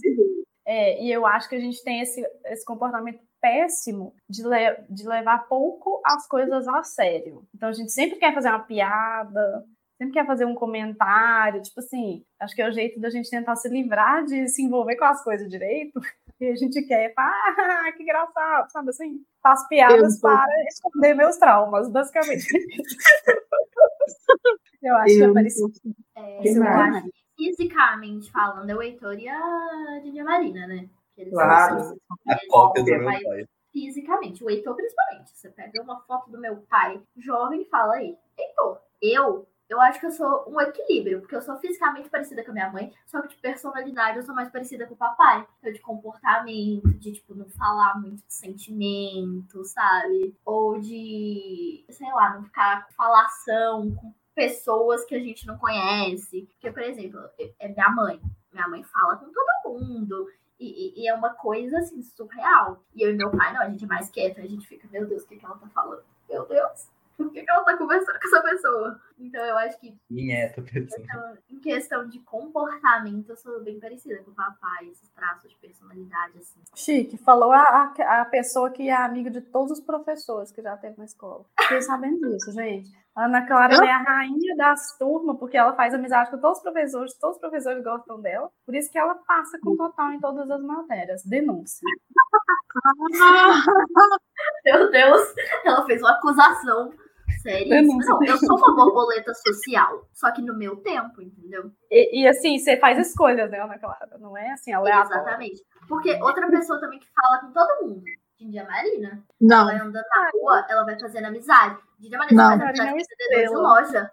É, 0.71 1.03
e 1.03 1.11
eu 1.11 1.25
acho 1.25 1.49
que 1.49 1.55
a 1.55 1.59
gente 1.59 1.83
tem 1.83 1.99
esse, 2.01 2.23
esse 2.45 2.63
comportamento 2.63 3.19
péssimo 3.41 4.13
de, 4.29 4.45
le- 4.47 4.83
de 4.87 5.07
levar 5.07 5.47
pouco 5.47 5.99
as 6.05 6.27
coisas 6.27 6.67
a 6.67 6.83
sério. 6.83 7.43
Então 7.55 7.69
a 7.69 7.73
gente 7.73 7.91
sempre 7.91 8.19
quer 8.19 8.35
fazer 8.35 8.49
uma 8.49 8.59
piada, 8.59 9.65
sempre 9.97 10.13
quer 10.13 10.27
fazer 10.27 10.45
um 10.45 10.53
comentário, 10.53 11.59
tipo 11.63 11.79
assim, 11.79 12.23
acho 12.39 12.53
que 12.55 12.61
é 12.61 12.67
o 12.69 12.71
jeito 12.71 12.99
da 12.99 13.09
gente 13.09 13.29
tentar 13.31 13.55
se 13.55 13.67
livrar 13.67 14.23
de 14.25 14.47
se 14.47 14.61
envolver 14.61 14.95
com 14.95 15.05
as 15.05 15.23
coisas 15.23 15.49
direito. 15.49 15.99
E 16.41 16.45
a 16.47 16.55
gente 16.55 16.81
quer, 16.83 17.13
ah, 17.17 17.91
que 17.97 18.01
engraçado, 18.03 18.71
sabe 18.71 18.91
assim? 18.91 19.19
Faço 19.43 19.67
piadas 19.67 20.15
Eu 20.15 20.21
para 20.21 20.45
esconder 20.69 21.13
meus 21.13 21.35
traumas, 21.35 21.89
basicamente. 21.91 22.45
eu 24.81 24.95
acho 24.95 25.15
que 25.15 25.21
é 25.21 25.25
Eu- 25.25 25.33
parecido. 25.33 25.71
É, 26.15 26.37
eu 26.57 26.63
acho 26.63 27.03
que 27.03 27.11
fisicamente 27.37 28.31
falando, 28.31 28.69
é 28.69 28.75
o 28.75 28.81
Heitor 28.81 29.17
e 29.17 29.27
a 29.27 29.99
Didi 30.03 30.21
Marina, 30.23 30.67
né? 30.67 30.89
Eles 31.17 31.33
Claro. 31.33 31.79
são- 31.83 31.97
A 32.27 32.37
cópia 32.49 32.83
do 32.83 32.89
são 32.89 32.97
meu 32.97 33.05
pai. 33.05 33.45
Fisicamente, 33.71 34.43
o 34.43 34.49
Heitor 34.49 34.75
principalmente. 34.75 35.31
Você 35.37 35.49
pega 35.49 35.81
uma 35.81 35.99
foto 36.01 36.29
do 36.31 36.39
meu 36.39 36.57
pai 36.69 37.01
jovem 37.17 37.61
e 37.61 37.65
fala 37.65 37.95
aí, 37.95 38.17
Heitor, 38.37 38.79
eu, 39.01 39.47
eu 39.69 39.79
acho 39.81 39.99
que 39.99 40.05
eu 40.07 40.11
sou 40.11 40.45
um 40.47 40.59
equilíbrio, 40.59 41.19
porque 41.21 41.35
eu 41.35 41.41
sou 41.41 41.57
fisicamente 41.59 42.09
parecida 42.09 42.43
com 42.43 42.51
a 42.51 42.53
minha 42.53 42.71
mãe, 42.71 42.91
só 43.05 43.21
que 43.21 43.29
de 43.29 43.35
personalidade 43.37 44.17
eu 44.17 44.23
sou 44.23 44.33
mais 44.35 44.49
parecida 44.49 44.85
com 44.87 44.95
o 44.95 44.97
papai. 44.97 45.47
Então, 45.59 45.71
de 45.71 45.79
comportamento, 45.79 46.87
de, 46.97 47.13
tipo, 47.13 47.35
não 47.35 47.47
falar 47.49 47.99
muito 47.99 48.25
de 48.25 48.33
sentimento, 48.33 49.63
sabe? 49.65 50.35
Ou 50.45 50.79
de, 50.79 51.85
sei 51.89 52.11
lá, 52.11 52.33
não 52.35 52.43
ficar 52.43 52.87
com 52.87 52.93
falação 52.93 53.95
com 53.95 54.13
pessoas 54.35 55.05
que 55.05 55.15
a 55.15 55.19
gente 55.19 55.45
não 55.45 55.57
conhece. 55.57 56.47
Porque, 56.53 56.71
por 56.71 56.81
exemplo, 56.83 57.19
é 57.59 57.67
minha 57.67 57.89
mãe. 57.89 58.21
Minha 58.51 58.67
mãe 58.67 58.83
fala 58.83 59.17
com 59.17 59.25
todo 59.31 59.79
mundo. 59.79 60.27
E, 60.59 60.65
e- 60.65 61.03
e 61.03 61.07
é 61.07 61.13
uma 61.13 61.29
coisa 61.33 61.77
assim, 61.79 62.01
surreal. 62.01 62.83
E 62.95 63.01
eu 63.03 63.11
e 63.11 63.15
meu 63.15 63.31
pai, 63.31 63.53
não, 63.53 63.61
a 63.61 63.69
gente 63.69 63.83
é 63.83 63.87
mais 63.87 64.09
quieto, 64.09 64.39
a 64.39 64.45
gente 64.47 64.67
fica, 64.67 64.87
meu 64.91 65.05
Deus, 65.05 65.23
o 65.23 65.27
que, 65.27 65.37
que 65.37 65.45
ela 65.45 65.57
tá 65.57 65.67
falando? 65.69 66.03
Meu 66.29 66.45
Deus, 66.45 66.87
por 67.15 67.31
que, 67.31 67.43
que 67.43 67.49
ela 67.51 67.63
tá 67.63 67.77
conversando 67.77 68.19
com 68.19 68.27
essa 68.27 68.41
pessoa? 68.41 69.01
Então 69.19 69.45
eu 69.45 69.57
acho 69.57 69.77
que 69.79 69.93
Quem 70.07 70.33
é 70.33 70.55
então, 70.57 71.37
em 71.49 71.59
questão 71.59 72.07
de 72.07 72.19
comportamento, 72.19 73.29
eu 73.29 73.35
sou 73.35 73.61
bem 73.61 73.77
parecida 73.79 74.23
com 74.23 74.31
o 74.31 74.35
papai, 74.35 74.87
esses 74.87 75.09
traços 75.09 75.49
de 75.49 75.57
personalidade, 75.57 76.37
assim. 76.37 76.61
Chique, 76.73 77.17
falou 77.17 77.51
a, 77.51 77.61
a, 77.61 78.21
a 78.21 78.25
pessoa 78.25 78.71
que 78.71 78.89
é 78.89 78.95
amiga 78.95 79.29
de 79.29 79.41
todos 79.41 79.77
os 79.77 79.85
professores 79.85 80.51
que 80.51 80.61
já 80.61 80.77
teve 80.77 80.97
na 80.97 81.05
escola. 81.05 81.45
Fiquei 81.61 81.81
sabendo 81.81 82.29
disso, 82.29 82.51
gente. 82.53 82.89
A 83.15 83.25
Ana 83.25 83.45
Clara 83.45 83.75
é 83.75 83.91
a 83.91 84.01
rainha 84.01 84.55
das 84.55 84.97
turmas, 84.97 85.37
porque 85.37 85.57
ela 85.57 85.75
faz 85.75 85.93
amizade 85.93 86.31
com 86.31 86.37
todos 86.37 86.59
os 86.59 86.63
professores, 86.63 87.13
todos 87.19 87.35
os 87.35 87.41
professores 87.41 87.83
gostam 87.83 88.21
dela. 88.21 88.49
Por 88.65 88.73
isso 88.73 88.89
que 88.89 88.97
ela 88.97 89.15
passa 89.15 89.59
com 89.59 89.75
total 89.75 90.13
em 90.13 90.21
todas 90.21 90.49
as 90.49 90.61
matérias. 90.61 91.25
Denúncia. 91.25 91.85
Meu 94.63 94.89
Deus, 94.89 95.33
ela 95.65 95.85
fez 95.85 96.01
uma 96.01 96.11
acusação 96.11 96.93
séria. 97.41 97.81
Denúncia. 97.81 98.13
Não, 98.13 98.23
eu 98.23 98.37
sou 98.37 98.57
uma 98.57 98.75
borboleta 98.75 99.33
social, 99.33 100.07
só 100.13 100.31
que 100.31 100.41
no 100.41 100.57
meu 100.57 100.77
tempo, 100.77 101.21
entendeu? 101.21 101.71
E, 101.89 102.21
e, 102.21 102.27
assim, 102.27 102.57
você 102.57 102.77
faz 102.77 102.97
escolhas, 102.97 103.49
né, 103.49 103.59
Ana 103.59 103.77
Clara? 103.77 104.17
Não 104.19 104.37
é 104.37 104.51
assim, 104.51 104.71
aleatório. 104.71 105.21
Exatamente. 105.21 105.61
Porque 105.87 106.13
outra 106.21 106.49
pessoa 106.49 106.79
também 106.79 106.99
que 106.99 107.07
fala 107.13 107.39
com 107.39 107.51
todo 107.51 107.87
mundo, 107.87 108.03
Didi 108.39 108.63
Marina, 108.63 109.23
Não, 109.41 109.69
ela 109.69 109.83
andando 109.83 110.05
na 110.05 110.29
rua, 110.33 110.65
ela 110.69 110.85
vai 110.85 110.99
fazendo 110.99 111.25
amizade. 111.25 111.77
Didi 111.99 112.17
Marina, 112.17 112.43
Não. 112.43 112.51
você 112.51 112.65
faz 112.65 112.79
amizade 112.79 112.89
é 112.89 113.27
com 113.27 113.35
vendedor 113.35 113.55
de 113.55 113.61
loja. 113.61 114.11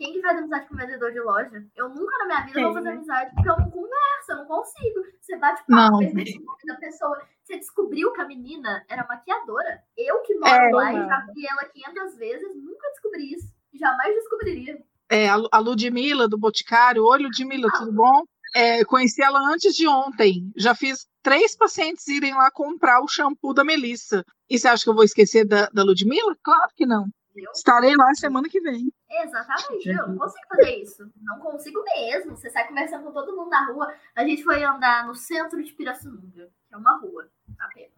Quem 0.00 0.14
que 0.14 0.22
faz 0.22 0.38
amizade 0.38 0.66
com 0.66 0.76
vendedor 0.76 1.12
de 1.12 1.20
loja? 1.20 1.62
Eu 1.76 1.90
nunca 1.90 2.18
na 2.20 2.24
minha 2.24 2.40
vida 2.46 2.52
Quem, 2.54 2.64
vou 2.64 2.72
fazer 2.72 2.88
amizade, 2.88 3.34
porque 3.34 3.50
eu 3.50 3.56
não 3.58 3.70
converso, 3.70 4.30
eu 4.30 4.36
não 4.36 4.46
consigo. 4.46 5.00
Você 5.20 5.36
bate 5.36 5.62
Não. 5.68 5.90
papo, 5.90 5.98
pergunta 6.14 6.40
o 6.40 6.44
nome 6.46 6.62
da 6.66 6.74
pessoa. 6.76 7.22
Você 7.44 7.58
descobriu 7.58 8.10
que 8.12 8.20
a 8.22 8.26
menina 8.26 8.82
era 8.88 9.06
maquiadora. 9.06 9.82
Eu 9.94 10.22
que 10.22 10.34
moro 10.36 10.52
É, 10.54 10.70
lá 10.72 10.90
e 10.90 10.96
mano. 10.96 11.06
já 11.08 11.26
vi 11.34 11.46
ela 11.46 11.64
500 11.66 12.16
vezes, 12.16 12.48
nunca 12.56 12.88
descobri 12.92 13.34
isso. 13.34 13.46
Jamais 13.74 14.14
descobriria. 14.14 14.82
é, 15.10 15.28
a 15.28 15.36
Lu- 15.36 15.48
a 15.52 15.58
Ludmilla 15.58 16.26
do 16.28 16.38
Boticário. 16.38 17.04
Oi, 17.04 17.18
Ludmilla, 17.22 17.68
tudo 17.76 17.92
bom? 17.92 18.22
É, 18.56 18.82
conheci 18.86 19.22
ela 19.22 19.38
antes 19.52 19.74
de 19.76 19.86
ontem. 19.86 20.50
Já 20.56 20.74
fiz 20.74 21.06
três 21.22 21.54
pacientes 21.56 22.08
irem 22.08 22.32
lá 22.34 22.50
comprar 22.50 23.02
o 23.02 23.06
shampoo 23.08 23.52
da 23.52 23.64
Melissa. 23.64 24.24
E 24.48 24.58
você 24.58 24.66
acha 24.66 24.82
que 24.82 24.88
eu 24.88 24.94
vou 24.94 25.04
esquecer 25.04 25.44
da, 25.44 25.66
da 25.74 25.82
Ludmilla? 25.84 26.34
Claro 26.42 26.70
que 26.74 26.86
não. 26.86 27.06
Estarei 27.54 27.94
lá 27.96 28.12
semana 28.14 28.48
que 28.48 28.60
vem. 28.60 28.90
Exatamente, 29.10 29.88
eu 29.88 30.08
não 30.08 30.16
consigo 30.16 30.46
fazer 30.48 30.76
isso. 30.76 31.12
Não 31.20 31.40
consigo 31.40 31.82
mesmo. 31.82 32.36
Você 32.36 32.48
sai 32.48 32.68
conversando 32.68 33.04
com 33.04 33.12
todo 33.12 33.36
mundo 33.36 33.50
na 33.50 33.66
rua. 33.66 33.92
A 34.14 34.24
gente 34.24 34.44
foi 34.44 34.62
andar 34.62 35.06
no 35.06 35.14
centro 35.14 35.62
de 35.62 35.72
Pirassununga, 35.72 36.50
que 36.68 36.74
é 36.74 36.76
uma 36.76 36.96
rua, 36.98 37.28
apenas. 37.58 37.90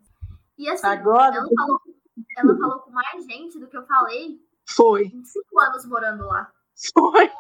E 0.57 0.69
assim, 0.71 0.87
Agora, 0.87 1.37
ela 1.37 1.49
falou, 1.55 1.81
ela 2.37 2.57
falou 2.57 2.79
com 2.81 2.91
mais 2.91 3.25
gente 3.27 3.59
do 3.59 3.69
que 3.69 3.77
eu 3.77 3.87
falei 3.87 4.41
Foi. 4.67 5.05
em 5.07 5.25
cinco 5.25 5.61
anos 5.61 5.85
morando 5.85 6.27
lá. 6.27 6.51
Foi. 6.95 7.31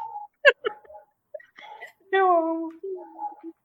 Eu 2.13 2.31
amo. 2.31 2.69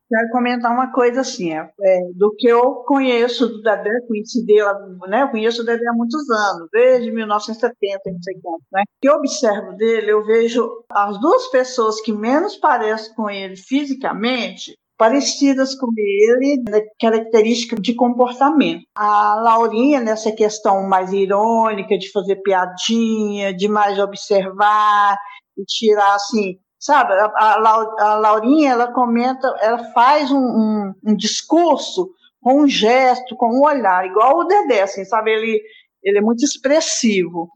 Quero 0.07 0.29
comentar 0.31 0.71
uma 0.71 0.91
coisa 0.91 1.21
assim, 1.21 1.51
é, 1.53 1.69
é, 1.81 1.99
do 2.15 2.34
que 2.35 2.47
eu 2.47 2.84
conheço 2.85 3.47
do 3.47 3.61
Dedé, 3.61 3.89
conheci 4.07 4.45
dele, 4.45 4.63
né? 5.07 5.23
Eu 5.23 5.29
conheço 5.29 5.61
o 5.61 5.65
Dedé 5.65 5.88
há 5.88 5.93
muitos 5.93 6.29
anos, 6.29 6.69
desde 6.71 7.11
1970, 7.11 8.01
não 8.11 8.21
sei 8.21 8.35
quanto, 8.41 8.63
né? 8.71 8.84
Que 9.01 9.09
eu 9.09 9.15
observo 9.15 9.73
dele, 9.73 10.11
eu 10.11 10.25
vejo 10.25 10.69
as 10.89 11.19
duas 11.19 11.47
pessoas 11.47 12.01
que 12.01 12.11
menos 12.11 12.55
parecem 12.55 13.13
com 13.15 13.29
ele 13.29 13.55
fisicamente, 13.55 14.75
parecidas 14.97 15.75
com 15.75 15.88
ele, 15.95 16.63
na 16.67 16.79
característica 16.99 17.75
de 17.75 17.93
comportamento. 17.93 18.84
A 18.95 19.35
Laurinha, 19.35 19.99
nessa 19.99 20.31
questão 20.31 20.88
mais 20.88 21.13
irônica, 21.13 21.97
de 21.97 22.11
fazer 22.11 22.38
piadinha, 22.38 23.53
de 23.53 23.67
mais 23.67 23.99
observar, 23.99 25.17
e 25.57 25.63
tirar 25.65 26.15
assim, 26.15 26.57
sabe? 26.79 27.13
A, 27.13 27.31
a, 27.35 27.57
Lau- 27.57 27.99
a 27.99 28.15
Laurinha, 28.15 28.71
ela 28.71 28.91
comenta, 28.91 29.47
ela 29.59 29.79
faz 29.93 30.31
um, 30.31 30.37
um, 30.37 30.93
um 31.05 31.15
discurso 31.15 32.09
com 32.41 32.61
um 32.61 32.67
gesto, 32.67 33.35
com 33.35 33.47
um 33.57 33.63
olhar, 33.63 34.05
igual 34.05 34.37
o 34.39 34.43
Dedé, 34.45 34.81
assim, 34.81 35.03
sabe? 35.03 35.31
Ele, 35.31 35.61
Ele 36.03 36.19
é 36.19 36.21
muito 36.21 36.45
expressivo. 36.45 37.49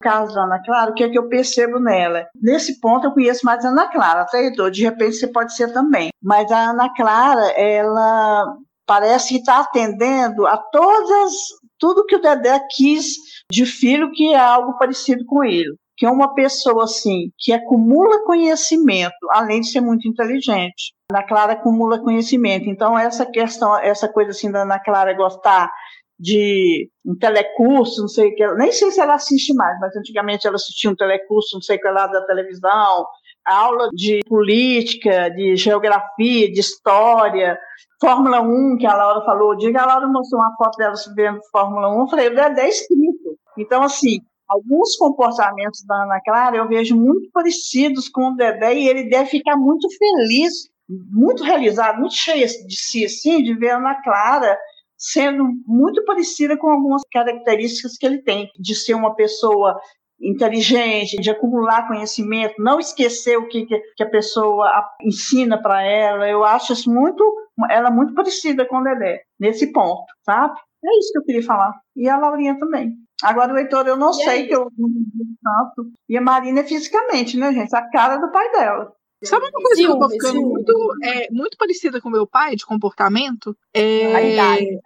No 0.00 0.10
caso 0.10 0.34
da 0.34 0.44
Ana 0.44 0.62
Clara, 0.64 0.90
o 0.90 0.94
que 0.94 1.04
é 1.04 1.08
que 1.08 1.18
eu 1.18 1.28
percebo 1.28 1.78
nela? 1.78 2.26
Nesse 2.40 2.80
ponto 2.80 3.06
eu 3.06 3.12
conheço 3.12 3.44
mais 3.44 3.64
a 3.64 3.68
Ana 3.68 3.88
Clara, 3.88 4.22
até 4.22 4.44
Heitor, 4.44 4.70
de 4.70 4.82
repente 4.84 5.16
você 5.16 5.26
pode 5.26 5.54
ser 5.54 5.72
também. 5.72 6.10
Mas 6.22 6.50
a 6.50 6.70
Ana 6.70 6.88
Clara, 6.94 7.50
ela 7.60 8.56
parece 8.86 9.34
que 9.34 9.40
está 9.40 9.58
atendendo 9.60 10.46
a 10.46 10.56
todas, 10.56 11.32
tudo 11.78 12.06
que 12.06 12.16
o 12.16 12.22
Dedé 12.22 12.58
quis 12.74 13.16
de 13.50 13.66
filho, 13.66 14.10
que 14.12 14.32
é 14.32 14.38
algo 14.38 14.78
parecido 14.78 15.26
com 15.26 15.44
ele. 15.44 15.74
Que 15.98 16.06
é 16.06 16.10
uma 16.10 16.32
pessoa 16.32 16.84
assim, 16.84 17.32
que 17.36 17.52
acumula 17.52 18.24
conhecimento, 18.24 19.16
além 19.30 19.60
de 19.60 19.68
ser 19.68 19.80
muito 19.80 20.08
inteligente. 20.08 20.94
Ana 21.10 21.24
Clara 21.24 21.52
acumula 21.54 21.98
conhecimento. 21.98 22.70
Então, 22.70 22.96
essa 22.96 23.26
questão, 23.26 23.76
essa 23.78 24.08
coisa 24.08 24.30
assim 24.30 24.50
da 24.50 24.62
Ana 24.62 24.78
Clara 24.78 25.12
gostar 25.12 25.70
de 26.18 26.90
um 27.04 27.16
telecurso, 27.16 28.00
não 28.00 28.08
sei 28.08 28.30
o 28.30 28.34
que, 28.34 28.46
nem 28.54 28.72
sei 28.72 28.90
se 28.90 29.00
ela 29.00 29.14
assiste 29.14 29.54
mais, 29.54 29.78
mas 29.78 29.94
antigamente 29.96 30.46
ela 30.46 30.56
assistia 30.56 30.90
um 30.90 30.96
telecurso, 30.96 31.54
não 31.54 31.62
sei 31.62 31.76
o 31.76 31.80
que 31.80 31.88
lá 31.88 32.06
da 32.08 32.26
televisão, 32.26 33.06
aula 33.44 33.88
de 33.94 34.20
política, 34.28 35.30
de 35.30 35.56
geografia, 35.56 36.50
de 36.50 36.60
história, 36.60 37.58
Fórmula 38.00 38.40
1, 38.40 38.76
que 38.78 38.86
a 38.86 38.94
Laura 38.94 39.24
falou, 39.24 39.56
diga 39.56 39.82
a 39.82 39.86
Laura 39.86 40.08
mostrou 40.08 40.40
uma 40.40 40.54
foto 40.56 40.76
dela 40.76 40.94
vendo 41.16 41.40
Fórmula 41.50 41.88
1, 41.88 42.00
eu 42.00 42.08
falei, 42.08 42.26
é 42.28 42.68
escrito. 42.68 43.38
Então, 43.56 43.82
assim, 43.82 44.18
alguns 44.48 44.96
comportamentos 44.96 45.84
da 45.84 45.94
Ana 45.94 46.20
Clara 46.24 46.56
eu 46.56 46.68
vejo 46.68 46.96
muito 46.96 47.30
parecidos 47.30 48.08
com 48.08 48.30
o 48.30 48.36
Dedé 48.36 48.74
e 48.74 48.88
ele 48.88 49.04
deve 49.08 49.30
ficar 49.30 49.56
muito 49.56 49.86
feliz, 49.96 50.68
muito 50.88 51.44
realizado, 51.44 52.00
muito 52.00 52.14
cheio 52.14 52.46
de 52.46 52.76
si, 52.76 53.04
assim, 53.04 53.42
de 53.42 53.54
ver 53.54 53.70
a 53.70 53.76
Ana 53.76 54.02
Clara 54.02 54.58
sendo 54.96 55.44
muito 55.64 56.04
parecida 56.04 56.56
com 56.56 56.68
algumas 56.68 57.02
características 57.12 57.96
que 57.96 58.04
ele 58.04 58.18
tem, 58.22 58.50
de 58.58 58.74
ser 58.74 58.94
uma 58.94 59.14
pessoa 59.14 59.78
inteligente, 60.20 61.16
de 61.20 61.30
acumular 61.30 61.86
conhecimento, 61.86 62.54
não 62.58 62.78
esquecer 62.80 63.36
o 63.38 63.46
que, 63.48 63.66
que 63.66 64.02
a 64.02 64.08
pessoa 64.10 64.68
ensina 65.02 65.60
para 65.60 65.82
ela. 65.82 66.28
Eu 66.28 66.44
acho 66.44 66.72
isso 66.72 66.90
muito, 66.92 67.24
ela 67.70 67.90
muito 67.90 68.14
parecida 68.14 68.66
com 68.66 68.78
o 68.78 68.82
Dedé, 68.82 69.22
nesse 69.38 69.72
ponto, 69.72 70.04
sabe? 70.24 70.58
É 70.84 70.98
isso 70.98 71.12
que 71.12 71.18
eu 71.18 71.24
queria 71.24 71.42
falar. 71.42 71.72
E 71.96 72.08
a 72.08 72.16
Laurinha 72.18 72.58
também. 72.58 72.92
Agora, 73.22 73.52
o 73.52 73.58
Heitor, 73.58 73.86
eu 73.88 73.96
não 73.96 74.10
E 74.10 74.14
sei, 74.14 74.28
aí? 74.28 74.46
que 74.46 74.54
eu 74.54 74.68
não 74.78 74.88
vi 74.88 75.24
tanto. 75.42 75.90
E 76.08 76.16
a 76.16 76.20
Marina 76.20 76.60
é 76.60 76.64
fisicamente, 76.64 77.36
né, 77.36 77.52
gente? 77.52 77.74
A 77.74 77.82
cara 77.90 78.16
do 78.16 78.30
pai 78.30 78.50
dela. 78.52 78.92
Sabe 79.24 79.46
uma 79.46 79.50
coisa 79.50 79.74
que 79.82 79.88
eu 79.88 79.98
tô 79.98 80.08
ficando 80.10 80.32
ciúme. 80.34 80.48
muito, 80.52 80.72
é, 81.02 81.26
muito 81.32 81.56
parecida 81.58 82.00
com 82.00 82.08
meu 82.08 82.24
pai 82.24 82.54
de 82.54 82.64
comportamento? 82.64 83.56
É, 83.74 84.14
A 84.14 84.22
idade. 84.22 84.78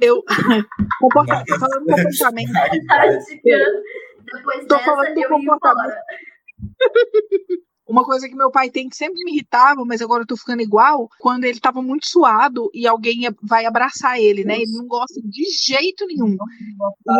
Eu, 0.00 0.22
comporta, 1.02 1.44
tô 1.46 1.58
falando 1.58 1.84
comportamento. 1.84 2.50
Depois 4.32 4.66
Tô 4.66 4.76
dessa, 4.76 4.84
falando 4.84 5.14
do 5.14 5.20
eu 5.20 5.22
ia 5.22 5.28
comportamento. 5.28 5.92
embora. 5.92 6.02
Uma 7.88 8.02
coisa 8.02 8.28
que 8.28 8.34
meu 8.34 8.50
pai 8.50 8.68
tem 8.68 8.88
que 8.88 8.96
sempre 8.96 9.22
me 9.22 9.30
irritava, 9.30 9.84
mas 9.84 10.02
agora 10.02 10.22
eu 10.22 10.26
tô 10.26 10.36
ficando 10.36 10.60
igual, 10.60 11.08
quando 11.20 11.44
ele 11.44 11.60
tava 11.60 11.80
muito 11.80 12.04
suado 12.08 12.68
e 12.74 12.84
alguém 12.84 13.20
vai 13.40 13.64
abraçar 13.64 14.18
ele, 14.18 14.44
né? 14.44 14.56
Ele 14.56 14.72
não 14.72 14.88
gosta 14.88 15.20
de 15.22 15.44
jeito 15.64 16.04
nenhum. 16.04 16.36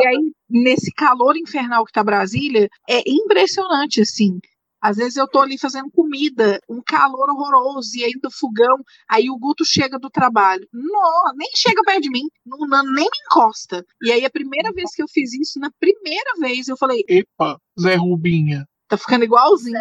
E 0.00 0.06
aí, 0.08 0.32
nesse 0.50 0.92
calor 0.92 1.36
infernal 1.36 1.84
que 1.84 1.92
tá 1.92 2.02
Brasília, 2.02 2.68
é 2.88 3.00
impressionante, 3.06 4.00
assim. 4.00 4.40
Às 4.88 4.96
vezes 4.98 5.16
eu 5.16 5.26
tô 5.26 5.40
ali 5.40 5.58
fazendo 5.58 5.90
comida, 5.90 6.60
um 6.68 6.80
calor 6.80 7.28
horroroso, 7.30 7.90
e 7.96 8.04
aí 8.04 8.12
do 8.22 8.30
fogão, 8.30 8.76
aí 9.10 9.28
o 9.28 9.36
Guto 9.36 9.64
chega 9.64 9.98
do 9.98 10.08
trabalho. 10.08 10.64
Não, 10.72 11.34
nem 11.36 11.50
chega 11.56 11.82
perto 11.84 12.02
de 12.02 12.10
mim, 12.10 12.22
não, 12.44 12.58
não- 12.68 12.84
nem 12.84 13.04
me 13.04 13.18
encosta. 13.26 13.84
E 14.02 14.12
aí 14.12 14.24
a 14.24 14.30
primeira 14.30 14.70
vez 14.72 14.94
que 14.94 15.02
eu 15.02 15.08
fiz 15.08 15.32
isso, 15.34 15.58
na 15.58 15.70
primeira 15.80 16.30
vez, 16.38 16.68
eu 16.68 16.76
falei, 16.76 17.02
Epa, 17.08 17.58
Zé 17.80 17.96
Rubinha. 17.96 18.64
tá 18.88 18.96
ficando 18.96 19.24
igualzinho. 19.24 19.76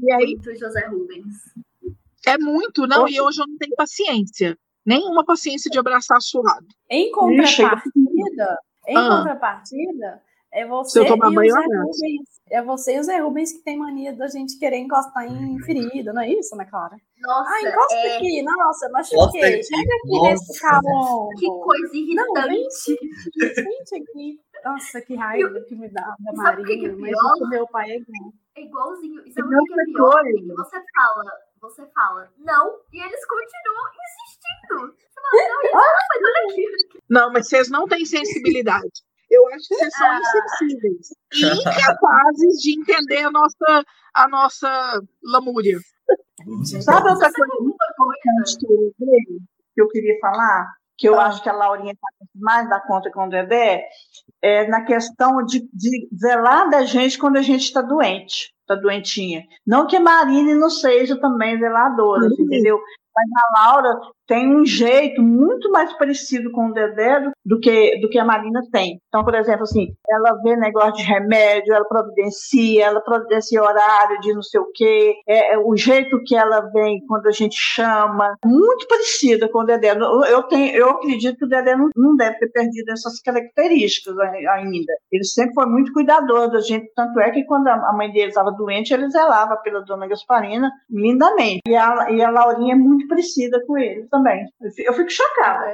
E 0.00 0.12
aí, 0.12 0.26
Muito 0.36 0.54
José 0.56 0.86
Rubens. 0.86 1.34
é 2.24 2.38
muito, 2.38 2.86
não, 2.86 3.08
e 3.08 3.20
hoje 3.20 3.40
eu 3.42 3.46
não 3.48 3.56
tenho 3.58 3.74
paciência. 3.76 4.56
Nenhuma 4.86 5.24
paciência 5.24 5.68
de 5.70 5.78
abraçar 5.80 6.20
suado. 6.20 6.66
Em 6.88 7.06
Ixi, 7.06 7.12
contrapartida, 7.12 8.58
em 8.86 8.96
Ah. 8.96 9.08
contrapartida, 9.16 10.22
é 10.54 10.66
você 10.66 11.00
eu 11.00 11.06
tomar 11.06 11.30
e 11.32 11.48
eu. 11.48 11.56
Rubens. 11.56 12.34
É 12.50 12.62
você 12.62 12.94
e 12.94 13.00
o 13.00 13.02
Zé 13.02 13.18
Rubens 13.18 13.52
que 13.52 13.64
tem 13.64 13.76
mania 13.76 14.12
da 14.12 14.28
gente 14.28 14.58
querer 14.58 14.76
encostar 14.76 15.26
em 15.26 15.58
ferida, 15.64 16.12
não 16.12 16.22
é 16.22 16.30
isso, 16.30 16.54
né, 16.54 16.64
Clara? 16.64 16.96
Nossa, 17.20 17.50
Ah, 17.50 17.60
encosta 17.62 17.94
é, 17.96 18.16
aqui, 18.16 18.42
nossa, 18.42 18.88
machuquei. 18.90 19.62
Chega 19.62 19.94
aqui 19.96 20.08
nossa. 20.10 20.30
nesse 20.30 20.60
calombo. 20.60 21.28
que 21.38 21.46
coisa 21.46 21.92
Não, 21.92 22.00
irritante. 22.00 22.98
Sente 23.54 24.02
aqui. 24.02 24.40
Nossa, 24.64 25.00
que 25.00 25.14
raiva 25.16 25.60
que 25.66 25.74
me 25.74 25.88
dá 25.88 26.14
da 26.20 26.54
E 26.54 26.62
o 26.62 26.64
que 26.64 26.76
que 26.78 26.86
é 26.86 26.92
mas 26.92 27.10
pior? 27.10 27.32
o 27.42 27.48
meu 27.48 27.66
pai 27.66 27.90
é 27.90 27.96
igual. 27.96 28.32
É 28.56 28.62
igualzinho. 28.62 29.22
E 29.26 29.32
sabe 29.32 29.50
Não 29.50 29.58
o 29.62 29.64
que 29.64 29.72
é 29.80 29.84
pior? 29.84 30.22
É 30.26 30.32
você 30.54 30.82
fala, 30.94 31.32
você 31.60 31.86
fala, 31.86 32.30
não, 32.38 32.78
e 32.92 33.02
eles 33.04 33.20
continuam 33.26 33.90
insistindo. 34.04 34.94
Você 34.96 35.20
fala, 35.20 35.48
não, 35.48 35.62
isso 35.64 35.72
não, 35.72 35.80
mas 36.08 36.22
olha 36.22 36.44
aqui. 36.52 37.04
Não, 37.10 37.32
mas 37.32 37.48
vocês 37.48 37.68
não 37.70 37.86
têm 37.86 38.04
sensibilidade. 38.04 39.02
Eu 39.34 39.46
acho 39.48 39.68
que 39.68 39.74
vocês 39.76 39.94
são 39.96 40.06
Ah. 40.06 40.20
insensíveis 40.20 41.08
e 41.32 41.60
incapazes 41.60 42.60
de 42.60 42.78
entender 42.80 43.24
a 43.24 43.30
nossa, 43.30 43.84
a 44.14 44.28
nossa 44.28 45.00
lamúria. 45.22 45.78
Sabe 46.82 47.08
outra 47.10 47.30
coisa 47.32 47.54
importante 47.60 48.58
que 48.58 48.66
eu 48.66 48.70
lembrei, 49.00 49.24
que 49.74 49.80
eu 49.82 49.88
queria 49.88 50.18
falar, 50.20 50.66
que 50.98 51.08
eu 51.08 51.18
acho 51.18 51.42
que 51.42 51.48
a 51.48 51.52
Laurinha 51.52 51.94
faz 52.00 52.30
mais 52.34 52.68
da 52.68 52.80
conta 52.80 53.10
com 53.10 53.26
o 53.26 53.30
Dedé, 53.30 53.84
é 54.42 54.66
na 54.68 54.84
questão 54.84 55.44
de, 55.44 55.60
de 55.72 56.08
zelar 56.16 56.68
da 56.70 56.84
gente 56.84 57.18
quando 57.18 57.36
a 57.38 57.42
gente 57.42 57.62
está 57.62 57.80
doente, 57.82 58.52
está 58.60 58.74
doentinha. 58.74 59.42
Não 59.66 59.86
que 59.86 59.96
a 59.96 60.00
Marine 60.00 60.54
não 60.54 60.68
seja 60.70 61.18
também 61.18 61.58
zeladora, 61.58 62.26
Uhum. 62.26 62.34
entendeu? 62.40 62.78
Mas 63.16 63.26
a 63.36 63.60
Laura 63.60 64.00
tem 64.26 64.54
um 64.54 64.64
jeito 64.64 65.22
muito 65.22 65.70
mais 65.70 65.92
parecido 65.98 66.50
com 66.50 66.68
o 66.68 66.72
Dedé 66.72 67.30
do, 67.44 67.60
que, 67.60 67.98
do 68.00 68.08
que 68.08 68.18
a 68.18 68.24
Marina 68.24 68.60
tem. 68.72 69.00
Então, 69.08 69.24
por 69.24 69.34
exemplo, 69.34 69.64
assim, 69.64 69.94
ela 70.08 70.34
vê 70.42 70.56
negócio 70.56 70.94
de 70.94 71.02
remédio, 71.02 71.74
ela 71.74 71.84
providencia, 71.84 72.86
ela 72.86 73.00
providencia 73.00 73.62
horário 73.62 74.20
de 74.20 74.32
não 74.32 74.42
sei 74.42 74.60
o 74.60 74.70
quê, 74.74 75.14
é, 75.26 75.54
é 75.54 75.58
o 75.58 75.76
jeito 75.76 76.22
que 76.24 76.34
ela 76.34 76.60
vem 76.72 77.04
quando 77.06 77.26
a 77.26 77.32
gente 77.32 77.56
chama, 77.56 78.34
muito 78.44 78.86
parecida 78.88 79.48
com 79.48 79.60
o 79.60 79.64
Dedé. 79.64 79.92
Eu, 79.92 80.42
tenho, 80.44 80.74
eu 80.74 80.90
acredito 80.90 81.38
que 81.38 81.44
o 81.44 81.48
Dedé 81.48 81.76
não, 81.76 81.90
não 81.96 82.16
deve 82.16 82.38
ter 82.38 82.48
perdido 82.48 82.90
essas 82.90 83.20
características 83.20 84.18
ainda. 84.18 84.92
Ele 85.12 85.24
sempre 85.24 85.54
foi 85.54 85.66
muito 85.66 85.92
cuidadoso 85.92 86.52
da 86.52 86.60
gente, 86.60 86.90
tanto 86.94 87.20
é 87.20 87.30
que 87.30 87.44
quando 87.44 87.68
a 87.68 87.92
mãe 87.92 88.10
dele 88.10 88.28
estava 88.28 88.50
doente, 88.50 88.92
ele 88.92 89.10
zelava 89.10 89.56
pela 89.58 89.82
dona 89.82 90.06
Gasparina 90.06 90.70
lindamente. 90.90 91.62
E 91.68 91.76
a, 91.76 92.10
e 92.10 92.22
a 92.22 92.30
Laurinha 92.30 92.74
é 92.74 92.78
muito 92.78 93.06
parecida 93.06 93.62
com 93.66 93.76
ele 93.76 94.06
também. 94.18 94.44
Eu 94.60 94.70
fico- 94.72 95.10
chocada. 95.10 95.72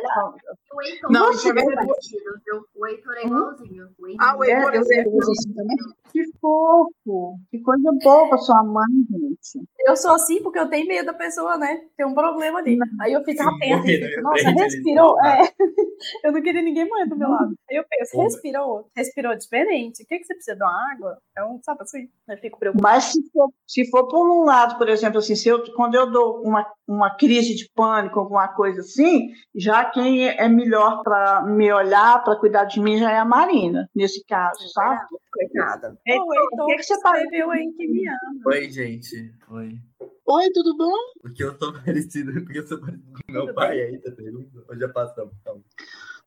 O 0.73 0.81
Heitor 0.83 1.11
Não, 1.11 1.31
é 1.31 1.35
é 1.35 1.53
verdade. 1.53 1.87
parecido, 1.89 2.23
viu? 2.47 2.65
O 2.77 2.87
Heitor 2.87 3.15
é 3.17 3.27
igualzinho. 3.27 3.89
O 3.99 4.07
Heitor 4.07 4.27
Ah, 4.29 4.37
o 4.37 4.45
É, 4.45 4.53
Heitor 4.53 4.75
é 4.75 4.83
Zé 4.83 4.97
vejo 4.97 5.11
Rubens. 5.11 5.29
assim 5.39 5.55
também. 5.55 5.77
Que 6.13 6.25
fofo, 6.41 7.39
que 7.51 7.61
coisa 7.61 7.91
boa 8.03 8.29
pra 8.29 8.39
sua 8.39 8.65
mãe, 8.65 8.87
gente. 9.11 9.69
Eu 9.87 9.97
sou 9.97 10.13
assim 10.13 10.43
porque 10.43 10.59
eu 10.59 10.69
tenho 10.69 10.87
medo 10.89 11.07
da 11.07 11.15
pessoa, 11.15 11.57
né? 11.57 11.81
Tem 11.97 12.05
um 12.07 12.15
problema 12.15 12.59
ali. 12.59 12.77
Aí 13.01 13.13
eu 13.13 13.23
fico 13.25 13.43
atenta 13.43 13.83
fico, 13.83 14.07
minha 14.07 14.23
nossa, 14.23 14.51
respirou. 14.51 15.21
É. 15.25 15.39
Eu 16.25 16.33
não 16.33 16.41
queria 16.43 16.63
ninguém 16.63 16.89
morrer 16.89 17.07
do 17.07 17.17
meu 17.17 17.29
lado. 17.29 17.55
Aí 17.71 17.77
eu 17.77 17.85
penso, 17.89 18.13
Pô, 18.13 18.23
respirou, 18.23 18.89
respirou 18.97 19.37
diferente. 19.37 20.03
O 20.03 20.07
que, 20.07 20.19
que 20.19 20.25
você 20.25 20.33
precisa 20.35 20.57
de 20.57 20.63
uma 20.63 20.93
água? 20.93 21.19
É 21.37 21.45
um, 21.45 21.61
sabe 21.63 21.83
assim? 21.83 22.09
Eu 22.27 22.39
fico 22.39 22.59
preocupada. 22.59 22.95
Mas 22.95 23.05
se 23.05 23.23
for, 23.31 23.51
se 23.67 23.91
for 23.91 24.09
por 24.09 24.27
um 24.27 24.45
lado, 24.45 24.79
por 24.79 24.89
exemplo, 24.89 25.19
assim, 25.19 25.35
se 25.37 25.49
eu, 25.51 25.63
quando 25.75 25.97
eu 25.97 26.11
dou 26.11 26.41
uma, 26.43 26.67
uma 26.89 27.15
crise 27.17 27.55
de 27.55 27.69
pânico, 27.75 28.19
alguma 28.19 28.49
coisa 28.49 28.81
assim, 28.81 29.29
já 29.55 29.85
quem 29.85 30.27
é 30.27 30.49
melhor 30.61 31.03
para 31.03 31.43
me 31.43 31.73
olhar, 31.73 32.23
para 32.23 32.37
cuidar 32.37 32.65
de 32.65 32.81
mim, 32.81 32.99
já 32.99 33.11
é 33.11 33.19
a 33.19 33.25
Marina, 33.25 33.89
nesse 33.95 34.25
caso, 34.27 34.69
sabe? 34.73 35.01
Coitada. 35.33 35.97
Heitor, 36.07 36.27
o 36.61 36.67
que 36.67 36.77
que 36.77 36.83
você 36.83 37.01
tá- 37.01 37.17
escreveu 37.17 37.51
aí 37.51 37.73
que 37.73 37.87
me 37.87 38.09
ama. 38.09 38.19
Oi, 38.47 38.71
gente. 38.71 39.35
Oi. 39.51 39.79
Oi, 40.27 40.51
tudo 40.55 40.77
bom? 40.77 40.95
Porque 41.23 41.43
eu 41.43 41.57
tô 41.59 41.73
parecido, 41.85 42.33
porque 42.45 42.59
eu 42.59 42.67
sou 42.67 42.79
parecido 42.81 43.13
com 43.13 43.33
meu 43.33 43.47
Tudo 43.47 43.55
pai 43.55 43.81
aí, 43.81 43.99
tá 43.99 44.11
pergunta? 44.13 44.65
Ou 44.69 44.79
já 44.79 44.89
passamos? 44.89 45.35
Então. 45.41 45.63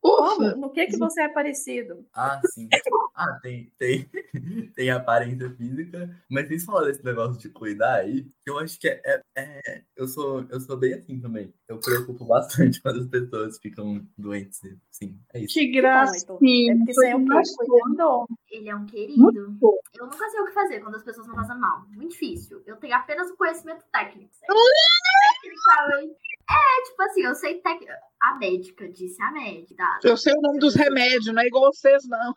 Ufa. 0.06 0.36
Como? 0.36 0.56
No 0.58 0.70
que 0.72 0.86
que 0.88 0.98
você 0.98 1.22
é 1.22 1.30
parecido? 1.30 2.06
Ah, 2.14 2.42
sim. 2.54 2.68
Ah, 3.16 3.40
tem, 3.42 3.72
tem, 3.78 4.10
tem 4.76 4.90
aparência 4.92 5.50
física, 5.52 6.10
mas 6.30 6.48
vocês 6.48 6.66
falaram 6.66 6.88
desse 6.88 7.06
negócio 7.06 7.40
de 7.40 7.50
cuidar 7.50 7.96
aí, 8.00 8.24
que 8.42 8.50
eu 8.50 8.60
acho 8.60 8.78
que 8.80 8.88
é, 8.90 9.02
é- 9.06 9.22
é- 9.38 9.84
eu 9.96 10.08
sou, 10.08 10.46
eu 10.50 10.60
sou 10.60 10.76
bem 10.76 10.94
assim 10.96 11.20
também. 11.20 11.54
Eu 11.68 11.80
preocupo 11.80 12.26
bastante 12.26 12.82
quando 12.84 13.00
as 13.00 13.08
pessoas 13.08 13.58
ficam 13.60 14.06
doentes. 14.18 14.60
Sim, 14.92 15.18
é 15.34 15.40
isso. 15.40 15.54
Que 15.54 15.62
Heitor. 15.62 15.78
É 15.78 15.82
gracinha. 15.82 16.78
porque 16.78 16.94
você 16.94 17.08
é 17.08 17.14
Cuidador. 17.14 18.28
Ele 18.52 18.70
é 18.70 18.76
um 18.76 18.80
Muito 18.80 18.92
querido. 18.92 19.80
Eu 19.96 20.06
nunca 20.06 20.30
sei 20.30 20.40
o 20.42 20.46
que 20.46 20.52
fazer 20.52 20.80
quando 20.82 20.96
as 20.96 21.04
pessoas 21.04 21.26
estão 21.28 21.40
fazendo 21.42 21.60
mal. 21.62 21.86
Muito 21.92 22.12
difícil. 22.12 22.62
Eu 22.66 22.76
tenho 22.76 22.96
apenas 22.96 23.30
o 23.30 23.38
conhecimento 23.38 23.84
técnico. 23.92 24.32
Tecnicamente. 25.44 26.18
É, 26.50 26.84
tipo 26.84 27.02
assim, 27.04 27.22
eu 27.22 27.36
sei 27.36 27.62
tec... 27.62 27.82
A 28.22 28.36
médica 28.36 28.88
disse 28.88 29.22
a 29.22 29.32
médica. 29.32 29.84
Eu 30.02 30.16
sei 30.16 30.34
o 30.34 30.42
nome 30.42 30.58
dos 30.58 30.76
remédios, 30.76 31.34
não 31.34 31.42
é 31.42 31.46
igual 31.46 31.74
vocês, 31.74 32.08
não. 32.08 32.34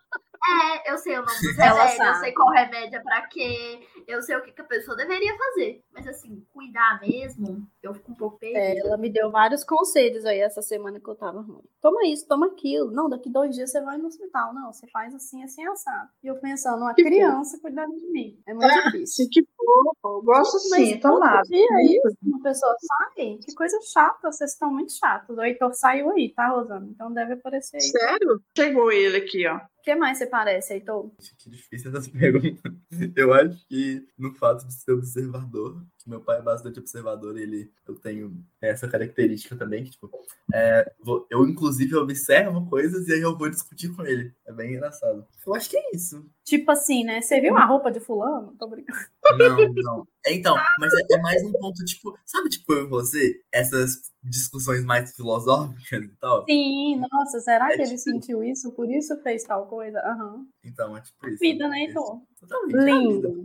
É, 0.48 0.92
eu 0.92 0.98
sei 0.98 1.14
o 1.14 1.22
nome 1.22 1.38
dos 1.40 1.56
remédios, 1.56 1.98
eu 2.06 2.14
sei 2.16 2.32
qual 2.32 2.50
remédio 2.50 2.98
é 2.98 3.02
pra 3.02 3.26
quê, 3.26 3.80
eu 4.06 4.22
sei 4.22 4.36
o 4.36 4.42
que, 4.42 4.52
que 4.52 4.60
a 4.60 4.64
pessoa 4.64 4.96
deveria 4.96 5.36
fazer. 5.36 5.82
Mas 5.92 6.06
assim, 6.06 6.44
cuidar 6.52 7.00
mesmo, 7.00 7.66
eu 7.82 7.92
fico 7.94 8.12
um 8.12 8.14
pouco 8.14 8.38
É, 8.42 8.50
perdida. 8.52 8.88
ela 8.88 8.96
me 8.96 9.10
deu 9.10 9.30
vários 9.30 9.64
conselhos 9.64 10.24
aí 10.24 10.38
essa 10.38 10.62
semana 10.62 11.00
que 11.00 11.08
eu 11.08 11.14
tava 11.14 11.40
ruim. 11.40 11.64
Toma 11.80 12.06
isso, 12.06 12.26
toma 12.28 12.46
aquilo. 12.46 12.90
Não, 12.92 13.08
daqui 13.08 13.28
dois 13.30 13.54
dias 13.54 13.70
você 13.70 13.80
vai 13.80 13.98
no 13.98 14.06
hospital. 14.06 14.54
Não, 14.54 14.72
você 14.72 14.86
faz 14.88 15.14
assim, 15.14 15.42
assim, 15.42 15.66
assado. 15.66 16.08
E 16.22 16.26
eu 16.28 16.36
pensando, 16.36 16.82
uma 16.82 16.94
Que 16.94 17.02
criança 17.04 17.58
cuidando 17.60 17.94
de 17.96 18.06
mim. 18.10 18.38
É 18.46 18.54
muito 18.54 18.84
difícil. 18.84 19.28
Que 19.30 19.42
fofo, 19.56 20.18
eu 20.18 20.22
gosto 20.22 20.58
sim, 20.58 20.98
todo 21.00 21.14
tomara. 21.14 21.42
dia 21.42 21.66
é 21.70 21.84
isso, 21.84 22.16
uma 22.22 22.42
pessoa 22.42 22.74
sai. 22.78 23.38
Que 23.44 23.54
coisa 23.54 23.78
chata, 23.92 24.30
vocês 24.30 24.52
estão 24.52 24.70
muito 24.72 24.92
chatos. 24.92 25.36
O 25.36 25.42
Heitor 25.42 25.74
saiu 25.74 26.10
aí, 26.10 26.32
tá, 26.32 26.48
Rosana? 26.48 26.86
Então 26.90 27.12
deve 27.12 27.34
aparecer 27.34 27.76
aí. 27.76 27.82
Sério? 27.82 28.40
Chegou 28.56 28.92
ele 28.92 29.16
aqui, 29.16 29.46
ó. 29.48 29.58
Que 29.86 29.94
mais 29.94 30.18
você 30.18 30.26
parece, 30.26 30.74
Heitor? 30.74 31.12
Que 31.38 31.48
difícil 31.48 31.96
essa 31.96 32.10
pergunta. 32.10 32.74
Eu 33.14 33.32
acho 33.32 33.64
que 33.68 34.04
no 34.18 34.34
fato 34.34 34.66
de 34.66 34.74
ser 34.74 34.90
observador, 34.90 35.80
meu 36.06 36.20
pai 36.20 36.38
é 36.38 36.42
bastante 36.42 36.78
observador, 36.78 37.36
ele, 37.36 37.72
eu 37.86 37.94
tenho 37.96 38.44
essa 38.60 38.86
característica 38.88 39.56
também, 39.56 39.84
que, 39.84 39.90
tipo, 39.90 40.10
é, 40.54 40.92
vou- 41.02 41.26
eu 41.30 41.44
inclusive 41.48 41.94
observo 41.96 42.64
coisas 42.68 43.08
e 43.08 43.12
aí 43.14 43.20
eu 43.20 43.36
vou 43.36 43.50
discutir 43.50 43.94
com 43.94 44.04
ele. 44.04 44.32
É 44.46 44.52
bem 44.52 44.74
engraçado. 44.74 45.26
Eu 45.46 45.54
acho 45.54 45.68
que 45.70 45.76
é 45.76 45.90
isso. 45.94 46.24
Tipo 46.44 46.70
assim, 46.70 47.02
né? 47.04 47.20
Você 47.20 47.40
viu 47.40 47.56
a 47.56 47.64
roupa 47.64 47.90
de 47.90 47.98
fulano? 48.00 48.54
Tô 48.58 48.68
brincando. 48.68 48.98
Não, 49.38 49.72
não. 49.74 50.08
É, 50.24 50.32
Então, 50.32 50.56
mas 50.78 50.92
é, 50.94 51.14
é 51.14 51.18
mais 51.20 51.42
um 51.42 51.52
ponto, 51.52 51.84
tipo, 51.84 52.16
sabe, 52.24 52.48
tipo, 52.48 52.72
eu 52.72 52.84
e 52.84 52.88
você, 52.88 53.40
essas 53.52 54.12
discussões 54.22 54.84
mais 54.84 55.14
filosóficas 55.14 56.04
e 56.04 56.08
tal? 56.20 56.44
Sim, 56.44 57.02
nossa, 57.10 57.40
será 57.40 57.66
É 57.72 57.76
que 57.76 57.82
ele 57.82 57.88
tipo- 57.96 58.00
sentiu 58.00 58.44
isso? 58.44 58.72
Por 58.72 58.88
isso 58.90 59.20
fez 59.22 59.42
tal 59.44 59.66
coisa? 59.66 59.98
Aham. 60.00 60.46
Então, 60.64 60.96
é 60.96 61.00
tipo 61.00 61.28
isso. 61.28 61.38
Vida, 61.40 61.68
né. 61.68 61.78
Heitor? 61.80 62.20
Vida. 62.68 62.84
Lindo. 62.84 63.44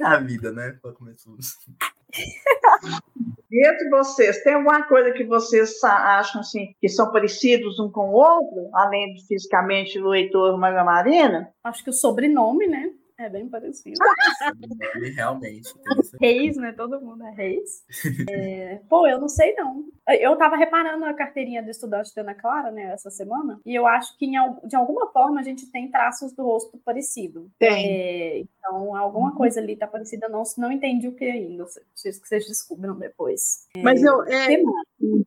É 0.00 0.04
a 0.04 0.18
vida, 0.20 0.52
né? 0.52 0.72
Pra 0.82 0.92
começar 0.92 1.30
entre 3.50 3.88
vocês, 3.90 4.42
tem 4.42 4.54
alguma 4.54 4.82
coisa 4.86 5.12
que 5.12 5.24
vocês 5.24 5.82
acham 5.84 6.40
assim, 6.40 6.74
que 6.80 6.88
são 6.88 7.10
parecidos 7.10 7.78
um 7.78 7.90
com 7.90 8.10
o 8.10 8.12
outro, 8.12 8.70
além 8.74 9.14
de 9.14 9.26
fisicamente 9.26 9.98
o 9.98 10.14
Heitor 10.14 10.50
e 10.50 10.54
a 10.54 10.58
Maria 10.58 10.84
Marina? 10.84 11.52
Acho 11.64 11.82
que 11.82 11.90
o 11.90 11.94
sobrenome, 11.94 12.66
né? 12.66 12.90
É 13.18 13.28
bem 13.28 13.48
parecido. 13.48 13.98
Ele 14.94 15.10
realmente. 15.10 15.74
Reis, 16.20 16.56
né? 16.56 16.72
Todo 16.72 17.00
mundo 17.00 17.24
é 17.24 17.30
Reis. 17.32 17.84
É, 18.30 18.80
Pô, 18.88 19.08
eu 19.08 19.20
não 19.20 19.28
sei 19.28 19.54
não. 19.54 19.84
Eu 20.20 20.36
tava 20.36 20.56
reparando 20.56 21.04
a 21.04 21.12
carteirinha 21.12 21.60
do 21.60 21.68
estudante 21.68 22.14
da 22.14 22.22
Ana 22.22 22.34
Clara, 22.34 22.70
né, 22.70 22.92
essa 22.92 23.10
semana, 23.10 23.60
e 23.66 23.74
eu 23.74 23.86
acho 23.86 24.16
que 24.16 24.26
de 24.64 24.76
alguma 24.76 25.12
forma 25.12 25.40
a 25.40 25.42
gente 25.42 25.70
tem 25.70 25.90
traços 25.90 26.32
do 26.32 26.44
rosto 26.44 26.78
parecido. 26.78 27.50
Tem. 27.58 27.86
É, 27.86 28.38
então, 28.40 28.96
alguma 28.96 29.34
coisa 29.34 29.60
ali 29.60 29.76
tá 29.76 29.86
parecida, 29.86 30.28
não, 30.28 30.42
não 30.56 30.70
entendi 30.70 31.08
o 31.08 31.14
que 31.14 31.24
ainda. 31.24 31.64
Preciso 31.92 32.22
que 32.22 32.28
vocês 32.28 32.46
descubram 32.46 32.98
depois. 32.98 33.66
Mas 33.82 34.02
eu. 34.02 34.22
é? 34.24 34.62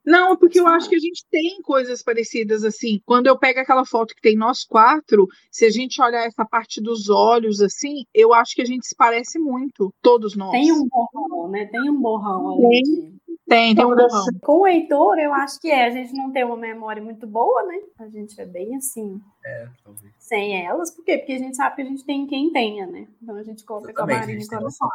Não, 0.06 0.36
porque 0.38 0.60
eu 0.60 0.68
acho 0.68 0.90
que 0.90 0.96
a 0.96 1.00
gente 1.00 1.26
tem 1.30 1.62
coisas 1.62 2.04
parecidas 2.04 2.64
assim. 2.64 3.02
Quando 3.06 3.28
eu 3.28 3.38
pego 3.38 3.60
aquela 3.60 3.86
foto 3.86 4.16
que 4.16 4.22
tem 4.22 4.36
nós 4.36 4.64
quatro, 4.64 5.28
se 5.52 5.66
a 5.66 5.70
gente 5.70 6.02
olhar 6.02 6.26
essa 6.26 6.46
parte 6.46 6.82
dos 6.82 7.10
olhos 7.10 7.62
assim, 7.62 7.81
eu 8.14 8.34
acho 8.34 8.56
que 8.56 8.62
a 8.62 8.66
gente 8.66 8.86
se 8.86 8.96
parece 8.96 9.40
muito, 9.40 9.94
todos 10.02 10.36
nós. 10.36 10.52
Tem 10.52 10.72
um 10.72 10.88
borrão, 10.88 11.48
né? 11.50 11.66
Tem 11.66 11.90
um 11.90 12.02
borrão 12.02 12.54
ali. 12.54 12.84
Tem. 12.84 13.20
tem, 13.48 13.76
tem 13.76 13.86
um 13.86 13.96
borrão. 13.96 14.26
Com 14.42 14.60
o 14.62 14.68
Heitor, 14.68 15.18
eu 15.20 15.34
acho 15.34 15.60
que 15.60 15.70
é. 15.70 15.86
A 15.86 15.90
gente 15.90 16.14
não 16.14 16.32
tem 16.32 16.44
uma 16.44 16.58
memória 16.58 17.02
muito 17.02 17.28
boa, 17.28 17.64
né? 17.64 17.80
A 18.00 18.08
gente 18.08 18.40
é 18.40 18.46
bem 18.46 18.76
assim, 18.76 19.20
É, 19.46 19.68
talvez. 19.84 20.14
sem 20.20 20.66
elas. 20.66 20.92
Por 20.92 21.04
quê? 21.04 21.18
Porque 21.18 21.34
a 21.34 21.40
gente 21.40 21.56
sabe 21.56 21.76
que 21.76 21.82
a 21.82 21.86
gente 21.86 22.06
tem 22.06 22.26
quem 22.28 22.52
tenha, 22.52 22.86
né? 22.88 23.08
Então 23.22 23.36
a 23.36 23.44
gente 23.44 23.64
conta 23.66 23.94
com 23.94 24.02
a 24.04 24.06
Marina 24.08 24.42
quando 24.48 24.76
fala. 24.76 24.92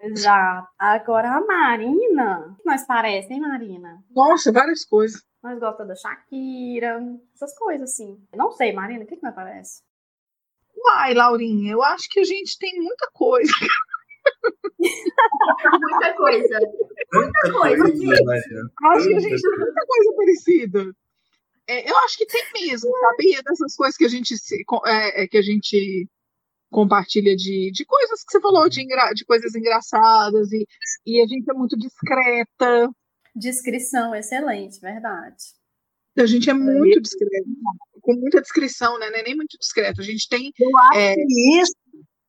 Exato. 0.00 0.68
Agora 0.78 1.30
a 1.36 1.40
Marina, 1.40 2.48
o 2.52 2.54
que 2.62 2.66
nós 2.66 2.86
parece, 2.86 3.32
hein, 3.32 3.40
Marina? 3.40 4.02
Nossa, 4.14 4.52
várias 4.52 4.84
coisas. 4.84 5.22
Nós 5.42 5.58
gostamos 5.60 5.88
da 5.88 5.94
Shakira, 5.94 7.00
essas 7.34 7.56
coisas 7.56 7.90
assim. 7.90 8.18
Não 8.34 8.50
sei, 8.50 8.72
Marina, 8.72 9.04
o 9.04 9.06
que, 9.06 9.16
que 9.16 9.22
nós 9.22 9.34
parece? 9.34 9.82
Uai, 10.84 11.14
Laurinha, 11.14 11.72
eu 11.72 11.82
acho 11.82 12.08
que 12.08 12.20
a 12.20 12.24
gente 12.24 12.56
tem 12.58 12.80
muita 12.80 13.08
coisa. 13.12 13.52
Muita 14.78 16.14
coisa. 16.14 16.60
Tanta 17.10 17.52
coisa. 17.52 17.84
Eu 17.88 18.90
acho 18.90 19.08
que 19.08 19.14
a 19.14 19.20
gente 19.20 19.42
tem 19.42 19.58
muita 19.58 19.86
coisa 19.86 20.12
parecida. 20.16 20.92
É, 21.66 21.90
eu 21.90 21.96
acho 21.98 22.16
que 22.16 22.26
tem 22.26 22.44
mesmo, 22.54 22.90
sabia? 22.98 23.42
Dessas 23.42 23.74
coisas 23.74 23.96
que 23.96 24.04
a 24.04 24.08
gente 24.08 24.36
se, 24.38 24.62
é, 24.86 25.22
é, 25.22 25.26
que 25.26 25.36
a 25.36 25.42
gente 25.42 26.08
compartilha 26.70 27.34
de, 27.34 27.70
de 27.72 27.84
coisas 27.84 28.22
que 28.24 28.30
você 28.32 28.40
falou, 28.40 28.68
de, 28.68 28.82
engra- 28.82 29.12
de 29.14 29.24
coisas 29.24 29.54
engraçadas, 29.54 30.52
e, 30.52 30.66
e 31.06 31.20
a 31.22 31.26
gente 31.26 31.50
é 31.50 31.54
muito 31.54 31.76
discreta. 31.76 32.90
Descrição 33.34 34.14
excelente, 34.14 34.78
verdade. 34.80 35.36
A 36.16 36.26
gente 36.26 36.50
é 36.50 36.54
muito 36.54 37.00
discreta, 37.00 37.46
com 38.08 38.14
muita 38.20 38.40
descrição, 38.40 38.98
né? 38.98 39.10
Não 39.10 39.18
é 39.18 39.22
nem 39.22 39.36
muito 39.36 39.58
discreto. 39.58 40.00
A 40.00 40.04
gente 40.04 40.26
tem. 40.30 40.50
Eu 40.58 40.78
acho 40.78 40.98
É. 40.98 41.14
que 41.14 41.60
isso, 41.60 41.74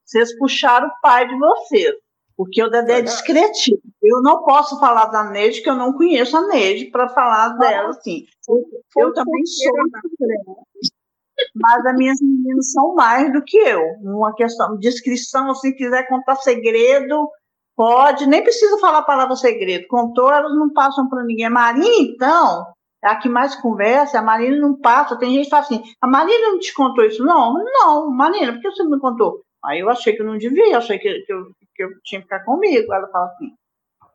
vocês 0.06 0.38
puxaram 0.38 0.88
o 0.88 1.02
pai 1.02 1.26
de 1.28 1.38
vocês. 1.38 1.96
Porque 2.36 2.62
o 2.64 2.70
Dedé 2.70 3.00
é 3.00 3.02
discretinho. 3.02 3.80
Eu 4.02 4.22
não 4.22 4.44
posso 4.44 4.80
falar 4.80 5.08
da 5.08 5.30
Neide, 5.30 5.62
que 5.62 5.70
eu 5.70 5.76
não 5.76 5.92
conheço 5.94 6.38
a 6.38 6.48
Neide, 6.48 6.86
para 6.86 7.10
falar 7.10 7.50
dela 7.58 7.90
assim. 7.90 8.26
Eu, 8.48 8.64
eu 8.98 9.14
também 9.14 9.46
sou 9.46 9.74
discreta. 10.04 10.62
Mas 11.56 11.86
as 11.86 11.96
minhas 11.96 12.18
meninas 12.22 12.72
são 12.72 12.96
mais 12.96 13.32
do 13.32 13.42
que 13.44 13.58
eu. 13.58 13.82
Uma 14.02 14.34
questão 14.36 14.74
de 14.76 14.82
descrição, 14.82 15.54
se 15.56 15.74
quiser 15.74 16.08
contar 16.08 16.36
segredo, 16.38 17.30
pode. 17.76 18.26
Nem 18.26 18.42
precisa 18.44 18.78
falar 18.80 19.00
a 19.00 19.04
palavra 19.04 19.36
segredo. 19.36 19.88
Contou, 19.88 20.32
elas 20.32 20.54
não 20.56 20.72
passam 20.72 21.10
para 21.10 21.24
ninguém. 21.24 21.50
Marina, 21.50 21.86
então, 22.00 22.66
a 23.04 23.16
que 23.16 23.30
mais 23.30 23.56
conversa, 23.56 24.20
a 24.20 24.22
Marina 24.22 24.58
não 24.58 24.76
passa. 24.80 25.18
Tem 25.18 25.34
gente 25.34 25.46
que 25.46 25.50
fala 25.50 25.64
assim, 25.64 25.82
a 26.02 26.08
Marina 26.08 26.50
não 26.52 26.60
te 26.60 26.74
contou 26.74 27.06
isso? 27.06 27.24
Não, 27.24 27.54
não, 27.64 28.10
Marina, 28.12 28.54
por 28.54 28.62
que 28.62 28.72
você 28.72 28.84
não 28.84 28.92
me 28.92 29.00
contou? 29.00 29.42
Aí 29.66 29.80
eu 29.80 29.90
achei 29.90 30.14
que 30.16 30.22
eu 30.22 30.26
não 30.26 30.38
devia, 30.38 30.78
achei 30.78 30.98
que, 31.00 31.20
que, 31.22 31.34
eu, 31.34 31.46
que 31.76 31.84
eu 31.84 31.90
tinha 32.04 32.22
que 32.22 32.28
ficar 32.28 32.44
comigo. 32.46 32.94
Ela 32.94 33.08
fala 33.10 33.26
assim, 33.28 33.52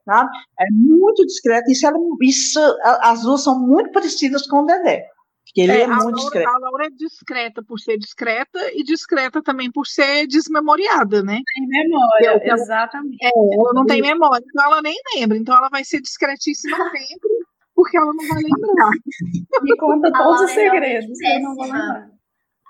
sabe? 0.05 0.31
É 0.61 0.65
muito 0.71 1.25
discreta. 1.27 1.71
Isso, 1.71 1.87
ela, 1.87 1.99
isso, 2.23 2.59
a- 2.83 3.11
as 3.11 3.23
duas 3.23 3.43
são 3.43 3.59
muito 3.59 3.91
parecidas 3.93 4.47
com 4.47 4.63
o 4.63 4.67
Dedé. 4.67 5.07
Porque 5.47 5.61
ele 5.61 5.73
é, 5.73 5.81
É, 5.81 5.85
a, 5.85 5.89
muito 5.89 6.01
Laura, 6.05 6.15
discreto. 6.17 6.49
a 6.49 6.59
Laura 6.59 6.87
é 6.87 6.91
discreta 6.91 7.63
por 7.63 7.79
ser 7.79 7.99
discreta 7.99 8.59
e 8.73 8.83
discreta 8.83 9.43
também 9.43 9.71
por 9.71 9.87
ser 9.87 10.27
desmemoriada, 10.27 11.23
né? 11.23 11.41
Tem 11.55 11.67
memória, 11.69 12.27
Eu- 12.27 12.39
eu- 12.43 12.55
exatamente. 12.55 13.19
Ela 13.23 13.73
não 13.75 13.85
tem 13.87 14.01
memória, 14.03 14.43
então 14.45 14.65
ela 14.65 14.81
nem 14.83 14.97
lembra. 15.15 15.37
Então 15.37 15.55
ela 15.57 15.69
vai 15.69 15.85
ser 15.85 16.01
discretíssima 16.01 16.77
sempre, 16.91 17.29
porque 17.75 17.97
ela 17.97 18.13
não 18.13 18.29
vai 18.29 18.43
lembrar. 18.43 18.91
Me 19.63 19.77
conta 19.77 20.09
A 20.09 20.13
todos 20.13 20.41
os 20.43 20.51
é 20.51 20.55
segredos, 20.55 21.21
eu 21.21 21.41
não 21.41 21.55
vou 21.55 21.65
lembrar. 21.65 22.11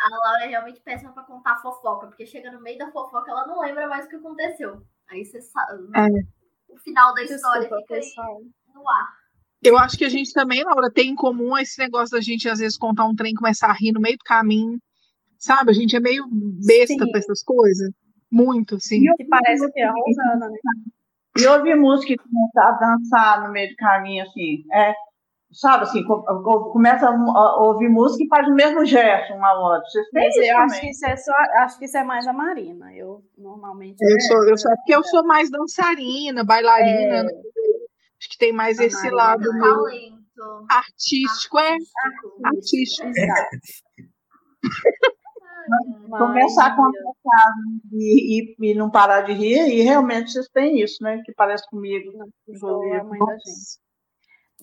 A 0.00 0.10
Laura 0.10 0.44
é 0.44 0.48
realmente 0.48 0.80
péssima 0.80 1.12
pra 1.12 1.22
contar 1.22 1.56
fofoca, 1.62 2.08
porque 2.08 2.26
chega 2.26 2.50
no 2.50 2.60
meio 2.60 2.78
da 2.78 2.90
fofoca, 2.90 3.30
ela 3.30 3.46
não 3.46 3.60
lembra 3.60 3.88
mais 3.88 4.06
o 4.06 4.08
que 4.08 4.16
aconteceu. 4.16 4.82
Aí 5.08 5.24
você 5.24 5.40
sabe. 5.40 5.84
É. 5.96 6.08
O 6.68 6.78
final 6.78 7.14
da 7.14 7.22
história 7.22 7.60
Desculpa, 7.60 7.82
fica 7.82 7.94
aí 7.94 8.00
pessoal. 8.00 8.40
no 8.74 8.88
ar. 8.88 9.24
Eu 9.62 9.78
acho 9.78 9.96
que 9.96 10.04
a 10.04 10.08
gente 10.10 10.32
também, 10.32 10.62
Laura, 10.62 10.90
tem 10.90 11.10
em 11.10 11.14
comum 11.14 11.56
esse 11.56 11.78
negócio 11.78 12.14
da 12.14 12.20
gente 12.20 12.48
às 12.48 12.58
vezes 12.58 12.76
contar 12.76 13.06
um 13.06 13.14
trem 13.14 13.32
e 13.32 13.36
começar 13.36 13.68
a 13.68 13.72
rir 13.72 13.92
no 13.92 14.00
meio 14.00 14.18
do 14.18 14.24
caminho. 14.24 14.78
Sabe? 15.38 15.70
A 15.70 15.74
gente 15.74 15.96
é 15.96 16.00
meio 16.00 16.26
besta 16.30 17.04
Sim. 17.04 17.10
pra 17.10 17.18
essas 17.18 17.42
coisas. 17.42 17.90
Muito, 18.30 18.76
assim. 18.76 19.00
Que 19.16 19.24
parece 19.26 19.70
que 19.72 19.80
é 19.80 19.84
a 19.84 19.92
Rosana, 19.92 20.50
né? 20.50 20.58
E 21.38 21.46
ouvir 21.46 21.74
música 21.76 22.12
e 22.12 22.16
começar 22.16 22.68
a 22.68 22.78
dançar 22.78 23.42
no 23.46 23.52
meio 23.52 23.70
do 23.70 23.76
caminho, 23.76 24.22
assim, 24.24 24.64
é, 24.72 24.94
sabe, 25.52 25.82
assim, 25.82 26.04
co- 26.04 26.22
co- 26.22 26.70
começa 26.70 27.08
a 27.08 27.56
ouvir 27.62 27.88
música 27.88 28.22
e 28.24 28.28
faz 28.28 28.46
o 28.46 28.54
mesmo 28.54 28.84
gesto 28.86 29.32
um 29.34 29.44
ao 29.44 29.62
outro. 29.72 29.88
Vocês 29.90 30.06
têm 30.10 30.24
Mas 30.24 30.36
isso 30.36 30.44
eu 30.52 30.58
acho 30.58 30.80
que 30.80 30.90
isso 30.90 31.06
é 31.06 31.16
só, 31.16 31.32
acho 31.64 31.78
que 31.78 31.84
isso 31.86 31.96
é 31.98 32.04
mais 32.04 32.26
a 32.28 32.32
Marina. 32.32 32.94
Eu 32.94 33.22
normalmente. 33.36 33.96
Eu 34.00 34.20
sou, 34.20 34.48
eu 34.48 34.56
sou, 34.56 34.70
é 34.72 34.76
porque 34.76 34.94
eu 34.94 35.02
sou 35.02 35.24
mais 35.26 35.50
dançarina, 35.50 36.44
bailarina, 36.44 37.16
É. 37.16 37.22
né? 37.24 37.30
Acho 38.20 38.30
que 38.30 38.38
tem 38.38 38.52
mais 38.52 38.78
A 38.78 38.84
esse 38.84 38.96
Marina 38.96 39.16
lado 39.16 39.42
Tem 39.42 39.52
meu 39.60 39.74
talento. 39.74 40.66
artístico, 40.70 41.58
é 41.58 41.76
artístico. 42.44 43.08
artístico. 43.08 43.10
Exato. 45.66 46.08
Começar 46.18 46.66
a 46.66 46.68
Mas- 46.70 46.76
conversar 46.76 47.52
e, 47.92 48.40
e, 48.42 48.56
e 48.70 48.74
não 48.74 48.90
parar 48.90 49.22
de 49.22 49.32
rir, 49.32 49.68
e 49.68 49.82
realmente 49.82 50.30
vocês 50.32 50.48
têm 50.48 50.80
isso, 50.80 51.02
né, 51.02 51.22
que 51.24 51.32
parece 51.32 51.68
comigo. 51.68 52.12
Eu 52.46 52.58
sou 52.58 52.82
a 52.92 53.04
mãe 53.04 53.18
da 53.18 53.32
gente. 53.38 53.84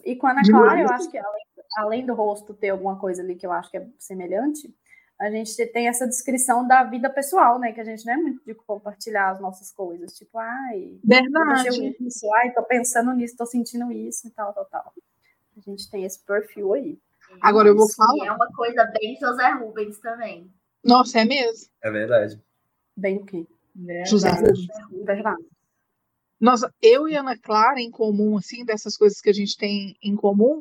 E 0.06 0.16
com 0.16 0.28
a 0.28 0.32
Ana 0.32 0.42
Clara, 0.44 0.82
eu 0.82 0.90
acho 0.90 1.10
que 1.12 1.18
além, 1.18 1.44
além 1.78 2.06
do 2.06 2.14
rosto 2.14 2.54
ter 2.54 2.70
alguma 2.70 2.98
coisa 2.98 3.22
ali 3.22 3.36
que 3.36 3.46
eu 3.46 3.52
acho 3.52 3.70
que 3.70 3.78
é 3.78 3.88
semelhante, 4.00 4.74
a 5.20 5.30
gente 5.30 5.56
tem 5.68 5.88
essa 5.88 6.08
descrição 6.08 6.68
da 6.68 6.84
vida 6.84 7.08
pessoal, 7.08 7.60
né? 7.60 7.72
Que 7.72 7.80
a 7.82 7.84
gente 7.84 8.04
não 8.08 8.14
é 8.14 8.18
muito 8.18 8.44
de 8.44 8.56
compartilhar 8.56 9.30
as 9.30 9.40
nossas 9.40 9.72
coisas. 9.72 10.14
Tipo, 10.18 10.40
ai, 10.40 10.98
Verdade. 11.04 11.68
aconteceu 11.68 11.96
isso, 12.00 12.34
ai, 12.38 12.52
tô 12.54 12.64
pensando 12.64 13.14
nisso, 13.14 13.38
tô 13.38 13.46
sentindo 13.46 13.92
isso 13.92 14.28
e 14.28 14.32
tal, 14.32 14.52
tal, 14.54 14.66
tal. 14.66 14.94
A 15.56 15.60
gente 15.60 15.92
tem 15.92 16.04
esse 16.06 16.20
perfil 16.26 16.74
aí. 16.74 16.98
Agora 17.40 17.68
eu 17.68 17.76
vou 17.78 17.88
falar. 17.94 18.26
é 18.26 18.32
uma 18.32 18.48
coisa 18.54 18.84
bem 19.00 19.16
José 19.20 19.48
Rubens 19.52 20.00
também. 20.00 20.52
Nossa, 20.84 21.20
é 21.20 21.26
mesmo. 21.26 21.68
É 21.84 21.92
verdade. 21.92 22.40
Bem 22.96 23.18
o 23.18 23.26
quê? 23.26 23.46
José. 24.06 24.30
Verdade. 25.06 25.44
Nossa, 26.40 26.74
eu 26.82 27.08
e 27.08 27.16
Ana 27.16 27.38
Clara, 27.38 27.80
em 27.80 27.92
comum, 27.92 28.38
assim, 28.38 28.66
dessas 28.66 28.98
coisas 28.98 29.22
que 29.22 29.30
a 29.30 29.34
gente 29.34 29.56
tem 29.56 29.96
em 30.02 30.16
comum, 30.16 30.60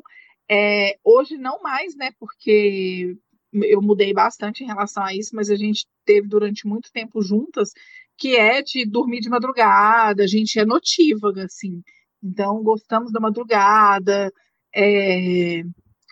é, 0.49 0.97
hoje 1.03 1.37
não 1.37 1.61
mais, 1.61 1.95
né? 1.95 2.11
Porque 2.19 3.17
eu 3.51 3.81
mudei 3.81 4.13
bastante 4.13 4.63
em 4.63 4.67
relação 4.67 5.03
a 5.03 5.13
isso, 5.13 5.35
mas 5.35 5.49
a 5.49 5.55
gente 5.55 5.87
teve 6.05 6.27
durante 6.27 6.67
muito 6.67 6.91
tempo 6.91 7.21
juntas, 7.21 7.71
que 8.17 8.35
é 8.35 8.61
de 8.61 8.85
dormir 8.85 9.21
de 9.21 9.29
madrugada, 9.29 10.23
a 10.23 10.27
gente 10.27 10.59
é 10.59 10.65
notívaga, 10.65 11.45
assim. 11.45 11.81
Então, 12.23 12.61
gostamos 12.63 13.11
da 13.11 13.19
madrugada, 13.19 14.31
é, 14.73 15.63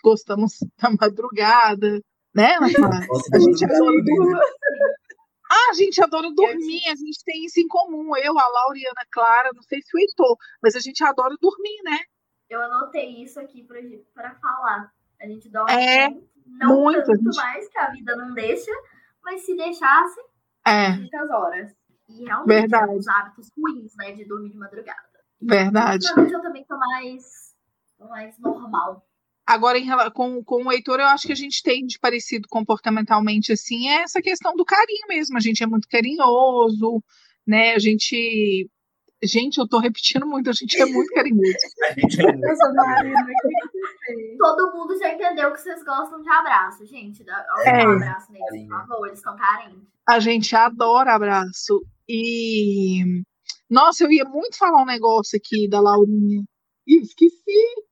gostamos 0.02 0.58
da 0.82 0.90
madrugada, 0.90 2.02
né, 2.34 2.54
A 2.60 3.38
gente 3.38 3.64
adora 3.64 4.02
dormir. 4.04 4.40
Ah, 5.52 5.70
a 5.70 5.74
gente 5.74 6.00
adora 6.02 6.30
dormir, 6.32 6.80
a 6.88 6.94
gente 6.94 7.24
tem 7.24 7.44
isso 7.44 7.58
em 7.58 7.66
comum. 7.66 8.16
Eu, 8.16 8.38
a 8.38 8.46
Laura 8.48 8.78
e 8.78 8.86
a 8.86 8.90
Ana 8.90 9.06
Clara, 9.10 9.50
não 9.54 9.62
sei 9.62 9.80
se 9.82 9.96
o 9.96 9.98
Heitor, 9.98 10.36
mas 10.62 10.76
a 10.76 10.80
gente 10.80 11.02
adora 11.02 11.34
dormir, 11.40 11.82
né? 11.82 11.98
Eu 12.48 12.62
anotei 12.62 13.22
isso 13.22 13.40
aqui 13.40 13.64
pra, 13.64 13.80
pra 14.14 14.34
falar. 14.36 14.92
A 15.20 15.26
gente 15.26 15.48
dorme 15.50 15.72
É, 15.72 16.08
muito, 16.08 16.28
não 16.46 16.80
muito, 16.82 17.04
tanto 17.04 17.24
gente- 17.24 17.36
mais, 17.36 17.68
que 17.68 17.78
a 17.78 17.90
vida 17.90 18.14
não 18.16 18.32
deixa, 18.32 18.70
mas 19.24 19.44
se 19.44 19.56
deixasse, 19.56 20.20
É, 20.66 20.90
muitas 20.92 21.28
horas. 21.30 21.72
E 22.08 22.24
realmente, 22.24 22.46
Verdade. 22.60 22.94
os 22.96 23.06
hábitos 23.08 23.48
ruins, 23.56 23.92
né, 23.96 24.12
de 24.12 24.24
dormir 24.24 24.50
de 24.50 24.56
madrugada. 24.58 25.00
verdade. 25.40 26.06
Ultimamente 26.06 26.34
eu 26.34 26.42
também 26.42 26.64
tô 26.64 26.76
mais, 26.78 27.54
tô 27.98 28.04
mais 28.08 28.38
normal. 28.38 29.04
Agora, 29.50 29.76
em 29.76 29.88
com, 30.14 30.44
com 30.44 30.64
o 30.64 30.70
Heitor, 30.70 31.00
eu 31.00 31.06
acho 31.06 31.26
que 31.26 31.32
a 31.32 31.36
gente 31.36 31.60
tem 31.60 31.84
de 31.84 31.98
parecido 31.98 32.46
comportamentalmente, 32.48 33.52
assim, 33.52 33.88
é 33.88 34.02
essa 34.02 34.22
questão 34.22 34.54
do 34.54 34.64
carinho 34.64 35.08
mesmo. 35.08 35.36
A 35.36 35.40
gente 35.40 35.60
é 35.60 35.66
muito 35.66 35.88
carinhoso, 35.88 37.02
né? 37.44 37.74
A 37.74 37.78
gente. 37.80 38.70
Gente, 39.20 39.58
eu 39.58 39.68
tô 39.68 39.80
repetindo 39.80 40.24
muito, 40.24 40.48
a 40.48 40.52
gente 40.52 40.80
é 40.80 40.86
muito 40.86 41.12
carinhoso. 41.12 41.42
A 41.82 41.92
gente 42.00 42.20
é 42.20 42.32
você 42.32 42.66
fez? 44.06 44.38
Todo 44.38 44.72
mundo 44.72 44.96
já 44.96 45.12
entendeu 45.12 45.52
que 45.52 45.60
vocês 45.60 45.82
gostam 45.82 46.22
de 46.22 46.30
abraço, 46.30 46.86
gente. 46.86 47.22
É. 47.66 47.88
um 47.88 47.96
abraço 47.96 48.32
neles, 48.32 48.68
por 48.68 48.86
favor, 48.86 49.06
eles 49.08 49.18
estão 49.18 49.36
carentes. 49.36 49.82
A 50.08 50.20
gente 50.20 50.54
adora 50.54 51.16
abraço. 51.16 51.84
E. 52.08 53.02
Nossa, 53.68 54.04
eu 54.04 54.12
ia 54.12 54.24
muito 54.24 54.56
falar 54.56 54.80
um 54.80 54.86
negócio 54.86 55.36
aqui 55.36 55.68
da 55.68 55.80
Laurinha. 55.80 56.44
Ih, 56.86 57.00
esqueci. 57.02 57.89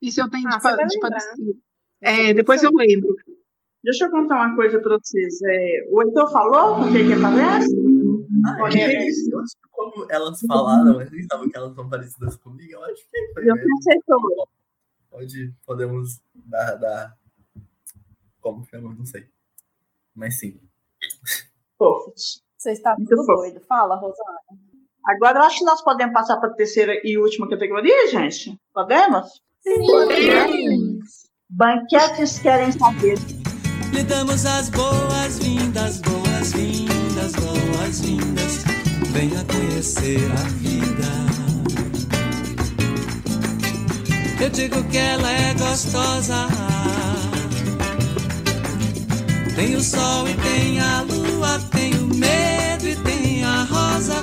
Isso 0.00 0.20
eu 0.20 0.30
tenho 0.30 0.48
Ah, 0.48 0.58
de, 0.58 0.86
de 0.86 0.98
parecido. 1.00 1.56
É, 2.00 2.32
depois 2.34 2.62
eu 2.62 2.70
lembro. 2.72 3.14
Deixa 3.82 4.04
eu 4.06 4.10
contar 4.10 4.36
uma 4.36 4.54
coisa 4.56 4.80
para 4.80 4.98
vocês. 4.98 5.38
É, 5.42 5.86
o 5.90 6.02
Heitor 6.02 6.30
falou 6.32 6.80
o 6.80 6.92
que 6.92 7.06
que 7.06 7.12
aparece? 7.12 7.74
Ah, 8.46 8.58
Olha, 8.62 8.78
é 8.80 9.06
isso. 9.08 9.30
Eu 9.32 9.40
acho 9.40 9.52
que 9.54 9.68
como 9.70 10.06
elas 10.10 10.40
falaram, 10.46 10.94
mas 10.96 11.10
nem 11.10 11.20
estavam 11.20 11.48
que 11.48 11.56
elas 11.56 11.74
são 11.74 11.88
parecidas 11.88 12.36
comigo, 12.36 12.72
eu 12.72 12.84
acho 12.84 13.02
que 13.08 13.32
foi 13.34 13.48
Eu 13.48 13.54
mesmo. 13.54 13.78
aceitou. 13.78 14.48
Pode, 15.10 15.54
podemos 15.66 16.20
dar, 16.34 16.74
dar. 16.76 17.16
Como 18.40 18.64
chama? 18.66 18.94
Não 18.94 19.04
sei. 19.06 19.26
Mas 20.14 20.38
sim. 20.38 20.60
Fofos. 21.76 22.42
Você 22.56 22.72
está 22.72 22.94
Muito 22.96 23.08
tudo 23.08 23.24
fofo. 23.24 23.38
doido. 23.42 23.60
Fala, 23.66 23.94
Rosana. 23.96 24.38
Agora 25.06 25.38
eu 25.38 25.42
acho 25.44 25.58
que 25.60 25.64
nós 25.64 25.80
podemos 25.82 26.12
passar 26.12 26.36
para 26.38 26.50
a 26.50 26.54
terceira 26.54 27.00
e 27.04 27.16
última 27.16 27.48
categoria, 27.48 28.08
gente? 28.08 28.58
Podemos? 28.74 29.40
Banquetes 31.50 32.38
querem 32.38 32.72
saber. 32.72 33.18
Lhe 33.92 34.02
damos 34.02 34.46
as 34.46 34.68
boas-vindas, 34.70 36.00
boas-vindas, 36.00 37.32
boas-vindas. 37.34 38.64
Venha 39.12 39.44
conhecer 39.44 40.20
a 40.32 40.44
vida. 40.58 41.08
Eu 44.40 44.50
digo 44.50 44.82
que 44.84 44.98
ela 44.98 45.30
é 45.30 45.54
gostosa. 45.54 46.46
Tem 49.56 49.74
o 49.74 49.82
sol 49.82 50.28
e 50.28 50.34
tem 50.34 50.80
a 50.80 51.02
lua, 51.02 51.58
tem 51.72 51.92
o 51.94 52.14
medo 52.14 52.88
e 52.88 52.96
tem 52.96 53.44
a 53.44 53.64
rosa. 53.64 54.22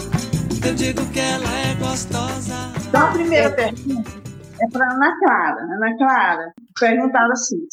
Eu 0.65 0.73
digo 0.73 1.05
que 1.07 1.19
ela 1.19 1.49
é 1.59 1.75
gostosa. 1.75 2.71
Então, 2.87 3.07
a 3.07 3.11
primeira 3.11 3.51
pergunta 3.51 4.24
é 4.61 4.69
para 4.71 4.91
Ana 4.91 5.19
Clara. 5.19 5.61
Ana 5.61 5.97
Clara, 5.97 6.53
perguntaram 6.79 7.31
assim: 7.31 7.67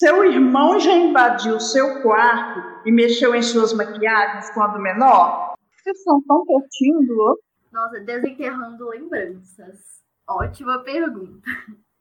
seu 0.00 0.24
irmão 0.24 0.78
já 0.80 0.92
invadiu 0.92 1.60
seu 1.60 2.02
quarto 2.02 2.60
e 2.86 2.92
mexeu 2.92 3.34
em 3.34 3.42
suas 3.42 3.72
maquiagens 3.72 4.50
quando 4.50 4.80
menor? 4.80 5.54
Vocês 5.76 6.02
são 6.02 6.20
tão 6.22 6.44
pertinho 6.44 7.06
do 7.06 7.18
outro. 7.18 7.44
Nossa, 7.72 8.00
desenterrando 8.00 8.88
lembranças. 8.88 10.00
Ótima 10.28 10.82
pergunta. 10.82 11.48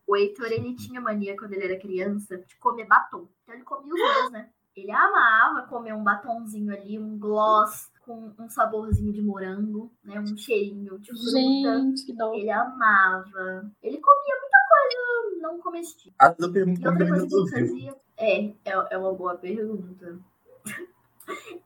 O 0.08 0.16
Heitor, 0.16 0.52
ele 0.52 0.76
tinha 0.76 1.00
mania 1.00 1.38
quando 1.38 1.54
ele 1.54 1.66
era 1.66 1.80
criança 1.80 2.38
de 2.38 2.58
comer 2.58 2.86
batom. 2.86 3.28
Então 3.44 3.54
ele 3.54 3.64
comia 3.64 3.94
os 3.94 4.00
dois, 4.00 4.32
né? 4.32 4.50
Ele 4.76 4.92
amava 4.92 5.68
comer 5.68 5.94
um 5.94 6.04
batonzinho 6.04 6.74
ali, 6.74 6.98
um 6.98 7.18
gloss 7.20 7.89
com 8.10 8.44
um 8.44 8.50
saborzinho 8.50 9.14
de 9.14 9.22
morango, 9.22 9.92
né? 10.04 10.20
Um 10.20 10.36
cheirinho 10.38 10.98
de 11.00 11.12
fruta. 11.12 11.30
Gente, 11.32 12.06
que 12.06 12.14
dó. 12.14 12.34
Ele 12.34 12.50
amava. 12.50 13.72
Ele 13.84 14.00
comia 14.00 14.36
muita 14.40 14.58
coisa 14.70 15.42
não 15.42 15.60
comestível. 15.62 16.14
A 16.20 16.32
tua 16.32 16.52
pergunta 16.52 16.82
E 16.82 16.88
outra 16.88 17.06
também 17.06 17.20
coisa 17.20 17.38
não 17.38 17.46
que 17.46 17.56
ele 17.56 17.68
fazia. 17.68 17.96
É, 18.18 18.46
é, 18.66 18.88
é 18.92 18.98
uma 18.98 19.14
boa 19.14 19.36
pergunta. 19.38 20.20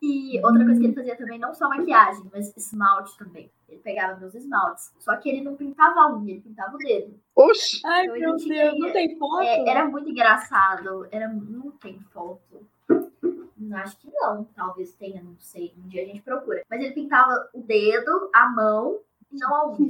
E 0.02 0.38
outra 0.46 0.66
coisa 0.66 0.80
que 0.82 0.86
ele 0.88 0.94
fazia 0.94 1.16
também, 1.16 1.40
não 1.40 1.54
só 1.54 1.70
maquiagem, 1.70 2.30
mas 2.34 2.54
esmalte 2.58 3.18
também. 3.18 3.50
Ele 3.70 3.80
pegava 3.80 4.20
meus 4.20 4.36
esmaltes. 4.36 4.92
Só 5.00 5.16
que 5.16 5.30
ele 5.30 5.42
não 5.42 5.56
pintava 5.56 6.02
a 6.02 6.14
unha, 6.18 6.34
ele 6.34 6.42
pintava 6.42 6.76
o 6.76 6.78
dedo. 6.78 7.18
Oxi! 7.34 7.80
Ai, 7.86 8.04
Então, 8.06 8.18
meu 8.20 8.30
ele 8.32 8.44
tinha- 8.44 8.64
Deus, 8.72 8.80
não 8.80 8.92
tem 8.92 9.18
foto? 9.18 9.42
É, 9.42 9.70
era 9.70 9.86
muito 9.90 10.10
engraçado. 10.10 11.08
Era, 11.10 11.30
não 11.30 11.72
tem 11.72 11.98
foto. 12.12 12.68
Acho 13.74 13.98
que 13.98 14.10
não. 14.12 14.44
Talvez 14.56 14.94
tenha, 14.94 15.22
não 15.22 15.38
sei. 15.40 15.74
Um 15.78 15.88
dia 15.88 16.04
a 16.04 16.06
gente 16.06 16.22
procura. 16.22 16.64
Mas 16.70 16.82
ele 16.82 16.94
pintava 16.94 17.50
o 17.54 17.62
dedo, 17.62 18.30
a 18.34 18.50
mão 18.50 19.00
e 19.32 19.38
não 19.38 19.56
a 19.56 19.70
unha. 19.72 19.90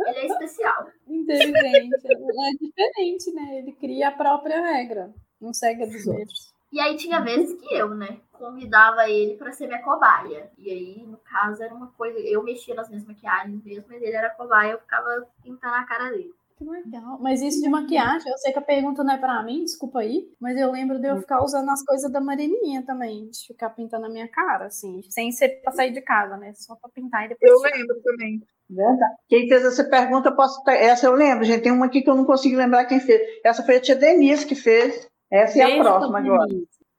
Ele 0.00 0.18
é 0.18 0.26
especial. 0.26 0.88
Inteligente. 1.06 1.94
É 1.94 2.50
diferente, 2.60 3.32
né? 3.32 3.58
Ele 3.58 3.72
cria 3.72 4.08
a 4.08 4.12
própria 4.12 4.60
regra. 4.60 5.12
Não 5.40 5.52
segue 5.52 5.84
a 5.84 5.86
dos 5.86 6.06
outros. 6.06 6.54
E 6.72 6.80
aí 6.80 6.96
tinha 6.96 7.20
vezes 7.20 7.56
que 7.60 7.72
eu, 7.72 7.90
né, 7.90 8.18
convidava 8.32 9.08
ele 9.08 9.36
pra 9.36 9.52
ser 9.52 9.68
minha 9.68 9.80
cobaia. 9.80 10.50
E 10.58 10.68
aí, 10.68 11.06
no 11.06 11.16
caso, 11.18 11.62
era 11.62 11.72
uma 11.72 11.86
coisa. 11.92 12.18
Eu 12.18 12.42
mexia 12.42 12.74
nas 12.74 12.88
minhas 12.88 13.04
maquiagens 13.04 13.62
mesmo, 13.62 13.84
mas 13.88 14.02
ele 14.02 14.16
era 14.16 14.30
cobaia, 14.30 14.72
eu 14.72 14.80
ficava 14.80 15.24
pintando 15.40 15.74
a 15.76 15.84
cara 15.84 16.10
dele. 16.10 16.34
Que 16.56 16.64
legal. 16.64 17.18
Mas 17.20 17.42
isso 17.42 17.60
de 17.60 17.68
maquiagem, 17.68 18.30
eu 18.30 18.38
sei 18.38 18.52
que 18.52 18.58
a 18.58 18.62
pergunta 18.62 19.02
não 19.02 19.14
é 19.14 19.18
pra 19.18 19.42
mim, 19.42 19.64
desculpa 19.64 20.00
aí. 20.00 20.28
Mas 20.40 20.56
eu 20.56 20.70
lembro 20.70 21.00
de 21.00 21.08
eu 21.08 21.18
ficar 21.18 21.42
usando 21.42 21.68
as 21.70 21.84
coisas 21.84 22.10
da 22.12 22.20
Marininha 22.20 22.82
também. 22.86 23.28
De 23.28 23.46
ficar 23.48 23.70
pintando 23.70 24.06
a 24.06 24.08
minha 24.08 24.28
cara, 24.28 24.66
assim. 24.66 25.00
Sem 25.10 25.32
ser 25.32 25.60
pra 25.62 25.72
sair 25.72 25.92
de 25.92 26.00
casa, 26.00 26.36
né? 26.36 26.52
Só 26.54 26.76
pra 26.76 26.88
pintar 26.90 27.24
e 27.24 27.28
depois. 27.30 27.50
Eu 27.50 27.58
tirar. 27.58 27.76
lembro 27.76 28.00
também. 28.02 28.40
Verdade. 28.70 29.14
Quem 29.28 29.48
fez 29.48 29.64
essa 29.64 29.84
pergunta, 29.84 30.28
eu 30.28 30.36
posso. 30.36 30.62
Essa 30.70 31.06
eu 31.06 31.12
lembro, 31.14 31.44
gente. 31.44 31.62
Tem 31.62 31.72
uma 31.72 31.86
aqui 31.86 32.02
que 32.02 32.08
eu 32.10 32.14
não 32.14 32.24
consigo 32.24 32.56
lembrar 32.56 32.84
quem 32.84 33.00
fez. 33.00 33.20
Essa 33.44 33.62
foi 33.64 33.76
a 33.76 33.80
tia 33.80 33.96
Denise 33.96 34.46
que 34.46 34.54
fez. 34.54 35.08
Essa 35.30 35.58
é 35.58 35.62
a 35.62 35.66
Beijo, 35.66 35.82
próxima 35.82 36.18
Denise. 36.22 36.34
agora. 36.34 36.54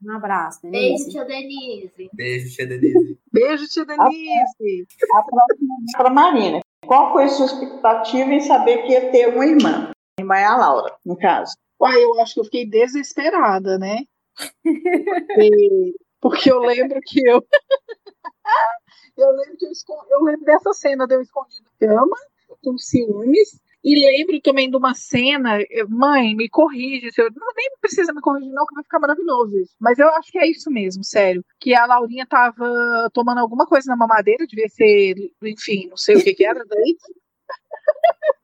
Um 0.05 0.11
abraço, 0.11 0.59
Beijo, 0.63 0.77
Denise. 0.81 1.09
tia 1.11 1.25
Denise. 1.25 2.09
Beijo, 2.13 2.49
tia 2.55 2.67
Denise. 2.67 3.19
Beijo, 3.31 3.67
tia 3.67 3.85
Denise. 3.85 4.87
A 5.15 5.23
próxima 5.23 5.75
é 5.93 5.97
para 5.97 6.09
Marina. 6.09 6.59
Qual 6.87 7.11
foi 7.13 7.23
a 7.25 7.29
sua 7.29 7.45
expectativa 7.45 8.31
em 8.33 8.39
saber 8.41 8.83
que 8.83 8.91
ia 8.93 9.11
ter 9.11 9.27
uma 9.33 9.45
irmã? 9.45 9.91
A 10.17 10.21
irmã 10.21 10.35
é 10.37 10.45
a 10.45 10.55
Laura, 10.57 10.95
no 11.05 11.17
caso. 11.17 11.53
Uai, 11.79 12.03
eu 12.03 12.19
acho 12.21 12.33
que 12.35 12.39
eu 12.39 12.45
fiquei 12.45 12.65
desesperada, 12.65 13.77
né? 13.77 14.03
Porque, 14.63 15.95
porque 16.21 16.51
eu 16.51 16.59
lembro 16.59 16.99
que 17.01 17.21
eu. 17.27 17.45
eu 19.17 19.31
lembro 19.31 19.57
que 19.57 19.65
eu, 19.65 19.71
escon- 19.71 20.05
eu 20.09 20.23
lembro 20.23 20.43
dessa 20.45 20.73
cena 20.73 21.05
de 21.07 21.15
eu 21.15 21.21
escondido 21.21 21.63
na 21.81 21.87
cama, 21.87 22.17
com 22.63 22.77
ciúmes. 22.77 23.59
E 23.85 23.93
lembro 24.03 24.41
também 24.41 24.67
de 24.67 24.75
uma 24.75 24.95
cena, 24.95 25.59
eu- 25.69 25.87
mãe, 25.87 26.35
me 26.35 26.49
corrige, 26.49 27.11
eu, 27.19 27.29
não 27.35 27.47
nem 27.55 27.69
precisa 27.79 28.11
me 28.11 28.19
corrigir, 28.19 28.51
não, 28.51 28.65
que 28.65 28.73
vai 28.73 28.83
ficar 28.83 28.99
maravilhoso 28.99 29.55
isso. 29.59 29.75
Mas 29.79 29.99
eu 29.99 30.09
acho 30.09 30.31
que 30.31 30.39
é 30.39 30.49
isso 30.49 30.71
mesmo, 30.71 31.03
sério. 31.03 31.45
Que 31.59 31.75
a 31.75 31.85
Laurinha 31.85 32.25
tava 32.25 32.65
tomando 33.13 33.37
alguma 33.37 33.67
coisa 33.67 33.87
na 33.91 33.95
mamadeira, 33.95 34.47
devia 34.47 34.67
ser, 34.69 35.13
enfim, 35.43 35.87
não 35.87 35.97
sei 35.97 36.15
o 36.15 36.23
que, 36.23 36.33
que 36.33 36.43
era, 36.43 36.65
leite. 36.67 37.13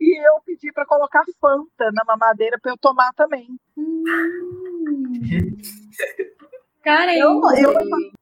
E 0.00 0.16
eu 0.16 0.40
pedi 0.46 0.72
para 0.72 0.86
colocar 0.86 1.24
Fanta 1.40 1.90
na 1.92 2.04
mamadeira 2.06 2.56
para 2.62 2.70
eu 2.70 2.78
tomar 2.78 3.12
também. 3.14 3.48
Carente. 6.84 7.18
Eu, 7.18 7.40
eu, 7.56 7.74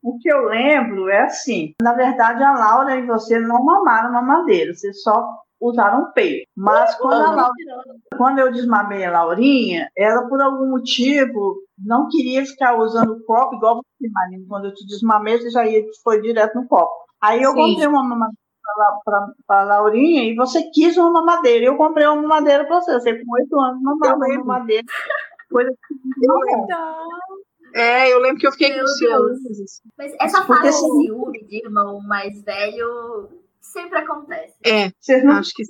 o 0.03 0.19
que 0.19 0.33
eu 0.33 0.47
lembro 0.47 1.11
é 1.11 1.25
assim: 1.25 1.75
na 1.83 1.93
verdade, 1.93 2.43
a 2.43 2.51
Laura 2.53 2.97
e 2.97 3.05
você 3.07 3.39
não 3.39 3.63
mamaram 3.63 4.11
mamadeira, 4.11 4.73
vocês 4.75 5.03
só 5.03 5.23
usaram 5.61 6.13
peito. 6.13 6.49
Mas 6.57 6.95
quando, 6.97 7.23
a 7.23 7.35
Laura, 7.35 7.53
quando 8.17 8.39
eu 8.39 8.53
desmamei 8.53 9.05
a 9.05 9.11
Laurinha, 9.13 9.89
ela, 9.97 10.29
por 10.29 10.41
algum 10.41 10.71
motivo, 10.71 11.57
não 11.79 12.09
queria 12.09 12.45
ficar 12.45 12.77
usando 12.79 13.13
o 13.13 13.25
copo, 13.25 13.57
igual 13.57 13.77
você, 13.77 14.09
Marina. 14.13 14.45
Quando 14.49 14.67
eu 14.67 14.75
te 14.75 14.87
desmamei, 14.87 15.39
você 15.39 15.51
já 15.51 15.67
ia, 15.67 15.83
foi 16.03 16.21
direto 16.21 16.55
no 16.61 16.67
copo. 16.69 16.93
Aí 17.21 17.43
eu 17.43 17.53
Sim. 17.53 17.57
comprei 17.57 17.87
uma 17.89 18.03
mamadeira 18.03 18.37
para 19.47 19.61
a 19.61 19.65
Laurinha 19.65 20.25
e 20.25 20.35
você 20.37 20.63
quis 20.71 20.97
uma 20.97 21.11
mamadeira. 21.11 21.67
Eu 21.67 21.77
comprei 21.77 22.07
uma 22.07 22.21
mamadeira 22.21 22.65
para 22.67 22.81
você. 22.81 22.93
Você 22.95 23.15
com 23.25 23.33
oito 23.35 23.61
anos 23.61 23.83
mamava 23.83 24.17
uma 24.17 24.29
mamadeira. 24.39 24.85
Coisa 25.51 25.71
que 25.71 27.79
É, 27.79 28.13
eu 28.13 28.19
lembro 28.19 28.39
que 28.39 28.47
eu 28.47 28.53
fiquei 28.53 28.71
Meu 28.75 28.81
com 28.81 28.87
ciúmes. 28.89 29.83
Mas 29.97 30.15
essa 30.21 30.45
Porque 30.45 30.67
fase 30.67 30.69
de 30.69 30.75
se- 30.93 31.07
ciúme 31.07 31.45
de 31.47 31.65
irmão 31.65 32.01
mais 32.01 32.43
velho 32.43 33.29
sempre 33.73 33.99
acontece. 33.99 34.55
É, 34.65 34.91
Vocês 34.99 35.25
não 35.25 35.35
acho 35.35 35.51
que 35.55 35.63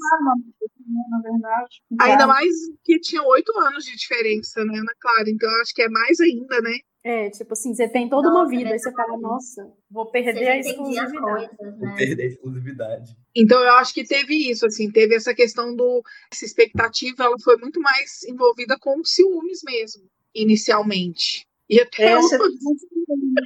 na 0.87 1.21
verdade. 1.21 1.83
ainda 2.01 2.27
mais 2.27 2.55
que 2.85 3.01
tinha 3.01 3.23
oito 3.23 3.53
anos 3.59 3.85
de 3.85 3.97
diferença, 3.97 4.65
né, 4.65 4.79
Ana 4.79 4.93
Clara? 5.01 5.29
Então 5.29 5.51
eu 5.51 5.61
acho 5.63 5.75
que 5.75 5.83
é 5.83 5.89
mais 5.89 6.21
ainda, 6.21 6.61
né? 6.61 6.79
é, 7.07 7.31
tipo 7.31 7.53
assim, 7.53 7.73
você 7.73 7.89
tem 7.89 8.09
toda 8.09 8.29
Nossa, 8.29 8.41
uma 8.41 8.49
vida, 8.49 8.71
aí 8.71 8.79
você 8.81 8.91
fala, 8.91 9.17
nossa, 9.17 9.73
vou 9.89 10.11
perder 10.11 10.49
a 10.49 10.59
exclusividade. 10.59 11.17
coisas, 11.57 11.79
Vou 11.79 11.89
né? 11.89 11.95
perder 11.97 12.23
a 12.25 12.27
exclusividade. 12.27 13.17
Então 13.33 13.63
eu 13.63 13.75
acho 13.75 13.95
que 13.95 14.03
teve 14.03 14.51
isso, 14.51 14.67
assim, 14.67 14.91
teve 14.91 15.15
essa 15.15 15.33
questão 15.33 15.77
do 15.77 16.03
essa 16.33 16.45
expectativa, 16.45 17.23
ela 17.23 17.37
foi 17.45 17.57
muito 17.59 17.81
mais 17.81 18.25
envolvida 18.25 18.77
com 18.81 19.05
ciúmes 19.05 19.61
mesmo, 19.65 20.03
inicialmente. 20.35 21.47
E 21.71 21.81
até 21.81 22.19
tinha 22.19 22.37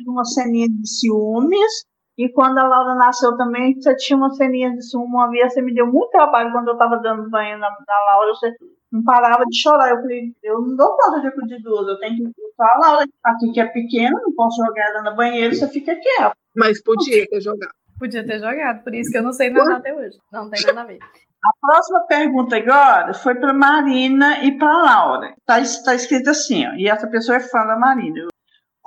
uma 0.06 0.24
ceninha 0.24 0.66
de 0.66 0.89
ciúmes, 0.89 1.85
e 2.20 2.28
quando 2.34 2.59
a 2.59 2.68
Laura 2.68 2.94
nasceu 2.97 3.34
também, 3.34 3.80
você 3.80 3.97
tinha 3.97 4.14
uma 4.14 4.28
ceninha 4.34 4.70
de. 4.70 4.80
Uma 4.94 5.30
vez 5.30 5.55
você 5.55 5.62
me 5.62 5.72
deu 5.72 5.86
muito 5.86 6.10
trabalho 6.10 6.52
quando 6.52 6.68
eu 6.68 6.74
estava 6.74 6.98
dando 6.98 7.30
banho 7.30 7.59
na, 7.59 7.70
na 7.70 8.05
Laura, 8.12 8.34
você 8.34 8.55
não 8.92 9.02
parava 9.02 9.42
de 9.47 9.59
chorar. 9.59 9.88
Eu 9.88 10.02
falei, 10.02 10.30
eu 10.42 10.60
não 10.60 10.76
dou 10.76 10.94
conta 10.98 11.22
de 11.22 11.47
de 11.47 11.62
duas, 11.62 11.88
eu 11.88 11.98
tenho 11.98 12.16
que 12.16 12.24
botar 12.24 12.74
a 12.74 12.78
Laura 12.78 13.06
aqui 13.24 13.52
que 13.52 13.60
é 13.60 13.64
pequena, 13.64 14.20
não 14.20 14.34
posso 14.34 14.62
jogar 14.62 14.90
ela 14.90 15.02
na 15.02 15.12
banheira, 15.12 15.55
você 15.55 15.66
fica 15.68 15.97
quieto. 15.97 16.36
Mas 16.55 16.82
podia 16.82 17.26
ter 17.26 17.40
jogado. 17.40 17.72
Podia 17.98 18.26
ter 18.26 18.38
jogado, 18.38 18.84
por 18.84 18.94
isso 18.94 19.10
que 19.10 19.16
eu 19.16 19.22
não 19.22 19.32
sei 19.32 19.48
nadar 19.48 19.78
até 19.78 19.94
hoje. 19.94 20.18
Não 20.30 20.51
tem 20.51 20.62
nada 20.66 20.82
a 20.82 20.84
ver. 20.84 20.98
A 21.42 21.66
próxima 21.66 22.06
pergunta 22.06 22.56
agora 22.56 23.14
foi 23.14 23.34
para 23.34 23.55
Marina 23.55 24.44
e 24.44 24.59
para 24.59 24.76
Laura. 24.76 25.34
Está 25.38 25.62
tá 25.86 25.94
escrito 25.94 26.28
assim, 26.28 26.66
ó, 26.66 26.74
e 26.74 26.86
essa 26.86 27.06
pessoa 27.06 27.38
é 27.38 27.40
fã 27.40 27.64
da 27.64 27.78
Marina. 27.78 28.26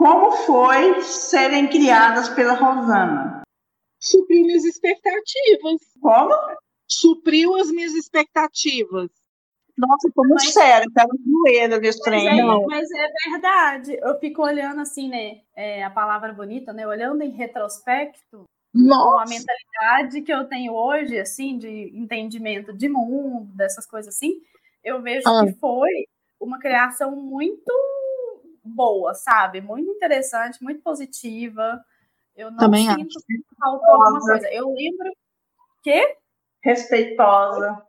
Como 0.03 0.31
foi 0.33 1.01
serem 1.01 1.69
criadas 1.69 2.27
pela 2.27 2.55
Rosana? 2.55 3.41
Supriu 4.01 4.41
minhas 4.45 4.65
expectativas. 4.65 5.79
Como? 6.01 6.33
Supriu 6.85 7.55
as 7.55 7.71
minhas 7.71 7.93
expectativas. 7.93 9.09
Nossa, 9.77 10.09
muito 10.17 10.33
Mas- 10.33 10.51
sério, 10.53 10.91
quero 10.93 11.07
zoeira 11.25 11.79
desse 11.79 11.99
Mas 11.99 12.05
trem. 12.05 12.27
é, 12.37 12.43
Não. 12.43 12.65
mas 12.65 12.85
é 12.91 13.29
verdade. 13.31 13.97
Eu 14.01 14.19
fico 14.19 14.41
olhando 14.43 14.81
assim, 14.81 15.07
né? 15.07 15.39
é, 15.55 15.85
a 15.85 15.89
palavra 15.89 16.33
bonita, 16.33 16.73
né? 16.73 16.85
Olhando 16.85 17.21
em 17.21 17.31
retrospecto, 17.31 18.43
com 18.73 18.79
a 18.81 19.23
Nossa, 19.23 19.33
mentalidade 19.33 20.21
que 20.21 20.33
eu 20.33 20.43
tenho 20.49 20.73
hoje, 20.73 21.17
assim, 21.17 21.57
de 21.57 21.91
entendimento 21.97 22.73
de 22.73 22.89
mundo, 22.89 23.45
dessas 23.55 23.85
coisas 23.87 24.13
assim, 24.13 24.33
eu 24.83 25.01
vejo 25.01 25.23
Ah. 25.29 25.45
que 25.45 25.53
foi 25.59 25.89
uma 26.41 26.59
criação 26.59 27.15
muito 27.15 27.71
boa, 28.63 29.13
sabe? 29.13 29.61
Muito 29.61 29.89
interessante, 29.89 30.63
muito 30.63 30.81
positiva. 30.81 31.83
Eu 32.35 32.49
não 32.51 32.57
Também 32.57 32.89
sinto 32.89 33.19
que 33.25 33.41
faltou 33.59 33.89
alguma 33.89 34.19
coisa. 34.19 34.51
Eu 34.51 34.69
lembro 34.73 35.11
que, 35.81 36.17
Respeitosa. 36.63 37.85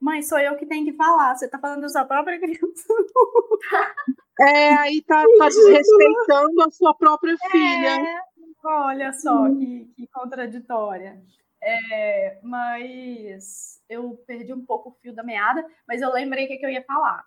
mãe, 0.00 0.22
sou 0.22 0.38
eu 0.38 0.56
que 0.56 0.66
tenho 0.66 0.84
que 0.84 0.94
falar. 0.94 1.34
Você 1.34 1.48
tá 1.48 1.58
falando 1.58 1.82
da 1.82 1.88
sua 1.88 2.04
própria 2.04 2.38
criança. 2.38 2.86
é, 4.40 4.74
aí 4.74 5.02
tá, 5.02 5.22
tá 5.38 5.48
desrespeitando 5.48 6.62
a 6.62 6.70
sua 6.70 6.94
própria 6.94 7.36
filha. 7.50 8.00
É, 8.00 8.20
olha 8.64 9.12
só 9.12 9.48
que, 9.54 9.92
que 9.96 10.06
contraditória. 10.08 11.22
É, 11.62 12.38
mas 12.42 13.80
eu 13.88 14.16
perdi 14.26 14.52
um 14.52 14.64
pouco 14.64 14.90
o 14.90 14.92
fio 15.00 15.14
da 15.14 15.22
meada, 15.22 15.66
mas 15.86 16.00
eu 16.00 16.12
lembrei 16.12 16.44
o 16.44 16.48
que, 16.48 16.58
que 16.58 16.66
eu 16.66 16.70
ia 16.70 16.84
falar. 16.84 17.24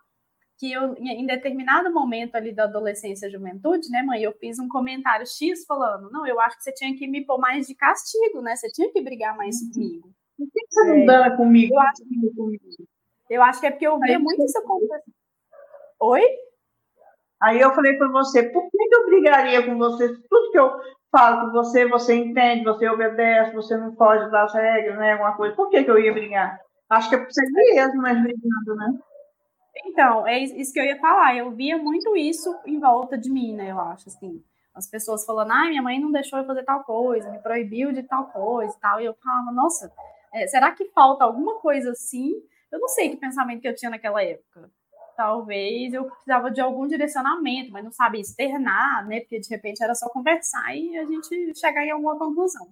Que 0.59 0.73
eu, 0.73 0.93
em 0.97 1.25
determinado 1.25 1.89
momento 1.93 2.35
ali 2.35 2.53
da 2.53 2.65
adolescência 2.65 3.27
e 3.27 3.31
juventude, 3.31 3.89
né, 3.89 4.03
mãe, 4.03 4.21
eu 4.21 4.33
fiz 4.33 4.59
um 4.59 4.67
comentário 4.67 5.25
X 5.25 5.63
falando, 5.65 6.11
não, 6.11 6.27
eu 6.27 6.37
acho 6.41 6.57
que 6.57 6.63
você 6.63 6.73
tinha 6.73 6.93
que 6.97 7.07
me 7.07 7.25
pôr 7.25 7.37
mais 7.39 7.65
de 7.65 7.73
castigo, 7.73 8.41
né? 8.41 8.55
Você 8.57 8.67
tinha 8.67 8.91
que 8.91 9.01
brigar 9.01 9.37
mais 9.37 9.55
comigo. 9.71 10.09
Por 10.37 10.47
que 10.51 10.65
você 10.69 10.83
não 10.85 11.05
dana 11.05 11.37
comigo? 11.37 11.73
Eu 11.73 11.79
acho, 11.79 12.03
eu 13.29 13.41
acho 13.43 13.59
que 13.61 13.67
é 13.67 13.71
porque 13.71 13.87
eu 13.87 13.97
via 13.99 14.19
muito 14.19 14.37
você- 14.37 14.45
isso 14.45 14.57
acontecer. 14.59 15.03
Oi? 16.01 16.21
Aí 17.41 17.59
eu 17.61 17.73
falei 17.73 17.93
para 17.97 18.09
você, 18.09 18.43
por 18.43 18.69
que 18.69 18.77
que 18.77 18.95
eu 18.95 19.05
brigaria 19.05 19.65
com 19.65 19.77
você? 19.77 20.09
Tudo 20.29 20.51
que 20.51 20.59
eu 20.59 20.71
falo 21.09 21.45
com 21.47 21.51
você, 21.53 21.87
você 21.87 22.15
entende, 22.15 22.65
você 22.65 22.87
obedece, 22.89 23.55
você 23.55 23.77
não 23.77 23.95
foge 23.95 24.29
das 24.29 24.53
regras, 24.53 24.97
né? 24.97 25.13
Alguma 25.13 25.37
coisa. 25.37 25.55
Por 25.55 25.69
que, 25.69 25.83
que 25.83 25.89
eu 25.89 25.99
ia 25.99 26.11
brigar? 26.13 26.59
Acho 26.89 27.07
que 27.09 27.15
é 27.15 27.19
por 27.19 27.31
ser 27.31 27.45
mesmo, 27.49 28.01
mas 28.01 28.21
brigando, 28.21 28.75
né? 28.75 28.99
Então, 29.85 30.27
é 30.27 30.39
isso 30.39 30.73
que 30.73 30.79
eu 30.79 30.85
ia 30.85 30.99
falar. 30.99 31.35
Eu 31.35 31.51
via 31.51 31.77
muito 31.77 32.15
isso 32.15 32.53
em 32.65 32.79
volta 32.79 33.17
de 33.17 33.31
mim, 33.31 33.55
né? 33.55 33.71
Eu 33.71 33.79
acho, 33.79 34.09
assim. 34.09 34.43
As 34.73 34.89
pessoas 34.89 35.25
falando, 35.25 35.51
ah, 35.51 35.67
minha 35.67 35.81
mãe 35.81 35.99
não 35.99 36.11
deixou 36.11 36.39
eu 36.39 36.45
fazer 36.45 36.63
tal 36.63 36.83
coisa, 36.83 37.29
me 37.31 37.39
proibiu 37.39 37.91
de 37.91 38.03
tal 38.03 38.27
coisa 38.27 38.73
e 38.75 38.79
tal. 38.79 39.01
E 39.01 39.05
eu 39.05 39.13
falava, 39.15 39.51
nossa, 39.51 39.91
é, 40.33 40.47
será 40.47 40.71
que 40.71 40.85
falta 40.91 41.23
alguma 41.23 41.59
coisa 41.59 41.91
assim? 41.91 42.31
Eu 42.71 42.79
não 42.79 42.87
sei 42.87 43.09
que 43.09 43.17
pensamento 43.17 43.61
que 43.61 43.67
eu 43.67 43.75
tinha 43.75 43.89
naquela 43.89 44.23
época. 44.23 44.71
Talvez 45.17 45.93
eu 45.93 46.05
precisava 46.05 46.49
de 46.49 46.61
algum 46.61 46.87
direcionamento, 46.87 47.71
mas 47.71 47.83
não 47.83 47.91
sabia 47.91 48.21
externar, 48.21 49.05
né? 49.05 49.19
Porque 49.21 49.39
de 49.39 49.49
repente 49.49 49.83
era 49.83 49.93
só 49.93 50.07
conversar 50.07 50.73
e 50.75 50.97
a 50.97 51.03
gente 51.03 51.59
chegar 51.59 51.83
em 51.83 51.91
alguma 51.91 52.17
conclusão. 52.17 52.67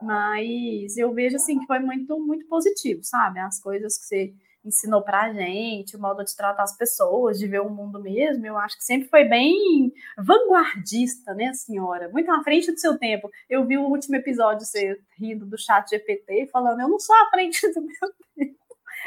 Mas 0.00 0.96
eu 0.96 1.12
vejo 1.12 1.36
assim 1.36 1.58
que 1.58 1.66
foi 1.66 1.80
muito, 1.80 2.18
muito 2.20 2.46
positivo, 2.46 3.00
sabe? 3.02 3.40
As 3.40 3.60
coisas 3.60 3.98
que 3.98 4.04
você 4.04 4.34
ensinou 4.64 5.02
pra 5.02 5.32
gente, 5.32 5.96
o 5.96 6.00
modo 6.00 6.24
de 6.24 6.36
tratar 6.36 6.62
as 6.64 6.76
pessoas, 6.76 7.38
de 7.38 7.46
ver 7.48 7.60
o 7.60 7.70
mundo 7.70 8.00
mesmo, 8.00 8.46
eu 8.46 8.56
acho 8.58 8.76
que 8.78 8.84
sempre 8.84 9.08
foi 9.08 9.24
bem 9.24 9.92
vanguardista, 10.18 11.34
né, 11.34 11.52
senhora? 11.54 12.08
Muito 12.10 12.30
à 12.30 12.42
frente 12.44 12.70
do 12.72 12.78
seu 12.80 12.98
tempo. 12.98 13.30
Eu 13.48 13.66
vi 13.66 13.78
o 13.78 13.84
último 13.88 14.16
episódio 14.16 14.66
você 14.66 14.98
rindo 15.18 15.46
do 15.46 15.58
chat 15.58 15.88
GPT, 15.90 16.48
falando, 16.52 16.80
eu 16.80 16.88
não 16.88 16.98
sou 16.98 17.14
à 17.16 17.30
frente 17.30 17.60
do 17.72 17.80
meu 17.82 18.12
tempo, 18.36 18.56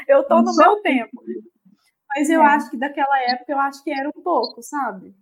eu 0.08 0.24
tô 0.24 0.36
Não 0.36 0.44
no 0.44 0.56
meu 0.56 0.82
tempo. 0.82 1.22
Mas 2.16 2.30
eu 2.30 2.42
É. 2.42 2.46
acho 2.46 2.70
que 2.70 2.76
daquela 2.78 3.20
época, 3.30 3.52
eu 3.52 3.60
acho 3.60 3.84
que 3.84 3.90
era 3.92 4.08
um 4.08 4.22
pouco, 4.22 4.62
sabe? 4.62 5.14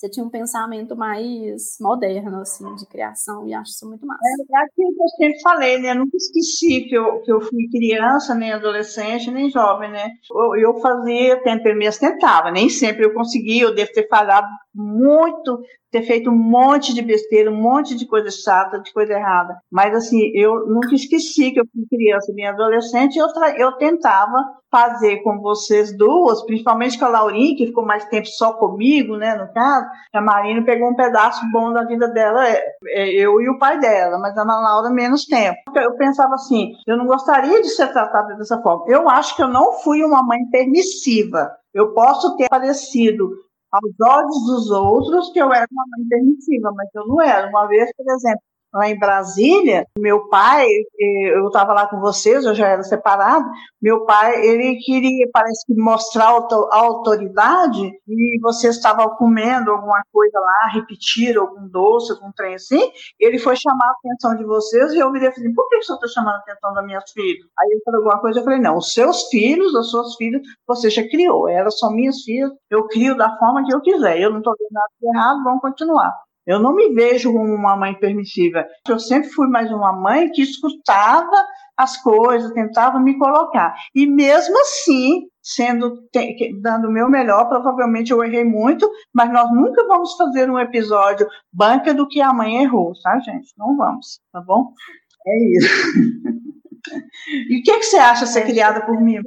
Você 0.00 0.08
tinha 0.08 0.24
um 0.24 0.30
pensamento 0.30 0.96
mais 0.96 1.76
moderno, 1.78 2.40
assim, 2.40 2.74
de 2.74 2.86
criação, 2.86 3.46
e 3.46 3.52
acho 3.52 3.72
isso 3.72 3.86
muito 3.86 4.06
massa. 4.06 4.22
É 4.24 4.58
aquilo 4.64 4.94
que 4.96 5.02
eu 5.02 5.08
sempre 5.08 5.42
falei, 5.42 5.78
né? 5.78 5.90
Eu 5.90 5.96
nunca 5.96 6.16
esqueci 6.16 6.88
que 6.88 6.94
eu, 6.94 7.20
que 7.20 7.30
eu 7.30 7.38
fui 7.42 7.68
criança, 7.70 8.34
nem 8.34 8.50
adolescente, 8.50 9.30
nem 9.30 9.50
jovem, 9.50 9.90
né? 9.90 10.08
Eu, 10.34 10.56
eu 10.56 10.80
fazia, 10.80 11.42
tentei 11.42 11.74
mesmo, 11.74 12.00
tentava, 12.00 12.50
nem 12.50 12.70
sempre 12.70 13.04
eu 13.04 13.12
conseguia, 13.12 13.64
eu 13.64 13.74
devo 13.74 13.92
ter 13.92 14.08
falhado 14.08 14.48
muito, 14.74 15.60
ter 15.90 16.02
feito 16.02 16.30
um 16.30 16.36
monte 16.36 16.94
de 16.94 17.02
besteira, 17.02 17.50
um 17.50 17.60
monte 17.60 17.96
de 17.96 18.06
coisa 18.06 18.30
chata, 18.30 18.80
de 18.80 18.92
coisa 18.92 19.12
errada. 19.12 19.58
Mas, 19.70 19.94
assim, 19.94 20.30
eu 20.34 20.66
nunca 20.66 20.94
esqueci 20.94 21.50
que 21.50 21.60
eu 21.60 21.66
fui 21.72 21.84
criança, 21.90 22.32
nem 22.32 22.46
adolescente, 22.46 23.18
eu, 23.18 23.26
eu 23.58 23.72
tentava 23.72 24.32
fazer 24.70 25.16
com 25.22 25.40
vocês 25.40 25.96
duas, 25.96 26.44
principalmente 26.44 26.98
com 26.98 27.04
a 27.04 27.08
Laurinha, 27.08 27.56
que 27.56 27.66
ficou 27.66 27.84
mais 27.84 28.04
tempo 28.04 28.28
só 28.28 28.52
comigo, 28.52 29.16
né, 29.16 29.34
no 29.34 29.52
caso, 29.52 29.89
a 30.12 30.20
Marina 30.20 30.64
pegou 30.64 30.90
um 30.90 30.94
pedaço 30.94 31.40
bom 31.50 31.72
da 31.72 31.84
vida 31.84 32.08
dela, 32.08 32.46
é, 32.46 32.62
é, 32.86 33.08
eu 33.10 33.40
e 33.40 33.48
o 33.48 33.58
pai 33.58 33.78
dela, 33.78 34.18
mas 34.18 34.36
a 34.36 34.42
Ana 34.42 34.60
Laura 34.60 34.90
menos 34.90 35.26
tempo. 35.26 35.58
Eu 35.74 35.96
pensava 35.96 36.34
assim, 36.34 36.72
eu 36.86 36.96
não 36.96 37.06
gostaria 37.06 37.60
de 37.62 37.68
ser 37.68 37.92
tratada 37.92 38.34
dessa 38.34 38.60
forma. 38.62 38.84
Eu 38.88 39.08
acho 39.08 39.36
que 39.36 39.42
eu 39.42 39.48
não 39.48 39.74
fui 39.80 40.02
uma 40.04 40.22
mãe 40.22 40.38
permissiva. 40.50 41.50
Eu 41.72 41.94
posso 41.94 42.36
ter 42.36 42.48
parecido 42.48 43.30
aos 43.72 43.94
olhos 44.00 44.46
dos 44.46 44.70
outros 44.70 45.30
que 45.32 45.38
eu 45.38 45.52
era 45.52 45.66
uma 45.70 45.84
mãe 45.96 46.08
permissiva, 46.08 46.72
mas 46.74 46.88
eu 46.94 47.06
não 47.06 47.22
era. 47.22 47.48
Uma 47.48 47.66
vez, 47.66 47.90
por 47.96 48.10
exemplo, 48.12 48.42
lá 48.72 48.88
em 48.88 48.98
Brasília, 48.98 49.86
meu 49.98 50.28
pai, 50.28 50.66
eh, 50.66 51.36
eu 51.36 51.46
estava 51.46 51.72
lá 51.72 51.86
com 51.88 52.00
vocês, 52.00 52.44
eu 52.44 52.54
já 52.54 52.68
era 52.68 52.82
separado, 52.82 53.44
meu 53.80 54.04
pai, 54.04 54.46
ele 54.46 54.76
queria, 54.78 55.28
parece 55.32 55.66
que 55.66 55.74
mostrar 55.74 56.26
a 56.26 56.76
autoridade 56.76 57.92
e 58.06 58.38
vocês 58.40 58.76
estavam 58.76 59.08
comendo 59.16 59.70
alguma 59.70 60.00
coisa 60.12 60.38
lá, 60.38 60.70
repetiram 60.72 61.42
algum 61.42 61.68
doce, 61.68 62.12
algum 62.12 62.30
trem 62.32 62.54
assim, 62.54 62.90
ele 63.18 63.38
foi 63.38 63.56
chamar 63.56 63.86
a 63.86 63.92
atenção 63.98 64.36
de 64.36 64.44
vocês 64.44 64.92
e 64.92 64.98
eu 64.98 65.10
virei 65.10 65.28
e 65.28 65.34
falei, 65.34 65.52
por 65.52 65.68
que 65.68 65.82
senhor 65.82 65.98
está 65.98 66.08
chamando 66.08 66.34
a 66.34 66.38
atenção 66.38 66.72
das 66.74 66.84
minhas 66.84 67.10
filhas? 67.10 67.46
Aí 67.58 67.68
ele 67.70 67.82
falou 67.84 68.00
alguma 68.00 68.20
coisa, 68.20 68.40
eu 68.40 68.44
falei, 68.44 68.60
não, 68.60 68.76
os 68.76 68.92
seus 68.92 69.28
filhos, 69.28 69.74
as 69.74 69.90
suas 69.90 70.14
filhas, 70.16 70.42
você 70.66 70.90
já 70.90 71.02
criou, 71.08 71.48
elas 71.48 71.78
são 71.78 71.92
minhas 71.92 72.22
filhas, 72.22 72.50
eu 72.70 72.86
crio 72.88 73.16
da 73.16 73.36
forma 73.38 73.64
que 73.64 73.74
eu 73.74 73.80
quiser, 73.80 74.20
eu 74.20 74.30
não 74.30 74.38
estou 74.38 74.54
vendo 74.58 74.72
nada 74.72 74.88
de 75.00 75.08
errado, 75.08 75.44
vamos 75.44 75.60
continuar. 75.60 76.29
Eu 76.46 76.58
não 76.58 76.74
me 76.74 76.92
vejo 76.94 77.32
como 77.32 77.54
uma 77.54 77.76
mãe 77.76 77.94
permissiva. 77.94 78.66
Eu 78.88 78.98
sempre 78.98 79.28
fui 79.30 79.48
mais 79.48 79.70
uma 79.70 79.92
mãe 79.92 80.30
que 80.30 80.42
escutava 80.42 81.36
as 81.76 81.96
coisas, 82.02 82.52
tentava 82.52 82.98
me 82.98 83.18
colocar. 83.18 83.74
E 83.94 84.06
mesmo 84.06 84.58
assim, 84.60 85.28
sendo 85.42 85.98
dando 86.60 86.88
o 86.88 86.92
meu 86.92 87.08
melhor, 87.08 87.48
provavelmente 87.48 88.10
eu 88.10 88.22
errei 88.22 88.44
muito, 88.44 88.88
mas 89.14 89.32
nós 89.32 89.50
nunca 89.52 89.86
vamos 89.86 90.14
fazer 90.16 90.50
um 90.50 90.58
episódio 90.58 91.26
banca 91.52 91.94
do 91.94 92.06
que 92.06 92.20
a 92.20 92.32
mãe 92.32 92.62
errou, 92.62 92.92
tá, 93.02 93.18
gente? 93.20 93.52
Não 93.56 93.76
vamos, 93.76 94.20
tá 94.32 94.40
bom? 94.40 94.72
É 95.26 95.56
isso. 95.56 95.68
E 97.28 97.60
o 97.60 97.62
que, 97.62 97.78
que 97.78 97.82
você 97.82 97.98
acha 97.98 98.26
ser 98.26 98.46
criada 98.46 98.84
por 98.84 99.00
mim? 99.00 99.20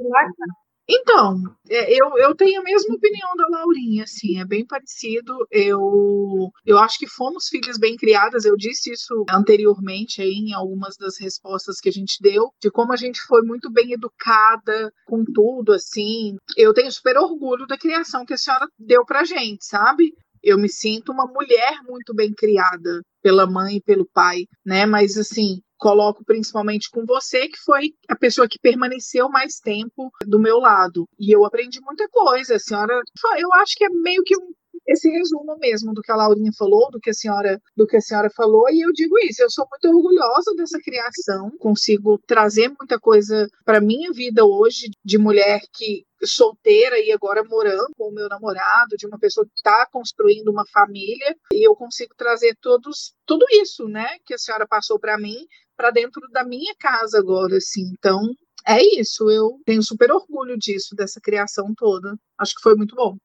Então, 0.88 1.42
é, 1.68 1.92
eu, 1.92 2.18
eu 2.18 2.34
tenho 2.34 2.60
a 2.60 2.64
mesma 2.64 2.94
opinião 2.94 3.30
da 3.36 3.48
Laurinha, 3.48 4.04
assim, 4.04 4.38
é 4.38 4.44
bem 4.44 4.66
parecido. 4.66 5.46
Eu, 5.50 6.50
eu 6.64 6.78
acho 6.78 6.98
que 6.98 7.08
fomos 7.08 7.48
filhas 7.48 7.78
bem 7.78 7.96
criadas, 7.96 8.44
eu 8.44 8.54
disse 8.56 8.92
isso 8.92 9.24
anteriormente 9.30 10.20
aí 10.20 10.32
em 10.32 10.52
algumas 10.52 10.96
das 10.96 11.18
respostas 11.18 11.80
que 11.80 11.88
a 11.88 11.92
gente 11.92 12.18
deu, 12.20 12.50
de 12.60 12.70
como 12.70 12.92
a 12.92 12.96
gente 12.96 13.20
foi 13.22 13.42
muito 13.42 13.70
bem 13.72 13.92
educada 13.92 14.92
com 15.06 15.24
tudo, 15.24 15.72
assim. 15.72 16.36
Eu 16.56 16.74
tenho 16.74 16.92
super 16.92 17.16
orgulho 17.16 17.66
da 17.66 17.78
criação 17.78 18.26
que 18.26 18.34
a 18.34 18.38
senhora 18.38 18.66
deu 18.78 19.04
pra 19.06 19.24
gente, 19.24 19.64
sabe? 19.64 20.12
Eu 20.42 20.58
me 20.58 20.68
sinto 20.68 21.10
uma 21.10 21.26
mulher 21.26 21.80
muito 21.88 22.14
bem 22.14 22.34
criada 22.34 23.00
pela 23.22 23.46
mãe 23.46 23.76
e 23.76 23.82
pelo 23.82 24.06
pai, 24.12 24.44
né? 24.64 24.84
Mas 24.84 25.16
assim, 25.16 25.62
coloco 25.84 26.24
principalmente 26.24 26.88
com 26.90 27.04
você, 27.04 27.46
que 27.46 27.58
foi 27.58 27.92
a 28.08 28.16
pessoa 28.16 28.48
que 28.48 28.58
permaneceu 28.58 29.28
mais 29.28 29.60
tempo 29.60 30.10
do 30.26 30.40
meu 30.40 30.58
lado. 30.58 31.06
E 31.18 31.30
eu 31.30 31.44
aprendi 31.44 31.78
muita 31.82 32.08
coisa. 32.08 32.56
A 32.56 32.58
senhora, 32.58 32.98
eu 33.36 33.52
acho 33.52 33.74
que 33.76 33.84
é 33.84 33.90
meio 33.90 34.22
que 34.24 34.34
um 34.34 34.54
esse 34.86 35.08
resumo 35.08 35.56
mesmo 35.58 35.94
do 35.94 36.02
que 36.02 36.12
a 36.12 36.16
Laurinha 36.16 36.50
falou, 36.58 36.90
do 36.90 37.00
que 37.00 37.10
a 37.10 37.14
senhora, 37.14 37.60
do 37.76 37.86
que 37.86 37.96
a 37.96 38.00
senhora 38.00 38.28
falou, 38.28 38.68
e 38.70 38.80
eu 38.80 38.92
digo 38.92 39.18
isso, 39.20 39.42
eu 39.42 39.50
sou 39.50 39.66
muito 39.70 39.96
orgulhosa 39.96 40.54
dessa 40.56 40.78
criação, 40.78 41.50
consigo 41.58 42.18
trazer 42.26 42.68
muita 42.68 42.98
coisa 42.98 43.48
para 43.64 43.80
minha 43.80 44.12
vida 44.12 44.44
hoje 44.44 44.90
de 45.02 45.16
mulher 45.16 45.60
que 45.72 46.04
solteira 46.22 46.98
e 46.98 47.12
agora 47.12 47.42
morando 47.44 47.88
com 47.96 48.08
o 48.08 48.14
meu 48.14 48.28
namorado, 48.28 48.96
de 48.96 49.06
uma 49.06 49.18
pessoa 49.18 49.46
que 49.46 49.52
está 49.54 49.86
construindo 49.90 50.48
uma 50.48 50.66
família, 50.66 51.36
e 51.52 51.66
eu 51.66 51.74
consigo 51.74 52.14
trazer 52.16 52.56
todos 52.60 53.14
tudo 53.26 53.44
isso, 53.52 53.88
né, 53.88 54.06
que 54.26 54.34
a 54.34 54.38
senhora 54.38 54.66
passou 54.66 54.98
para 54.98 55.18
mim, 55.18 55.46
para 55.76 55.90
dentro 55.90 56.22
da 56.30 56.44
minha 56.44 56.74
casa 56.78 57.18
agora, 57.18 57.56
assim. 57.56 57.92
Então, 57.98 58.20
é 58.66 58.82
isso, 58.98 59.30
eu 59.30 59.58
tenho 59.64 59.82
super 59.82 60.10
orgulho 60.10 60.56
disso, 60.58 60.94
dessa 60.96 61.20
criação 61.20 61.74
toda. 61.76 62.16
Acho 62.38 62.54
que 62.54 62.62
foi 62.62 62.74
muito 62.74 62.94
bom. 62.96 63.16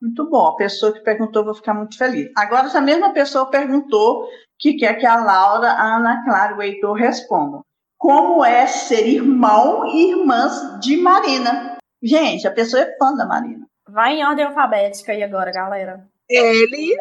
Muito 0.00 0.28
bom. 0.28 0.48
A 0.48 0.56
pessoa 0.56 0.92
que 0.92 1.00
perguntou, 1.00 1.44
vou 1.44 1.54
ficar 1.54 1.74
muito 1.74 1.96
feliz. 1.96 2.30
Agora, 2.36 2.66
essa 2.66 2.80
mesma 2.80 3.12
pessoa 3.12 3.50
perguntou 3.50 4.28
que 4.58 4.74
quer 4.74 4.94
que 4.94 5.06
a 5.06 5.16
Laura, 5.16 5.70
a 5.72 5.96
Ana 5.96 6.22
Clara 6.24 6.52
e 6.52 6.56
o 6.56 6.62
Heitor 6.62 6.96
respondam. 6.96 7.62
Como 7.98 8.44
é 8.44 8.66
ser 8.66 9.06
irmão 9.06 9.86
e 9.86 10.10
irmãs 10.10 10.78
de 10.80 10.96
Marina? 10.98 11.78
Gente, 12.02 12.46
a 12.46 12.52
pessoa 12.52 12.82
é 12.82 12.96
fã 12.98 13.14
da 13.14 13.26
Marina. 13.26 13.66
Vai 13.88 14.16
em 14.16 14.24
ordem 14.24 14.44
alfabética 14.44 15.12
aí 15.12 15.22
agora, 15.22 15.50
galera. 15.50 16.06
Ele. 16.28 16.94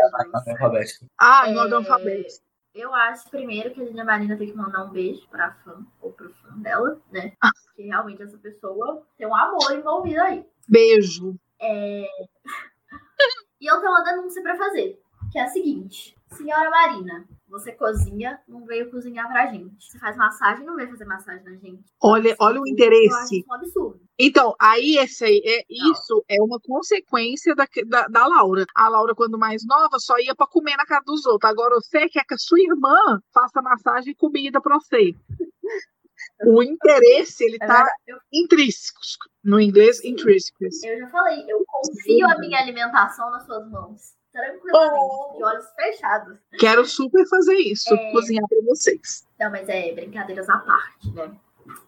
Ah, 1.20 1.44
É, 1.48 1.52
em 1.52 1.58
ordem 1.58 1.76
alfabética. 1.76 2.45
Eu 2.76 2.94
acho 2.94 3.30
primeiro 3.30 3.74
que 3.74 3.82
a 3.82 3.86
Dina 3.86 4.04
Marina 4.04 4.38
tem 4.38 4.48
que 4.52 4.58
mandar 4.58 4.84
um 4.84 4.90
beijo 4.90 5.26
pra 5.30 5.54
fã 5.64 5.82
ou 6.02 6.12
pro 6.12 6.30
fã 6.34 6.58
dela, 6.58 7.02
né? 7.10 7.32
Porque 7.68 7.84
realmente 7.84 8.22
essa 8.22 8.38
pessoa 8.38 9.02
tem 9.18 9.26
um 9.26 9.34
amor 9.34 9.72
envolvido 9.72 10.22
aí. 10.22 10.46
Beijo. 10.68 11.40
É... 11.58 12.06
e 13.62 13.66
eu 13.66 13.80
tenho 13.80 13.92
uma 13.94 14.04
denúncia 14.04 14.44
pra 14.44 14.58
fazer, 14.58 15.02
que 15.32 15.40
é 15.40 15.44
a 15.44 15.48
seguinte: 15.48 16.18
Senhora 16.28 16.70
Marina, 16.70 17.26
você 17.48 17.72
cozinha, 17.72 18.40
não 18.48 18.66
veio 18.66 18.90
cozinhar 18.90 19.28
pra 19.28 19.48
gente. 19.48 19.86
Você 19.86 20.00
faz 20.00 20.18
massagem, 20.18 20.66
não 20.66 20.76
veio 20.76 20.90
fazer 20.90 21.06
massagem 21.06 21.44
na 21.44 21.56
gente. 21.56 21.84
Olha, 22.02 22.36
olha 22.40 22.60
o 22.60 22.60
Eu 22.60 22.64
acho 22.64 22.72
interesse. 22.74 23.40
isso 23.40 23.50
um 23.50 23.54
absurdo. 23.54 24.02
Então, 24.18 24.56
aí 24.60 24.98
esse 24.98 25.24
aí, 25.26 25.42
é, 25.46 25.64
isso 25.70 26.24
é 26.28 26.42
uma 26.42 26.60
consequência 26.60 27.54
da, 27.56 27.68
da, 27.88 28.08
da 28.08 28.28
Laura. 28.28 28.66
A 28.76 28.88
Laura, 28.90 29.14
quando 29.14 29.38
mais 29.38 29.64
nova, 29.66 30.00
só 30.00 30.18
ia 30.20 30.36
pra 30.36 30.48
comer 30.48 30.76
na 30.78 30.86
casa 30.86 31.04
dos 31.06 31.26
outros. 31.26 31.50
Agora 31.50 31.76
você 31.76 32.10
quer 32.10 32.24
que 32.26 32.34
a 32.34 32.38
sua 32.38 32.60
irmã 32.60 33.20
faça 33.34 33.62
massagem 33.62 34.12
e 34.14 34.16
comida 34.16 34.60
pra 34.62 34.76
você. 34.80 35.14
O 36.46 36.64
interesse, 36.64 37.44
ele 37.44 37.58
É 37.62 37.68
tá 37.68 37.86
eu, 38.08 38.18
intrínseco. 38.34 39.00
No 39.44 39.60
inglês, 39.60 40.04
intrínseco. 40.04 40.58
eu 40.64 41.00
já 41.00 41.08
falei, 41.10 41.46
eu 41.48 41.64
confio 41.68 42.28
a 42.28 42.38
minha 42.40 42.58
alimentação 42.60 43.30
nas 43.32 43.46
suas 43.46 43.70
mãos. 43.70 44.14
Tranquilamente, 44.36 45.38
de 45.38 45.44
olhos 45.44 45.66
fechados. 45.76 46.38
Quero 46.60 46.86
super 46.86 47.26
fazer 47.30 47.56
isso, 47.56 47.94
É. 47.94 48.12
cozinhar 48.12 48.46
pra 48.48 48.58
vocês. 48.68 49.26
Não, 49.40 49.50
mas 49.50 49.70
é 49.70 49.94
brincadeiras 49.94 50.50
à 50.50 50.58
parte, 50.58 51.10
né? 51.12 51.32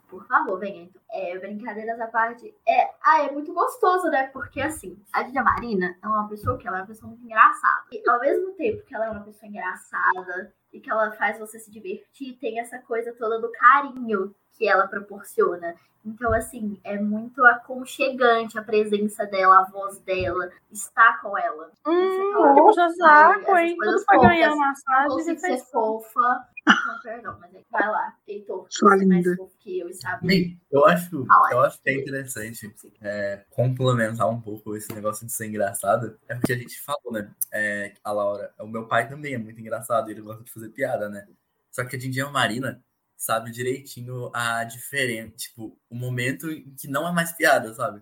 Por 0.08 0.26
favor, 0.26 0.58
venha 0.58 0.84
então. 0.84 1.02
É, 1.12 1.38
brincadeiras 1.38 2.00
à 2.00 2.08
parte. 2.08 2.56
É, 2.66 2.90
ah, 3.04 3.24
é 3.24 3.32
muito 3.32 3.54
gostoso, 3.54 4.08
né? 4.10 4.28
Porque 4.28 4.62
assim, 4.62 4.98
a 5.12 5.22
Dina 5.24 5.44
Marina 5.44 5.98
é 6.02 6.08
uma 6.08 6.28
pessoa 6.30 6.58
que 6.58 6.66
ela 6.66 6.78
é 6.78 6.82
uma 6.82 6.88
pessoa 6.88 7.10
muito 7.10 7.26
engraçada. 7.26 7.84
E 7.92 8.02
ao 8.10 8.20
mesmo 8.20 8.54
tempo 8.54 8.86
que 8.86 8.96
ela 8.96 9.06
é 9.08 9.10
uma 9.10 9.24
pessoa 9.24 9.50
engraçada 9.50 10.54
e 10.72 10.80
que 10.80 10.90
ela 10.90 11.12
faz 11.12 11.38
você 11.38 11.60
se 11.60 11.70
divertir, 11.70 12.38
tem 12.40 12.60
essa 12.60 12.80
coisa 12.80 13.14
toda 13.14 13.40
do 13.42 13.52
carinho 13.52 14.34
que 14.58 14.68
ela 14.68 14.88
proporciona. 14.88 15.76
Então, 16.08 16.34
assim, 16.34 16.80
é 16.86 16.98
muito 16.98 17.44
aconchegante 17.46 18.58
a 18.58 18.64
presença 18.64 19.26
dela, 19.26 19.60
a 19.60 19.64
voz 19.66 20.00
dela, 20.00 20.50
estar 20.72 21.22
com 21.22 21.38
ela. 21.38 21.70
Hum, 21.86 22.56
puxa 22.56 22.90
saco, 22.92 23.52
Essas 23.52 23.60
hein? 23.60 23.78
Tudo 23.78 24.06
pra 24.06 24.20
ganhar 24.20 24.56
massagem 24.56 25.10
consigo 25.10 25.36
e 25.36 25.40
ser 25.40 25.48
fez 25.48 25.70
fofa. 25.70 26.48
Não, 26.66 27.02
perdão, 27.02 27.38
mas 27.40 27.54
aí, 27.54 27.66
vai 27.70 27.88
lá, 27.88 28.14
Heitor. 28.26 28.68
Sua 28.70 28.98
Você 28.98 29.04
é 29.04 29.08
mais 29.08 29.26
linda. 29.26 29.38
fofo 29.38 29.58
que 29.60 29.80
eu 29.80 29.90
e 29.90 29.94
sabe. 29.94 30.28
Bem, 30.28 30.62
eu 30.72 30.86
acho, 30.86 31.26
Fala. 31.26 31.52
eu 31.52 31.60
acho 31.62 31.82
que 31.82 31.90
é 31.90 31.94
interessante 31.96 32.74
é, 33.02 33.46
complementar 33.50 34.30
um 34.30 34.40
pouco 34.40 34.76
esse 34.76 34.94
negócio 34.94 35.26
de 35.26 35.34
ser 35.34 35.48
engraçado. 35.48 36.18
É 36.28 36.36
porque 36.36 36.54
a 36.54 36.58
gente 36.58 36.82
falou, 36.82 37.12
né? 37.12 37.30
É, 37.52 37.94
a 38.02 38.12
Laura, 38.14 38.54
o 38.60 38.68
meu 38.68 38.88
pai 38.88 39.10
também 39.10 39.34
é 39.34 39.38
muito 39.38 39.60
engraçado, 39.60 40.10
ele 40.10 40.22
gosta 40.22 40.44
de 40.44 40.52
fazer 40.52 40.70
piada, 40.70 41.10
né? 41.10 41.28
Só 41.70 41.86
que 41.86 41.96
a 41.96 42.00
Dindinha 42.00 42.30
Marina 42.30 42.82
sabe 43.18 43.52
direitinho 43.52 44.32
a 44.34 44.64
diferença, 44.64 45.36
tipo, 45.36 45.78
o 45.90 45.96
momento 45.96 46.50
em 46.52 46.76
que 46.76 46.88
não 46.88 47.08
é 47.08 47.12
mais 47.12 47.32
piada, 47.34 47.74
sabe? 47.74 48.02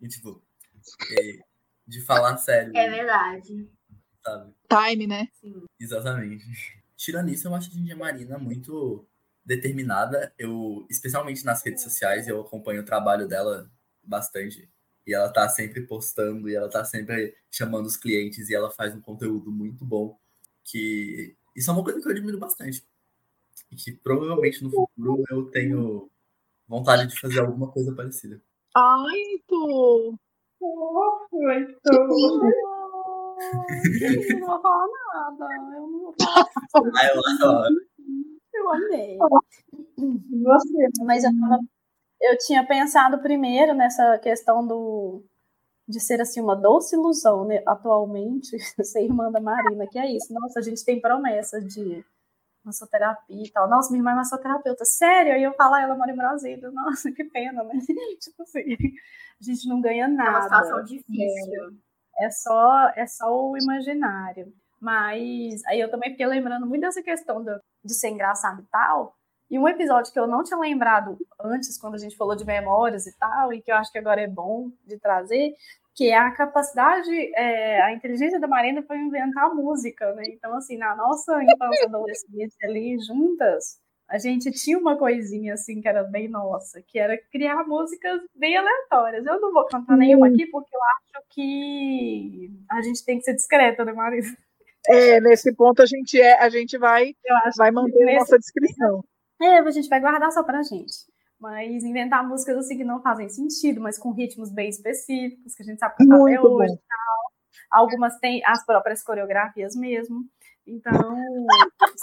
E 0.00 0.08
tipo, 0.08 0.42
é, 1.12 1.38
de 1.86 2.00
falar 2.00 2.36
sério, 2.36 2.76
É 2.76 2.90
verdade. 2.90 3.70
sabe? 4.24 4.52
Time, 4.68 5.06
né? 5.06 5.28
Sim. 5.40 5.64
Exatamente. 5.78 6.44
Tirando 6.96 7.30
isso, 7.30 7.46
eu 7.46 7.54
acho 7.54 7.70
a 7.70 7.72
Dindinha 7.72 7.96
Marina 7.96 8.38
muito 8.38 9.06
determinada. 9.44 10.34
Eu, 10.36 10.84
especialmente 10.90 11.44
nas 11.44 11.62
redes 11.62 11.82
sociais, 11.82 12.26
eu 12.26 12.40
acompanho 12.40 12.82
o 12.82 12.84
trabalho 12.84 13.28
dela 13.28 13.70
bastante. 14.02 14.68
E 15.06 15.14
ela 15.14 15.28
tá 15.32 15.48
sempre 15.48 15.82
postando, 15.82 16.48
e 16.48 16.56
ela 16.56 16.68
tá 16.68 16.84
sempre 16.84 17.36
chamando 17.50 17.86
os 17.86 17.96
clientes, 17.96 18.48
e 18.50 18.54
ela 18.54 18.70
faz 18.70 18.92
um 18.94 19.00
conteúdo 19.00 19.52
muito 19.52 19.84
bom. 19.84 20.18
Que 20.64 21.36
isso 21.54 21.70
é 21.70 21.72
uma 21.72 21.84
coisa 21.84 22.00
que 22.00 22.08
eu 22.08 22.12
admiro 22.12 22.38
bastante. 22.38 22.84
E 23.70 23.76
que 23.76 23.92
provavelmente 23.92 24.62
no 24.62 24.70
futuro 24.70 25.22
eu 25.30 25.50
tenho 25.50 26.10
vontade 26.68 27.06
de 27.06 27.18
fazer 27.20 27.40
alguma 27.40 27.70
coisa 27.70 27.94
parecida. 27.94 28.40
Ai, 28.74 29.22
tô. 29.46 30.14
Eu 34.26 34.38
não 34.40 34.46
vou 34.46 34.60
falar 34.62 34.86
nada. 35.14 35.54
Eu 35.76 35.86
não 35.86 36.00
vou 36.00 36.14
falar. 36.18 36.46
Aí 37.02 37.10
eu, 38.54 38.70
amei. 38.70 39.18
Você, 39.98 40.88
Mas 41.04 41.22
eu, 41.24 41.30
tava- 41.38 41.62
eu 42.22 42.38
tinha 42.38 42.66
pensado 42.66 43.18
primeiro 43.20 43.74
nessa 43.74 44.18
questão 44.18 44.66
do 44.66 45.22
de 45.88 46.00
ser 46.00 46.20
assim 46.20 46.40
uma 46.40 46.56
doce 46.56 46.96
ilusão, 46.96 47.44
né? 47.46 47.62
Atualmente, 47.66 48.56
ser 48.84 49.04
irmã 49.04 49.30
da 49.30 49.40
Marina, 49.40 49.86
que 49.86 49.98
é 49.98 50.10
isso. 50.16 50.32
Nossa, 50.32 50.58
a 50.58 50.62
gente 50.62 50.84
tem 50.84 51.00
promessa 51.00 51.60
de 51.60 52.04
massoterapia 52.66 53.42
e 53.46 53.50
tal. 53.50 53.68
Nossa, 53.68 53.90
minha 53.90 54.00
irmã 54.00 54.12
é 54.12 54.16
massoterapeuta. 54.16 54.84
Sério? 54.84 55.32
Aí 55.32 55.42
eu 55.42 55.54
falo, 55.54 55.74
"Ah, 55.74 55.82
ela 55.82 55.96
mora 55.96 56.10
em 56.12 56.16
Brasília. 56.16 56.70
Nossa, 56.74 57.10
que 57.12 57.24
pena, 57.24 57.62
né? 57.64 57.72
tipo 58.20 58.42
assim, 58.42 58.60
a 59.40 59.44
gente 59.44 59.68
não 59.68 59.80
ganha 59.80 60.04
É 60.04 60.08
uma 60.08 60.16
nada. 60.16 60.42
situação 60.42 60.82
difícil. 60.84 61.78
É 62.18 62.30
só, 62.30 62.88
é 62.96 63.06
só 63.06 63.26
o 63.50 63.56
imaginário. 63.56 64.52
Mas 64.80 65.64
aí 65.66 65.80
eu 65.80 65.90
também 65.90 66.10
fiquei 66.10 66.26
lembrando 66.26 66.66
muito 66.66 66.82
dessa 66.82 67.02
questão 67.02 67.42
do- 67.42 67.60
de 67.84 67.94
ser 67.94 68.08
engraçado 68.10 68.60
e 68.62 68.66
tal. 68.66 69.14
E 69.50 69.58
um 69.58 69.68
episódio 69.68 70.12
que 70.12 70.18
eu 70.18 70.26
não 70.26 70.42
tinha 70.42 70.58
lembrado 70.58 71.16
antes, 71.40 71.78
quando 71.78 71.94
a 71.94 71.98
gente 71.98 72.16
falou 72.16 72.34
de 72.34 72.44
memórias 72.44 73.06
e 73.06 73.16
tal, 73.16 73.52
e 73.52 73.62
que 73.62 73.70
eu 73.70 73.76
acho 73.76 73.92
que 73.92 73.98
agora 73.98 74.20
é 74.20 74.26
bom 74.26 74.70
de 74.84 74.98
trazer, 74.98 75.54
que 75.96 76.10
é 76.10 76.16
a 76.18 76.30
capacidade, 76.30 77.10
é, 77.34 77.80
a 77.82 77.92
inteligência 77.94 78.38
da 78.38 78.46
Marina 78.46 78.82
para 78.82 78.98
inventar 78.98 79.54
música, 79.54 80.12
né? 80.12 80.24
Então, 80.28 80.54
assim, 80.54 80.76
na 80.76 80.94
nossa 80.94 81.42
infância 81.42 81.82
e 81.82 81.86
adolescência 81.88 82.68
ali, 82.68 82.98
juntas, 82.98 83.78
a 84.08 84.18
gente 84.18 84.50
tinha 84.52 84.78
uma 84.78 84.96
coisinha 84.96 85.54
assim 85.54 85.80
que 85.80 85.88
era 85.88 86.04
bem 86.04 86.28
nossa, 86.28 86.82
que 86.86 86.98
era 86.98 87.18
criar 87.32 87.64
músicas 87.66 88.20
bem 88.34 88.56
aleatórias. 88.56 89.24
Eu 89.26 89.40
não 89.40 89.52
vou 89.52 89.64
cantar 89.66 89.96
nenhuma 89.96 90.28
aqui 90.28 90.46
porque 90.46 90.76
eu 90.76 90.80
acho 90.98 91.26
que 91.30 92.50
a 92.70 92.82
gente 92.82 93.04
tem 93.04 93.18
que 93.18 93.24
ser 93.24 93.34
discreta, 93.34 93.84
né, 93.84 93.92
Marisa? 93.92 94.36
É, 94.88 95.20
nesse 95.20 95.52
ponto 95.56 95.82
a 95.82 95.86
gente, 95.86 96.20
é, 96.20 96.38
a 96.40 96.48
gente 96.48 96.78
vai, 96.78 97.14
vai 97.56 97.70
manter 97.72 98.04
nesse- 98.04 98.18
nossa 98.18 98.38
descrição. 98.38 99.02
É, 99.42 99.58
a 99.58 99.70
gente 99.70 99.88
vai 99.88 100.00
guardar 100.00 100.30
só 100.30 100.42
pra 100.44 100.62
gente. 100.62 100.92
Mas 101.38 101.84
inventar 101.84 102.26
músicas 102.26 102.56
assim 102.56 102.78
que 102.78 102.84
não 102.84 103.02
fazem 103.02 103.28
sentido, 103.28 103.80
mas 103.80 103.98
com 103.98 104.12
ritmos 104.12 104.50
bem 104.50 104.68
específicos, 104.68 105.54
que 105.54 105.62
a 105.62 105.66
gente 105.66 105.78
sabe 105.78 105.96
cantar 105.96 106.14
até 106.14 106.40
Muito 106.40 106.48
hoje 106.48 106.72
e 106.72 106.76
tal. 106.76 107.32
Algumas 107.70 108.18
têm 108.18 108.42
as 108.44 108.64
próprias 108.64 109.02
coreografias 109.02 109.76
mesmo. 109.76 110.24
Então, 110.66 110.92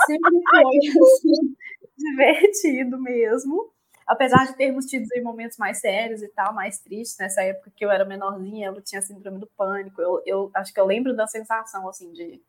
sempre 0.05 0.31
foi 0.49 0.63
assim, 1.01 1.55
divertido 1.97 3.01
mesmo. 3.01 3.71
Apesar 4.05 4.45
de 4.45 4.55
termos 4.55 4.85
tido 4.85 5.07
aí 5.15 5.21
momentos 5.21 5.57
mais 5.57 5.79
sérios 5.79 6.21
e 6.21 6.27
tal, 6.27 6.53
mais 6.53 6.79
tristes, 6.79 7.17
nessa 7.17 7.41
época 7.41 7.71
que 7.75 7.85
eu 7.85 7.89
era 7.89 8.05
menorzinha, 8.05 8.67
eu 8.67 8.81
tinha 8.81 9.01
síndrome 9.01 9.39
do 9.39 9.49
pânico. 9.57 10.01
Eu, 10.01 10.21
eu 10.25 10.51
acho 10.55 10.73
que 10.73 10.79
eu 10.79 10.85
lembro 10.85 11.15
da 11.15 11.25
sensação, 11.25 11.87
assim, 11.87 12.11
de, 12.11 12.41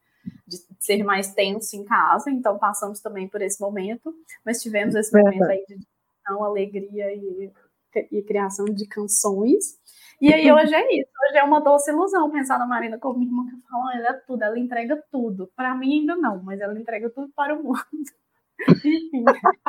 de 0.47 0.59
ser 0.81 1.03
mais 1.05 1.33
tenso 1.33 1.77
em 1.77 1.85
casa, 1.85 2.31
então 2.31 2.59
passamos 2.59 3.01
também 3.01 3.29
por 3.29 3.41
esse 3.41 3.61
momento, 3.61 4.15
mas 4.45 4.61
tivemos 4.61 4.95
esse 4.95 5.17
momento 5.17 5.45
aí 5.45 5.65
de 5.69 5.79
diversão, 6.25 6.45
alegria 6.45 7.15
e, 7.15 7.53
e 8.11 8.23
criação 8.23 8.65
de 8.67 8.87
canções. 8.87 9.79
E 10.21 10.33
aí 10.33 10.51
hoje 10.51 10.75
é 10.75 11.01
isso, 11.01 11.11
hoje 11.29 11.39
é 11.39 11.43
uma 11.43 11.61
doce 11.61 11.91
ilusão 11.91 12.31
pensar 12.31 12.59
na 12.59 12.67
Marina 12.67 12.99
como 12.99 13.19
minha 13.19 13.31
irmã 13.31 13.47
que 13.47 13.69
fala, 13.69 13.95
ela 13.97 14.09
é 14.11 14.13
tudo, 14.27 14.43
ela 14.43 14.59
entrega 14.59 15.03
tudo. 15.11 15.51
Para 15.57 15.75
mim 15.75 16.01
ainda 16.01 16.17
não, 16.17 16.43
mas 16.43 16.61
ela 16.61 16.79
entrega 16.79 17.11
tudo 17.11 17.31
para 17.35 17.55
o 17.55 17.63
mundo. 17.63 17.79
Enfim, 18.71 19.25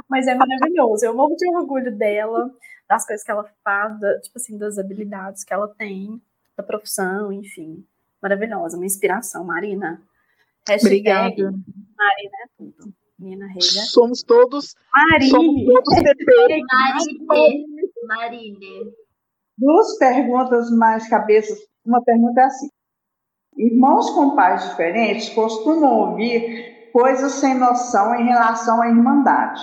mas 0.08 0.28
é 0.28 0.36
maravilhoso. 0.36 1.06
Eu 1.06 1.16
morro 1.16 1.36
de 1.36 1.50
orgulho 1.50 1.96
dela, 1.98 2.52
das 2.88 3.06
coisas 3.06 3.26
que 3.26 3.32
ela 3.32 3.44
faz, 3.64 4.00
da- 4.00 4.20
tipo 4.22 4.38
assim, 4.38 4.58
das 4.58 4.78
habilidades 4.78 5.44
que 5.44 5.54
ela 5.54 5.68
tem, 5.68 6.22
da 6.56 6.64
profissão, 6.64 7.32
enfim. 7.34 7.84
Maravilhosa, 8.22 8.78
uma 8.78 8.86
inspiração, 8.86 9.44
Marina. 9.44 10.02
Hashtag 10.68 10.86
Obrigada. 10.88 11.52
Marina 11.98 12.38
é 12.44 12.48
tudo. 12.58 12.94
Nina 13.20 13.48
Rega. 13.48 13.62
Somos 13.62 14.22
todos, 14.24 14.76
somos 15.30 15.48
Marine! 15.48 15.66
todos 15.66 15.96
TP. 16.04 16.26
Marine, 16.72 17.68
Marine. 18.08 18.94
Duas 19.58 19.98
perguntas 19.98 20.70
mais 20.72 21.08
cabeças. 21.08 21.58
Uma 21.86 22.04
pergunta 22.04 22.42
é 22.42 22.46
assim: 22.46 22.68
irmãos 23.58 24.10
com 24.12 24.36
pais 24.36 24.70
diferentes 24.70 25.30
costumam 25.30 26.12
ouvir 26.12 26.90
coisas 26.92 27.34
sem 27.34 27.58
noção 27.58 28.16
em 28.16 28.26
relação 28.26 28.82
à 28.82 28.88
irmandade. 28.88 29.62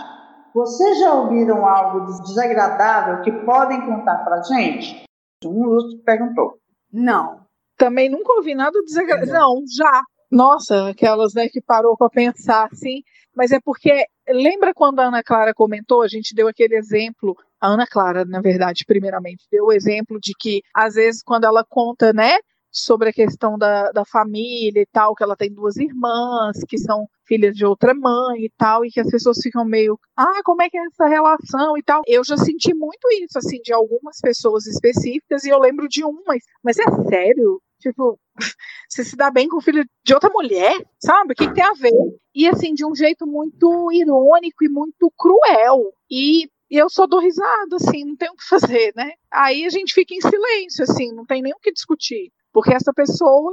Vocês 0.55 0.99
já 0.99 1.15
ouviram 1.15 1.66
algo 1.66 2.12
desagradável 2.23 3.23
que 3.23 3.33
podem 3.45 3.81
contar 3.87 4.19
para 4.19 4.43
gente? 4.43 5.05
Um 5.45 5.65
Lúcio 5.65 5.99
perguntou. 6.05 6.59
Não. 6.93 7.41
Também 7.77 8.11
nunca 8.11 8.35
ouvi 8.35 8.55
nada 8.55 8.79
desagradável. 8.83 9.33
Não, 9.33 9.62
já. 9.66 10.03
Nossa, 10.31 10.91
aquelas 10.91 11.35
né, 11.35 11.49
que 11.49 11.61
parou 11.61 11.97
para 11.97 12.11
pensar 12.11 12.69
assim. 12.70 13.03
Mas 13.35 13.51
é 13.51 13.59
porque, 13.61 14.07
lembra 14.29 14.75
quando 14.75 15.01
a 15.01 15.07
Ana 15.07 15.23
Clara 15.23 15.55
comentou? 15.55 16.03
A 16.03 16.09
gente 16.09 16.35
deu 16.35 16.49
aquele 16.49 16.77
exemplo. 16.77 17.37
A 17.61 17.69
Ana 17.69 17.87
Clara, 17.87 18.25
na 18.25 18.41
verdade, 18.41 18.85
primeiramente, 18.87 19.47
deu 19.51 19.67
o 19.67 19.73
exemplo 19.73 20.19
de 20.21 20.33
que, 20.39 20.63
às 20.75 20.95
vezes, 20.95 21.23
quando 21.23 21.45
ela 21.45 21.65
conta, 21.69 22.13
né, 22.13 22.39
sobre 22.73 23.11
a 23.11 23.13
questão 23.13 23.59
da, 23.59 23.93
da 23.93 24.05
família 24.05 24.81
e 24.81 24.87
tal, 24.87 25.15
que 25.15 25.23
ela 25.23 25.37
tem 25.37 25.53
duas 25.53 25.77
irmãs 25.77 26.59
que 26.67 26.79
são 26.79 27.07
filhas 27.27 27.55
de 27.55 27.67
outra 27.67 27.95
mãe 27.95 28.45
e 28.45 28.51
tal, 28.57 28.85
e 28.85 28.91
que 28.91 28.99
as 29.01 29.11
pessoas 29.11 29.39
ficam 29.43 29.65
meio, 29.65 29.99
ah, 30.17 30.41
como 30.45 30.63
é 30.63 30.71
que 30.71 30.79
é 30.79 30.85
essa 30.87 31.07
relação 31.07 31.77
e 31.77 31.83
tal. 31.83 32.03
Eu 32.07 32.25
já 32.25 32.37
senti 32.37 32.75
muito 32.75 33.07
isso, 33.23 33.39
assim, 33.39 33.59
de 33.63 33.73
algumas 33.73 34.19
pessoas 34.21 34.67
específicas, 34.67 35.45
e 35.45 35.51
eu 35.51 35.59
lembro 35.59 35.87
de 35.87 36.03
uma, 36.03 36.21
mas, 36.27 36.43
mas 36.65 36.79
é 36.79 36.85
sério? 37.09 37.61
Tipo, 37.83 38.17
você 38.89 39.05
se 39.05 39.17
dá 39.17 39.29
bem 39.29 39.49
com 39.49 39.57
o 39.57 39.61
filho 39.61 39.85
de 40.05 40.15
outra 40.15 40.31
mulher, 40.31 40.81
sabe? 41.05 41.33
O 41.33 41.37
que, 41.37 41.49
que 41.49 41.55
tem 41.55 41.65
a 41.65 41.73
ver? 41.73 41.91
E 42.33 42.49
assim, 42.49 42.73
de 42.75 42.87
um 42.87 42.95
jeito 42.95 43.27
muito 43.27 43.91
irônico 43.93 44.65
e 44.65 44.69
muito 44.69 45.13
cruel. 45.19 45.93
E, 46.09 46.45
e 46.71 46.77
eu 46.77 46.89
só 46.89 47.07
dou 47.09 47.21
risada, 47.21 47.77
assim, 47.77 48.05
não 48.05 48.17
tem 48.17 48.31
o 48.31 48.37
que 48.37 48.45
fazer, 48.45 48.93
né? 48.95 49.13
Aí 49.31 49.67
a 49.67 49.69
gente 49.69 49.93
fica 49.93 50.15
em 50.15 50.21
silêncio, 50.21 50.85
assim, 50.85 51.13
não 51.13 51.27
tem 51.27 51.43
nem 51.43 51.53
o 51.53 51.59
que 51.61 51.73
discutir. 51.73 52.31
Porque 52.53 52.73
essa 52.73 52.93
pessoa 52.93 53.53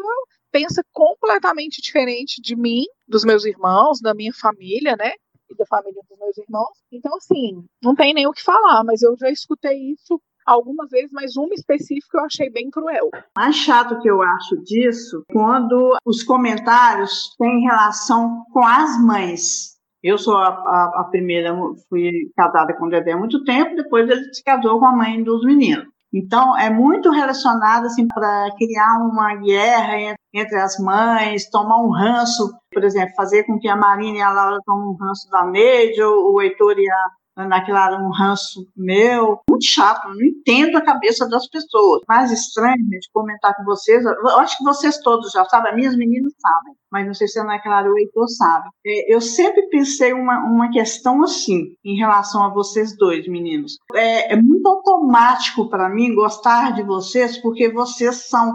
pensa 0.51 0.83
completamente 0.93 1.81
diferente 1.81 2.39
de 2.41 2.55
mim, 2.55 2.83
dos 3.07 3.23
meus 3.23 3.45
irmãos, 3.45 3.99
da 3.99 4.13
minha 4.13 4.33
família, 4.33 4.95
né? 4.95 5.13
E 5.49 5.55
da 5.55 5.65
família 5.65 6.01
dos 6.07 6.19
meus 6.19 6.37
irmãos. 6.37 6.77
Então, 6.91 7.15
assim, 7.15 7.65
não 7.81 7.95
tem 7.95 8.13
nem 8.13 8.27
o 8.27 8.31
que 8.31 8.43
falar, 8.43 8.83
mas 8.83 9.01
eu 9.01 9.15
já 9.17 9.31
escutei 9.31 9.93
isso 9.93 10.21
algumas 10.49 10.89
vezes, 10.89 11.09
mas 11.11 11.35
uma 11.37 11.53
específica 11.53 12.17
eu 12.19 12.25
achei 12.25 12.49
bem 12.49 12.69
cruel. 12.69 13.09
mais 13.37 13.55
chato 13.55 13.99
que 13.99 14.09
eu 14.09 14.21
acho 14.21 14.57
disso 14.63 15.23
quando 15.31 15.95
os 16.05 16.23
comentários 16.23 17.35
têm 17.37 17.61
relação 17.61 18.43
com 18.51 18.63
as 18.65 18.97
mães. 19.03 19.77
Eu 20.01 20.17
sou 20.17 20.37
a, 20.37 20.47
a- 20.47 20.93
a 21.01 21.03
primeira, 21.11 21.53
fui 21.89 22.09
casada 22.35 22.73
com 22.73 22.85
o 22.85 22.89
Dedé 22.89 23.11
há 23.11 23.17
muito 23.17 23.43
tempo, 23.43 23.75
depois 23.75 24.09
ele 24.09 24.33
se 24.33 24.43
casou 24.43 24.79
com 24.79 24.85
a 24.85 24.95
mãe 24.95 25.21
dos 25.23 25.43
meninos. 25.43 25.85
Então, 26.11 26.57
é 26.57 26.69
muito 26.71 27.11
relacionado 27.11 27.85
assim, 27.85 28.07
para 28.07 28.49
criar 28.57 28.97
uma 28.99 29.35
guerra 29.35 29.99
en- 29.99 30.15
entre 30.33 30.57
as 30.57 30.79
mães, 30.79 31.49
tomar 31.51 31.81
um 31.81 31.91
ranço, 31.91 32.49
por 32.73 32.83
exemplo, 32.83 33.13
fazer 33.15 33.43
com 33.43 33.59
que 33.59 33.67
a 33.67 33.75
Marina 33.75 34.17
e 34.17 34.21
a 34.21 34.31
Laura 34.31 34.57
tomem 34.65 34.87
um 34.87 34.95
ranço 34.99 35.29
da 35.29 35.45
Neide, 35.45 36.01
ou 36.01 36.33
o 36.33 36.41
Heitor 36.41 36.79
e 36.79 36.89
a 36.89 37.03
Ana 37.37 37.65
Clara 37.65 37.97
um 37.97 38.11
ranço 38.11 38.67
meu. 38.75 39.39
Muito 39.49 39.65
chato, 39.65 40.07
não 40.09 40.21
entendo 40.21 40.77
a 40.77 40.81
cabeça 40.81 41.27
das 41.27 41.47
pessoas. 41.47 42.01
Mais 42.07 42.31
estranho, 42.31 42.77
gente, 42.91 43.09
comentar 43.13 43.55
com 43.55 43.63
vocês. 43.63 44.03
Eu 44.05 44.39
acho 44.39 44.57
que 44.57 44.63
vocês 44.63 44.97
todos 44.99 45.31
já 45.31 45.45
sabem, 45.45 45.71
as 45.71 45.77
minhas 45.77 45.95
meninas 45.95 46.33
sabem, 46.39 46.73
mas 46.91 47.05
não 47.05 47.13
sei 47.13 47.27
se 47.27 47.39
a 47.39 47.43
Ana 47.43 47.61
Clara 47.61 47.91
o 47.91 47.97
Heitor 47.97 48.27
sabem. 48.27 48.69
É, 48.85 49.13
Eu 49.13 49.21
sempre 49.21 49.67
pensei 49.69 50.13
uma, 50.13 50.39
uma 50.39 50.69
questão 50.71 51.23
assim, 51.23 51.73
em 51.83 51.97
relação 51.97 52.43
a 52.43 52.53
vocês 52.53 52.95
dois, 52.97 53.27
meninos. 53.27 53.77
É, 53.93 54.33
é 54.33 54.35
muito 54.35 54.67
automático 54.67 55.69
para 55.69 55.89
mim 55.89 56.15
gostar 56.15 56.73
de 56.73 56.83
vocês, 56.83 57.37
porque 57.37 57.71
vocês 57.71 58.27
são 58.27 58.53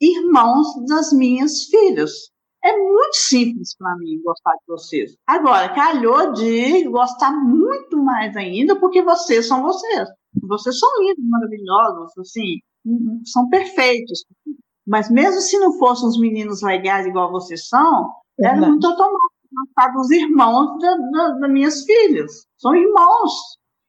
irmãos 0.00 0.66
das 0.86 1.12
minhas 1.12 1.64
filhas. 1.64 2.10
É 2.66 2.76
muito 2.76 3.14
simples 3.14 3.76
para 3.78 3.96
mim 3.98 4.20
gostar 4.24 4.52
de 4.52 4.64
vocês. 4.66 5.14
Agora, 5.26 5.72
calhou 5.72 6.32
de 6.32 6.82
gostar 6.88 7.30
muito 7.30 7.96
mais 8.02 8.36
ainda, 8.36 8.74
porque 8.80 9.02
vocês 9.02 9.46
são 9.46 9.62
vocês. 9.62 10.08
Vocês 10.42 10.78
são 10.78 10.88
lindos, 11.00 11.24
maravilhosos, 11.28 12.18
assim, 12.18 12.58
são 13.24 13.48
perfeitos. 13.48 14.24
Mas 14.86 15.10
mesmo 15.10 15.40
se 15.40 15.58
não 15.58 15.78
fossem 15.78 16.08
os 16.08 16.18
meninos 16.18 16.60
legais 16.62 17.06
igual 17.06 17.30
vocês 17.30 17.68
são, 17.68 18.10
era 18.40 18.52
Verdade. 18.52 18.72
muito 18.72 18.86
automático 18.86 19.32
gostar 19.52 19.88
dos 19.92 20.10
irmãos 20.10 20.78
da- 20.80 20.96
da- 20.96 21.38
das 21.38 21.50
minhas 21.50 21.84
filhas. 21.84 22.44
São 22.58 22.74
irmãos. 22.74 23.32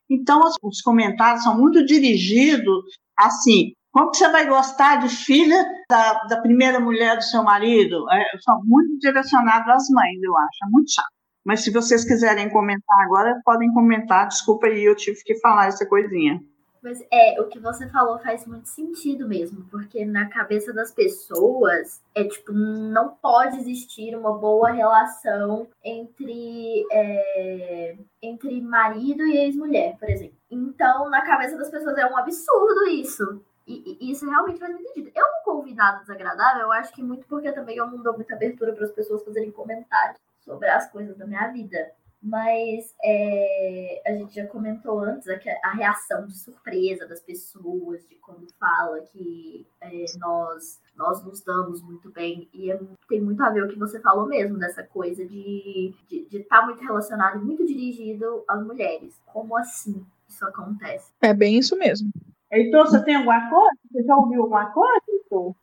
Então, 0.09 0.39
os 0.63 0.81
comentários 0.81 1.43
são 1.43 1.57
muito 1.57 1.83
dirigidos 1.85 2.83
assim. 3.17 3.73
Como 3.91 4.13
você 4.13 4.29
vai 4.29 4.47
gostar 4.47 4.97
de 4.97 5.09
filha 5.09 5.65
da, 5.89 6.13
da 6.25 6.41
primeira 6.41 6.79
mulher 6.79 7.15
do 7.15 7.23
seu 7.23 7.43
marido? 7.43 8.05
É, 8.11 8.37
são 8.39 8.61
muito 8.63 8.99
direcionados 8.99 9.69
às 9.69 9.89
mães, 9.89 10.21
eu 10.21 10.37
acho. 10.37 10.65
É 10.65 10.69
muito 10.69 10.91
chato. 10.91 11.17
Mas 11.43 11.61
se 11.63 11.71
vocês 11.71 12.03
quiserem 12.03 12.49
comentar 12.49 12.99
agora, 13.05 13.39
podem 13.45 13.71
comentar. 13.73 14.27
Desculpa 14.27 14.67
aí, 14.67 14.83
eu 14.83 14.95
tive 14.95 15.23
que 15.23 15.39
falar 15.39 15.67
essa 15.67 15.85
coisinha. 15.85 16.41
Mas 16.83 17.05
é, 17.11 17.41
o 17.41 17.47
que 17.47 17.59
você 17.59 17.89
falou 17.89 18.19
faz 18.19 18.45
muito 18.45 18.69
sentido 18.69 19.27
mesmo, 19.27 19.65
porque 19.69 20.05
na 20.05 20.29
cabeça 20.29 20.71
das 20.71 20.91
pessoas 20.91 22.01
é 22.13 22.23
tipo, 22.23 22.51
não 22.53 23.09
pode 23.21 23.57
existir 23.57 24.15
uma 24.15 24.37
boa 24.37 24.71
relação 24.71 25.67
entre, 25.83 26.85
é, 26.91 27.97
entre 28.21 28.61
marido 28.61 29.23
e 29.25 29.37
ex-mulher, 29.37 29.97
por 29.97 30.09
exemplo. 30.09 30.37
Então, 30.49 31.09
na 31.09 31.21
cabeça 31.25 31.57
das 31.57 31.69
pessoas 31.69 31.97
é 31.97 32.05
um 32.05 32.17
absurdo 32.17 32.87
isso. 32.87 33.41
E, 33.67 33.97
e 33.99 34.11
isso 34.11 34.25
realmente 34.25 34.59
faz 34.59 34.71
muito 34.71 34.87
sentido. 34.87 35.11
Eu 35.13 35.25
nunca 35.25 35.51
ouvi 35.51 35.73
nada 35.73 35.99
desagradável, 35.99 36.63
eu 36.63 36.71
acho 36.71 36.93
que 36.93 37.03
muito 37.03 37.27
porque 37.27 37.51
também 37.51 37.75
eu 37.75 37.85
não 37.87 38.01
dou 38.01 38.13
muita 38.15 38.33
abertura 38.33 38.71
para 38.73 38.85
as 38.85 38.91
pessoas 38.91 39.23
fazerem 39.23 39.51
comentários 39.51 40.17
sobre 40.39 40.69
as 40.69 40.89
coisas 40.89 41.17
da 41.17 41.27
minha 41.27 41.47
vida. 41.49 41.91
Mas 42.21 42.95
é, 43.03 44.01
a 44.07 44.11
gente 44.13 44.33
já 44.33 44.47
comentou 44.47 44.99
antes 44.99 45.27
a, 45.27 45.37
a 45.63 45.71
reação 45.71 46.25
de 46.25 46.35
surpresa 46.37 47.05
das 47.05 47.21
pessoas, 47.21 48.07
de 48.07 48.15
quando 48.15 48.47
fala 48.59 49.01
que 49.01 49.67
é, 49.79 50.05
nós, 50.17 50.81
nós 50.95 51.23
nos 51.23 51.41
damos 51.41 51.81
muito 51.83 52.09
bem. 52.09 52.49
E 52.53 52.71
é- 52.71 52.79
tem 53.07 53.21
muito 53.21 53.43
a 53.43 53.49
ver 53.49 53.63
o 53.63 53.67
que 53.67 53.77
você 53.77 53.99
falou 53.99 54.25
mesmo, 54.25 54.57
dessa 54.57 54.83
coisa 54.83 55.25
de 55.25 55.93
estar 55.93 56.07
de, 56.07 56.25
de 56.25 56.43
tá 56.45 56.65
muito 56.65 56.81
relacionado 56.81 57.37
e 57.39 57.45
muito 57.45 57.65
dirigido 57.65 58.43
às 58.47 58.65
mulheres. 58.65 59.21
Como 59.25 59.55
assim 59.55 60.03
isso 60.27 60.43
acontece? 60.45 61.11
É 61.21 61.33
bem 61.33 61.59
isso 61.59 61.77
mesmo. 61.77 62.09
Heitor, 62.51 62.85
você 62.85 63.03
tem 63.03 63.15
alguma 63.15 63.49
coisa? 63.49 63.77
Você 63.91 64.03
já 64.03 64.15
ouviu 64.15 64.43
alguma 64.43 64.65
coisa, 64.71 65.01
Heitor? 65.09 65.55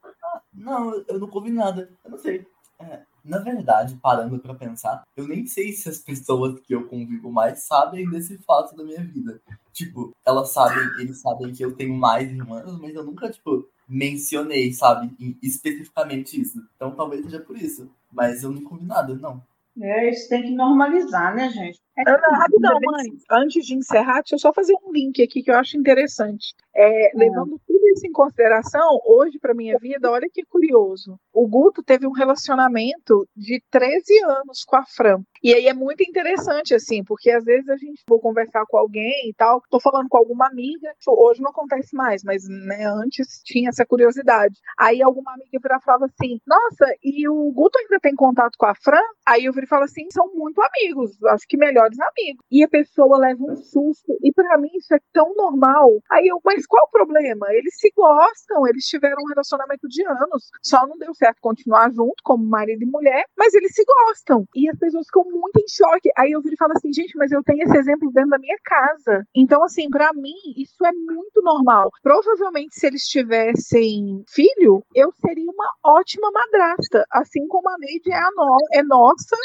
Não, 0.53 1.05
eu 1.09 1.19
nunca 1.19 1.37
ouvi 1.37 1.51
nada. 1.51 1.91
Eu 2.05 2.11
não 2.11 2.19
sei. 2.19 2.47
É, 2.79 3.03
na 3.25 3.39
verdade, 3.39 3.97
parando 4.03 4.39
pra 4.39 4.55
pensar, 4.55 5.05
eu 5.17 5.27
nem 5.27 5.47
sei 5.47 5.73
se 5.73 5.89
as 5.89 5.99
pessoas 5.99 6.61
que 6.61 6.75
eu 6.75 6.87
convivo 6.87 7.31
mais 7.31 7.63
sabem 7.65 8.09
desse 8.11 8.37
fato 8.39 8.77
da 8.77 8.85
minha 8.85 9.03
vida. 9.03 9.41
Tipo, 9.73 10.13
elas 10.27 10.51
sabem, 10.51 10.85
eles 11.01 11.21
sabem 11.21 11.53
que 11.53 11.65
eu 11.65 11.75
tenho 11.75 11.95
mais 11.95 12.31
irmãs, 12.31 12.71
mas 12.79 12.95
eu 12.95 13.05
nunca, 13.05 13.31
tipo, 13.31 13.67
mencionei, 13.89 14.73
sabe? 14.73 15.17
Especificamente 15.43 16.41
isso. 16.41 16.63
Então 16.77 16.95
talvez 16.95 17.25
seja 17.25 17.41
por 17.41 17.57
isso. 17.57 17.89
Mas 18.13 18.43
eu 18.43 18.51
não 18.53 18.63
comi 18.63 18.85
nada, 18.85 19.15
não. 19.15 19.43
É, 19.81 20.09
isso 20.11 20.29
tem 20.29 20.43
que 20.45 20.51
normalizar, 20.55 21.35
né, 21.35 21.49
gente? 21.51 21.81
É 21.99 22.09
Ana, 22.09 22.19
que- 22.19 22.35
rapidão, 22.37 22.79
mãe. 22.85 23.07
Antes 23.31 23.67
de 23.67 23.75
encerrar, 23.75 24.21
deixa 24.21 24.35
eu 24.35 24.39
só 24.39 24.53
fazer 24.53 24.75
um 24.85 24.93
link 24.93 25.23
aqui 25.23 25.43
que 25.43 25.51
eu 25.51 25.57
acho 25.57 25.77
interessante. 25.77 26.55
É, 26.75 27.11
levando 27.15 27.61
tudo 27.67 27.89
isso 27.95 28.07
em 28.07 28.13
consideração, 28.13 29.01
hoje, 29.05 29.39
para 29.39 29.55
minha 29.55 29.77
vida, 29.79 30.11
olha 30.11 30.29
que 30.33 30.45
curioso. 30.45 31.19
O 31.33 31.47
Guto 31.47 31.83
teve 31.83 32.07
um 32.07 32.13
relacionamento 32.13 33.29
de 33.37 33.63
13 33.71 34.23
anos 34.25 34.65
com 34.65 34.77
a 34.77 34.85
Fran. 34.85 35.23
E 35.45 35.53
aí 35.53 35.69
é 35.69 35.75
muito 35.75 36.03
interessante, 36.03 36.75
assim, 36.75 37.05
porque 37.05 37.31
às 37.31 37.45
vezes 37.45 37.69
a 37.69 37.77
gente 37.77 38.03
vou 38.09 38.19
conversar 38.19 38.65
com 38.67 38.79
alguém 38.79 39.29
e 39.29 39.35
tal, 39.35 39.61
tô 39.69 39.79
falando 39.79 40.09
com 40.09 40.17
alguma 40.17 40.47
amiga, 40.47 40.91
hoje 41.07 41.43
não 41.43 41.51
acontece 41.51 41.95
mais, 41.95 42.25
mas 42.25 42.49
né, 42.49 42.87
antes 42.87 43.43
tinha 43.45 43.69
essa 43.69 43.85
curiosidade. 43.85 44.55
Aí 44.79 45.03
alguma 45.03 45.35
amiga 45.35 45.59
vira 45.63 45.77
e 45.77 45.85
falava 45.85 46.07
assim: 46.07 46.41
Nossa, 46.47 46.87
e 47.05 47.29
o 47.29 47.53
Guto 47.53 47.79
ainda 47.79 48.01
tem 48.01 48.15
contato 48.15 48.57
com 48.57 48.65
a 48.65 48.75
Fran? 48.75 49.05
Aí 49.27 49.45
eu 49.45 49.53
viro 49.53 49.67
e 49.67 49.69
falo 49.69 49.85
assim: 49.85 50.07
são 50.11 50.33
muito 50.33 50.63
amigos, 50.63 51.23
acho 51.25 51.45
que 51.47 51.59
melhores 51.59 51.99
amigos. 52.01 52.43
E 52.51 52.65
a 52.65 52.69
pessoa 52.69 53.19
leva 53.19 53.45
um 53.45 53.55
susto, 53.55 54.17
e 54.23 54.33
pra 54.33 54.57
mim 54.57 54.71
isso 54.75 54.95
é 54.95 54.99
tão 55.13 55.35
normal. 55.35 55.91
Aí 56.11 56.27
eu, 56.27 56.41
mas 56.43 56.67
qual 56.67 56.87
o 56.87 56.91
problema? 56.91 57.49
Eles 57.51 57.77
se 57.79 57.93
gostam, 57.95 58.67
eles 58.67 58.87
tiveram 58.87 59.23
um 59.23 59.29
relacionamento 59.29 59.87
de 59.89 60.07
anos, 60.07 60.49
só 60.63 60.87
não 60.87 60.97
deu 60.97 61.13
certo 61.13 61.37
continuar 61.43 61.91
junto, 61.93 62.17
como 62.23 62.43
marido 62.47 62.83
e 62.83 62.87
mulher, 62.87 63.25
mas 63.37 63.53
eles 63.53 63.75
se 63.75 63.85
gostam. 63.85 64.47
E 64.55 64.71
as 64.71 64.79
pessoas 64.79 65.05
ficam 65.07 65.34
muito 65.35 65.59
em 65.59 65.69
choque. 65.69 66.11
Aí 66.17 66.33
eu 66.33 66.41
viro 66.41 66.55
e 66.55 66.59
falo 66.59 66.73
assim: 66.77 66.93
gente, 66.93 67.17
mas 67.17 67.33
eu 67.33 67.43
tenho 67.43 67.63
esse 67.63 67.77
exemplo 67.77 68.11
dentro 68.13 68.31
da 68.31 68.39
minha 68.39 68.57
casa. 68.65 69.27
Então, 69.35 69.63
assim, 69.65 69.89
pra 69.91 70.13
mim, 70.13 70.35
isso 70.57 70.85
é 70.85 70.93
muito 70.93 71.43
normal. 71.43 71.91
Provavelmente, 72.03 72.75
se 72.75 72.87
eles 72.87 73.03
tivessem 73.07 74.25
filho, 74.29 74.85
eu 74.95 75.13
seria 75.25 75.51
uma 75.51 75.71
ótima 75.85 76.31
madrasta, 76.31 77.05
assim 77.11 77.47
como 77.49 77.69
a 77.69 77.77
Neide 77.79 78.13
é, 78.13 78.21
no 78.35 78.59
é 78.73 78.83
nossa. 78.83 79.37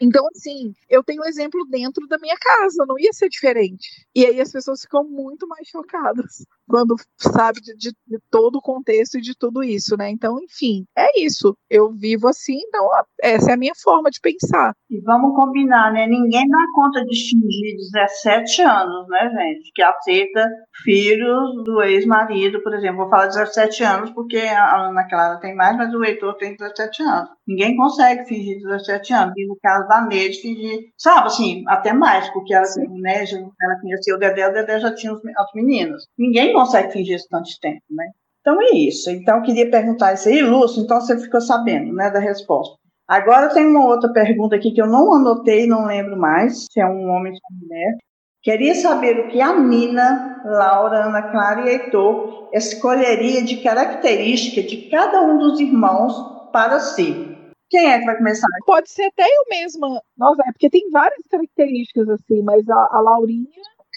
Então, 0.00 0.26
assim, 0.34 0.72
eu 0.88 1.02
tenho 1.02 1.22
um 1.22 1.26
exemplo 1.26 1.64
dentro 1.68 2.06
da 2.06 2.18
minha 2.18 2.36
casa, 2.36 2.84
não 2.86 2.98
ia 2.98 3.12
ser 3.12 3.28
diferente. 3.28 4.06
E 4.14 4.26
aí 4.26 4.40
as 4.40 4.52
pessoas 4.52 4.82
ficam 4.82 5.04
muito 5.04 5.46
mais 5.46 5.68
chocadas 5.68 6.44
quando 6.68 6.94
sabe 7.18 7.60
de, 7.60 7.76
de- 7.76 7.96
de 8.06 8.18
todo 8.30 8.56
o 8.56 8.62
contexto 8.62 9.18
e 9.18 9.20
de 9.20 9.34
tudo 9.36 9.62
isso, 9.62 9.96
né? 9.96 10.10
Então, 10.10 10.38
enfim, 10.42 10.84
é 10.96 11.20
isso. 11.20 11.56
Eu 11.70 11.92
vivo 11.92 12.28
assim, 12.28 12.58
então 12.66 12.88
essa 13.22 13.50
é 13.50 13.54
a 13.54 13.56
minha 13.56 13.74
forma 13.82 14.10
de 14.10 14.20
pensar. 14.20 14.72
E 14.90 15.00
vamos 15.00 15.34
combinar, 15.34 15.92
né? 15.92 16.06
Ninguém 16.06 16.48
dá 16.48 16.58
conta 16.74 17.04
de 17.04 17.16
fingir 17.30 17.76
17 17.92 18.62
anos, 18.62 19.08
né, 19.08 19.30
gente? 19.30 19.70
Que 19.74 19.82
aceita 19.82 20.48
filhos 20.84 21.64
do 21.64 21.82
ex-marido, 21.82 22.62
por 22.62 22.74
exemplo. 22.74 22.98
Vou 22.98 23.08
falar 23.10 23.26
17 23.26 23.82
anos 23.84 24.10
porque 24.10 24.38
a 24.38 24.88
Ana 24.88 25.08
Clara 25.08 25.40
tem 25.40 25.54
mais, 25.54 25.76
mas 25.76 25.92
o 25.94 26.04
Heitor 26.04 26.34
tem 26.36 26.56
17 26.56 27.02
anos. 27.02 27.30
Ninguém 27.46 27.76
consegue 27.76 28.24
fingir 28.26 28.58
17 28.60 29.12
anos. 29.12 29.34
E 29.36 29.46
no 29.46 29.56
caso 29.62 29.86
da 29.88 30.00
Neide, 30.06 30.40
fingir, 30.40 30.80
sabe, 30.98 31.28
assim, 31.28 31.64
até 31.68 31.92
mais, 31.92 32.28
porque 32.30 32.52
ela, 32.54 32.66
né, 33.00 33.24
já- 33.24 33.38
ela 33.38 33.80
conheceu 33.80 34.16
o 34.16 34.18
Dedé, 34.18 34.48
o 34.48 34.52
Dedé 34.52 34.80
já 34.80 34.94
tinha 34.94 35.12
os, 35.12 35.20
os 35.20 35.52
meninos. 35.54 36.04
Ninguém 36.18 36.52
consegue 36.52 36.92
fingir 36.92 37.16
isso 37.16 37.28
tanto 37.30 37.48
tempo, 37.60 37.82
né? 37.90 38.06
Então 38.40 38.60
é 38.62 38.70
isso. 38.74 39.10
Então 39.10 39.36
eu 39.36 39.42
queria 39.42 39.70
perguntar 39.70 40.14
isso 40.14 40.28
aí, 40.28 40.40
Lúcio, 40.42 40.82
então 40.82 41.00
você 41.00 41.18
ficou 41.18 41.40
sabendo, 41.40 41.92
né, 41.94 42.10
da 42.10 42.18
resposta. 42.18 42.76
Agora 43.08 43.52
tem 43.54 43.64
uma 43.66 43.86
outra 43.86 44.12
pergunta 44.12 44.56
aqui 44.56 44.72
que 44.72 44.82
eu 44.82 44.86
não 44.86 45.12
anotei, 45.12 45.66
não 45.66 45.86
lembro 45.86 46.16
mais, 46.16 46.66
se 46.72 46.80
é 46.80 46.86
um 46.86 47.08
homem 47.10 47.32
ou 47.32 47.38
uma 47.50 47.60
mulher. 47.62 47.96
Queria 48.42 48.74
saber 48.74 49.18
o 49.20 49.28
que 49.28 49.40
a 49.40 49.58
Nina, 49.58 50.42
Laura, 50.44 51.06
Ana 51.06 51.22
Clara 51.22 51.62
e 51.68 51.68
Heitor 51.74 52.48
escolheria 52.52 53.42
de 53.42 53.56
característica 53.58 54.62
de 54.62 54.88
cada 54.88 55.20
um 55.22 55.38
dos 55.38 55.58
irmãos 55.60 56.14
para 56.52 56.78
si. 56.80 57.25
Quem 57.68 57.86
é 57.86 57.98
que 57.98 58.06
vai 58.06 58.16
começar? 58.16 58.46
Pode 58.64 58.90
ser 58.90 59.04
até 59.04 59.24
eu 59.24 59.44
mesma. 59.50 60.00
Nossa, 60.16 60.42
é 60.42 60.52
porque 60.52 60.70
tem 60.70 60.88
várias 60.90 61.26
características 61.28 62.08
assim, 62.08 62.42
mas 62.42 62.68
a, 62.68 62.88
a 62.92 63.00
Laurinha, 63.00 63.48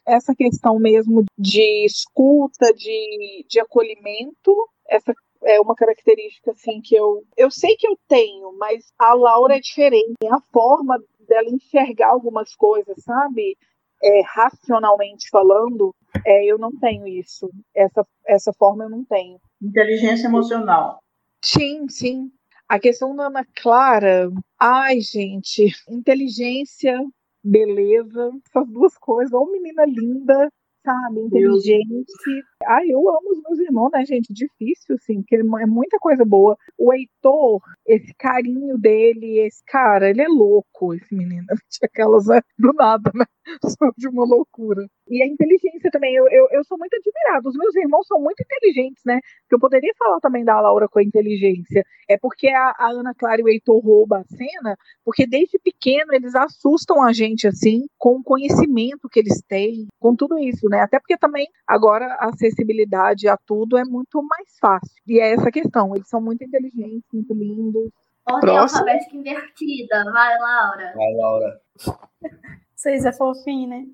essa 0.08 0.34
questão 0.36 0.80
mesmo 0.80 1.24
de 1.38 1.86
escuta, 1.86 2.74
de, 2.74 3.46
de 3.48 3.60
acolhimento, 3.60 4.56
essa 4.88 5.14
é 5.44 5.60
uma 5.62 5.76
característica 5.76 6.52
assim 6.52 6.82
que 6.82 6.96
eu 6.96 7.24
eu 7.38 7.50
sei 7.50 7.76
que 7.78 7.88
eu 7.88 7.98
tenho, 8.08 8.52
mas 8.58 8.91
a 8.98 9.14
Laura 9.14 9.56
é 9.56 9.60
diferente. 9.60 10.16
A 10.30 10.41
forma 10.52 11.02
dela 11.28 11.50
enxergar 11.50 12.10
algumas 12.10 12.56
coisas, 12.56 12.96
sabe? 13.04 13.58
É, 14.02 14.22
racionalmente 14.26 15.30
falando, 15.30 15.94
é, 16.26 16.46
eu 16.46 16.58
não 16.58 16.72
tenho 16.80 17.08
isso. 17.08 17.50
Essa, 17.76 18.06
essa 18.26 18.54
forma 18.54 18.86
eu 18.86 18.90
não 18.90 19.04
tenho. 19.06 19.38
Inteligência 19.62 20.28
emocional. 20.28 21.00
Sim, 21.44 21.88
sim. 21.90 22.32
A 22.70 22.80
questão 22.80 23.16
da 23.16 23.26
Ana 23.26 23.44
Clara, 23.56 24.30
ai, 24.60 25.02
gente, 25.02 25.74
inteligência, 25.90 27.04
beleza, 27.44 28.30
essas 28.46 28.70
duas 28.70 28.96
coisas, 29.00 29.34
ou 29.34 29.52
menina 29.52 29.86
linda, 29.88 30.52
sabe, 30.86 31.20
inteligente. 31.22 32.14
Ai, 32.68 32.91
eu 32.91 33.00
amo 33.10 33.32
os 33.32 33.41
meus 33.41 33.60
irmãos, 33.60 33.90
né, 33.91 34.06
gente? 34.06 34.32
Difícil, 34.32 34.96
assim, 34.96 35.22
porque 35.22 35.38
é 35.38 35.66
muita 35.66 35.98
coisa 35.98 36.24
boa. 36.24 36.56
O 36.78 36.94
Heitor, 36.94 37.60
esse 37.88 38.14
carinho 38.14 38.78
dele, 38.78 39.40
esse 39.40 39.64
cara, 39.66 40.12
ele 40.12 40.22
é 40.22 40.28
louco, 40.28 40.94
esse 40.94 41.16
menino. 41.16 41.48
Aquelas, 41.84 42.28
né, 42.28 42.40
do 42.56 42.72
nada, 42.74 43.12
né? 43.16 43.26
Só 43.77 43.91
de 43.97 44.07
uma 44.07 44.26
loucura. 44.26 44.85
E 45.07 45.23
a 45.23 45.27
inteligência 45.27 45.89
também, 45.91 46.15
eu, 46.15 46.27
eu, 46.30 46.47
eu 46.51 46.63
sou 46.63 46.77
muito 46.77 46.93
admirada. 46.95 47.49
Os 47.49 47.55
meus 47.55 47.76
irmãos 47.76 48.05
são 48.07 48.19
muito 48.21 48.41
inteligentes, 48.41 49.03
né? 49.05 49.19
Que 49.47 49.55
eu 49.55 49.59
poderia 49.59 49.93
falar 49.97 50.19
também 50.19 50.43
da 50.45 50.59
Laura 50.59 50.88
com 50.88 50.99
a 50.99 51.03
inteligência. 51.03 51.84
É 52.07 52.17
porque 52.17 52.47
a, 52.47 52.76
a 52.77 52.91
Ana 52.91 53.13
Clara 53.15 53.41
e 53.41 53.43
o 53.43 53.49
Heitor 53.49 53.84
roubam 53.84 54.19
a 54.19 54.23
cena, 54.23 54.77
porque 55.03 55.26
desde 55.26 55.57
pequeno 55.59 56.13
eles 56.13 56.35
assustam 56.35 57.03
a 57.03 57.11
gente, 57.11 57.47
assim, 57.47 57.88
com 57.97 58.17
o 58.17 58.23
conhecimento 58.23 59.09
que 59.09 59.19
eles 59.19 59.41
têm, 59.47 59.88
com 59.99 60.15
tudo 60.15 60.38
isso, 60.38 60.67
né? 60.69 60.81
Até 60.81 60.99
porque 60.99 61.17
também 61.17 61.47
agora 61.67 62.05
a 62.19 62.30
acessibilidade 62.30 63.27
a 63.27 63.38
tudo 63.38 63.77
é 63.77 63.84
muito 63.84 64.21
mais 64.21 64.57
fácil. 64.59 65.01
E 65.07 65.19
é 65.19 65.34
essa 65.34 65.51
questão, 65.51 65.95
eles 65.95 66.07
são 66.07 66.21
muito 66.21 66.43
inteligentes, 66.43 67.07
muito 67.11 67.34
lindos. 67.34 67.89
Ordem 68.31 68.53
Próximo. 68.53 68.81
alfabética 68.81 69.15
invertida. 69.15 70.03
Vai, 70.11 70.38
Laura. 70.38 70.93
Vai, 70.95 71.13
Laura. 71.15 71.61
Vocês 72.80 73.03
é 73.03 73.11
fofinho, 73.11 73.68
né? 73.68 73.85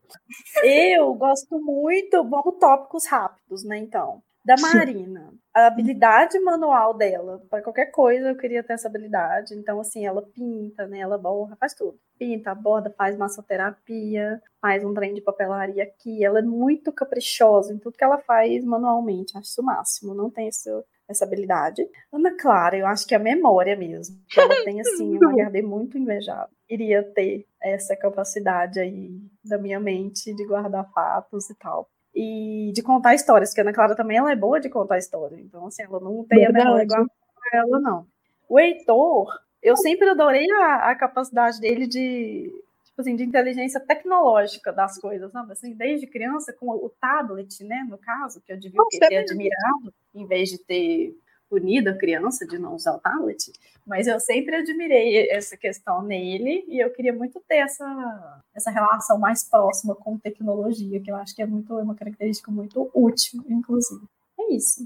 Eu 0.63 1.11
gosto 1.15 1.59
muito. 1.59 2.23
Vamos 2.23 2.59
tópicos 2.59 3.07
rápidos, 3.07 3.63
né? 3.65 3.79
Então, 3.79 4.21
da 4.45 4.55
Marina. 4.61 5.33
A 5.55 5.65
habilidade 5.65 6.37
manual 6.39 6.93
dela, 6.93 7.43
para 7.49 7.63
qualquer 7.63 7.87
coisa, 7.87 8.29
eu 8.29 8.37
queria 8.37 8.61
ter 8.61 8.73
essa 8.73 8.87
habilidade. 8.87 9.55
Então, 9.55 9.79
assim, 9.79 10.05
ela 10.05 10.21
pinta, 10.21 10.85
né? 10.85 10.99
Ela 10.99 11.17
borra, 11.17 11.55
faz 11.55 11.73
tudo. 11.73 11.97
Pinta, 12.19 12.53
borda, 12.53 12.93
faz 12.95 13.17
massoterapia, 13.17 14.39
faz 14.61 14.85
um 14.85 14.93
trem 14.93 15.15
de 15.15 15.21
papelaria 15.21 15.81
aqui. 15.81 16.23
Ela 16.23 16.37
é 16.37 16.43
muito 16.43 16.93
caprichosa 16.93 17.73
em 17.73 17.79
tudo 17.79 17.97
que 17.97 18.03
ela 18.03 18.19
faz 18.19 18.63
manualmente. 18.63 19.35
Acho 19.35 19.49
isso 19.49 19.61
o 19.63 19.65
máximo. 19.65 20.13
Não 20.13 20.29
tem 20.29 20.47
esse, 20.47 20.69
essa 21.09 21.25
habilidade. 21.25 21.81
Ana 22.13 22.37
Clara, 22.37 22.77
eu 22.77 22.85
acho 22.85 23.07
que 23.07 23.15
é 23.15 23.17
a 23.17 23.19
memória 23.19 23.75
mesmo. 23.75 24.15
Ela 24.37 24.63
tem, 24.63 24.79
assim, 24.79 25.17
um 25.17 25.29
HD 25.29 25.63
muito 25.63 25.97
invejado. 25.97 26.51
Iria 26.69 27.01
ter 27.01 27.47
essa 27.65 27.95
capacidade 27.95 28.79
aí 28.79 29.09
da 29.43 29.57
minha 29.57 29.79
mente 29.79 30.33
de 30.33 30.45
guardar 30.45 30.89
fatos 30.91 31.49
e 31.49 31.55
tal. 31.55 31.89
E 32.13 32.71
de 32.73 32.81
contar 32.81 33.15
histórias, 33.15 33.49
porque 33.49 33.61
a 33.61 33.63
Ana 33.63 33.73
Clara 33.73 33.95
também 33.95 34.17
ela 34.17 34.31
é 34.31 34.35
boa 34.35 34.59
de 34.59 34.69
contar 34.69 34.97
história. 34.97 35.37
Então, 35.37 35.65
assim, 35.67 35.83
ela 35.83 35.99
não 35.99 36.23
tem 36.23 36.45
a 36.45 36.51
memória 36.51 36.77
Verdade. 36.77 37.01
igual 37.01 37.07
a 37.53 37.57
ela, 37.57 37.79
não. 37.79 38.07
O 38.47 38.59
Heitor, 38.59 39.33
eu 39.61 39.75
sempre 39.75 40.09
adorei 40.09 40.49
a, 40.51 40.91
a 40.91 40.95
capacidade 40.95 41.59
dele 41.59 41.87
de, 41.87 42.49
tipo 42.85 43.01
assim, 43.01 43.15
de 43.15 43.23
inteligência 43.23 43.79
tecnológica 43.79 44.71
das 44.71 44.97
coisas, 44.99 45.31
sabe? 45.31 45.51
Assim, 45.51 45.73
desde 45.73 46.07
criança, 46.07 46.53
com 46.53 46.69
o 46.69 46.89
tablet, 47.01 47.63
né, 47.63 47.85
no 47.89 47.97
caso, 47.97 48.41
que 48.41 48.53
eu 48.53 48.59
devia 48.59 48.79
ter 48.91 49.17
admirado, 49.17 49.93
em 50.13 50.25
vez 50.25 50.49
de 50.49 50.59
ter 50.59 51.13
punido 51.55 51.89
a 51.89 51.93
criança 51.93 52.45
de 52.45 52.59
não 52.59 52.75
usar 52.75 52.93
o 52.93 52.99
tablet. 52.99 53.53
Mas 53.87 54.07
eu 54.07 54.19
sempre 54.19 54.57
admirei 54.57 55.29
essa 55.29 55.55
questão 55.55 56.03
nele 56.03 56.65
e 56.67 56.83
eu 56.83 56.91
queria 56.91 57.13
muito 57.13 57.41
ter 57.47 57.57
essa, 57.57 58.41
essa 58.53 58.69
relação 58.69 59.17
mais 59.17 59.43
próxima 59.43 59.95
com 59.95 60.17
tecnologia, 60.17 60.99
que 60.99 61.09
eu 61.09 61.15
acho 61.15 61.33
que 61.33 61.41
é 61.41 61.45
muito 61.45 61.79
é 61.79 61.81
uma 61.81 61.95
característica 61.95 62.51
muito 62.51 62.91
útil, 62.93 63.41
inclusive. 63.47 64.03
É 64.37 64.53
isso. 64.53 64.85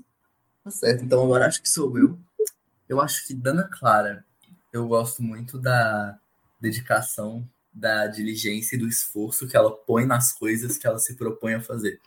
Tá 0.63 0.69
certo, 0.69 1.03
então 1.03 1.23
agora 1.23 1.47
acho 1.47 1.61
que 1.61 1.69
sou 1.69 1.97
eu. 1.97 2.19
Eu 2.87 3.01
acho 3.01 3.25
que 3.25 3.33
Dana 3.33 3.67
Clara, 3.67 4.23
eu 4.71 4.87
gosto 4.87 5.23
muito 5.23 5.57
da 5.57 6.19
dedicação, 6.59 7.47
da 7.73 8.05
diligência 8.05 8.75
e 8.75 8.79
do 8.79 8.87
esforço 8.87 9.47
que 9.47 9.57
ela 9.57 9.71
põe 9.71 10.05
nas 10.05 10.31
coisas 10.31 10.77
que 10.77 10.85
ela 10.85 10.99
se 10.99 11.15
propõe 11.15 11.55
a 11.55 11.61
fazer. 11.61 11.99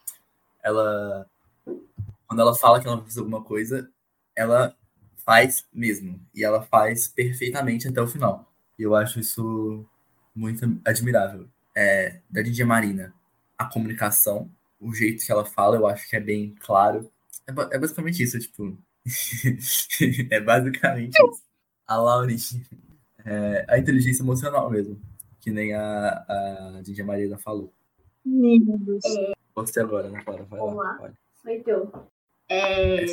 Ela, 0.63 1.27
quando 2.29 2.41
ela 2.41 2.55
fala 2.55 2.81
que 2.81 2.87
ela 2.87 2.97
vai 2.97 3.07
fazer 3.07 3.21
alguma 3.21 3.43
coisa, 3.43 3.91
ela 4.37 4.77
faz 5.25 5.67
mesmo. 5.73 6.21
E 6.35 6.45
ela 6.45 6.63
faz 6.63 7.09
perfeitamente 7.09 7.89
até 7.89 8.01
o 8.01 8.09
final. 8.09 8.51
E 8.79 8.83
eu 8.83 8.95
acho 8.95 9.21
isso 9.21 9.85
muito 10.35 10.65
admirável. 10.85 11.49
É, 11.75 12.21
da 12.29 12.43
Lídia 12.43 12.67
Marina, 12.67 13.15
a 13.57 13.65
comunicação, 13.65 14.51
o 14.81 14.93
jeito 14.93 15.25
que 15.25 15.33
ela 15.33 15.45
fala, 15.45 15.77
eu 15.77 15.87
acho 15.87 16.09
que 16.09 16.17
é 16.17 16.21
bem 16.21 16.55
claro. 16.61 17.11
É, 17.47 17.77
é 17.77 17.79
basicamente 17.79 18.23
isso, 18.23 18.39
tipo, 18.39 18.77
é 20.31 20.41
basicamente 20.41 21.15
isso. 21.15 21.43
A 21.87 21.97
Laurinha. 21.97 22.39
É, 23.25 23.65
a 23.69 23.79
inteligência 23.79 24.23
emocional 24.23 24.71
mesmo. 24.71 25.01
Que 25.41 25.51
nem 25.51 25.75
a, 25.75 26.25
a 26.29 26.81
Dindia 26.83 27.05
Marina 27.05 27.37
falou. 27.39 27.73
Lindos. 28.25 29.03
Você 29.55 29.81
agora, 29.81 30.09
né, 30.09 30.23
Clara? 30.25 30.45
Vai 30.45 30.61
lá. 30.61 30.67
Olá. 30.67 30.95
pode. 30.95 31.15
Sou 31.43 31.53
eu. 31.67 32.09
É, 32.49 33.05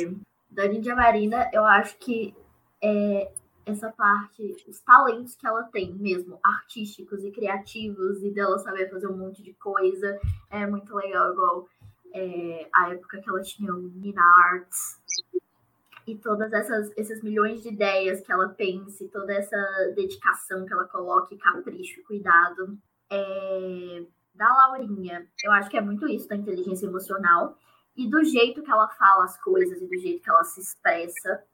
da 0.50 0.66
Ninja 0.66 0.94
Marina, 0.94 1.48
eu 1.52 1.64
acho 1.64 1.96
que 1.98 2.34
é, 2.82 3.32
essa 3.64 3.90
parte, 3.90 4.56
os 4.68 4.80
talentos 4.80 5.36
que 5.36 5.46
ela 5.46 5.62
tem 5.64 5.94
mesmo, 5.94 6.38
artísticos 6.42 7.24
e 7.24 7.30
criativos, 7.30 8.22
e 8.22 8.30
dela 8.30 8.58
saber 8.58 8.90
fazer 8.90 9.06
um 9.06 9.16
monte 9.16 9.42
de 9.42 9.52
coisa, 9.54 10.18
é 10.50 10.66
muito 10.66 10.94
legal, 10.94 11.32
igual 11.32 11.68
é, 12.12 12.68
a 12.74 12.90
época 12.90 13.20
que 13.20 13.28
ela 13.28 13.40
tinha 13.42 13.72
o 13.72 13.80
Nina 13.80 14.22
Arts, 14.22 15.00
e 16.06 16.16
todas 16.16 16.52
essas 16.52 16.90
esses 16.96 17.22
milhões 17.22 17.62
de 17.62 17.68
ideias 17.68 18.20
que 18.20 18.32
ela 18.32 18.48
pensa, 18.48 19.06
toda 19.12 19.32
essa 19.32 19.56
dedicação 19.94 20.66
que 20.66 20.72
ela 20.72 20.88
coloca, 20.88 21.34
e 21.34 21.38
capricho 21.38 22.02
cuidado. 22.04 22.76
É, 23.10 24.04
da 24.34 24.48
Laurinha, 24.48 25.26
eu 25.44 25.52
acho 25.52 25.68
que 25.68 25.76
é 25.76 25.80
muito 25.80 26.08
isso 26.08 26.28
da 26.28 26.36
inteligência 26.36 26.86
emocional 26.86 27.58
e 28.00 28.08
do 28.08 28.24
jeito 28.24 28.62
que 28.62 28.70
ela 28.70 28.88
fala 28.88 29.24
as 29.24 29.38
coisas 29.42 29.80
e 29.82 29.86
do 29.86 29.98
jeito 29.98 30.22
que 30.22 30.30
ela 30.30 30.42
se 30.42 30.60
expressa. 30.60 31.44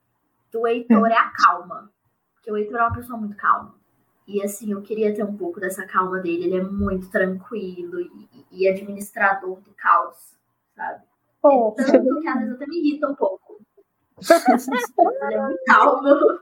Do 0.52 0.64
Heitor 0.66 1.08
é 1.08 1.16
a 1.16 1.30
calma, 1.30 1.90
porque 2.34 2.50
o 2.52 2.56
Heitor 2.56 2.78
é 2.78 2.82
uma 2.82 2.94
pessoa 2.94 3.18
muito 3.18 3.36
calma. 3.36 3.74
E 4.28 4.42
assim, 4.42 4.70
eu 4.70 4.80
queria 4.80 5.12
ter 5.14 5.24
um 5.24 5.36
pouco 5.36 5.58
dessa 5.58 5.84
calma 5.86 6.20
dele. 6.20 6.44
Ele 6.44 6.56
é 6.58 6.62
muito 6.62 7.10
tranquilo 7.10 8.00
e, 8.00 8.46
e 8.50 8.68
administrador 8.68 9.60
do 9.60 9.74
caos, 9.74 10.36
sabe? 10.74 11.02
Pô, 11.42 11.72
Tanto 11.72 12.20
que 12.20 12.28
às 12.28 12.38
vezes 12.38 12.54
até 12.54 12.66
me 12.66 12.78
irrita 12.78 13.08
um 13.08 13.14
pouco. 13.14 13.60
Ele 14.18 15.34
é 15.34 15.42
muito 15.42 15.64
calmo. 15.66 16.40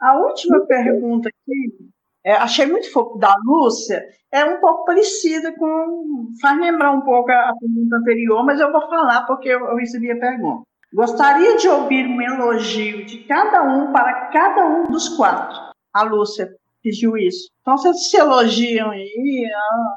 A 0.00 0.16
última 0.18 0.66
pergunta 0.66 1.28
aqui, 1.28 1.90
é, 2.26 2.32
achei 2.32 2.66
muito 2.66 2.92
fofo, 2.92 3.16
da 3.18 3.36
Lúcia, 3.44 4.04
é 4.32 4.44
um 4.44 4.60
pouco 4.60 4.84
parecida 4.84 5.54
com. 5.56 6.32
faz 6.40 6.60
lembrar 6.60 6.90
um 6.90 7.02
pouco 7.02 7.30
a, 7.30 7.52
pergunta 7.60 7.96
anterior, 7.96 8.44
mas 8.44 8.58
eu 8.58 8.72
vou 8.72 8.80
falar 8.88 9.24
porque 9.26 9.48
eu, 9.48 9.60
eu 9.60 9.76
recebi 9.76 10.10
a 10.10 10.18
pergunta. 10.18 10.64
Gostaria 10.92 11.56
de 11.56 11.68
ouvir 11.68 12.04
um 12.04 12.20
elogio 12.20 13.06
de 13.06 13.18
cada 13.24 13.62
um 13.62 13.92
para 13.92 14.26
cada 14.32 14.66
um 14.66 14.84
dos 14.84 15.08
quatro. 15.10 15.56
A 15.94 16.02
Lúcia 16.02 16.52
pediu 16.82 17.16
isso. 17.16 17.48
Então 17.60 17.76
vocês 17.76 18.10
se 18.10 18.16
elogiam 18.16 18.90
aí, 18.90 19.48
ah, 19.54 19.96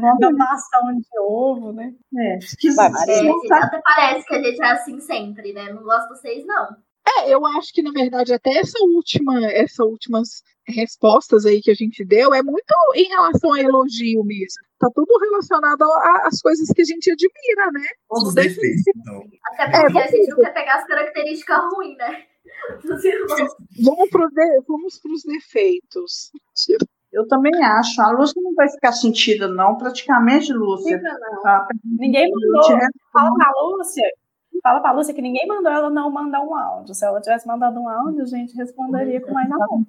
vontade. 0.00 0.20
Donação 0.20 0.94
de 0.96 1.20
ovo, 1.20 1.72
né? 1.72 1.92
É, 2.16 2.38
Maria. 2.74 3.16
gente, 3.16 3.52
até 3.52 3.82
parece 3.82 4.26
que 4.26 4.34
a 4.34 4.42
gente 4.42 4.62
é 4.62 4.66
assim 4.70 4.98
sempre, 4.98 5.52
né? 5.52 5.70
Não 5.74 5.82
gosto 5.82 6.08
de 6.08 6.20
vocês, 6.20 6.46
não. 6.46 6.74
É, 7.06 7.28
eu 7.34 7.44
acho 7.44 7.72
que, 7.72 7.82
na 7.82 7.92
verdade, 7.92 8.32
até 8.32 8.56
essa 8.56 8.78
última, 8.82 9.44
essa 9.52 9.84
últimas 9.84 10.42
respostas 10.66 11.44
aí 11.46 11.60
que 11.60 11.70
a 11.70 11.74
gente 11.74 12.04
deu 12.04 12.32
é 12.34 12.42
muito 12.42 12.74
em 12.94 13.08
relação 13.08 13.52
a 13.52 13.60
elogio 13.60 14.24
mesmo. 14.24 14.62
Tá 14.78 14.88
tudo 14.94 15.16
relacionado 15.18 15.82
a- 15.82 16.22
às 16.26 16.40
coisas 16.40 16.68
que 16.68 16.82
a 16.82 16.84
gente 16.84 17.10
admira, 17.10 17.70
né? 17.72 17.86
Os 18.10 18.34
defeitos, 18.34 18.82
então. 18.96 19.22
Até 19.46 19.62
É, 19.64 19.66
porque 19.82 19.82
a 19.84 19.88
vamos 20.02 20.10
gente 20.10 20.28
não 20.30 20.36
quer 20.38 20.54
pegar 20.54 20.74
as 20.76 20.86
características 20.86 21.60
ruins, 21.74 21.96
né? 21.96 22.22
Vamos 23.84 24.10
para 24.10 24.28
vamos 24.66 25.00
os 25.04 25.22
defeitos. 25.24 26.30
Eu 27.12 27.26
também 27.28 27.52
acho. 27.62 28.00
A 28.00 28.10
Lúcia 28.10 28.40
não 28.42 28.54
vai 28.54 28.68
ficar 28.68 28.92
sentida, 28.92 29.48
não. 29.48 29.76
Praticamente, 29.76 30.52
Lúcia. 30.52 30.98
Fica, 30.98 31.18
não. 31.18 31.46
a 31.46 31.68
Ninguém 31.84 32.30
mandou. 32.30 32.78
Fala 33.12 33.34
pra 33.34 33.52
Lúcia. 33.62 34.02
Fala 34.62 34.80
pra 34.80 34.92
Lúcia 34.92 35.14
que 35.14 35.20
ninguém 35.22 35.46
mandou 35.46 35.70
ela 35.70 35.90
não 35.90 36.10
mandar 36.10 36.40
um 36.42 36.56
áudio. 36.56 36.94
Se 36.94 37.04
ela 37.04 37.20
tivesse 37.20 37.46
mandado 37.46 37.78
um 37.80 37.88
áudio, 37.88 38.22
a 38.22 38.26
gente 38.26 38.54
responderia 38.56 39.20
com 39.20 39.32
mais 39.32 39.50
amor. 39.50 39.80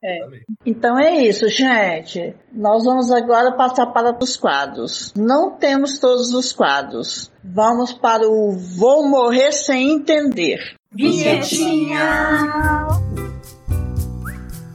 Também. 0.00 0.40
Então 0.64 0.98
é 0.98 1.22
isso, 1.26 1.48
gente. 1.48 2.34
Nós 2.52 2.84
vamos 2.84 3.10
agora 3.10 3.52
passar 3.52 3.86
para 3.88 4.16
os 4.18 4.36
quadros. 4.36 5.12
Não 5.14 5.58
temos 5.58 5.98
todos 5.98 6.32
os 6.32 6.52
quadros. 6.52 7.30
Vamos 7.44 7.92
para 7.92 8.26
o 8.28 8.52
Vou 8.52 9.08
Morrer 9.08 9.52
Sem 9.52 9.92
Entender. 9.92 10.58
Vinhetinha! 10.92 12.88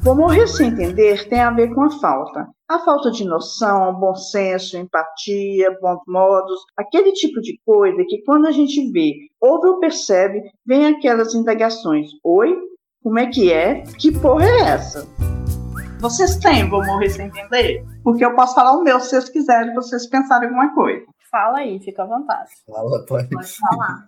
Vou 0.05 0.15
morrer 0.15 0.45
sem 0.45 0.67
entender 0.67 1.27
tem 1.27 1.41
a 1.41 1.49
ver 1.49 1.73
com 1.73 1.81
a 1.81 1.89
falta. 1.89 2.47
A 2.69 2.77
falta 2.77 3.09
de 3.09 3.25
noção, 3.25 3.99
bom 3.99 4.13
senso, 4.13 4.77
empatia, 4.77 5.75
bons 5.81 6.01
modos, 6.07 6.61
aquele 6.77 7.11
tipo 7.11 7.41
de 7.41 7.59
coisa 7.65 8.03
que 8.07 8.21
quando 8.23 8.45
a 8.45 8.51
gente 8.51 8.91
vê, 8.91 9.13
ouve 9.41 9.67
ou 9.67 9.79
percebe, 9.79 10.43
vem 10.63 10.85
aquelas 10.85 11.33
indagações. 11.33 12.11
Oi? 12.23 12.55
Como 13.05 13.19
é 13.19 13.27
que 13.27 13.53
é? 13.53 13.83
Que 13.99 14.11
porra 14.11 14.43
é 14.43 14.61
essa? 14.61 15.07
Vocês 15.99 16.37
têm 16.37 16.67
Vou 16.67 16.83
Morrer 16.83 17.07
Sem 17.11 17.27
Entender? 17.27 17.85
Porque 18.03 18.25
eu 18.25 18.33
posso 18.33 18.55
falar 18.55 18.71
o 18.71 18.83
meu 18.83 18.99
se 18.99 19.09
vocês 19.09 19.29
quiserem, 19.29 19.75
vocês 19.75 20.07
pensarem 20.07 20.47
alguma 20.47 20.73
coisa. 20.73 21.05
Fala 21.29 21.59
aí, 21.59 21.79
fica 21.79 22.01
à 22.01 22.07
vontade. 22.07 22.49
Fala, 22.65 23.05
pode. 23.05 23.29
Pode 23.29 23.51
falar. 23.59 24.07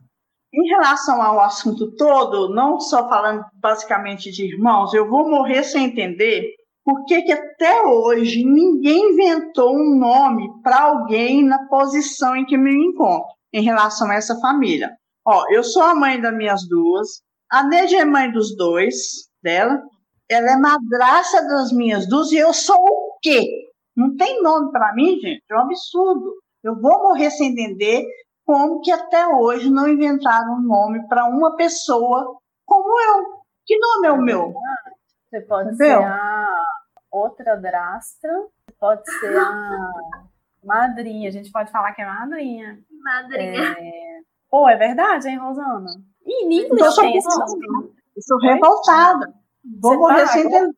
Em 0.52 0.68
relação 0.70 1.22
ao 1.22 1.40
assunto 1.42 1.96
todo, 1.96 2.52
não 2.56 2.80
só 2.80 3.08
falando 3.08 3.46
basicamente 3.54 4.32
de 4.32 4.46
irmãos, 4.52 4.92
eu 4.96 5.08
vou 5.08 5.30
morrer 5.30 5.62
sem 5.62 5.86
entender 5.86 6.56
por 6.84 7.06
que 7.06 7.22
que 7.22 7.34
até 7.34 7.84
hoje 7.84 8.44
ninguém 8.44 9.12
inventou 9.12 9.76
um 9.76 9.96
nome 9.96 10.50
para 10.64 10.82
alguém 10.82 11.46
na 11.46 11.68
posição 11.68 12.36
em 12.36 12.46
que 12.48 12.58
me 12.58 12.74
encontro 12.74 13.28
em 13.54 13.62
relação 13.62 14.10
a 14.10 14.16
essa 14.16 14.40
família. 14.40 14.90
Ó, 15.24 15.46
eu 15.52 15.64
sou 15.64 15.84
a 15.84 15.94
mãe 15.94 16.20
das 16.20 16.36
minhas 16.36 16.68
duas, 16.68 17.22
a 17.50 17.64
Neide 17.64 17.96
é 17.96 18.06
mãe 18.06 18.32
dos 18.32 18.56
dois 18.56 19.30
dela, 19.42 19.82
ela 20.30 20.52
é 20.52 20.58
madraça 20.58 21.42
das 21.48 21.72
minhas 21.72 22.08
duas 22.08 22.32
e 22.32 22.38
eu 22.38 22.54
sou 22.54 22.78
o 22.78 23.18
quê? 23.22 23.68
Não 23.96 24.16
tem 24.16 24.42
nome 24.44 24.72
para 24.72 24.94
mim, 24.94 25.20
gente, 25.20 25.44
é 25.50 25.56
um 25.56 25.62
absurdo. 25.62 26.34
Eu 26.64 26.80
vou 26.80 27.04
morrer 27.04 27.32
sem 27.32 27.52
entender 27.52 28.06
como 28.46 28.82
que 28.82 28.92
até 28.92 29.28
hoje 29.28 29.70
não 29.70 29.88
inventaram 29.88 30.56
um 30.56 30.62
nome 30.62 31.08
para 31.08 31.26
uma 31.26 31.56
pessoa 31.56 32.38
como 32.66 33.00
eu. 33.00 33.44
Que 33.66 33.78
nome 33.78 34.08
é 34.08 34.12
o 34.12 34.22
meu? 34.22 34.54
Você 35.30 35.42
pode 35.42 35.74
Entendeu? 35.74 36.00
ser 36.00 36.06
a 36.06 36.48
outra 37.12 37.56
drastra, 37.56 38.32
pode 38.80 39.10
ser 39.20 39.38
a 39.38 39.92
madrinha. 40.64 41.30
A 41.30 41.32
gente 41.32 41.52
pode 41.52 41.72
falar 41.72 41.94
que 41.94 42.02
é 42.02 42.06
madrinha. 42.06 42.80
Madrinha. 43.04 43.76
É... 43.80 44.20
Pô, 44.50 44.70
é 44.70 44.78
verdade, 44.78 45.28
hein, 45.28 45.38
Rosana? 45.38 45.90
E 46.28 46.68
sou 46.92 47.04
tem 47.04 47.18
esse 47.18 47.28
revoltada. 47.28 47.68
nome. 47.68 47.96
Eu 48.16 48.22
sou 48.22 48.38
revoltada. 48.40 49.34
Vou 49.80 49.92
Você 49.92 49.98
morrer 49.98 50.22
tá 50.22 50.28
sem 50.28 50.42
entender. 50.42 50.76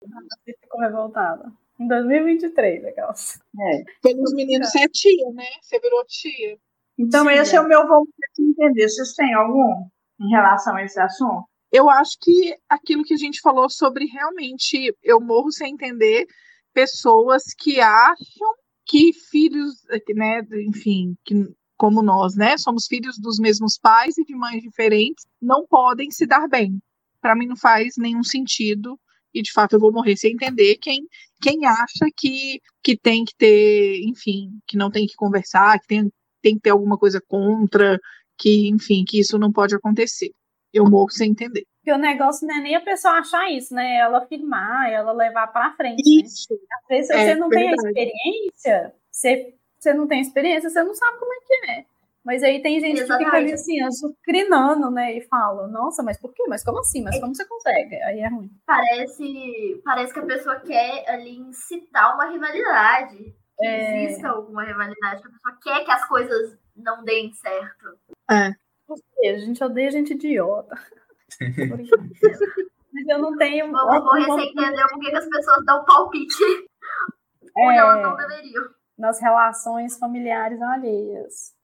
Você 0.00 0.58
ficou 0.60 0.80
revoltada. 0.80 1.52
Em 1.78 1.88
2023, 1.88 2.84
aquelas. 2.86 3.38
É. 3.60 3.84
Pelos 4.02 4.32
meninos, 4.32 4.70
você 4.70 4.80
é 4.80 4.88
tia, 4.88 5.30
né? 5.32 5.44
Você 5.60 5.78
virou 5.78 6.04
tia. 6.06 6.58
Então, 6.98 7.24
Sim, 7.26 7.32
esse 7.32 7.56
é 7.56 7.60
o 7.60 7.68
meu 7.68 7.86
vou 7.86 8.06
entender. 8.38 8.88
Vocês 8.88 9.12
têm 9.12 9.34
algum 9.34 9.86
em 10.20 10.30
relação 10.30 10.74
a 10.74 10.84
esse 10.84 10.98
assunto? 10.98 11.44
Eu 11.70 11.90
acho 11.90 12.16
que 12.20 12.56
aquilo 12.68 13.02
que 13.02 13.12
a 13.12 13.18
gente 13.18 13.40
falou 13.40 13.68
sobre 13.68 14.06
realmente, 14.06 14.96
eu 15.02 15.20
morro 15.20 15.52
sem 15.52 15.74
entender 15.74 16.26
pessoas 16.72 17.42
que 17.58 17.80
acham 17.80 18.54
que 18.86 19.12
filhos, 19.12 19.82
né, 20.14 20.40
enfim, 20.66 21.16
que 21.24 21.34
como 21.76 22.02
nós, 22.02 22.34
né, 22.36 22.56
somos 22.56 22.86
filhos 22.86 23.18
dos 23.18 23.38
mesmos 23.38 23.78
pais 23.78 24.16
e 24.18 24.24
de 24.24 24.34
mães 24.34 24.62
diferentes, 24.62 25.24
não 25.40 25.66
podem 25.66 26.10
se 26.10 26.26
dar 26.26 26.48
bem. 26.48 26.80
Para 27.20 27.34
mim 27.36 27.46
não 27.46 27.56
faz 27.56 27.94
nenhum 27.98 28.22
sentido 28.22 28.98
e 29.34 29.42
de 29.42 29.52
fato 29.52 29.74
eu 29.76 29.80
vou 29.80 29.92
morrer 29.92 30.16
sem 30.16 30.32
entender 30.32 30.76
quem 30.76 31.06
quem 31.42 31.66
acha 31.66 32.06
que 32.16 32.60
que 32.82 32.96
tem 32.96 33.24
que 33.24 33.34
ter, 33.36 34.00
enfim, 34.04 34.50
que 34.66 34.76
não 34.76 34.90
tem 34.90 35.06
que 35.06 35.14
conversar, 35.16 35.78
que 35.80 35.86
tem 35.86 36.10
tem 36.42 36.54
que 36.54 36.60
ter 36.62 36.70
alguma 36.70 36.96
coisa 36.96 37.20
contra, 37.28 37.98
que 38.38 38.68
enfim, 38.68 39.04
que 39.06 39.18
isso 39.20 39.36
não 39.38 39.50
pode 39.52 39.74
acontecer. 39.74 40.30
Eu 40.72 40.84
morro 40.88 41.10
sem 41.10 41.30
entender. 41.30 41.64
Porque 41.78 41.92
o 41.92 41.98
negócio 41.98 42.46
não 42.46 42.56
é 42.56 42.60
nem 42.60 42.74
a 42.76 42.80
pessoa 42.80 43.14
achar 43.14 43.50
isso, 43.50 43.74
né? 43.74 43.96
Ela 43.96 44.18
afirmar, 44.18 44.90
ela 44.90 45.12
levar 45.12 45.46
pra 45.48 45.72
frente. 45.74 45.96
né? 45.98 46.22
Isso. 46.24 46.54
Às 46.54 46.88
vezes, 46.88 47.06
se 47.08 47.12
É, 47.14 47.26
você 47.26 47.34
não 47.36 47.48
tem 47.48 47.66
a 47.66 47.70
verdade. 47.70 47.88
experiência, 47.88 48.94
você, 49.10 49.54
você 49.86 49.94
não 49.94 50.06
tem 50.08 50.20
experiência, 50.20 50.68
você 50.68 50.82
não 50.82 50.94
sabe 50.94 51.18
como 51.18 51.32
é 51.32 51.36
que 51.46 51.70
é. 51.70 51.84
Mas 52.24 52.42
aí 52.42 52.60
tem 52.60 52.80
gente 52.80 52.96
que 52.96 53.02
fica 53.02 53.14
ali 53.14 53.22
Exatamente. 53.24 53.54
assim, 53.54 53.80
azucrinando, 53.82 54.90
né? 54.90 55.16
E 55.16 55.20
fala, 55.28 55.68
nossa, 55.68 56.02
mas 56.02 56.18
por 56.20 56.34
quê? 56.34 56.42
Mas 56.48 56.64
como 56.64 56.80
assim? 56.80 57.04
Mas 57.04 57.20
como 57.20 57.32
você 57.32 57.44
consegue? 57.46 57.94
Aí 58.02 58.18
é 58.18 58.28
ruim. 58.28 58.50
Parece, 58.66 59.80
parece 59.84 60.12
que 60.12 60.18
a 60.18 60.26
pessoa 60.26 60.56
quer 60.58 61.08
ali 61.08 61.36
incitar 61.38 62.14
uma 62.14 62.26
rivalidade. 62.26 63.32
Que 63.56 63.64
É. 63.64 64.04
exista 64.04 64.28
alguma 64.28 64.64
rivalidade, 64.64 65.22
que 65.22 65.28
a 65.28 65.30
pessoa 65.30 65.58
quer 65.62 65.84
que 65.84 65.90
as 65.92 66.04
coisas 66.08 66.58
não 66.74 67.04
deem 67.04 67.32
certo. 67.32 67.96
Ou 68.88 68.96
seja, 68.96 69.36
a 69.36 69.46
gente 69.46 69.62
odeia 69.62 69.90
gente 69.92 70.14
idiota. 70.14 70.76
Mas 72.92 73.06
eu 73.08 73.18
não 73.18 73.36
tenho. 73.36 73.70
Vamos 73.70 74.04
morrer 74.04 74.24
sem 74.24 74.50
entender 74.50 74.88
por 74.88 75.00
que 75.00 75.16
as 75.16 75.28
pessoas 75.28 75.64
dão 75.64 75.84
palpite 75.84 76.34
onde 77.56 77.78
elas 77.78 78.02
não 78.02 78.18
é, 78.18 78.26
deveriam. 78.26 78.64
Nas 78.98 79.20
relações 79.20 79.98
familiares 79.98 80.60
alheias. 80.60 81.54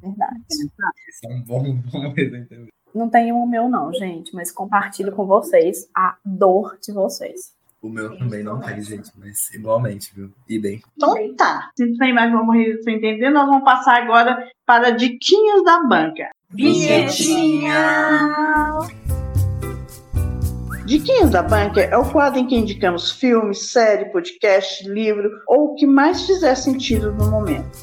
verdade. 0.00 0.42
Esse 0.50 1.26
é 1.26 1.34
um 1.34 1.42
bom, 1.42 1.62
bom 1.92 2.12
exemplo. 2.16 2.68
Não 2.94 3.10
tem 3.10 3.32
um 3.32 3.46
meu, 3.46 3.68
não, 3.68 3.92
gente, 3.92 4.34
mas 4.34 4.50
compartilho 4.50 5.12
com 5.12 5.26
vocês 5.26 5.88
a 5.94 6.16
dor 6.24 6.78
de 6.80 6.92
vocês. 6.92 7.54
O 7.82 7.88
meu 7.88 8.16
também 8.18 8.42
não 8.42 8.58
tem, 8.58 8.80
gente, 8.80 9.12
mas 9.16 9.52
igualmente, 9.54 10.12
viu? 10.14 10.32
E 10.48 10.58
bem. 10.58 10.82
Então 10.96 11.14
tá. 11.36 11.70
Se 11.76 11.86
não 11.86 11.96
tem 11.98 12.12
mais 12.12 12.32
uma 12.32 12.42
morrida 12.42 12.82
sem 12.82 12.96
entender, 12.96 13.30
nós 13.30 13.46
vamos 13.46 13.64
passar 13.64 14.02
agora 14.02 14.50
para 14.64 14.90
diquinhas 14.90 15.62
da 15.62 15.82
banca. 15.84 16.30
Vinhetinha! 16.50 17.76
Diquinhas 20.86 21.30
da 21.30 21.42
Banca 21.42 21.80
é 21.80 21.96
o 21.96 22.12
quadro 22.12 22.38
em 22.38 22.46
que 22.46 22.54
indicamos 22.54 23.10
filme, 23.10 23.52
série, 23.52 24.04
podcast, 24.12 24.88
livro 24.88 25.28
ou 25.48 25.72
o 25.72 25.74
que 25.74 25.84
mais 25.84 26.24
fizer 26.24 26.54
sentido 26.54 27.12
no 27.12 27.28
momento. 27.28 27.76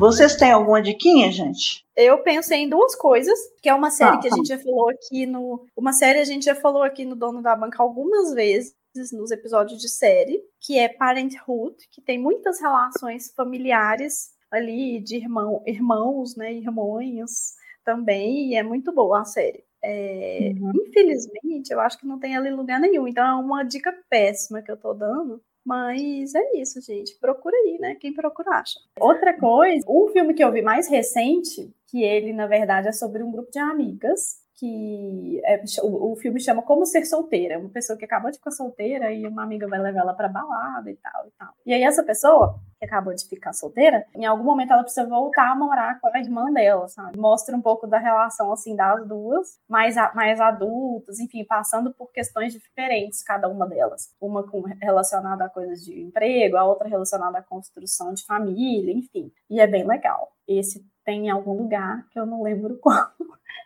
Vocês 0.00 0.34
têm 0.34 0.50
alguma 0.50 0.82
diquinha, 0.82 1.30
gente? 1.30 1.86
Eu 1.96 2.18
pensei 2.24 2.58
em 2.58 2.68
duas 2.68 2.96
coisas, 2.96 3.38
que 3.62 3.68
é 3.68 3.74
uma 3.74 3.88
série 3.88 4.16
Ah, 4.16 4.18
que 4.18 4.26
a 4.26 4.34
gente 4.34 4.48
já 4.48 4.58
falou 4.58 4.88
aqui 4.88 5.26
no. 5.26 5.64
Uma 5.76 5.92
série 5.92 6.18
a 6.18 6.24
gente 6.24 6.44
já 6.44 6.56
falou 6.56 6.82
aqui 6.82 7.04
no 7.04 7.14
Dono 7.14 7.40
da 7.40 7.54
Banca 7.54 7.80
algumas 7.80 8.34
vezes 8.34 8.74
nos 9.12 9.30
episódios 9.30 9.80
de 9.80 9.88
série, 9.88 10.42
que 10.60 10.76
é 10.76 10.88
Parenthood, 10.88 11.76
que 11.92 12.02
tem 12.02 12.18
muitas 12.18 12.60
relações 12.60 13.32
familiares 13.36 14.30
ali 14.50 14.98
de 14.98 15.14
irmão, 15.14 15.62
irmãos, 15.64 16.34
né? 16.34 16.52
Irmãs 16.52 17.54
também, 17.84 18.50
e 18.50 18.56
é 18.56 18.62
muito 18.64 18.92
boa 18.92 19.20
a 19.20 19.24
série. 19.24 19.67
É, 19.82 20.50
Infelizmente, 20.50 21.70
eu 21.70 21.80
acho 21.80 21.98
que 21.98 22.06
não 22.06 22.18
tem 22.18 22.34
em 22.34 22.54
lugar 22.54 22.80
nenhum, 22.80 23.06
então 23.06 23.24
é 23.24 23.34
uma 23.34 23.62
dica 23.62 23.92
péssima 24.10 24.62
que 24.62 24.70
eu 24.70 24.76
tô 24.76 24.92
dando. 24.92 25.40
Mas 25.64 26.34
é 26.34 26.56
isso, 26.56 26.80
gente. 26.80 27.14
Procura 27.20 27.54
aí, 27.54 27.78
né? 27.78 27.94
Quem 27.96 28.14
procura 28.14 28.52
acha. 28.52 28.80
Outra 28.98 29.38
coisa, 29.38 29.84
um 29.86 30.08
filme 30.08 30.32
que 30.32 30.42
eu 30.42 30.50
vi 30.50 30.62
mais 30.62 30.88
recente, 30.88 31.70
que 31.86 32.02
ele, 32.02 32.32
na 32.32 32.46
verdade, 32.46 32.88
é 32.88 32.92
sobre 32.92 33.22
um 33.22 33.30
grupo 33.30 33.50
de 33.50 33.58
amigas, 33.58 34.38
que 34.58 35.40
é- 35.44 35.62
o, 35.82 36.12
o 36.12 36.16
filme 36.16 36.40
chama 36.40 36.62
Como 36.62 36.84
Ser 36.84 37.04
Solteira. 37.04 37.54
É 37.54 37.58
Uma 37.58 37.68
pessoa 37.70 37.98
que 37.98 38.04
acabou 38.04 38.30
de 38.30 38.38
ficar 38.38 38.50
solteira 38.50 39.12
e 39.12 39.26
uma 39.26 39.42
amiga 39.44 39.68
vai 39.68 39.78
levar 39.78 40.00
ela 40.00 40.14
pra 40.14 40.28
balada 40.28 40.90
e 40.90 40.96
tal 40.96 41.26
e 41.26 41.30
tal. 41.38 41.54
E 41.64 41.72
aí 41.72 41.82
essa 41.82 42.02
pessoa 42.02 42.58
que 42.78 42.84
acabou 42.84 43.14
de 43.14 43.26
ficar 43.28 43.52
solteira, 43.52 44.04
em 44.14 44.24
algum 44.24 44.44
momento 44.44 44.72
ela 44.72 44.82
precisa 44.82 45.06
voltar 45.06 45.50
a 45.50 45.56
morar 45.56 46.00
com 46.00 46.08
a 46.08 46.18
irmã 46.20 46.52
dela, 46.52 46.86
sabe? 46.88 47.18
Mostra 47.18 47.56
um 47.56 47.60
pouco 47.62 47.86
da 47.86 47.98
relação, 47.98 48.52
assim, 48.52 48.74
das 48.76 49.06
duas, 49.06 49.58
mais, 49.68 49.96
mais 50.14 50.40
adultas, 50.40 51.18
enfim, 51.18 51.44
passando 51.44 51.92
por 51.92 52.10
questões 52.12 52.52
diferentes, 52.52 53.22
cada 53.22 53.48
uma 53.48 53.66
delas. 53.66 54.14
Uma 54.20 54.44
com, 54.48 54.62
relacionada 54.80 55.44
a 55.44 55.48
coisas 55.48 55.84
de 55.84 56.00
emprego, 56.00 56.56
a 56.56 56.64
outra 56.64 56.88
relacionada 56.88 57.38
à 57.38 57.42
construção 57.42 58.12
de 58.12 58.24
família, 58.24 58.92
enfim. 58.92 59.30
E 59.50 59.60
é 59.60 59.66
bem 59.66 59.86
legal. 59.86 60.32
Esse 60.46 60.84
tem 61.08 61.24
em 61.24 61.30
algum 61.30 61.56
lugar 61.62 62.06
que 62.10 62.20
eu 62.20 62.26
não 62.26 62.42
lembro 62.42 62.76
qual. 62.82 63.10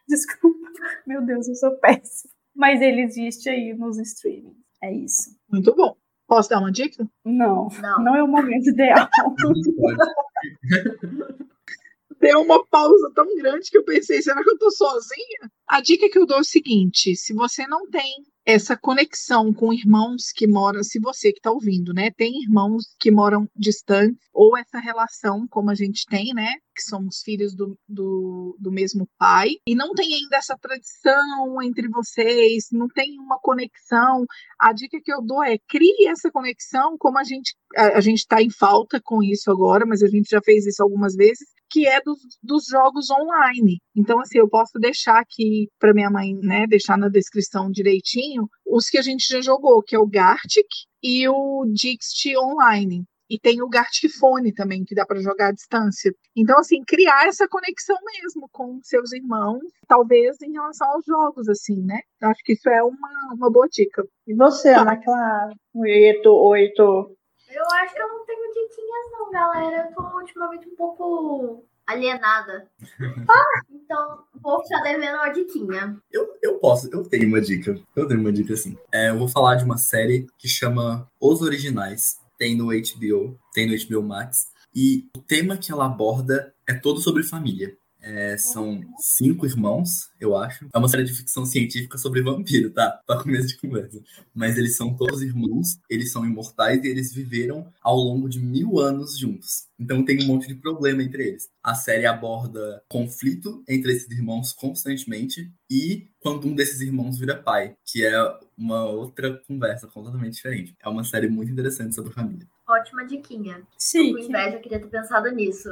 Desculpa. 0.09 0.69
Meu 1.05 1.21
Deus, 1.27 1.49
eu 1.49 1.57
sou 1.57 1.73
péssima. 1.79 2.33
Mas 2.55 2.81
ele 2.81 3.03
existe 3.03 3.49
aí 3.49 3.75
nos 3.75 3.99
streamings. 3.99 4.55
É 4.81 4.95
isso. 4.95 5.37
Muito 5.51 5.75
bom. 5.75 5.97
Posso 6.29 6.49
dar 6.49 6.61
uma 6.61 6.71
dica? 6.71 7.05
Não, 7.25 7.67
Não. 7.81 8.05
não 8.05 8.15
é 8.17 8.23
o 8.23 8.29
momento 8.29 8.71
ideal. 8.71 9.09
Deu 12.21 12.43
uma 12.43 12.65
pausa 12.67 13.11
tão 13.13 13.27
grande 13.37 13.69
que 13.69 13.77
eu 13.77 13.85
pensei, 13.85 14.23
será 14.23 14.41
que 14.45 14.51
eu 14.51 14.59
tô 14.59 14.71
sozinha? 14.71 15.51
A 15.67 15.81
dica 15.81 16.09
que 16.09 16.19
eu 16.19 16.25
dou 16.25 16.37
é 16.37 16.41
o 16.41 16.45
seguinte: 16.45 17.17
se 17.17 17.35
você 17.35 17.67
não 17.67 17.91
tem 17.91 18.23
essa 18.45 18.77
conexão 18.77 19.53
com 19.53 19.73
irmãos 19.73 20.33
que 20.35 20.47
moram, 20.47 20.83
se 20.83 20.99
você 20.99 21.33
que 21.33 21.39
está 21.39 21.51
ouvindo, 21.51 21.93
né, 21.93 22.11
tem 22.11 22.43
irmãos 22.43 22.95
que 22.99 23.11
moram 23.11 23.49
distantes, 23.57 24.19
ou 24.33 24.57
essa 24.57 24.79
relação 24.79 25.47
como 25.49 25.71
a 25.71 25.75
gente 25.75 26.05
tem, 26.07 26.35
né, 26.35 26.55
que 26.75 26.83
somos 26.83 27.21
filhos 27.23 27.55
do, 27.55 27.79
do, 27.89 28.57
do 28.59 28.73
mesmo 28.73 29.09
pai, 29.19 29.51
e 29.67 29.75
não 29.75 29.93
tem 29.95 30.15
ainda 30.15 30.37
essa 30.37 30.57
tradição 30.61 31.63
entre 31.63 31.89
vocês, 31.89 32.67
não 32.73 32.89
tem 32.89 33.19
uma 33.19 33.39
conexão, 33.39 34.25
a 34.59 34.73
dica 34.73 34.99
que 35.03 35.13
eu 35.13 35.23
dou 35.23 35.45
é 35.45 35.57
crie 35.69 36.09
essa 36.09 36.31
conexão, 36.31 36.97
como 36.99 37.19
a 37.19 37.25
gente 37.25 37.55
a, 37.77 37.99
a 37.99 38.01
gente 38.01 38.19
está 38.19 38.43
em 38.43 38.51
falta 38.51 39.01
com 39.03 39.23
isso 39.23 39.51
agora, 39.51 39.87
mas 39.87 40.03
a 40.03 40.09
gente 40.09 40.29
já 40.29 40.41
fez 40.43 40.67
isso 40.67 40.83
algumas 40.83 41.15
vezes, 41.15 41.49
que 41.73 41.89
é 41.89 42.01
dos, 42.03 42.19
dos 42.43 42.67
jogos 42.67 43.11
online. 43.11 43.79
Então, 43.97 44.21
assim, 44.21 44.39
eu 44.39 44.49
posso 44.49 44.79
deixar 44.79 45.19
aqui 45.19 45.69
para 45.81 45.95
minha 45.95 46.11
mãe, 46.11 46.35
né, 46.35 46.67
deixar 46.69 46.99
na 46.99 47.09
descrição 47.09 47.71
direitinho 47.71 48.47
os 48.67 48.89
que 48.89 48.99
a 48.99 49.03
gente 49.03 49.27
já 49.27 49.41
jogou, 49.41 49.83
que 49.83 49.97
é 49.97 49.99
o 49.99 50.07
Gartic 50.07 50.67
e 51.03 51.27
o 51.29 51.65
Dixit 51.73 52.37
Online. 52.37 53.05
E 53.31 53.39
tem 53.39 53.63
o 53.63 53.69
Gartic 53.69 54.11
Phone 54.21 54.53
também, 54.53 54.85
que 54.85 54.95
dá 54.95 55.07
para 55.07 55.23
jogar 55.23 55.49
à 55.49 55.53
distância. 55.53 56.13
Então, 56.37 56.59
assim, 56.59 56.83
criar 56.87 57.27
essa 57.27 57.49
conexão 57.49 57.97
mesmo 58.21 58.47
com 58.53 58.79
seus 58.83 59.11
irmãos, 59.13 59.63
talvez 59.89 60.37
em 60.43 60.53
relação 60.53 60.87
aos 60.91 61.05
jogos, 61.07 61.49
assim, 61.49 61.83
né? 61.83 62.01
Eu 62.21 62.29
acho 62.29 62.43
que 62.45 62.53
isso 62.53 62.69
é 62.69 62.83
uma, 62.83 63.09
uma 63.35 63.51
boa 63.51 63.67
dica. 63.73 64.05
E 64.27 64.35
você, 64.35 64.75
Ana 64.75 65.03
Clara? 65.03 65.51
Oito, 65.75 66.29
oito. 66.29 67.17
Eu 67.55 67.65
acho 67.65 67.95
que 67.95 68.03
eu 68.03 68.09
não 68.09 68.25
tenho 68.25 68.49
diquinhas, 68.49 69.13
não, 69.13 69.31
galera. 69.31 69.89
Eu 69.89 69.95
tô 69.95 70.19
ultimamente 70.19 70.69
um 70.69 70.77
pouco 70.77 71.65
alienada. 71.87 72.69
então, 73.71 74.25
vou 74.41 74.63
ficar 74.63 74.81
devendo 74.81 75.17
uma 75.17 75.29
diquinha. 75.29 75.99
Eu, 76.11 76.37
eu 76.43 76.59
posso, 76.59 76.89
eu 76.93 77.05
tenho 77.05 77.29
uma 77.29 77.41
dica. 77.41 77.79
Eu 77.95 78.09
tenho 78.09 78.21
uma 78.21 78.33
dica 78.33 78.55
assim. 78.55 78.77
É, 78.93 79.11
eu 79.11 79.19
vou 79.19 79.29
falar 79.29 79.57
de 79.57 79.65
uma 79.65 79.77
série 79.77 80.27
que 80.39 80.49
chama 80.49 81.09
Os 81.21 81.43
Originais. 81.43 82.21
Tem 82.39 82.57
no 82.57 82.67
HBO, 82.67 83.39
tem 83.53 83.69
no 83.69 83.87
HBO 83.87 84.03
Max. 84.03 84.51
E 84.75 85.07
o 85.17 85.21
tema 85.21 85.57
que 85.57 85.71
ela 85.71 85.87
aborda 85.87 86.55
é 86.67 86.73
todo 86.73 87.01
sobre 87.01 87.23
família. 87.23 87.77
É, 88.03 88.37
são 88.37 88.81
cinco 88.99 89.47
irmãos, 89.47 90.11
eu 90.21 90.37
acho. 90.37 90.67
É 90.75 90.79
uma 90.79 90.89
série 90.89 91.05
de 91.05 91.13
ficção 91.13 91.47
científica 91.47 91.97
sobre 91.97 92.21
vampiro, 92.21 92.71
tá? 92.71 93.01
Pra 93.07 93.23
começo 93.23 93.49
de 93.49 93.57
conversa. 93.57 94.03
Mas 94.35 94.59
eles 94.59 94.77
são 94.77 94.95
todos 94.95 95.23
irmãos, 95.23 95.79
eles 95.89 96.11
são 96.11 96.25
imortais 96.25 96.85
e 96.85 96.89
eles 96.89 97.13
viveram 97.13 97.73
ao 97.81 97.97
longo 97.97 98.29
de 98.29 98.41
mil 98.41 98.81
anos 98.81 99.17
juntos. 99.17 99.69
Então 99.79 100.05
tem 100.05 100.23
um 100.23 100.27
monte 100.27 100.49
de 100.49 100.55
problema 100.55 101.03
entre 101.03 101.29
eles. 101.29 101.49
A 101.63 101.75
série 101.75 102.07
aborda 102.07 102.83
conflito 102.89 103.63
entre 103.69 103.93
esses 103.93 104.11
irmãos 104.11 104.53
constantemente 104.53 105.53
e 105.71 106.09
quando 106.21 106.47
um 106.47 106.55
desses 106.55 106.81
irmãos 106.81 107.19
vira 107.19 107.37
pai, 107.37 107.77
que 107.85 108.05
é 108.05 108.15
uma 108.57 108.85
outra 108.85 109.41
conversa 109.47 109.87
completamente 109.87 110.35
diferente. 110.35 110.77
É 110.83 110.89
uma 110.89 111.05
série 111.05 111.29
muito 111.29 111.53
interessante 111.53 111.95
sobre 111.95 112.13
família. 112.13 112.47
Ótima 112.69 113.05
diquinha. 113.05 113.59
Com 113.59 113.67
Sim. 113.77 114.11
inveja, 114.19 114.57
eu 114.57 114.61
queria 114.61 114.81
ter 114.81 114.89
pensado 114.89 115.31
nisso. 115.31 115.69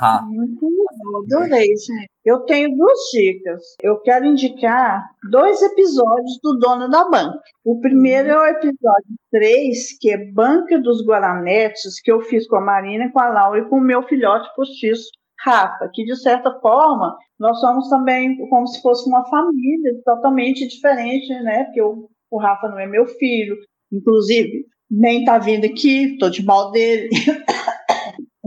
Ha! 0.00 0.22
Muito 0.26 0.66
adorei, 1.24 1.68
gente. 1.76 2.10
Eu 2.24 2.40
tenho 2.40 2.74
duas 2.76 2.98
dicas. 3.12 3.62
Eu 3.82 4.00
quero 4.00 4.24
indicar 4.24 5.04
dois 5.30 5.62
episódios 5.62 6.38
do 6.42 6.58
Dono 6.58 6.88
da 6.88 7.08
Banca. 7.08 7.40
O 7.64 7.80
primeiro 7.80 8.28
é 8.28 8.36
o 8.38 8.46
episódio 8.46 9.16
3, 9.30 9.98
que 9.98 10.10
é 10.10 10.32
Banca 10.32 10.78
dos 10.80 11.04
Guaranetes, 11.06 12.00
que 12.00 12.10
eu 12.10 12.20
fiz 12.22 12.46
com 12.48 12.56
a 12.56 12.60
Marina, 12.60 13.10
com 13.12 13.20
a 13.20 13.28
Laura 13.28 13.60
e 13.60 13.68
com 13.68 13.76
o 13.76 13.80
meu 13.80 14.02
filhote 14.02 14.48
postiço, 14.54 15.08
Rafa, 15.38 15.90
que 15.92 16.04
de 16.04 16.16
certa 16.16 16.52
forma 16.60 17.16
nós 17.38 17.60
somos 17.60 17.88
também 17.88 18.36
como 18.48 18.66
se 18.66 18.80
fosse 18.80 19.08
uma 19.08 19.24
família 19.26 19.92
totalmente 20.04 20.66
diferente, 20.66 21.28
né? 21.42 21.64
Porque 21.64 21.82
o 21.82 22.38
Rafa 22.38 22.68
não 22.68 22.78
é 22.78 22.86
meu 22.86 23.06
filho, 23.06 23.56
inclusive 23.92 24.66
nem 24.90 25.24
tá 25.24 25.38
vindo 25.38 25.66
aqui, 25.66 26.16
tô 26.18 26.30
de 26.30 26.44
mal 26.44 26.70
dele. 26.70 27.08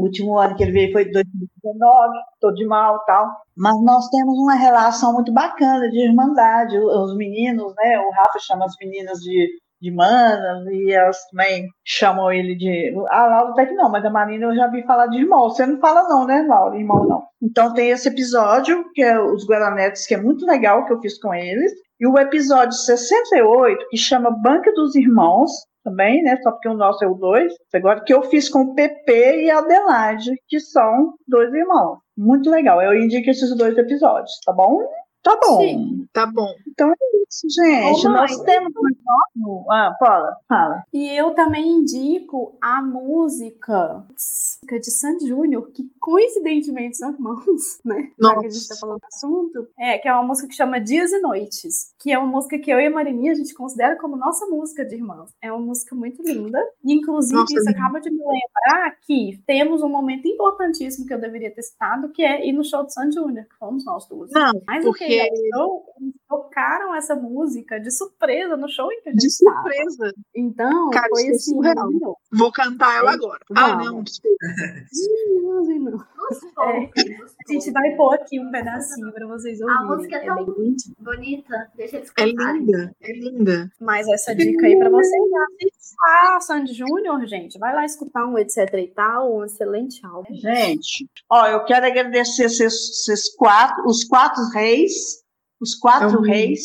Último 0.10 0.38
ano 0.38 0.56
que 0.56 0.64
ele 0.64 0.72
veio 0.72 0.92
foi 0.92 1.06
2019, 1.06 2.18
tô 2.42 2.52
de 2.52 2.66
mal 2.66 3.00
tal. 3.06 3.28
Mas 3.56 3.76
nós 3.84 4.10
temos 4.10 4.38
uma 4.40 4.56
relação 4.56 5.14
muito 5.14 5.32
bacana 5.32 5.90
de 5.90 6.04
irmandade. 6.04 6.78
Os 6.78 7.16
meninos, 7.16 7.74
né? 7.78 8.00
O 8.00 8.10
Rafa 8.12 8.40
chama 8.40 8.66
as 8.66 8.74
meninas 8.82 9.20
de, 9.20 9.48
de 9.80 9.92
manas 9.92 10.66
e 10.68 10.92
elas 10.92 11.18
também 11.30 11.68
chamam 11.86 12.32
ele 12.32 12.56
de. 12.56 12.94
A 13.10 13.28
Laura 13.28 13.52
até 13.52 13.68
que 13.68 13.74
não, 13.76 13.90
mas 13.92 14.04
a 14.04 14.10
Marina 14.10 14.46
eu 14.48 14.56
já 14.56 14.68
vi 14.68 14.84
falar 14.84 15.08
de 15.08 15.20
irmão. 15.20 15.50
Você 15.50 15.66
não 15.66 15.80
fala, 15.80 16.10
não, 16.10 16.26
né, 16.26 16.44
Laura? 16.48 16.76
Irmão 16.76 17.08
não. 17.08 17.24
Então 17.42 17.74
tem 17.74 17.90
esse 17.92 18.08
episódio, 18.10 18.84
que 18.94 19.04
é 19.04 19.20
os 19.20 19.46
Guaranetes, 19.48 20.08
que 20.08 20.16
é 20.16 20.22
muito 20.22 20.46
legal, 20.46 20.86
que 20.86 20.94
eu 20.94 21.00
fiz 21.00 21.20
com 21.20 21.34
eles. 21.34 21.72
E 22.00 22.08
o 22.08 22.18
episódio 22.18 22.74
68, 22.74 23.86
que 23.90 23.98
chama 23.98 24.32
Banca 24.32 24.72
dos 24.74 24.96
Irmãos, 24.96 25.52
também, 25.84 26.22
né? 26.24 26.38
Só 26.42 26.52
porque 26.52 26.70
o 26.70 26.74
nosso 26.74 27.04
é 27.04 27.08
o 27.08 27.16
2. 27.16 27.54
Agora 27.74 28.04
que 28.04 28.14
eu 28.14 28.24
fiz 28.24 28.50
com 28.50 28.62
o 28.62 28.76
PP 28.76 29.44
e 29.44 29.52
a 29.52 29.60
Adelaide, 29.60 30.32
que 30.48 30.60
são 30.60 31.14
dois 31.28 31.54
irmãos. 31.54 32.00
Muito 32.18 32.50
legal. 32.50 32.82
Eu 32.82 32.96
indico 32.96 33.30
esses 33.30 33.56
dois 33.56 33.78
episódios, 33.78 34.32
tá 34.46 34.54
bom? 34.54 34.80
Tá 35.22 35.38
bom. 35.42 35.62
Sim. 35.62 36.08
Tá 36.14 36.26
bom. 36.26 36.48
Então 36.68 36.90
é 36.90 36.96
isso, 37.28 37.48
gente. 37.50 38.06
Ô, 38.08 38.10
mãe. 38.10 38.22
Nós 38.22 38.42
temos 38.42 38.72
um 38.76 39.66
Ah, 39.72 39.96
Paula, 40.00 40.36
fala. 40.48 40.84
E 40.94 41.10
eu 41.16 41.32
também 41.36 41.68
indico 41.68 42.58
a 42.62 42.82
música 42.82 44.04
de 44.66 44.92
Sandy 44.92 45.28
Júnior, 45.28 45.70
que 45.72 45.90
coincidentemente 46.00 46.98
são 46.98 47.12
irmãos, 47.12 47.80
né? 47.86 48.12
Já 48.20 48.40
que 48.40 48.46
a 48.46 48.50
gente 48.50 48.68
tá 48.68 48.74
Nossa. 48.76 48.80
falando 48.80 49.00
do 49.00 49.06
assunto. 49.08 49.68
É, 49.78 49.98
que 49.98 50.08
é 50.08 50.14
uma 50.14 50.24
música 50.24 50.48
que 50.48 50.56
chama 50.56 50.80
Dias 50.80 51.12
e 51.12 51.20
Noites, 51.20 51.94
que 52.00 52.12
é 52.12 52.18
uma 52.18 52.28
música 52.28 52.58
que 52.58 52.72
eu 52.72 52.80
e 52.80 52.88
a 52.88 52.92
Marini 52.92 53.30
a 53.30 53.36
gente 53.36 53.54
considera 53.54 53.98
como 53.98 54.16
nossa 54.16 54.46
música 54.48 54.86
de 54.86 54.96
irmãs. 54.96 55.30
É 55.42 55.52
uma 55.52 55.64
música 55.64 55.96
muito 55.96 56.22
linda. 56.24 56.60
E, 56.84 56.94
inclusive, 56.94 57.36
Nossa, 57.36 57.54
isso 57.54 57.68
linda. 57.68 57.80
acaba 57.80 58.00
de 58.00 58.10
me 58.10 58.18
lembrar 58.20 58.96
que 59.06 59.42
temos 59.46 59.82
um 59.84 59.90
momento 59.90 60.28
importantíssimo 60.28 61.06
que 61.06 61.14
eu 61.14 61.20
deveria 61.20 61.52
ter 61.54 61.62
citado, 61.62 62.10
que 62.10 62.24
é 62.24 62.48
ir 62.48 62.54
no 62.54 62.64
show 62.64 62.86
de 62.86 62.94
Sandy 62.94 63.16
Júnior, 63.16 63.46
que 63.46 63.56
fomos 63.58 63.86
nós 63.86 64.08
duas. 64.08 64.32
Não, 64.32 64.52
Mais 64.66 64.84
do 64.84 64.94
que 64.94 65.04
porque 65.18 65.50
show, 65.56 65.86
eles 66.00 66.14
tocaram 66.28 66.96
essa 66.96 67.16
música 67.16 67.80
de 67.80 67.92
surpresa 67.92 68.56
no 68.56 68.68
show 68.70 68.92
em 68.92 69.02
que 69.02 69.10
a 69.10 69.12
gente 69.12 69.22
de 69.22 69.32
surpresa. 69.32 70.14
Então, 70.36 70.90
Cara, 70.92 71.08
foi 71.10 71.22
isso 71.24 71.32
é 71.32 71.36
assim, 71.36 71.52
surreal. 71.56 71.76
maravilhoso. 71.76 72.18
Vou 72.32 72.52
cantar 72.52 72.98
ela 72.98 73.12
agora. 73.12 73.40
Ah, 73.56 73.76
não, 73.76 74.04
desculpa. 74.04 74.38
Ih, 74.94 75.80
não. 75.80 75.98
Dos 76.20 76.44
É, 76.44 76.50
poucos, 76.54 77.04
dos 77.04 77.36
A 77.48 77.52
gente 77.54 77.72
vai 77.72 77.96
pôr 77.96 78.14
aqui 78.14 78.40
um 78.40 78.52
pedacinho 78.52 79.12
pra 79.14 79.28
vocês 79.28 79.60
ouvirem. 79.62 79.86
música 79.88 80.16
é 80.18 80.20
é 80.20 80.26
tão-. 80.26 80.46
Bonita, 81.00 81.72
deixa 81.76 81.98
eles 81.98 82.12
É 82.18 82.26
linda, 82.26 82.96
é 83.02 83.12
linda. 83.14 83.72
Mas 83.80 84.08
essa 84.08 84.36
dica 84.36 84.66
aí 84.66 84.78
pra 84.78 84.90
vocês 84.90 85.24
assistir 85.44 85.96
a 86.08 86.40
Sandy 86.42 86.74
Júnior, 86.74 87.26
gente. 87.26 87.58
Vai 87.58 87.74
lá 87.74 87.86
escutar 87.86 88.26
um 88.28 88.38
etc 88.38 88.58
e 88.76 88.88
tal, 88.88 89.36
um 89.38 89.46
excelente 89.46 90.06
álbum. 90.06 90.34
Gente, 90.36 91.08
ó, 91.30 91.48
eu 91.48 91.64
quero 91.66 91.86
agradecer 91.86 92.46
esses, 92.46 92.62
esses 93.08 93.34
quatro, 93.36 93.86
os 93.86 94.04
quatro 94.04 94.42
reis, 94.54 94.94
os 95.62 95.76
quatro 95.76 96.18
Uhum. 96.18 96.24
reis. 96.24 96.62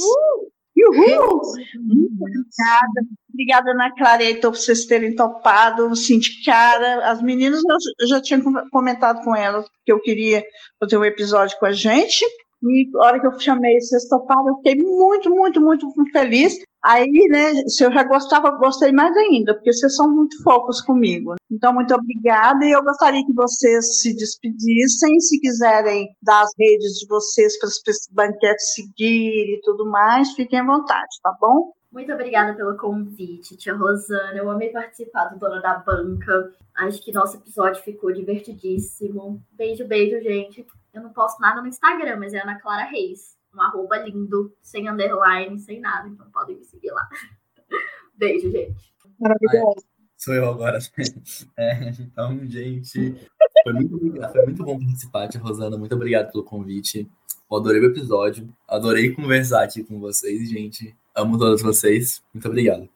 Uhul! 0.76 1.40
Muito 1.82 2.12
obrigada. 2.20 3.08
Obrigada, 3.34 3.72
Ana 3.72 3.92
Clareta, 3.96 4.48
por 4.48 4.56
vocês 4.56 4.86
terem 4.86 5.14
topado, 5.14 5.86
assim, 5.86 6.20
cara. 6.46 7.10
As 7.10 7.20
meninas, 7.20 7.60
eu, 8.00 8.06
já 8.06 8.22
tinha 8.22 8.40
com- 8.40 8.70
comentado 8.70 9.24
com 9.24 9.34
elas 9.34 9.66
que 9.84 9.92
eu 9.92 10.00
queria 10.00 10.42
fazer 10.78 10.96
um 10.96 11.04
episódio 11.04 11.58
com 11.58 11.66
a 11.66 11.72
gente. 11.72 12.24
E 12.62 12.88
a 12.96 13.04
hora 13.04 13.20
que 13.20 13.26
eu 13.26 13.38
chamei 13.38 13.78
vocês 13.80 14.08
toparam, 14.08 14.48
eu 14.48 14.56
fiquei 14.56 14.76
muito, 14.76 15.28
muito, 15.30 15.60
muito 15.60 15.86
feliz. 16.12 16.56
Aí, 16.82 17.10
né, 17.28 17.54
se 17.66 17.84
eu 17.84 17.92
já 17.92 18.04
gostava, 18.04 18.48
eu 18.48 18.58
gostei 18.58 18.92
mais 18.92 19.14
ainda, 19.16 19.54
porque 19.54 19.72
vocês 19.72 19.96
são 19.96 20.08
muito 20.14 20.40
fofos 20.42 20.80
comigo. 20.80 21.34
Então, 21.50 21.74
muito 21.74 21.92
obrigada. 21.94 22.64
E 22.64 22.70
eu 22.70 22.82
gostaria 22.84 23.24
que 23.26 23.32
vocês 23.34 24.00
se 24.00 24.14
despedissem, 24.14 25.18
se 25.18 25.40
quiserem 25.40 26.08
dar 26.22 26.42
as 26.42 26.50
redes 26.58 26.92
de 27.00 27.06
vocês 27.08 27.58
para 27.58 27.68
os 27.68 27.80
banquetes 28.12 28.74
seguirem 28.74 29.56
e 29.56 29.60
tudo 29.62 29.90
mais, 29.90 30.32
fiquem 30.34 30.60
à 30.60 30.64
vontade, 30.64 31.08
tá 31.22 31.34
bom? 31.40 31.72
Muito 31.94 32.12
obrigada 32.12 32.54
pelo 32.54 32.76
convite, 32.76 33.56
tia 33.56 33.72
Rosana. 33.72 34.36
Eu 34.36 34.50
amei 34.50 34.70
participar 34.70 35.26
do 35.26 35.38
Dona 35.38 35.60
da 35.60 35.78
Banca. 35.78 36.52
Acho 36.74 37.00
que 37.00 37.12
nosso 37.12 37.36
episódio 37.36 37.80
ficou 37.84 38.12
divertidíssimo. 38.12 39.40
Beijo, 39.52 39.86
beijo, 39.86 40.20
gente. 40.20 40.66
Eu 40.92 41.04
não 41.04 41.12
posto 41.12 41.40
nada 41.40 41.62
no 41.62 41.68
Instagram, 41.68 42.16
mas 42.16 42.34
é 42.34 42.42
Ana 42.42 42.58
Clara 42.58 42.82
Reis. 42.86 43.38
Um 43.54 43.62
arroba 43.62 43.96
lindo, 43.98 44.52
sem 44.60 44.90
underline, 44.90 45.56
sem 45.60 45.78
nada. 45.78 46.08
Então 46.08 46.28
podem 46.32 46.56
me 46.56 46.64
seguir 46.64 46.90
lá. 46.90 47.08
Beijo, 48.18 48.50
gente. 48.50 48.92
Maravilhosa. 49.16 49.86
Sou 50.16 50.34
eu 50.34 50.50
agora. 50.50 50.80
É, 51.56 51.90
então, 51.90 52.44
gente, 52.46 53.14
foi 53.62 53.72
muito, 53.72 54.32
foi 54.32 54.42
muito 54.42 54.64
bom 54.64 54.80
participar, 54.80 55.28
tia 55.28 55.40
Rosana. 55.40 55.78
Muito 55.78 55.94
obrigado 55.94 56.32
pelo 56.32 56.42
convite. 56.42 57.08
Eu 57.48 57.56
adorei 57.56 57.80
o 57.80 57.86
episódio. 57.86 58.52
Adorei 58.66 59.14
conversar 59.14 59.62
aqui 59.62 59.84
com 59.84 60.00
vocês, 60.00 60.50
gente. 60.50 60.92
Amo 61.16 61.38
todos 61.38 61.62
vocês. 61.62 62.22
Muito 62.34 62.48
obrigado. 62.48 62.88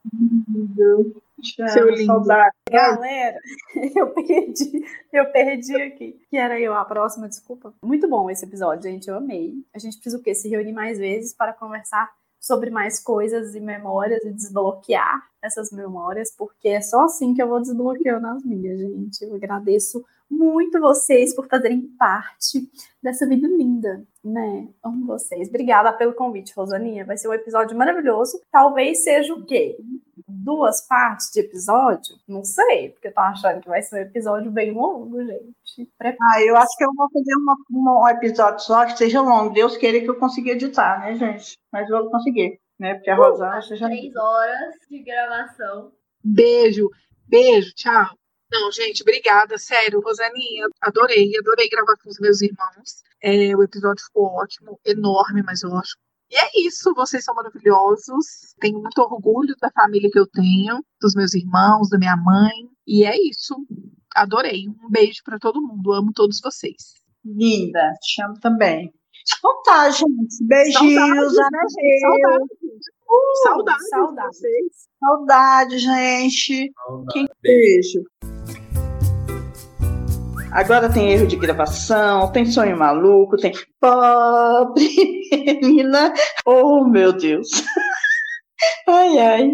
Seu 1.73 1.89
lindo. 1.89 2.07
Saudade. 2.07 2.53
Galera, 2.69 3.39
eu 3.95 4.11
perdi, 4.13 4.85
eu 5.13 5.31
perdi 5.31 5.77
aqui. 5.83 6.21
Que 6.29 6.37
era 6.37 6.59
eu 6.61 6.75
a 6.75 6.85
próxima, 6.85 7.29
desculpa. 7.29 7.73
Muito 7.85 8.09
bom 8.09 8.29
esse 8.29 8.45
episódio, 8.45 8.91
gente. 8.91 9.09
Eu 9.09 9.17
amei. 9.17 9.55
A 9.73 9.79
gente 9.79 9.97
precisa 9.99 10.19
o 10.19 10.23
quê? 10.23 10.35
Se 10.35 10.49
reunir 10.49 10.73
mais 10.73 10.99
vezes 10.99 11.33
para 11.33 11.53
conversar 11.53 12.11
sobre 12.41 12.71
mais 12.71 12.99
coisas 12.99 13.55
e 13.55 13.61
memórias 13.61 14.25
e 14.25 14.33
desbloquear 14.33 15.29
essas 15.43 15.71
memórias, 15.71 16.35
porque 16.37 16.69
é 16.69 16.81
só 16.81 17.05
assim 17.05 17.35
que 17.35 17.43
eu 17.43 17.49
vou 17.49 17.61
desbloqueando 17.61 18.27
as 18.27 18.45
minhas, 18.45 18.79
gente. 18.79 19.23
Eu 19.23 19.35
agradeço 19.35 20.05
muito 20.31 20.79
vocês 20.81 21.35
por 21.35 21.47
fazerem 21.49 21.81
parte 21.99 22.71
dessa 23.03 23.27
vida 23.27 23.49
linda, 23.49 24.05
né? 24.23 24.69
Amo 24.83 25.07
vocês. 25.07 25.49
Obrigada 25.49 25.93
pelo 25.93 26.13
convite, 26.13 26.53
Rosaninha. 26.55 27.05
Vai 27.05 27.17
ser 27.17 27.29
um 27.29 27.33
episódio 27.33 27.77
maravilhoso. 27.77 28.41
Talvez 28.51 29.03
seja 29.03 29.33
o 29.33 29.45
quê? 29.45 29.79
Duas 30.27 30.87
partes 30.87 31.31
de 31.33 31.41
episódio? 31.41 32.17
Não 32.27 32.45
sei, 32.45 32.91
porque 32.91 33.09
eu 33.09 33.15
tô 33.15 33.21
achando 33.21 33.61
que 33.61 33.69
vai 33.69 33.81
ser 33.83 33.97
um 33.97 34.03
episódio 34.03 34.51
bem 34.51 34.73
longo, 34.73 35.25
gente. 35.25 35.91
Prepara. 35.97 36.33
Ah, 36.35 36.43
eu 36.43 36.57
acho 36.57 36.77
que 36.77 36.85
eu 36.85 36.93
vou 36.95 37.09
fazer 37.11 37.35
uma, 37.35 37.57
um 37.71 38.09
episódio 38.09 38.61
só 38.61 38.85
que 38.85 38.99
seja 38.99 39.23
longo. 39.23 39.55
Deus 39.55 39.77
queira 39.77 40.01
que 40.01 40.11
eu 40.11 40.19
consiga 40.19 40.51
editar, 40.51 41.01
né, 41.01 41.15
gente? 41.15 41.59
Mas 41.73 41.89
eu 41.89 42.03
vou 42.03 42.11
conseguir, 42.11 42.61
né? 42.79 42.95
Porque 42.95 43.11
a 43.11 43.17
Rosana 43.17 43.61
você 43.61 43.77
já. 43.77 43.87
Três 43.87 44.15
horas 44.17 44.75
de 44.91 45.03
gravação. 45.03 45.93
Beijo, 46.23 46.89
beijo, 47.27 47.73
tchau. 47.75 48.17
Não, 48.51 48.73
gente, 48.73 49.03
obrigada, 49.03 49.59
sério, 49.59 50.01
Rosaninha, 50.01 50.67
adorei, 50.81 51.37
adorei 51.39 51.69
gravar 51.69 51.97
com 52.03 52.09
os 52.09 52.19
meus 52.19 52.41
irmãos. 52.41 53.03
É, 53.23 53.55
o 53.55 53.63
episódio 53.63 54.03
ficou 54.05 54.25
ótimo, 54.25 54.81
enorme, 54.87 55.43
mas 55.43 55.63
ótimo. 55.63 56.01
E 56.31 56.37
é 56.37 56.67
isso, 56.67 56.93
vocês 56.95 57.25
são 57.25 57.35
maravilhosos. 57.35 58.55
Tenho 58.61 58.81
muito 58.81 58.99
orgulho 58.99 59.55
da 59.61 59.71
família 59.71 60.11
que 60.11 60.19
eu 60.19 60.27
tenho, 60.27 60.85
dos 61.01 61.15
meus 61.15 61.35
irmãos, 61.35 61.89
da 61.89 61.99
minha 61.99 62.17
mãe. 62.17 62.69
E 62.87 63.05
é 63.05 63.17
isso. 63.17 63.55
Adorei. 64.15 64.69
Um 64.69 64.91
beijo 64.91 65.23
para 65.25 65.39
todo 65.39 65.63
mundo. 65.63 65.93
Amo 65.93 66.13
todos 66.15 66.41
vocês. 66.43 66.95
Linda, 67.25 67.95
te 68.03 68.23
amo 68.23 68.39
também. 68.41 68.93
Então 69.37 69.63
tá, 69.63 69.91
gente. 69.91 70.09
Beijinhos. 70.43 71.35
Saudades, 71.35 71.35
né. 71.37 71.61
Saudades. 73.43 73.89
Saudades. 73.91 74.39
Saudade, 75.01 75.79
gente. 75.79 76.73
Beijo. 77.43 78.03
Agora 80.51 80.91
tem 80.93 81.11
erro 81.13 81.27
de 81.27 81.37
gravação, 81.37 82.33
tem 82.33 82.47
sonho 82.47 82.77
maluco, 82.77 83.37
tem 83.37 83.53
pobre 83.81 84.89
menina. 85.63 86.13
Oh, 86.47 86.85
meu 86.85 87.13
Deus. 87.13 87.49
Ai, 88.89 89.19
ai. 89.19 89.53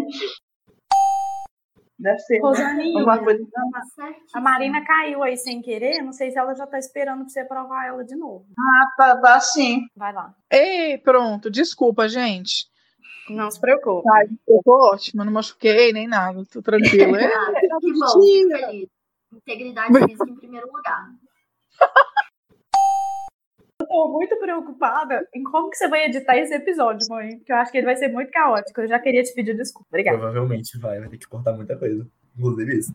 Deve 2.05 2.19
ser. 2.19 2.35
né? 2.35 2.39
Rosaninha, 2.41 2.99
Alguma 2.99 3.17
coisa. 3.23 3.43
Certíssimo. 3.95 4.19
a 4.35 4.41
Marina 4.41 4.85
caiu 4.85 5.23
aí 5.23 5.35
sem 5.37 5.61
querer. 5.61 6.01
Não 6.03 6.13
sei 6.13 6.29
se 6.31 6.37
ela 6.37 6.53
já 6.53 6.67
tá 6.67 6.77
esperando 6.77 7.21
pra 7.21 7.29
você 7.29 7.43
provar 7.43 7.87
ela 7.87 8.03
de 8.05 8.15
novo. 8.15 8.45
Ah, 8.59 8.85
tá, 8.95 9.17
tá 9.19 9.39
sim. 9.39 9.81
Vai 9.95 10.13
lá. 10.13 10.33
Ei, 10.51 10.97
pronto. 10.99 11.49
Desculpa, 11.49 12.07
gente. 12.07 12.67
Não 13.29 13.49
se 13.49 13.59
preocupe. 13.59 14.07
Eu 14.47 14.61
tô 14.63 14.93
ótima, 14.93 15.25
não 15.25 15.33
machuquei 15.33 15.91
nem 15.91 16.07
nada. 16.07 16.43
Tô 16.51 16.61
tranquila. 16.61 17.17
É, 17.19 17.25
Ah, 17.25 17.51
era 17.55 17.77
que 17.81 17.91
bom, 17.93 18.21
feliz. 18.21 18.87
Integridade 19.33 19.93
física 20.05 20.29
em 20.29 20.35
primeiro 20.35 20.67
lugar. 20.71 21.07
Eu 23.95 24.07
tô 24.07 24.11
muito 24.11 24.37
preocupada 24.37 25.25
em 25.33 25.41
como 25.43 25.69
que 25.69 25.77
você 25.77 25.87
vai 25.87 26.05
editar 26.05 26.37
esse 26.37 26.53
episódio, 26.53 27.07
mãe. 27.09 27.37
Porque 27.37 27.51
eu 27.51 27.55
acho 27.55 27.71
que 27.71 27.77
ele 27.77 27.85
vai 27.85 27.95
ser 27.95 28.09
muito 28.09 28.29
caótico. 28.29 28.81
Eu 28.81 28.87
já 28.87 28.99
queria 28.99 29.23
te 29.23 29.33
pedir 29.33 29.55
desculpa. 29.55 29.87
Obrigada. 29.89 30.17
Provavelmente 30.17 30.77
vai, 30.77 30.99
vai 30.99 31.07
ter 31.07 31.17
que 31.17 31.27
cortar 31.27 31.53
muita 31.53 31.77
coisa. 31.77 32.05
Inclusive 32.37 32.77
isso. 32.77 32.93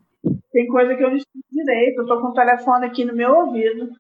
Tem 0.53 0.67
coisa 0.69 0.95
que 0.95 1.03
eu 1.03 1.09
não 1.09 1.17
escuto 1.17 1.47
direito. 1.51 2.03
Eu 2.03 2.07
tô 2.07 2.21
com 2.21 2.29
o 2.29 2.35
telefone 2.35 2.87
aqui 2.87 3.05
no 3.05 3.15
meu 3.15 3.35
ouvido. 3.35 3.91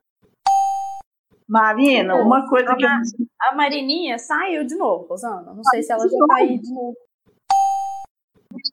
Marina, 1.48 2.14
uma 2.16 2.48
coisa 2.48 2.76
que 2.76 2.84
eu 2.84 2.88
A 2.88 3.54
Marininha 3.54 4.18
saiu 4.18 4.64
de 4.64 4.76
novo, 4.76 5.06
Rosana. 5.06 5.54
Não 5.54 5.64
sei 5.64 5.82
se 5.82 5.92
ela 5.92 6.06
já 6.06 6.18
tá 6.28 6.36
aí 6.36 6.58
de 6.58 6.72
novo. 6.72 6.94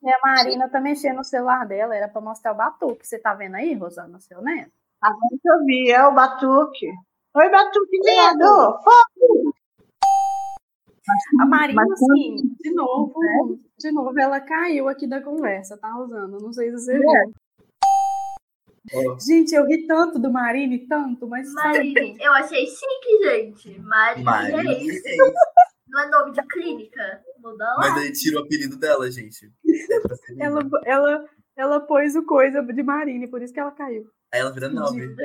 E 0.04 0.10
a 0.10 0.20
Marina 0.22 0.70
tá 0.70 0.82
mexendo 0.82 1.18
no 1.18 1.24
celular 1.24 1.66
dela. 1.66 1.96
Era 1.96 2.10
pra 2.10 2.22
mostrar 2.22 2.52
o 2.52 2.56
batuque. 2.56 3.08
Você 3.08 3.18
tá 3.18 3.34
vendo 3.34 3.56
aí, 3.56 3.74
Rosana, 3.74 4.20
seu 4.20 4.42
neto? 4.42 4.72
Agora 5.02 5.38
que 5.42 5.50
eu 5.50 5.66
vi, 5.66 5.92
é 5.92 6.06
o 6.06 6.14
Batuque. 6.14 6.88
Oi, 7.38 7.52
Batuque, 7.52 7.98
lindo! 8.04 8.80
Fofo! 8.84 9.54
A 11.40 11.46
Marina, 11.46 11.84
Mas 11.84 11.92
assim, 11.92 12.36
de 12.60 12.74
novo, 12.74 13.14
de 13.78 13.92
novo, 13.92 14.20
ela 14.20 14.42
caiu 14.42 14.88
aqui 14.88 15.06
da 15.06 15.22
conversa, 15.22 15.78
tá, 15.78 15.88
Rosana? 15.94 16.36
Não 16.42 16.52
sei 16.52 16.72
se 16.72 16.80
você 16.80 16.98
viu. 16.98 17.08
Ó, 18.92 19.20
Gente, 19.20 19.54
eu 19.54 19.68
ri 19.68 19.86
tanto 19.86 20.18
do 20.18 20.32
Marine, 20.32 20.88
tanto, 20.88 21.28
mas 21.28 21.54
Marine, 21.54 22.18
eu 22.20 22.34
achei 22.34 22.66
chique, 22.66 23.24
gente. 23.24 23.80
Marine, 23.82 24.24
Mari. 24.24 24.54
Reis. 24.54 25.02
Não 25.90 26.02
é 26.02 26.10
nome 26.10 26.32
de 26.32 26.42
clínica? 26.48 27.22
Muda 27.38 27.66
lá. 27.66 27.78
Mas 27.78 27.98
aí 27.98 28.12
tira 28.14 28.40
o 28.40 28.44
apelido 28.46 28.78
dela, 28.78 29.12
gente. 29.12 29.46
É 30.40 30.44
ela, 30.44 30.62
ela, 30.86 31.30
Ela 31.56 31.80
pôs 31.82 32.16
o 32.16 32.26
coisa 32.26 32.64
de 32.64 32.82
Marine, 32.82 33.28
por 33.28 33.44
isso 33.44 33.54
que 33.54 33.60
ela 33.60 33.72
caiu. 33.72 34.10
Aí 34.34 34.42
ela 34.42 34.52
vira 34.52 34.68
nove. 34.70 35.16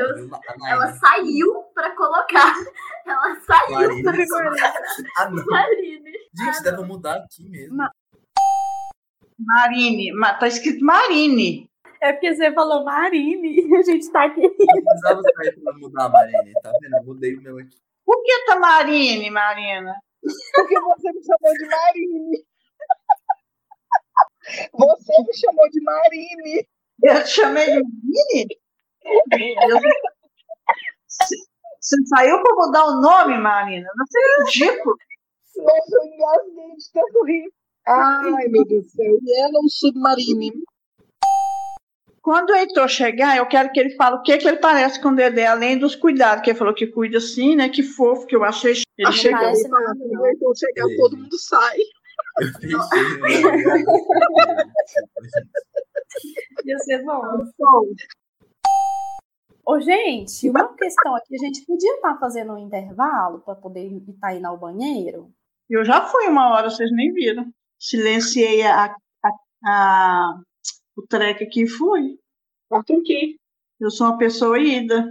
Ela 0.69 0.93
saiu 0.95 1.65
pra 1.75 1.91
colocar. 1.97 2.55
Ela 3.05 3.41
saiu 3.41 3.71
Marine. 3.73 4.03
pra 4.05 4.27
colocar 4.29 4.75
Ah, 5.19 5.29
não. 5.31 5.45
Marine. 5.47 6.13
Gente, 6.35 6.63
deve 6.63 6.83
mudar 6.85 7.17
aqui 7.17 7.49
mesmo. 7.49 7.77
Ma- 7.77 7.91
Marine, 9.39 10.13
ma- 10.13 10.35
tá 10.35 10.47
escrito 10.47 10.85
Marine. 10.85 11.69
É 12.01 12.13
porque 12.13 12.35
você 12.35 12.53
falou 12.53 12.85
Marine 12.85 13.61
e 13.61 13.75
a 13.77 13.83
gente 13.83 14.11
tá 14.13 14.25
aqui. 14.27 14.41
Eu 14.45 14.55
precisava 14.55 15.21
sair 15.37 15.61
pra 15.61 15.73
mudar 15.75 16.05
a 16.05 16.09
Marine, 16.09 16.53
tá 16.63 16.71
vendo? 16.81 16.97
Eu 16.97 17.05
mudei 17.05 17.35
o 17.37 17.43
meu 17.43 17.59
aqui. 17.59 17.77
Por 18.05 18.23
que 18.23 18.45
tá 18.47 18.59
Marine, 18.59 19.31
Marina? 19.31 19.95
Porque 20.55 20.79
você 20.81 21.13
me 21.13 21.25
chamou 21.25 21.53
de 21.55 21.67
Marine. 21.67 22.45
Você 24.73 25.23
me 25.23 25.37
chamou 25.37 25.69
de 25.71 25.81
Marine. 25.83 26.69
Eu 27.03 27.25
te 27.25 27.29
chamei 27.31 27.67
de 27.67 27.73
Marine? 27.83 28.62
Você 31.09 31.37
você 31.83 31.97
saiu 32.07 32.41
pra 32.41 32.55
mudar 32.55 32.85
o 32.87 33.01
nome, 33.01 33.39
Marina? 33.39 33.89
Não 33.97 34.07
é 34.07 34.45
ridículo. 34.45 34.97
Nossa, 35.57 35.97
eu 35.97 36.05
engasguei 36.05 36.77
de 36.77 36.93
tanto 36.93 37.25
rir. 37.25 37.53
Ai, 37.89 38.47
meu 38.49 38.65
Deus 38.65 38.85
do 38.85 38.91
céu. 38.91 39.19
Yellow 39.27 39.69
Submarine. 39.69 40.63
Quando 42.23 42.51
o 42.51 42.55
Heitor 42.55 42.89
chegar, 42.89 43.37
eu 43.37 43.47
quero 43.47 43.73
que 43.73 43.81
ele 43.81 43.97
fale 43.97 44.15
o 44.15 44.23
que, 44.23 44.39
que 44.39 44.47
ele 44.47 44.59
parece 44.59 45.03
com 45.03 45.09
o 45.09 45.17
Dedé, 45.17 45.47
além 45.47 45.77
dos 45.77 45.97
cuidados, 45.97 46.45
que 46.45 46.51
ele 46.51 46.59
falou 46.59 46.73
que 46.73 46.87
cuida 46.87 47.19
assim, 47.19 47.57
né? 47.57 47.69
Que 47.69 47.83
fofo, 47.83 48.27
que 48.27 48.37
eu 48.37 48.45
achei. 48.45 48.75
Ele 48.97 49.09
eu 49.09 49.33
parece 49.33 49.69
nada, 49.69 49.95
não. 49.99 50.23
o 50.23 50.27
Heitor 50.27 50.57
chegar, 50.57 50.87
todo 50.97 51.17
mundo 51.17 51.37
sai. 51.37 51.79
Eu 52.41 52.53
pensei. 52.61 53.03
Ia 56.65 56.79
ser 56.79 57.03
bom. 57.03 57.21
Ô, 59.65 59.81
gente, 59.81 60.51
uma 60.51 60.75
questão 60.75 61.15
aqui, 61.15 61.35
a 61.37 61.39
gente 61.39 61.65
podia 61.65 61.95
estar 61.95 62.19
fazendo 62.19 62.53
um 62.55 62.59
intervalo 62.59 63.41
para 63.41 63.55
poder 63.55 63.87
estar 64.09 64.35
indo 64.35 64.47
ao 64.47 64.59
banheiro? 64.59 65.33
Eu 65.71 65.85
já 65.85 66.03
fui 66.03 66.27
uma 66.27 66.51
hora, 66.51 66.69
vocês 66.69 66.91
nem 66.93 67.13
viram. 67.13 67.47
Silenciei 67.79 68.63
a, 68.63 68.95
a, 69.25 69.31
a- 69.65 70.41
o 70.97 71.03
treco 71.07 71.45
aqui 71.45 71.63
e 71.63 71.69
fui. 71.69 72.19
Corta 72.69 72.93
aqui. 72.95 73.37
Eu 73.81 73.91
sou 73.91 74.09
uma 74.09 74.19
pessoa 74.19 74.59
ida. 74.59 75.09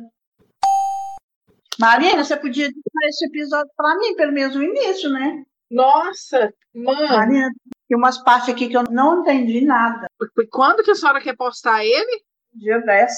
Marina, 1.79 2.23
você 2.23 2.37
podia 2.37 2.65
editar 2.65 3.07
esse 3.07 3.25
episódio 3.25 3.71
para 3.75 3.97
mim, 3.97 4.15
pelo 4.15 4.31
menos 4.33 4.55
o 4.55 4.61
início, 4.63 5.09
né? 5.09 5.43
Nossa, 5.69 6.53
mano. 6.75 7.07
Marina, 7.07 7.49
tem 7.87 7.97
umas 7.97 8.17
partes 8.23 8.49
aqui 8.49 8.67
que 8.67 8.77
eu 8.77 8.83
não 8.91 9.21
entendi 9.21 9.61
nada. 9.65 10.07
Quando 10.51 10.83
que 10.83 10.91
a 10.91 10.95
senhora 10.95 11.21
quer 11.21 11.35
postar 11.35 11.83
ele? 11.83 12.23
Dia 12.53 12.79
10. 12.79 13.11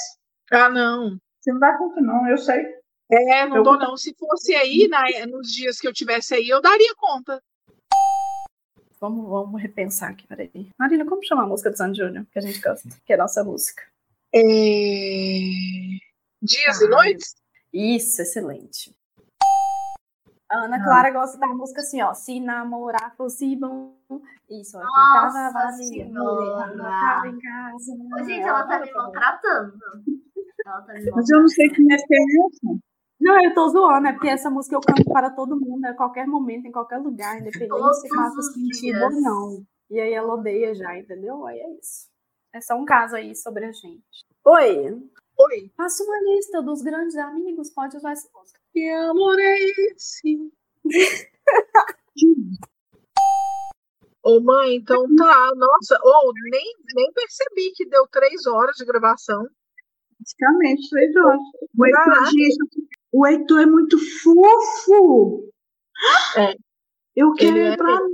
Ah, 0.51 0.69
não. 0.69 1.17
Você 1.39 1.51
não 1.51 1.59
dá 1.59 1.77
conta, 1.77 2.01
não, 2.01 2.27
eu 2.27 2.37
sei. 2.37 2.63
É, 3.11 3.45
não 3.45 3.57
Eu- 3.57 3.63
dou 3.63 3.77
não. 3.77 3.97
Se 3.97 4.15
fosse 4.17 4.53
aí, 4.55 4.87
na- 4.87 5.25
nos 5.27 5.47
dias 5.51 5.79
que 5.79 5.87
eu 5.87 5.93
tivesse 5.93 6.33
aí, 6.33 6.47
eu 6.49 6.61
daria 6.61 6.93
conta. 6.97 7.41
Vamos, 8.99 9.29
vamos 9.29 9.61
repensar 9.61 10.11
aqui, 10.11 10.25
peraí. 10.25 10.69
Marina, 10.79 11.05
como 11.05 11.23
chama 11.25 11.43
a 11.43 11.47
música 11.47 11.69
do 11.69 11.77
Sandy 11.77 11.97
Júnior? 11.97 12.25
Que 12.31 12.39
a 12.39 12.41
gente 12.41 12.61
gosta, 12.61 12.87
que 13.05 13.11
é 13.11 13.15
a 13.15 13.19
nossa 13.19 13.43
música. 13.43 13.83
É... 14.33 14.39
Dias 16.41 16.81
e 16.81 16.85
Ah, 16.85 16.89
noites? 16.89 17.35
Isso, 17.73 18.21
excelente. 18.21 18.95
A 20.49 20.57
Ana 20.65 20.81
Clara 20.83 21.09
gosta 21.11 21.37
da 21.37 21.47
música 21.47 21.81
assim, 21.81 22.01
ó. 22.01 22.13
Se 22.13 22.39
namorar 22.39 23.13
fosse 23.17 23.55
bom. 23.55 23.95
Isso, 24.49 24.77
ó. 24.77 24.81
Nossa 24.83 25.51
tava 25.51 25.51
vazia, 25.51 26.05
mulher, 26.05 27.25
em 27.25 27.39
casa. 27.39 27.91
Ô, 27.91 28.23
gente, 28.23 28.41
ela 28.41 28.67
tá 28.67 28.79
me 28.79 28.91
maltratando. 28.93 29.73
Tá 30.63 30.85
Mas 30.87 31.29
eu 31.29 31.41
não 31.41 31.47
sei 31.47 31.67
que 31.69 31.81
música 31.81 32.13
é 32.13 32.17
essa. 32.17 32.79
Não, 33.19 33.43
eu 33.43 33.53
tô 33.53 33.69
zoando, 33.69 34.07
é 34.07 34.13
porque 34.13 34.29
essa 34.29 34.49
música 34.49 34.75
eu 34.75 34.81
canto 34.81 35.03
para 35.11 35.29
todo 35.29 35.59
mundo, 35.59 35.85
a 35.85 35.93
qualquer 35.93 36.25
momento, 36.27 36.67
em 36.67 36.71
qualquer 36.71 36.97
lugar, 36.97 37.39
independente 37.39 37.69
Todos 37.69 37.99
se 38.01 38.09
faça 38.09 38.41
sentido 38.41 38.97
dias. 38.97 39.01
ou 39.03 39.21
não. 39.21 39.65
E 39.89 39.99
aí 39.99 40.13
ela 40.13 40.33
odeia 40.33 40.73
já, 40.73 40.97
entendeu? 40.97 41.45
Aí 41.45 41.59
é 41.59 41.79
isso. 41.79 42.09
É 42.53 42.61
só 42.61 42.75
um 42.75 42.85
caso 42.85 43.15
aí 43.15 43.35
sobre 43.35 43.65
a 43.65 43.71
gente. 43.71 44.03
Oi, 44.45 45.09
Oi. 45.37 45.71
faça 45.75 46.03
uma 46.03 46.19
lista 46.33 46.61
dos 46.61 46.81
grandes 46.81 47.15
amigos, 47.15 47.69
pode 47.69 47.97
usar 47.97 48.11
essa 48.11 48.29
música. 48.33 48.59
Que 48.71 48.89
amor 48.89 49.39
é 49.39 49.55
esse? 49.91 50.51
Ô, 54.23 54.39
mãe, 54.39 54.75
então 54.75 55.03
tá. 55.15 55.51
Nossa, 55.55 55.99
ou 56.01 56.31
nem, 56.49 56.75
nem 56.95 57.11
percebi 57.13 57.71
que 57.75 57.85
deu 57.85 58.07
três 58.07 58.45
horas 58.47 58.75
de 58.77 58.85
gravação. 58.85 59.45
Praticamente 60.17 60.89
três 60.89 61.15
horas. 61.15 61.39
O 61.77 61.85
Heitor, 61.85 62.25
gente, 62.31 62.87
o 63.11 63.27
Heitor 63.27 63.59
é 63.59 63.65
muito 63.65 63.97
fofo. 64.21 65.49
É. 66.37 66.55
Eu 67.15 67.33
quero 67.33 67.57
Ele 67.57 67.65
é 67.65 67.67
ele 67.69 67.77
pra 67.77 67.95
mim. 67.95 68.13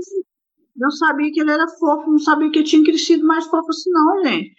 Eu 0.82 0.92
sabia 0.92 1.32
que 1.32 1.42
ele 1.42 1.52
era 1.52 1.68
fofo, 1.68 2.10
não 2.10 2.20
sabia 2.20 2.52
que 2.52 2.64
tinha 2.64 2.84
crescido 2.84 3.26
mais 3.26 3.46
fofo 3.48 3.70
assim, 3.70 3.90
não, 3.92 4.24
gente. 4.24 4.56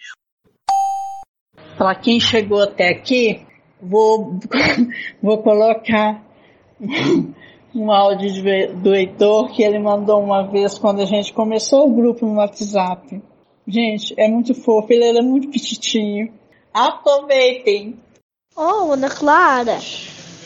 Para 1.78 1.94
quem 1.94 2.20
chegou 2.20 2.62
até 2.62 2.88
aqui, 2.90 3.46
vou, 3.80 4.38
vou 5.22 5.42
colocar 5.42 6.22
um 7.74 7.90
áudio 7.90 8.30
de- 8.32 8.66
do 8.74 8.94
Heitor 8.94 9.50
que 9.52 9.62
ele 9.62 9.78
mandou 9.78 10.22
uma 10.22 10.42
vez 10.50 10.78
quando 10.78 11.00
a 11.00 11.06
gente 11.06 11.32
começou 11.32 11.88
o 11.88 11.94
grupo 11.94 12.26
no 12.26 12.34
WhatsApp. 12.34 13.22
Gente, 13.66 14.14
é 14.18 14.28
muito 14.28 14.54
fofo, 14.54 14.92
ele 14.92 15.04
era 15.04 15.22
muito 15.22 15.48
petitinho. 15.50 16.32
Aproveitem! 16.72 17.98
Ô, 18.55 18.92
Ana 18.92 19.10
Clara, 19.10 19.80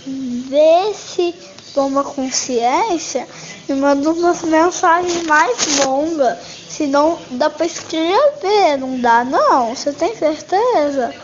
vê 0.06 0.94
se 0.94 1.34
toma 1.74 2.02
consciência 2.02 3.28
e 3.68 3.72
manda 3.74 4.10
umas 4.10 4.42
mensagens 4.42 5.26
mais 5.26 5.84
longas. 5.84 6.38
Se 6.68 6.86
não 6.86 7.18
dá 7.32 7.51
pra 7.51 7.66
escrever, 7.66 8.78
não 8.78 8.98
dá 9.01 9.22
não. 9.22 9.74
Você 9.74 9.92
tem 9.92 10.16
certeza? 10.16 11.14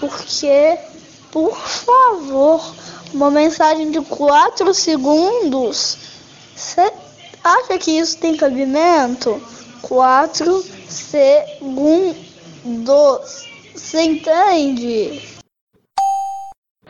Porque, 0.00 0.78
por 1.30 1.54
favor, 1.54 2.74
uma 3.12 3.30
mensagem 3.30 3.90
de 3.90 4.00
4 4.00 4.72
segundos. 4.72 5.98
Você 6.56 6.90
acha 7.44 7.78
que 7.78 7.90
isso 7.90 8.16
tem 8.18 8.34
cabimento? 8.36 9.42
4 9.82 10.64
segundos. 10.88 12.22
Você 13.74 14.02
entende? 14.02 15.20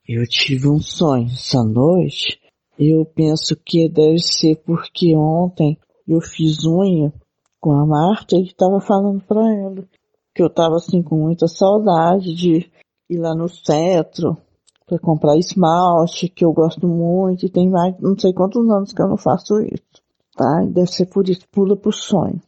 Eu 0.09 0.27
tive 0.27 0.69
um 0.69 0.81
sonho 0.81 1.27
essa 1.27 1.63
noite. 1.63 2.41
Eu 2.79 3.05
penso 3.05 3.57
que 3.57 3.89
deve 3.89 4.19
ser 4.19 4.57
porque 4.65 5.15
ontem 5.17 5.79
eu 6.09 6.21
fiz 6.21 6.65
unha 6.65 7.13
com 7.61 7.73
a 7.73 7.87
Marta 7.87 8.37
e 8.37 8.43
estava 8.43 8.81
falando 8.81 9.23
pra 9.23 9.41
ela 9.41 9.85
que 10.35 10.43
eu 10.43 10.51
tava 10.51 10.77
assim 10.77 11.03
com 11.03 11.17
muita 11.17 11.47
saudade 11.47 12.35
de 12.35 12.71
ir 13.09 13.19
lá 13.19 13.35
no 13.35 13.49
centro 13.49 14.37
para 14.87 14.99
comprar 14.99 15.37
esmalte, 15.37 16.29
que 16.29 16.45
eu 16.45 16.53
gosto 16.53 16.89
muito 16.89 17.47
e 17.47 17.51
tem 17.51 17.71
mais 17.71 17.95
não 18.01 18.19
sei 18.19 18.33
quantos 18.33 18.69
anos 18.69 18.93
que 18.93 19.01
eu 19.01 19.09
não 19.09 19.17
faço 19.17 19.61
isso, 19.61 20.03
tá? 20.37 20.65
Deve 20.67 20.91
ser 20.91 21.07
por 21.07 21.29
isso, 21.29 21.47
pula 21.51 21.77
pro 21.77 21.93
sonho. 21.93 22.41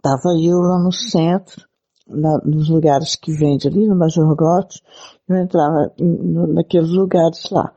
Tava 0.00 0.30
eu 0.40 0.58
lá 0.58 0.78
no 0.78 0.92
centro, 0.92 1.66
na- 2.10 2.40
nos 2.44 2.68
lugares 2.68 3.16
que 3.16 3.32
vende 3.32 3.68
ali 3.68 3.86
no 3.86 3.96
Major 3.96 4.34
Gotti, 4.36 4.82
eu 5.28 5.36
entrava 5.36 5.92
no- 5.98 6.46
naqueles 6.48 6.90
lugares 6.90 7.48
lá. 7.50 7.72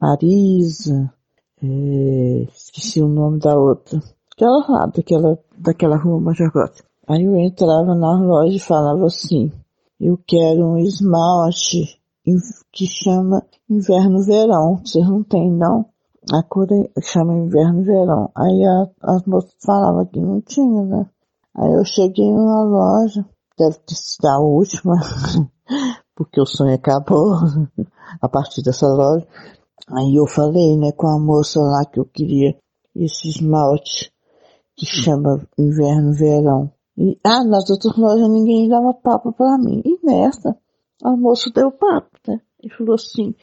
Marisa, 0.00 1.12
é, 1.62 2.46
esqueci 2.54 3.00
o 3.02 3.08
nome 3.08 3.38
da 3.38 3.56
outra. 3.56 4.00
Aquela 4.32 4.64
lá, 4.68 4.86
daquela, 4.86 5.38
daquela 5.58 5.96
rua 5.96 6.20
Major 6.20 6.50
Gotti. 6.52 6.82
Aí 7.08 7.22
eu 7.24 7.36
entrava 7.36 7.94
na 7.94 8.18
loja 8.20 8.56
e 8.56 8.58
falava 8.58 9.06
assim, 9.06 9.52
eu 10.00 10.18
quero 10.26 10.66
um 10.66 10.78
esmalte 10.78 12.00
que 12.72 12.86
chama 12.86 13.42
inverno-verão. 13.68 14.80
Vocês 14.84 15.06
não 15.08 15.22
tem, 15.22 15.50
não? 15.52 15.86
A 16.32 16.42
cor 16.42 16.66
é- 16.72 17.00
chama 17.02 17.34
inverno-verão. 17.34 18.30
Aí 18.34 18.64
a, 18.64 18.88
as 19.02 19.24
moças 19.26 19.54
falavam 19.64 20.06
que 20.06 20.18
não 20.18 20.40
tinha, 20.40 20.82
né? 20.84 21.06
Aí 21.54 21.72
eu 21.72 21.84
cheguei 21.84 22.32
numa 22.32 22.64
loja, 22.64 23.24
deve 23.56 23.78
ter 23.80 23.94
sido 23.94 24.26
a 24.26 24.38
última, 24.38 24.94
porque 26.14 26.40
o 26.40 26.46
sonho 26.46 26.74
acabou 26.74 27.34
a 28.20 28.28
partir 28.28 28.62
dessa 28.62 28.86
loja. 28.86 29.26
Aí 29.88 30.16
eu 30.16 30.26
falei, 30.26 30.76
né, 30.76 30.92
com 30.92 31.06
a 31.06 31.18
moça 31.18 31.60
lá 31.60 31.84
que 31.84 32.00
eu 32.00 32.04
queria 32.04 32.56
esse 32.94 33.28
esmalte 33.28 34.12
que 34.76 34.86
chama 34.86 35.46
inverno 35.58 36.12
verão. 36.12 36.72
E, 36.96 37.18
ah, 37.24 37.44
nas 37.44 37.68
outras 37.70 37.96
lojas 37.96 38.28
ninguém 38.28 38.68
dava 38.68 38.94
papo 38.94 39.32
pra 39.32 39.58
mim. 39.58 39.82
E 39.84 39.98
nessa, 40.04 40.56
a 41.02 41.16
moça 41.16 41.50
deu 41.50 41.70
papo, 41.70 42.10
né? 42.26 42.40
E 42.62 42.70
falou 42.70 42.94
assim, 42.94 43.34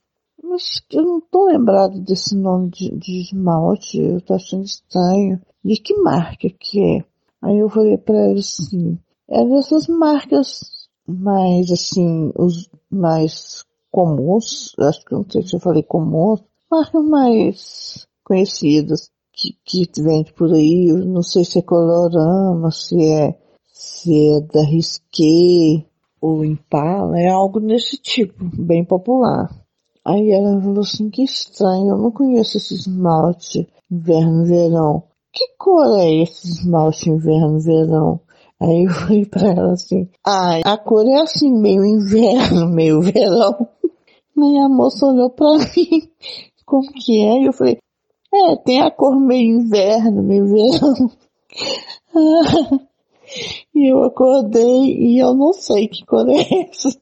mas 0.43 0.81
eu 0.91 1.03
não 1.03 1.21
tô 1.21 1.45
lembrado 1.45 1.99
desse 1.99 2.35
nome 2.35 2.69
de, 2.69 2.89
de 2.97 3.21
esmalte, 3.21 3.99
eu 3.99 4.21
tô 4.21 4.33
achando 4.33 4.63
estranho. 4.63 5.41
De 5.63 5.75
que 5.75 5.93
marca 6.01 6.49
que 6.59 6.79
é? 6.79 7.05
Aí 7.41 7.59
eu 7.59 7.69
falei 7.69 7.97
pra 7.97 8.17
ela 8.17 8.39
assim, 8.39 8.97
é 9.31 9.45
dessas 9.45 9.87
marcas 9.87 10.59
mais 11.07 11.71
assim, 11.71 12.31
os 12.37 12.69
mais 12.89 13.63
comuns, 13.89 14.73
acho 14.77 15.05
que 15.05 15.13
não 15.13 15.25
sei 15.29 15.41
se 15.41 15.55
eu 15.55 15.59
falei 15.59 15.83
comuns, 15.83 16.43
marcas 16.69 17.03
mais 17.05 18.07
conhecidas 18.23 19.09
que, 19.33 19.57
que 19.65 20.01
vende 20.01 20.33
por 20.33 20.53
aí, 20.53 20.91
não 20.91 21.23
sei 21.23 21.45
se 21.45 21.59
é 21.59 21.61
Colorama, 21.61 22.71
se 22.71 23.01
é, 23.03 23.39
se 23.71 24.35
é 24.35 24.41
da 24.41 24.63
Risqué 24.63 25.85
ou 26.19 26.43
Impala, 26.43 27.17
é 27.19 27.29
algo 27.29 27.59
desse 27.61 27.97
tipo, 27.97 28.43
bem 28.43 28.83
popular. 28.83 29.49
Aí 30.03 30.31
ela 30.31 30.59
falou 30.61 30.81
assim, 30.81 31.09
que 31.09 31.23
estranho, 31.23 31.91
eu 31.91 31.97
não 31.97 32.11
conheço 32.11 32.57
esse 32.57 32.73
esmalte 32.73 33.67
inverno 33.89 34.45
verão. 34.45 35.03
Que 35.31 35.47
cor 35.57 35.97
é 35.99 36.23
esse 36.23 36.47
esmalte 36.47 37.09
inverno 37.09 37.59
verão? 37.59 38.19
Aí 38.61 38.83
eu 38.83 38.93
falei 38.93 39.25
pra 39.25 39.49
ela 39.49 39.73
assim, 39.73 40.07
ah, 40.23 40.59
a 40.63 40.77
cor 40.77 41.07
é 41.07 41.19
assim, 41.19 41.51
meio 41.51 41.83
inverno, 41.83 42.69
meio 42.69 43.01
verão. 43.01 43.67
Aí 44.37 44.57
a 44.59 44.69
moça 44.69 45.07
olhou 45.07 45.31
pra 45.31 45.47
mim, 45.75 46.07
como 46.63 46.87
que 46.93 47.25
é? 47.25 47.41
E 47.41 47.45
eu 47.47 47.53
falei, 47.53 47.79
é, 48.31 48.55
tem 48.57 48.79
a 48.81 48.91
cor 48.91 49.19
meio 49.19 49.61
inverno, 49.61 50.21
meio 50.21 50.45
verão. 50.45 51.11
e 53.73 53.91
eu 53.91 54.03
acordei 54.03 54.95
e 54.95 55.17
eu 55.17 55.33
não 55.33 55.53
sei 55.53 55.87
que 55.87 56.05
cor 56.05 56.29
é 56.29 56.69
essa. 56.69 56.95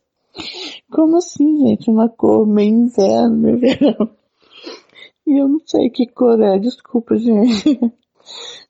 Como 0.89 1.17
assim, 1.17 1.57
gente? 1.57 1.89
Uma 1.89 2.07
cor 2.07 2.47
meio 2.47 2.73
inverno, 2.73 3.35
meio 3.35 3.59
verão. 3.59 4.09
E 5.27 5.41
eu 5.41 5.49
não 5.49 5.59
sei 5.65 5.89
que 5.89 6.07
cor 6.07 6.41
é, 6.41 6.57
desculpa, 6.57 7.17
gente. 7.17 7.79